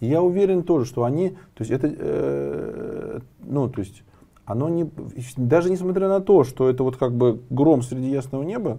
И 0.00 0.06
я 0.06 0.22
уверен 0.22 0.62
тоже, 0.62 0.84
что 0.84 1.04
они, 1.04 1.30
то 1.30 1.60
есть 1.60 1.70
это, 1.70 1.88
э, 1.90 3.20
ну, 3.42 3.68
то 3.68 3.80
есть 3.80 4.02
оно 4.44 4.68
не, 4.68 4.90
даже 5.36 5.70
несмотря 5.70 6.08
на 6.08 6.20
то, 6.20 6.44
что 6.44 6.68
это 6.68 6.82
вот 6.82 6.96
как 6.96 7.12
бы 7.12 7.40
гром 7.50 7.82
среди 7.82 8.10
ясного 8.10 8.42
неба, 8.42 8.78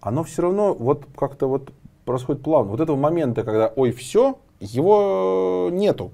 оно 0.00 0.24
все 0.24 0.42
равно 0.42 0.74
вот 0.74 1.06
как-то 1.16 1.46
вот 1.46 1.72
происходит 2.04 2.42
плавно. 2.42 2.72
Вот 2.72 2.80
этого 2.80 2.96
момента, 2.96 3.42
когда, 3.42 3.68
ой, 3.68 3.92
все, 3.92 4.38
его 4.60 5.68
нету. 5.72 6.12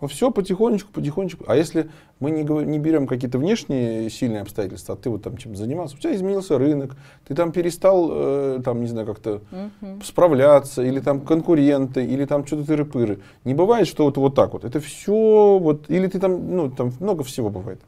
Он 0.00 0.08
все 0.08 0.30
потихонечку, 0.30 0.92
потихонечку. 0.92 1.44
А 1.46 1.56
если 1.56 1.88
мы 2.20 2.30
не, 2.30 2.42
не 2.42 2.78
берем 2.78 3.06
какие-то 3.06 3.38
внешние 3.38 4.10
сильные 4.10 4.42
обстоятельства, 4.42 4.94
а 4.94 4.98
ты 4.98 5.08
вот 5.08 5.22
там 5.22 5.36
чем 5.36 5.56
занимался, 5.56 5.96
у 5.96 5.98
тебя 5.98 6.14
изменился 6.14 6.58
рынок, 6.58 6.96
ты 7.26 7.34
там 7.34 7.52
перестал, 7.52 8.08
э, 8.10 8.60
там, 8.64 8.80
не 8.80 8.88
знаю, 8.88 9.06
как-то 9.06 9.40
uh-huh. 9.50 10.04
справляться, 10.04 10.82
или 10.82 11.00
там 11.00 11.20
конкуренты, 11.20 12.04
или 12.04 12.24
там 12.24 12.46
что-то 12.46 12.72
тыры-пыры. 12.72 13.20
Не 13.44 13.54
бывает, 13.54 13.86
что 13.86 14.04
вот, 14.04 14.16
вот 14.16 14.34
так 14.34 14.52
вот. 14.52 14.64
Это 14.64 14.80
все 14.80 15.58
вот, 15.58 15.88
или 15.88 16.06
ты 16.06 16.18
там, 16.18 16.54
ну, 16.54 16.70
там 16.70 16.92
много 17.00 17.22
всего 17.24 17.50
бывает. 17.50 17.80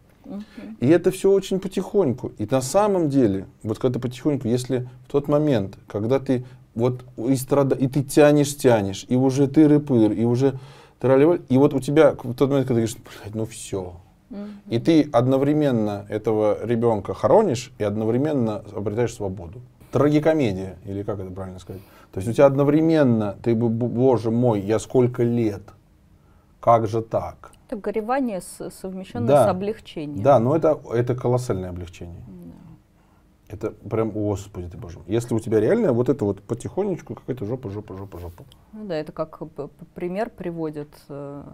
И 0.80 0.88
это 0.88 1.10
все 1.10 1.30
очень 1.30 1.60
потихоньку. 1.60 2.32
И 2.38 2.46
на 2.50 2.60
самом 2.60 3.08
деле, 3.08 3.46
вот 3.62 3.78
когда 3.78 3.98
потихоньку, 3.98 4.48
если 4.48 4.88
в 5.06 5.12
тот 5.12 5.28
момент, 5.28 5.78
когда 5.86 6.18
ты 6.18 6.44
вот 6.74 7.04
и, 7.16 7.36
страда, 7.36 7.74
и 7.74 7.88
ты 7.88 8.02
тянешь, 8.02 8.56
тянешь, 8.56 9.06
и 9.08 9.16
уже 9.16 9.46
тыры-пыр, 9.46 10.12
и 10.12 10.24
уже 10.24 10.58
и 11.00 11.58
вот 11.58 11.74
у 11.74 11.80
тебя 11.80 12.12
в 12.12 12.34
тот 12.34 12.48
момент, 12.48 12.66
когда 12.66 12.80
ты 12.80 12.86
говоришь, 12.86 12.96
блядь, 12.96 13.34
ну 13.34 13.44
все. 13.44 13.94
Mm-hmm. 14.30 14.48
И 14.70 14.78
ты 14.78 15.08
одновременно 15.12 16.06
этого 16.08 16.64
ребенка 16.64 17.14
хоронишь 17.14 17.72
и 17.78 17.84
одновременно 17.84 18.64
обретаешь 18.74 19.14
свободу. 19.14 19.60
Трагикомедия, 19.92 20.76
или 20.84 21.02
как 21.02 21.20
это 21.20 21.30
правильно 21.30 21.58
сказать? 21.58 21.82
То 22.12 22.18
есть 22.18 22.28
у 22.30 22.32
тебя 22.32 22.46
одновременно, 22.46 23.36
ты, 23.42 23.54
боже 23.54 24.30
мой, 24.30 24.60
я 24.60 24.78
сколько 24.78 25.22
лет, 25.22 25.62
как 26.60 26.86
же 26.86 27.02
так? 27.02 27.52
Это 27.68 27.76
горевание 27.80 28.40
совмещенное 28.40 29.28
да. 29.28 29.44
с 29.44 29.48
облегчением. 29.48 30.22
Да, 30.22 30.38
но 30.38 30.56
это, 30.56 30.80
это 30.92 31.14
колоссальное 31.14 31.70
облегчение. 31.70 32.22
Да. 32.26 32.45
Это 33.48 33.70
прям, 33.70 34.10
господи 34.10 34.68
ты 34.68 34.76
боже. 34.76 34.98
Если 35.06 35.32
у 35.32 35.38
тебя 35.38 35.60
реально 35.60 35.92
вот 35.92 36.08
это 36.08 36.24
вот 36.24 36.42
потихонечку 36.42 37.14
какая-то 37.14 37.44
жопа, 37.44 37.70
жопа, 37.70 37.96
жопа, 37.96 38.18
жопа. 38.18 38.44
Ну 38.72 38.86
да, 38.86 38.96
это 38.96 39.12
как 39.12 39.40
пример 39.94 40.30
приводит, 40.30 40.88
э, 41.08 41.44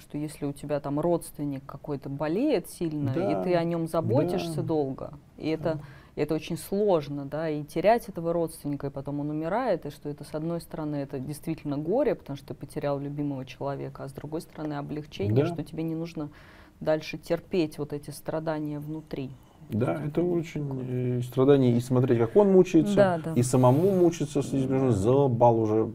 что 0.00 0.18
если 0.18 0.46
у 0.46 0.52
тебя 0.52 0.80
там 0.80 0.98
родственник 0.98 1.64
какой-то 1.64 2.08
болеет 2.08 2.68
сильно, 2.70 3.12
да, 3.14 3.40
и 3.40 3.44
ты 3.44 3.54
о 3.54 3.62
нем 3.62 3.86
заботишься 3.86 4.56
да. 4.56 4.62
долго, 4.62 5.12
и 5.38 5.48
это, 5.48 5.74
да. 5.74 5.80
это 6.16 6.34
очень 6.34 6.58
сложно, 6.58 7.24
да, 7.24 7.48
и 7.48 7.62
терять 7.62 8.08
этого 8.08 8.32
родственника, 8.32 8.88
и 8.88 8.90
потом 8.90 9.20
он 9.20 9.30
умирает, 9.30 9.86
и 9.86 9.90
что 9.90 10.08
это, 10.08 10.24
с 10.24 10.34
одной 10.34 10.60
стороны, 10.60 10.96
это 10.96 11.20
действительно 11.20 11.78
горе, 11.78 12.16
потому 12.16 12.36
что 12.36 12.48
ты 12.48 12.54
потерял 12.54 12.98
любимого 12.98 13.44
человека, 13.44 14.02
а 14.02 14.08
с 14.08 14.12
другой 14.12 14.40
стороны, 14.40 14.74
облегчение, 14.74 15.44
да. 15.44 15.54
что 15.54 15.62
тебе 15.62 15.84
не 15.84 15.94
нужно 15.94 16.30
дальше 16.80 17.16
терпеть 17.16 17.78
вот 17.78 17.92
эти 17.92 18.10
страдания 18.10 18.80
внутри. 18.80 19.30
Да, 19.72 20.00
это 20.04 20.22
очень 20.22 21.18
э, 21.18 21.22
страдание 21.22 21.74
и 21.76 21.80
смотреть, 21.80 22.18
как 22.18 22.36
он 22.36 22.52
мучается, 22.52 22.94
да, 22.94 23.18
да. 23.18 23.32
и 23.32 23.42
самому 23.42 23.90
мучиться, 23.92 24.42
за 24.42 25.28
бал 25.28 25.60
уже. 25.60 25.82
Угу. 25.82 25.94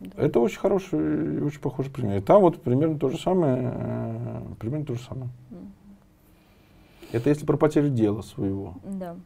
Да. 0.00 0.22
Это 0.22 0.38
очень 0.40 0.58
хороший, 0.58 1.42
очень 1.42 1.60
похожий 1.60 1.90
пример. 1.90 2.18
И 2.18 2.20
там 2.20 2.42
вот 2.42 2.62
примерно 2.62 2.98
то 2.98 3.08
же 3.08 3.18
самое, 3.18 3.72
э, 3.74 4.42
примерно 4.58 4.84
то 4.84 4.94
же 4.94 5.00
самое. 5.00 5.30
Угу. 5.50 5.58
Это 7.12 7.30
если 7.30 7.46
про 7.46 7.56
потерю 7.56 7.88
дела 7.88 8.20
своего. 8.20 8.74
Да. 8.84 9.16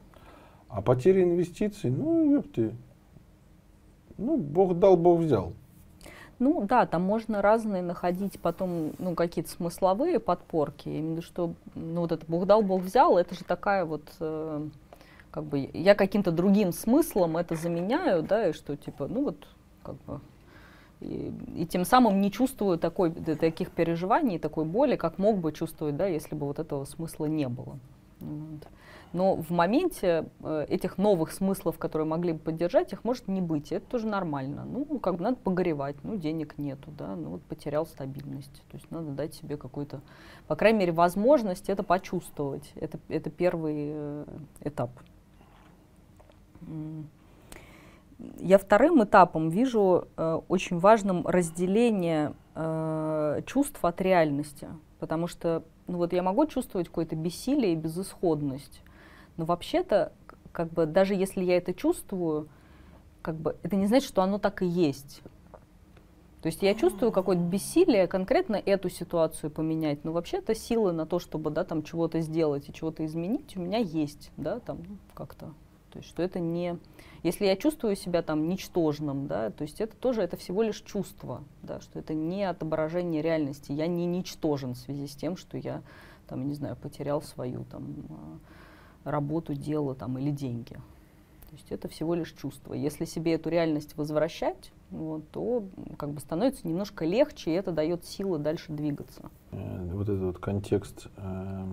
А 0.69 0.81
потеря 0.81 1.25
инвестиций, 1.25 1.91
ну, 1.91 2.37
ёпты, 2.37 2.73
ну, 4.17 4.37
Бог 4.37 4.79
дал, 4.79 4.97
Бог 4.97 5.21
взял. 5.21 5.55
Ну 6.39 6.65
да, 6.67 6.87
там 6.87 7.03
можно 7.03 7.41
разные 7.41 7.83
находить 7.83 8.41
потом, 8.41 8.93
ну, 8.99 9.15
какие-то 9.15 9.51
смысловые 9.51 10.19
подпорки. 10.19 10.89
Именно 10.89 11.23
что, 11.23 11.55
ну, 11.75 12.01
вот 12.01 12.13
это 12.13 12.25
«Бог 12.27 12.47
дал, 12.47 12.63
Бог 12.63 12.83
взял», 12.83 13.17
это 13.17 13.35
же 13.35 13.45
такая 13.45 13.85
вот, 13.85 14.03
э, 14.19 14.69
как 15.31 15.45
бы, 15.45 15.71
я 15.73 15.95
каким-то 15.95 16.33
другим 16.33 16.73
смыслом 16.73 17.37
это 17.37 17.55
заменяю, 17.55 18.23
да, 18.23 18.49
и 18.49 18.53
что, 18.53 18.77
типа, 18.77 19.07
ну 19.07 19.25
вот, 19.25 19.47
как 19.83 19.95
бы, 20.05 20.21
и, 21.01 21.33
и 21.57 21.67
тем 21.67 21.85
самым 21.85 22.21
не 22.21 22.31
чувствую 22.31 22.79
такой, 22.79 23.11
таких 23.13 23.71
переживаний, 23.71 24.39
такой 24.39 24.65
боли, 24.65 24.97
как 24.97 25.19
мог 25.19 25.39
бы 25.39 25.53
чувствовать, 25.53 25.97
да, 25.97 26.07
если 26.07 26.35
бы 26.35 26.47
вот 26.47 26.59
этого 26.59 26.85
смысла 26.85 27.27
не 27.27 27.49
было. 27.49 27.79
Вот. 28.21 28.67
Но 29.13 29.37
в 29.37 29.51
моменте 29.51 30.27
э, 30.41 30.67
этих 30.69 30.97
новых 30.97 31.33
смыслов, 31.33 31.79
которые 31.79 32.07
могли 32.07 32.33
бы 32.33 32.39
поддержать, 32.39 32.93
их 32.93 33.05
может 33.05 33.29
не 33.29 33.41
быть. 33.41 33.71
И 33.71 33.75
это 33.75 33.87
тоже 33.87 34.07
нормально. 34.07 34.65
Ну, 34.65 34.99
как 34.99 35.17
бы 35.17 35.23
надо 35.23 35.37
погоревать, 35.37 35.97
ну, 36.03 36.17
денег 36.17 36.57
нету, 36.57 36.91
да, 36.97 37.15
ну, 37.15 37.31
вот 37.31 37.43
потерял 37.43 37.87
стабильность. 37.87 38.63
То 38.71 38.77
есть 38.77 38.91
надо 38.91 39.11
дать 39.11 39.35
себе 39.35 39.57
какую-то, 39.57 40.01
по 40.47 40.57
крайней 40.57 40.81
мере, 40.81 40.93
возможность 40.93 41.69
это 41.69 41.83
почувствовать. 41.83 42.73
Это, 42.75 42.99
это 43.09 43.31
первый 43.31 43.75
э, 43.77 44.25
этап. 44.61 44.91
Я 48.39 48.59
вторым 48.59 49.03
этапом 49.05 49.51
вижу 49.51 50.07
э, 50.17 50.41
очень 50.49 50.79
важным 50.79 51.27
разделение 51.27 52.35
э, 52.55 53.43
чувств 53.47 53.85
от 53.85 54.01
реальности. 54.01 54.69
Потому 54.99 55.27
что 55.27 55.65
ну 55.87 55.99
вот 55.99 56.13
я 56.13 56.23
могу 56.23 56.47
чувствовать 56.47 56.89
какое-то 56.89 57.17
бессилие 57.17 57.73
и 57.73 57.77
безысходность, 57.77 58.83
но 59.37 59.45
вообще-то, 59.45 60.13
как 60.53 60.71
бы, 60.73 60.87
даже 60.87 61.15
если 61.15 61.43
я 61.45 61.57
это 61.57 61.75
чувствую, 61.75 62.49
как 63.23 63.37
бы, 63.37 63.57
это 63.63 63.77
не 63.77 63.87
значит, 63.87 64.09
что 64.09 64.23
оно 64.23 64.39
так 64.39 64.63
и 64.63 64.67
есть. 64.67 65.23
То 66.43 66.49
есть 66.49 66.61
я 66.61 66.75
чувствую 66.75 67.13
какое-то 67.13 67.43
бессилие 67.43 68.09
конкретно 68.09 68.57
эту 68.57 68.91
ситуацию 68.91 69.49
поменять, 69.49 70.05
но 70.05 70.11
вообще-то 70.11 70.57
силы 70.57 70.91
на 70.91 71.07
то, 71.07 71.21
чтобы 71.21 71.51
да, 71.51 71.63
там 71.63 71.85
чего-то 71.85 72.21
сделать 72.21 72.69
и 72.69 72.73
чего-то 72.73 73.07
изменить, 73.07 73.57
у 73.57 73.61
меня 73.61 73.79
есть, 73.79 74.33
да, 74.37 74.59
там 74.59 74.79
ну, 74.89 74.97
как-то. 75.15 75.55
То 75.93 75.99
есть 75.99 76.09
что 76.09 76.23
это 76.23 76.41
не... 76.41 76.79
Если 77.23 77.45
я 77.45 77.55
чувствую 77.55 77.95
себя 77.95 78.23
там 78.23 78.49
ничтожным, 78.49 79.29
да, 79.29 79.51
то 79.51 79.63
есть 79.63 79.81
это 79.81 79.95
тоже 79.95 80.23
это 80.23 80.37
всего 80.37 80.63
лишь 80.63 80.81
чувство, 80.81 81.45
да, 81.63 81.81
что 81.81 82.01
это 82.01 82.13
не 82.13 82.43
отображение 82.43 83.23
реальности. 83.23 83.71
Я 83.71 83.87
не 83.87 84.07
ничтожен 84.07 84.75
в 84.75 84.79
связи 84.79 85.07
с 85.07 85.15
тем, 85.15 85.37
что 85.37 85.59
я 85.59 85.83
там, 86.27 86.49
не 86.49 86.55
знаю, 86.55 86.75
потерял 86.77 87.23
свою 87.23 87.65
там 87.65 87.95
а, 88.09 88.39
работу, 89.05 89.55
дело 89.55 89.95
там 89.95 90.19
или 90.19 90.31
деньги. 90.31 90.75
То 90.75 91.57
есть 91.57 91.71
это 91.71 91.89
всего 91.89 92.15
лишь 92.15 92.33
чувство. 92.33 92.73
Если 92.73 93.05
себе 93.05 93.35
эту 93.35 93.51
реальность 93.51 93.97
возвращать, 93.97 94.73
вот, 94.91 95.29
то 95.31 95.65
как 95.99 96.11
бы 96.11 96.21
становится 96.21 96.67
немножко 96.67 97.05
легче, 97.05 97.51
и 97.51 97.55
это 97.55 97.73
дает 97.73 98.07
силы 98.07 98.39
дальше 98.39 98.73
двигаться. 98.73 99.31
Э, 99.51 99.91
вот 99.93 100.09
этот 100.09 100.23
вот 100.23 100.39
контекст 100.39 101.09
э, 101.17 101.67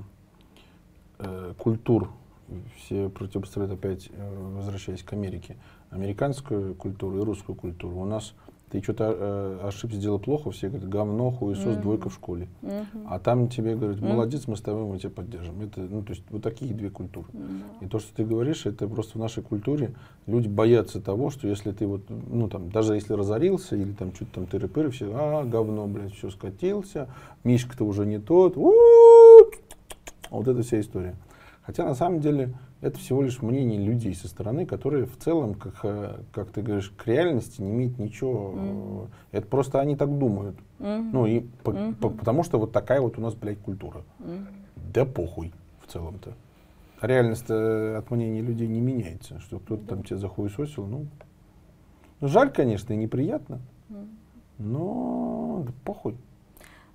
э, 1.20 1.54
культур 1.58 2.12
все 2.76 3.10
противопоставляют 3.10 3.80
опять, 3.80 4.10
э, 4.12 4.54
возвращаясь 4.56 5.04
к 5.04 5.14
Америке, 5.14 5.56
американскую 5.92 6.76
культуру 6.76 7.20
и 7.20 7.24
русскую 7.24 7.56
культуру. 7.56 7.98
У 7.98 8.06
нас 8.06 8.34
ты 8.72 8.82
что-то 8.82 9.16
э, 9.18 9.60
ошибся, 9.68 9.98
сделал 9.98 10.20
плохо, 10.20 10.52
все 10.52 10.70
говорят, 10.70 10.88
говно, 10.88 11.32
хуесос, 11.32 11.66
mm-hmm. 11.66 11.82
двойка 11.82 12.10
в 12.10 12.14
школе. 12.14 12.48
Mm-hmm. 12.62 13.08
А 13.08 13.20
там 13.20 13.50
тебе 13.50 13.76
говорят, 13.76 14.00
молодец, 14.00 14.48
мы 14.48 14.56
с 14.56 14.62
тобой, 14.62 14.86
мы 14.86 15.00
тебя 15.00 15.10
поддержим. 15.10 15.62
Это, 15.62 15.82
ну, 15.82 16.04
то 16.04 16.12
есть 16.12 16.24
вот 16.30 16.44
такие 16.44 16.74
две 16.74 16.90
культуры. 16.90 17.28
Mm-hmm. 17.34 17.86
И 17.86 17.88
то, 17.88 18.00
что 18.00 18.16
ты 18.16 18.26
говоришь, 18.26 18.66
это 18.66 18.88
просто 18.88 19.18
в 19.18 19.22
нашей 19.22 19.42
культуре 19.42 19.94
люди 20.28 20.48
боятся 20.48 21.02
того, 21.02 21.32
что 21.32 21.48
если 21.48 21.72
ты 21.72 21.88
вот, 21.88 22.04
ну 22.10 22.48
там, 22.48 22.70
даже 22.70 22.94
если 22.94 23.14
разорился 23.14 23.76
или 23.76 23.92
там 23.94 24.14
что-то 24.14 24.32
там 24.36 24.44
тыры-пыры, 24.46 24.92
все, 24.92 25.10
а, 25.14 25.44
говно, 25.44 25.88
блядь, 25.88 26.14
все 26.14 26.30
скатился, 26.30 27.08
Мишка-то 27.44 27.86
уже 27.86 28.06
не 28.06 28.20
тот, 28.20 28.56
вот 28.56 30.48
эта 30.48 30.62
вся 30.62 30.80
история. 30.80 31.16
Хотя 31.64 31.86
на 31.86 31.96
самом 31.96 32.20
деле 32.20 32.54
это 32.82 32.98
всего 32.98 33.22
лишь 33.22 33.42
мнение 33.42 33.80
людей 33.80 34.16
со 34.16 34.28
стороны, 34.28 34.66
которые 34.66 35.06
в 35.06 35.18
целом, 35.18 35.54
как, 35.54 35.80
э, 35.84 36.22
как 36.32 36.52
ты 36.52 36.62
говоришь, 36.62 36.92
к 36.96 37.06
реальности 37.08 37.62
не 37.62 37.72
имеют 37.72 38.00
ничего. 38.00 38.54
Mm. 38.56 39.08
Это 39.32 39.48
просто 39.48 39.82
они 39.82 39.96
так 39.96 40.18
думают. 40.18 40.56
Mm-hmm. 40.80 41.10
Ну 41.12 41.26
и 41.26 41.42
по, 41.42 41.72
mm-hmm. 41.72 41.96
по, 41.96 42.10
потому 42.10 42.44
что 42.44 42.58
вот 42.58 42.72
такая 42.72 43.02
вот 43.02 43.18
у 43.18 43.22
нас, 43.22 43.36
блядь, 43.36 43.60
культура. 43.60 44.04
Mm. 44.20 44.46
Да 44.94 45.06
похуй 45.06 45.54
в 45.86 45.92
целом-то. 45.92 46.34
А 47.02 47.08
реальность 47.08 47.50
от 47.50 48.12
мнения 48.12 48.42
людей 48.42 48.68
не 48.68 48.82
меняется, 48.82 49.40
что 49.40 49.60
кто-то 49.60 49.86
там 49.86 50.04
тебя 50.04 50.18
захуесосил, 50.18 50.86
ну, 50.86 51.08
ну, 52.20 52.28
жаль, 52.28 52.52
конечно, 52.52 52.92
и 52.92 52.98
неприятно, 52.98 53.62
но 54.58 55.64
да 55.66 55.72
похуй. 55.86 56.18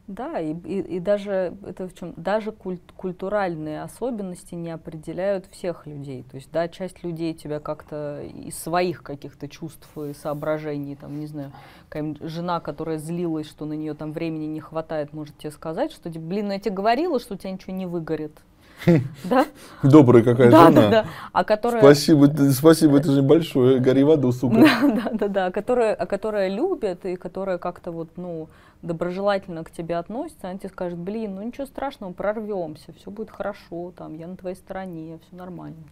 Да, 0.07 0.39
и, 0.39 0.53
и, 0.53 0.97
и 0.97 1.01
даже 1.01 1.57
это 1.67 1.89
в 1.89 1.95
чем 1.95 2.13
даже 2.17 2.53
культ, 2.53 2.83
культуральные 2.95 3.83
особенности 3.83 4.55
не 4.55 4.71
определяют 4.71 5.47
всех 5.47 5.87
людей. 5.87 6.25
То 6.31 6.37
есть, 6.37 6.51
да, 6.53 6.69
часть 6.69 7.03
людей 7.03 7.33
тебя 7.33 7.59
как-то 7.59 8.21
из 8.23 8.59
своих 8.59 9.03
каких-то 9.03 9.49
чувств 9.49 9.89
и 9.97 10.13
соображений, 10.13 10.95
там, 10.95 11.19
не 11.19 11.27
знаю, 11.27 11.53
какая 11.89 12.15
жена, 12.21 12.61
которая 12.61 12.99
злилась, 12.99 13.49
что 13.49 13.65
на 13.65 13.73
нее 13.73 13.95
там 13.95 14.13
времени 14.13 14.45
не 14.45 14.61
хватает, 14.61 15.15
может 15.15 15.39
тебе 15.39 15.51
сказать, 15.51 15.91
что, 15.91 16.11
блин, 16.11 16.49
ну 16.49 16.53
я 16.53 16.61
тебе 16.61 16.75
говорила, 16.75 17.19
что 17.19 17.35
у 17.35 17.37
тебя 17.39 17.53
ничего 17.53 17.73
не 17.73 17.87
выгорит. 17.87 18.39
Да? 19.25 19.47
Добрая 19.83 20.23
какая 20.23 20.51
да, 20.51 20.67
жена. 20.67 20.83
Да, 20.83 20.91
да. 20.91 21.07
А 21.33 21.45
которая... 21.45 21.81
Спасибо, 21.81 22.31
спасибо, 22.53 22.99
это 22.99 23.11
же 23.11 23.23
большое. 23.23 23.81
Гори 23.81 24.05
в 24.05 24.11
аду, 24.11 24.33
сука. 24.33 24.57
Да, 24.83 24.83
да, 24.83 25.11
да, 25.13 25.29
да. 25.29 25.47
А 25.47 25.51
которая, 25.51 25.95
а 25.95 26.07
которая 26.07 26.49
любит 26.49 27.05
и 27.07 27.17
которая 27.17 27.59
как-то 27.59 27.91
вот, 27.91 28.11
ну, 28.17 28.49
доброжелательно 28.85 29.65
к 29.65 29.71
тебе 29.71 29.97
относится, 29.97 30.51
она 30.51 30.59
тебе 30.59 30.69
скажет, 30.69 30.99
блин, 30.99 31.37
ну 31.37 31.43
ничего 31.43 31.67
страшного, 31.67 32.13
прорвемся, 32.13 32.93
все 32.93 33.11
будет 33.11 33.31
хорошо, 33.31 33.93
там, 33.97 34.15
я 34.15 34.27
на 34.27 34.37
твоей 34.37 34.57
стороне, 34.57 35.19
все 35.27 35.37
нормально. 35.37 35.83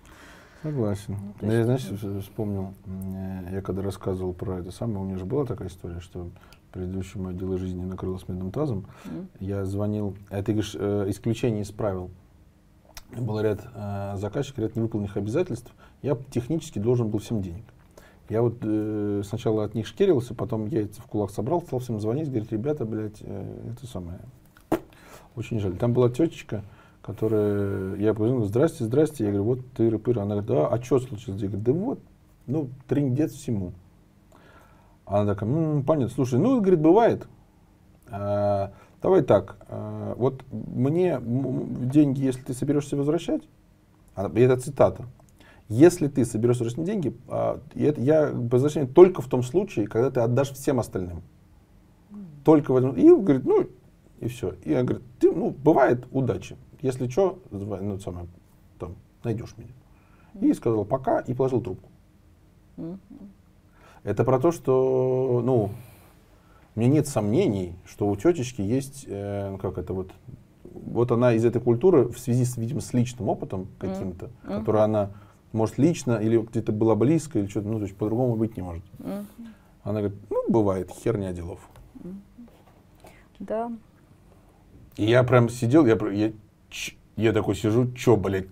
Согласен. 0.62 1.16
Ну, 1.40 1.48
да, 1.48 1.52
я, 1.52 1.64
знаешь, 1.64 1.88
вспомнил, 2.22 2.74
я 3.50 3.60
когда 3.62 3.82
рассказывал 3.82 4.32
про 4.32 4.60
это 4.60 4.70
самое, 4.70 5.00
у 5.00 5.04
меня 5.04 5.18
же 5.18 5.24
была 5.24 5.44
такая 5.44 5.68
история, 5.68 5.98
что 5.98 6.30
предыдущее 6.70 7.22
мое 7.22 7.34
дело 7.34 7.58
жизни 7.58 7.84
накрылось 7.84 8.28
медным 8.28 8.52
тазом. 8.52 8.86
Mm. 9.04 9.26
Я 9.40 9.64
звонил, 9.64 10.16
это 10.30 10.44
ты 10.44 10.52
говоришь, 10.52 10.76
э, 10.78 11.06
исключение 11.08 11.62
из 11.62 11.70
правил 11.70 12.10
был 13.10 13.40
ряд 13.40 13.60
э, 13.74 14.14
заказчиков, 14.16 14.60
ряд 14.60 14.76
невыполненных 14.76 15.16
обязательств, 15.16 15.72
я 16.00 16.16
технически 16.30 16.78
должен 16.78 17.08
был 17.08 17.18
всем 17.18 17.42
денег. 17.42 17.64
Я 18.28 18.42
вот 18.42 18.58
э, 18.62 19.22
сначала 19.24 19.64
от 19.64 19.74
них 19.74 19.86
шкерился, 19.86 20.34
потом 20.34 20.66
я 20.66 20.86
в 20.86 21.06
кулак 21.06 21.30
собрал, 21.30 21.62
стал 21.62 21.80
всем 21.80 22.00
звонить, 22.00 22.28
говорить, 22.28 22.52
ребята, 22.52 22.84
блядь, 22.84 23.20
э, 23.20 23.72
это 23.72 23.86
самое, 23.86 24.20
очень 25.36 25.60
жаль. 25.60 25.76
Там 25.76 25.92
была 25.92 26.08
тетечка, 26.08 26.62
которая, 27.02 27.96
я 27.96 28.14
позвонил, 28.14 28.44
здрасте, 28.44 28.84
здрасте, 28.84 29.24
я 29.24 29.30
говорю, 29.30 29.44
вот 29.44 29.72
ты 29.76 29.90
рыпыр, 29.90 30.20
она 30.20 30.36
говорит, 30.36 30.50
да, 30.50 30.68
а 30.68 30.82
что 30.82 31.00
случилось? 31.00 31.42
Я 31.42 31.48
говорю, 31.48 31.64
да 31.64 31.72
вот, 31.72 32.00
ну, 32.46 32.68
триндец 32.88 33.32
всему. 33.32 33.72
Она 35.04 35.34
такая, 35.34 35.50
ну, 35.50 35.82
понятно, 35.82 36.14
слушай, 36.14 36.38
ну, 36.38 36.60
говорит, 36.60 36.80
бывает. 36.80 37.26
А, 38.08 38.72
Давай 39.02 39.22
так, 39.22 39.56
э, 39.68 40.14
вот 40.16 40.44
мне 40.52 41.20
деньги, 41.20 42.22
если 42.22 42.42
ты 42.42 42.54
соберешься 42.54 42.96
возвращать, 42.96 43.42
а, 44.14 44.30
и 44.32 44.40
это 44.40 44.56
цитата, 44.58 45.06
если 45.72 46.08
ты 46.08 46.24
соберешься 46.24 46.64
возвращать 46.64 46.84
деньги, 46.86 47.16
а, 47.28 47.60
я 47.74 48.30
возвращаю 48.32 48.86
только 48.86 49.22
в 49.22 49.26
том 49.26 49.42
случае, 49.42 49.86
когда 49.86 50.10
ты 50.10 50.20
отдашь 50.20 50.52
всем 50.52 50.78
остальным. 50.78 51.22
Только 52.44 52.72
в 52.72 52.76
этом. 52.76 52.94
И 52.96 53.08
говорит, 53.08 53.44
ну, 53.44 53.66
и 54.20 54.28
все. 54.28 54.54
И 54.64 54.70
я 54.70 54.82
говорю, 54.82 55.02
ты, 55.18 55.32
ну, 55.32 55.50
бывает 55.50 56.06
удачи. 56.10 56.56
Если 56.80 57.08
что, 57.08 57.38
ну, 57.50 57.98
самое, 57.98 58.26
там, 58.78 58.96
найдешь 59.24 59.54
меня. 59.56 59.70
И 60.40 60.52
сказал 60.54 60.84
пока, 60.84 61.20
и 61.20 61.34
положил 61.34 61.60
трубку. 61.60 61.88
Это 64.02 64.24
про 64.24 64.40
то, 64.40 64.50
что, 64.50 65.40
ну, 65.44 65.70
у 66.74 66.80
меня 66.80 66.90
нет 66.90 67.06
сомнений, 67.06 67.76
что 67.84 68.08
у 68.08 68.16
тетечки 68.16 68.62
есть, 68.62 69.04
э, 69.06 69.56
как 69.60 69.78
это 69.78 69.92
вот, 69.92 70.10
вот 70.64 71.12
она 71.12 71.34
из 71.34 71.44
этой 71.44 71.60
культуры 71.60 72.08
в 72.08 72.18
связи 72.18 72.44
с, 72.44 72.56
видимо, 72.56 72.80
с 72.80 72.92
личным 72.92 73.28
опытом 73.28 73.68
каким-то, 73.78 74.26
mm-hmm. 74.26 74.58
который 74.58 74.82
она, 74.82 75.10
может, 75.52 75.78
лично 75.78 76.16
или 76.16 76.38
где-то 76.38 76.72
была 76.72 76.94
близко, 76.94 77.38
или 77.38 77.46
что-то, 77.46 77.68
ну, 77.68 77.78
то 77.78 77.84
есть 77.84 77.96
по-другому 77.96 78.36
быть 78.36 78.56
не 78.56 78.62
может. 78.62 78.84
Mm-hmm. 78.98 79.26
Она 79.84 80.00
говорит, 80.00 80.18
ну, 80.30 80.44
бывает, 80.48 80.90
херня 80.90 81.32
делов. 81.32 81.60
Mm-hmm. 81.96 82.48
Да. 83.40 83.72
И 84.96 85.04
я 85.04 85.22
прям 85.24 85.48
сидел, 85.48 85.86
я, 85.86 85.98
я, 86.10 86.32
я 87.16 87.32
такой 87.32 87.54
сижу, 87.54 87.94
что, 87.96 88.16
блядь, 88.16 88.46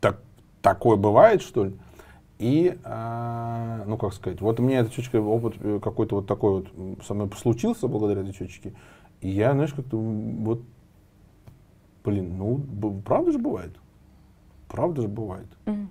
так, 0.00 0.20
такое 0.62 0.96
бывает, 0.96 1.42
что 1.42 1.64
ли? 1.64 1.74
И, 2.38 2.78
а, 2.84 3.82
ну 3.86 3.96
как 3.96 4.14
сказать, 4.14 4.40
вот 4.40 4.60
у 4.60 4.62
меня 4.62 4.80
эта 4.80 4.90
тетечка, 4.90 5.20
опыт 5.20 5.56
э, 5.58 5.80
какой-то 5.82 6.16
вот 6.16 6.28
такой 6.28 6.62
вот 6.62 7.04
со 7.04 7.14
мной 7.14 7.30
случился 7.36 7.88
благодаря 7.88 8.20
этой 8.20 8.32
тетечке. 8.32 8.74
И 9.20 9.28
я, 9.28 9.52
знаешь, 9.52 9.72
как-то 9.72 9.98
вот, 9.98 10.62
блин, 12.04 12.38
ну, 12.38 12.60
правда 13.04 13.32
же 13.32 13.38
бывает. 13.38 13.72
Правда 14.68 15.02
же 15.02 15.08
бывает. 15.08 15.48
Mm-hmm. 15.64 15.88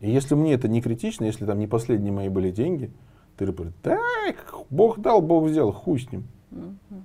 И 0.00 0.10
если 0.10 0.34
мне 0.34 0.54
это 0.54 0.68
не 0.68 0.80
критично, 0.80 1.24
если 1.24 1.44
там 1.44 1.58
не 1.58 1.66
последние 1.66 2.12
мои 2.12 2.28
были 2.28 2.50
деньги, 2.50 2.90
ты 3.36 3.46
говоришь, 3.46 3.74
так, 3.82 4.54
Бог 4.70 4.98
дал, 4.98 5.20
Бог 5.20 5.44
взял, 5.44 5.72
хуй 5.72 6.00
с 6.00 6.10
ним. 6.10 6.24
Mm-hmm. 6.50 7.02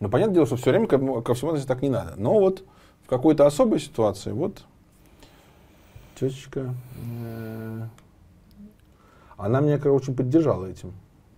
Ну, 0.00 0.08
понятное 0.08 0.34
дело, 0.34 0.46
что 0.46 0.56
все 0.56 0.70
время 0.70 0.86
ко, 0.86 0.98
ко 1.20 1.34
всему 1.34 1.56
так 1.56 1.82
не 1.82 1.90
надо. 1.90 2.14
Но 2.16 2.38
вот 2.38 2.64
в 3.04 3.08
какой-то 3.08 3.46
особой 3.46 3.80
ситуации, 3.80 4.32
вот 4.32 4.64
тетечка, 6.18 6.74
э, 7.24 7.82
она 9.36 9.60
меня, 9.60 9.78
короче, 9.78 10.12
поддержала 10.12 10.66
этим, 10.66 10.92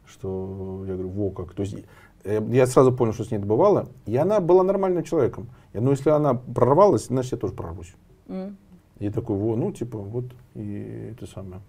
что 0.06 0.84
я 0.86 0.94
говорю, 0.94 1.10
во 1.10 1.30
как. 1.30 1.54
То 1.54 1.62
есть 1.62 1.76
э, 2.24 2.44
я 2.50 2.66
сразу 2.66 2.92
понял, 2.92 3.12
что 3.12 3.24
с 3.24 3.30
ней 3.30 3.38
это 3.38 3.46
бывало, 3.46 3.88
и 4.06 4.16
она 4.16 4.40
была 4.40 4.62
нормальным 4.62 5.04
человеком. 5.04 5.48
Я, 5.72 5.80
ну, 5.80 5.90
если 5.90 6.10
она 6.10 6.34
прорвалась, 6.34 7.06
значит, 7.06 7.32
я 7.32 7.38
тоже 7.38 7.54
прорвусь. 7.54 7.94
Mm. 8.26 8.56
И 9.02 9.10
такой, 9.10 9.36
во, 9.36 9.56
ну, 9.56 9.72
типа, 9.72 9.98
вот, 9.98 10.26
и 10.54 11.10
это 11.10 11.26
самое. 11.26 11.60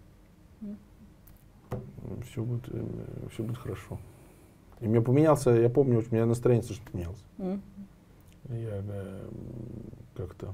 Все 2.30 2.44
будет, 2.44 2.66
э, 2.68 2.86
все 3.32 3.42
будет 3.42 3.58
хорошо. 3.58 3.98
И 4.82 4.88
мне 4.88 5.02
поменялся, 5.02 5.50
я 5.50 5.68
помню, 5.68 5.98
у 5.98 6.14
меня 6.14 6.28
настроение 6.28 6.62
совершенно 6.62 6.92
поменялось. 6.92 7.24
Mm. 7.40 7.60
Я 8.50 8.84
э, 8.88 9.30
как-то 10.16 10.54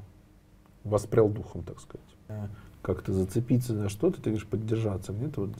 воспрял 0.85 1.27
духом, 1.27 1.63
так 1.63 1.81
сказать. 1.81 2.15
Э, 2.29 2.47
как-то 2.81 3.11
зацепиться 3.11 3.75
за 3.75 3.89
что-то, 3.89 4.21
ты 4.21 4.29
говоришь, 4.29 4.47
поддержаться 4.47 5.11
где-то 5.11 5.41
вот. 5.41 5.51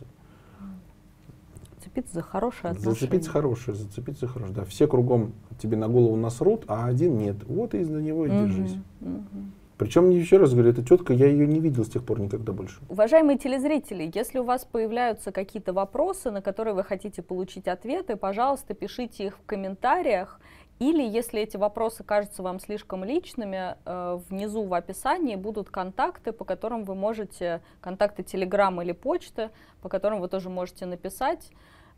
Зацепиться 1.76 2.14
за 2.14 2.22
хорошее 2.22 2.72
отношение. 2.72 2.94
Зацепиться 2.94 3.30
хорошее, 3.30 3.76
зацепиться 3.76 4.26
за 4.26 4.32
хорошее. 4.32 4.56
Да, 4.56 4.64
все 4.64 4.88
кругом 4.88 5.34
тебе 5.62 5.76
на 5.76 5.90
голову 5.90 6.16
насрут, 6.16 6.64
а 6.70 6.86
один 6.86 7.18
нет. 7.18 7.44
Вот 7.44 7.74
и 7.74 7.80
из-за 7.80 8.02
него 8.02 8.26
и 8.26 8.30
держись. 8.30 8.78
Угу, 9.02 9.59
Причем, 9.80 10.10
еще 10.10 10.36
раз 10.38 10.54
говорю, 10.54 10.72
эта 10.72 10.84
тетка, 10.84 11.14
я 11.14 11.28
ее 11.28 11.48
не 11.48 11.62
видел 11.62 11.86
с 11.86 11.90
тех 11.90 12.04
пор 12.04 12.20
никогда 12.20 12.52
больше. 12.52 12.82
Уважаемые 12.90 13.38
телезрители, 13.38 14.12
если 14.14 14.40
у 14.40 14.44
вас 14.44 14.66
появляются 14.66 15.32
какие-то 15.32 15.72
вопросы, 15.72 16.32
на 16.32 16.42
которые 16.42 16.74
вы 16.74 16.84
хотите 16.84 17.22
получить 17.22 17.66
ответы, 17.70 18.18
пожалуйста, 18.18 18.74
пишите 18.74 19.28
их 19.28 19.38
в 19.38 19.46
комментариях. 19.46 20.42
Или, 20.80 21.02
если 21.02 21.42
эти 21.42 21.56
вопросы 21.56 22.04
кажутся 22.04 22.44
вам 22.44 22.60
слишком 22.60 23.06
личными, 23.06 23.78
э, 23.86 24.20
внизу 24.30 24.64
в 24.64 24.74
описании 24.74 25.38
будут 25.38 25.70
контакты, 25.70 26.34
по 26.34 26.44
которым 26.44 26.84
вы 26.84 26.96
можете, 26.96 27.62
контакты 27.80 28.24
Telegram 28.24 28.84
или 28.84 28.92
почты, 28.92 29.50
по 29.82 29.88
которым 29.88 30.20
вы 30.20 30.28
тоже 30.28 30.50
можете 30.50 30.88
написать, 30.88 31.52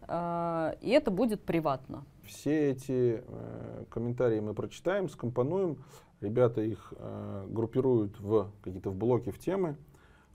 э, 0.07 0.75
и 0.81 0.91
это 0.91 1.09
будет 1.09 1.43
приватно. 1.43 2.05
Все 2.27 2.71
эти 2.71 3.23
э, 3.25 3.85
комментарии 3.89 4.39
мы 4.39 4.53
прочитаем, 4.53 5.09
скомпонуем, 5.09 5.77
Ребята 6.21 6.61
их 6.61 6.93
э, 6.95 7.47
группируют 7.49 8.19
в 8.19 8.51
какие-то 8.61 8.91
в 8.91 8.95
блоки, 8.95 9.31
в 9.31 9.39
темы. 9.39 9.75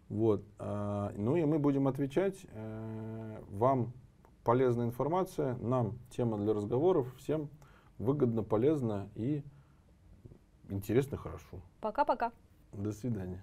Вот. 0.09 0.45
Э, 0.59 1.13
ну 1.17 1.37
и 1.37 1.45
мы 1.45 1.59
будем 1.59 1.87
отвечать. 1.87 2.45
Э, 2.51 3.41
вам 3.49 3.93
полезная 4.43 4.87
информация, 4.87 5.57
нам 5.59 5.99
тема 6.11 6.39
для 6.39 6.55
разговоров. 6.55 7.15
Всем 7.19 7.49
выгодно, 7.99 8.43
полезно 8.43 9.09
и 9.15 9.45
интересно, 10.69 11.17
хорошо. 11.17 11.61
Пока-пока. 11.81 12.33
До 12.73 12.93
свидания. 12.93 13.43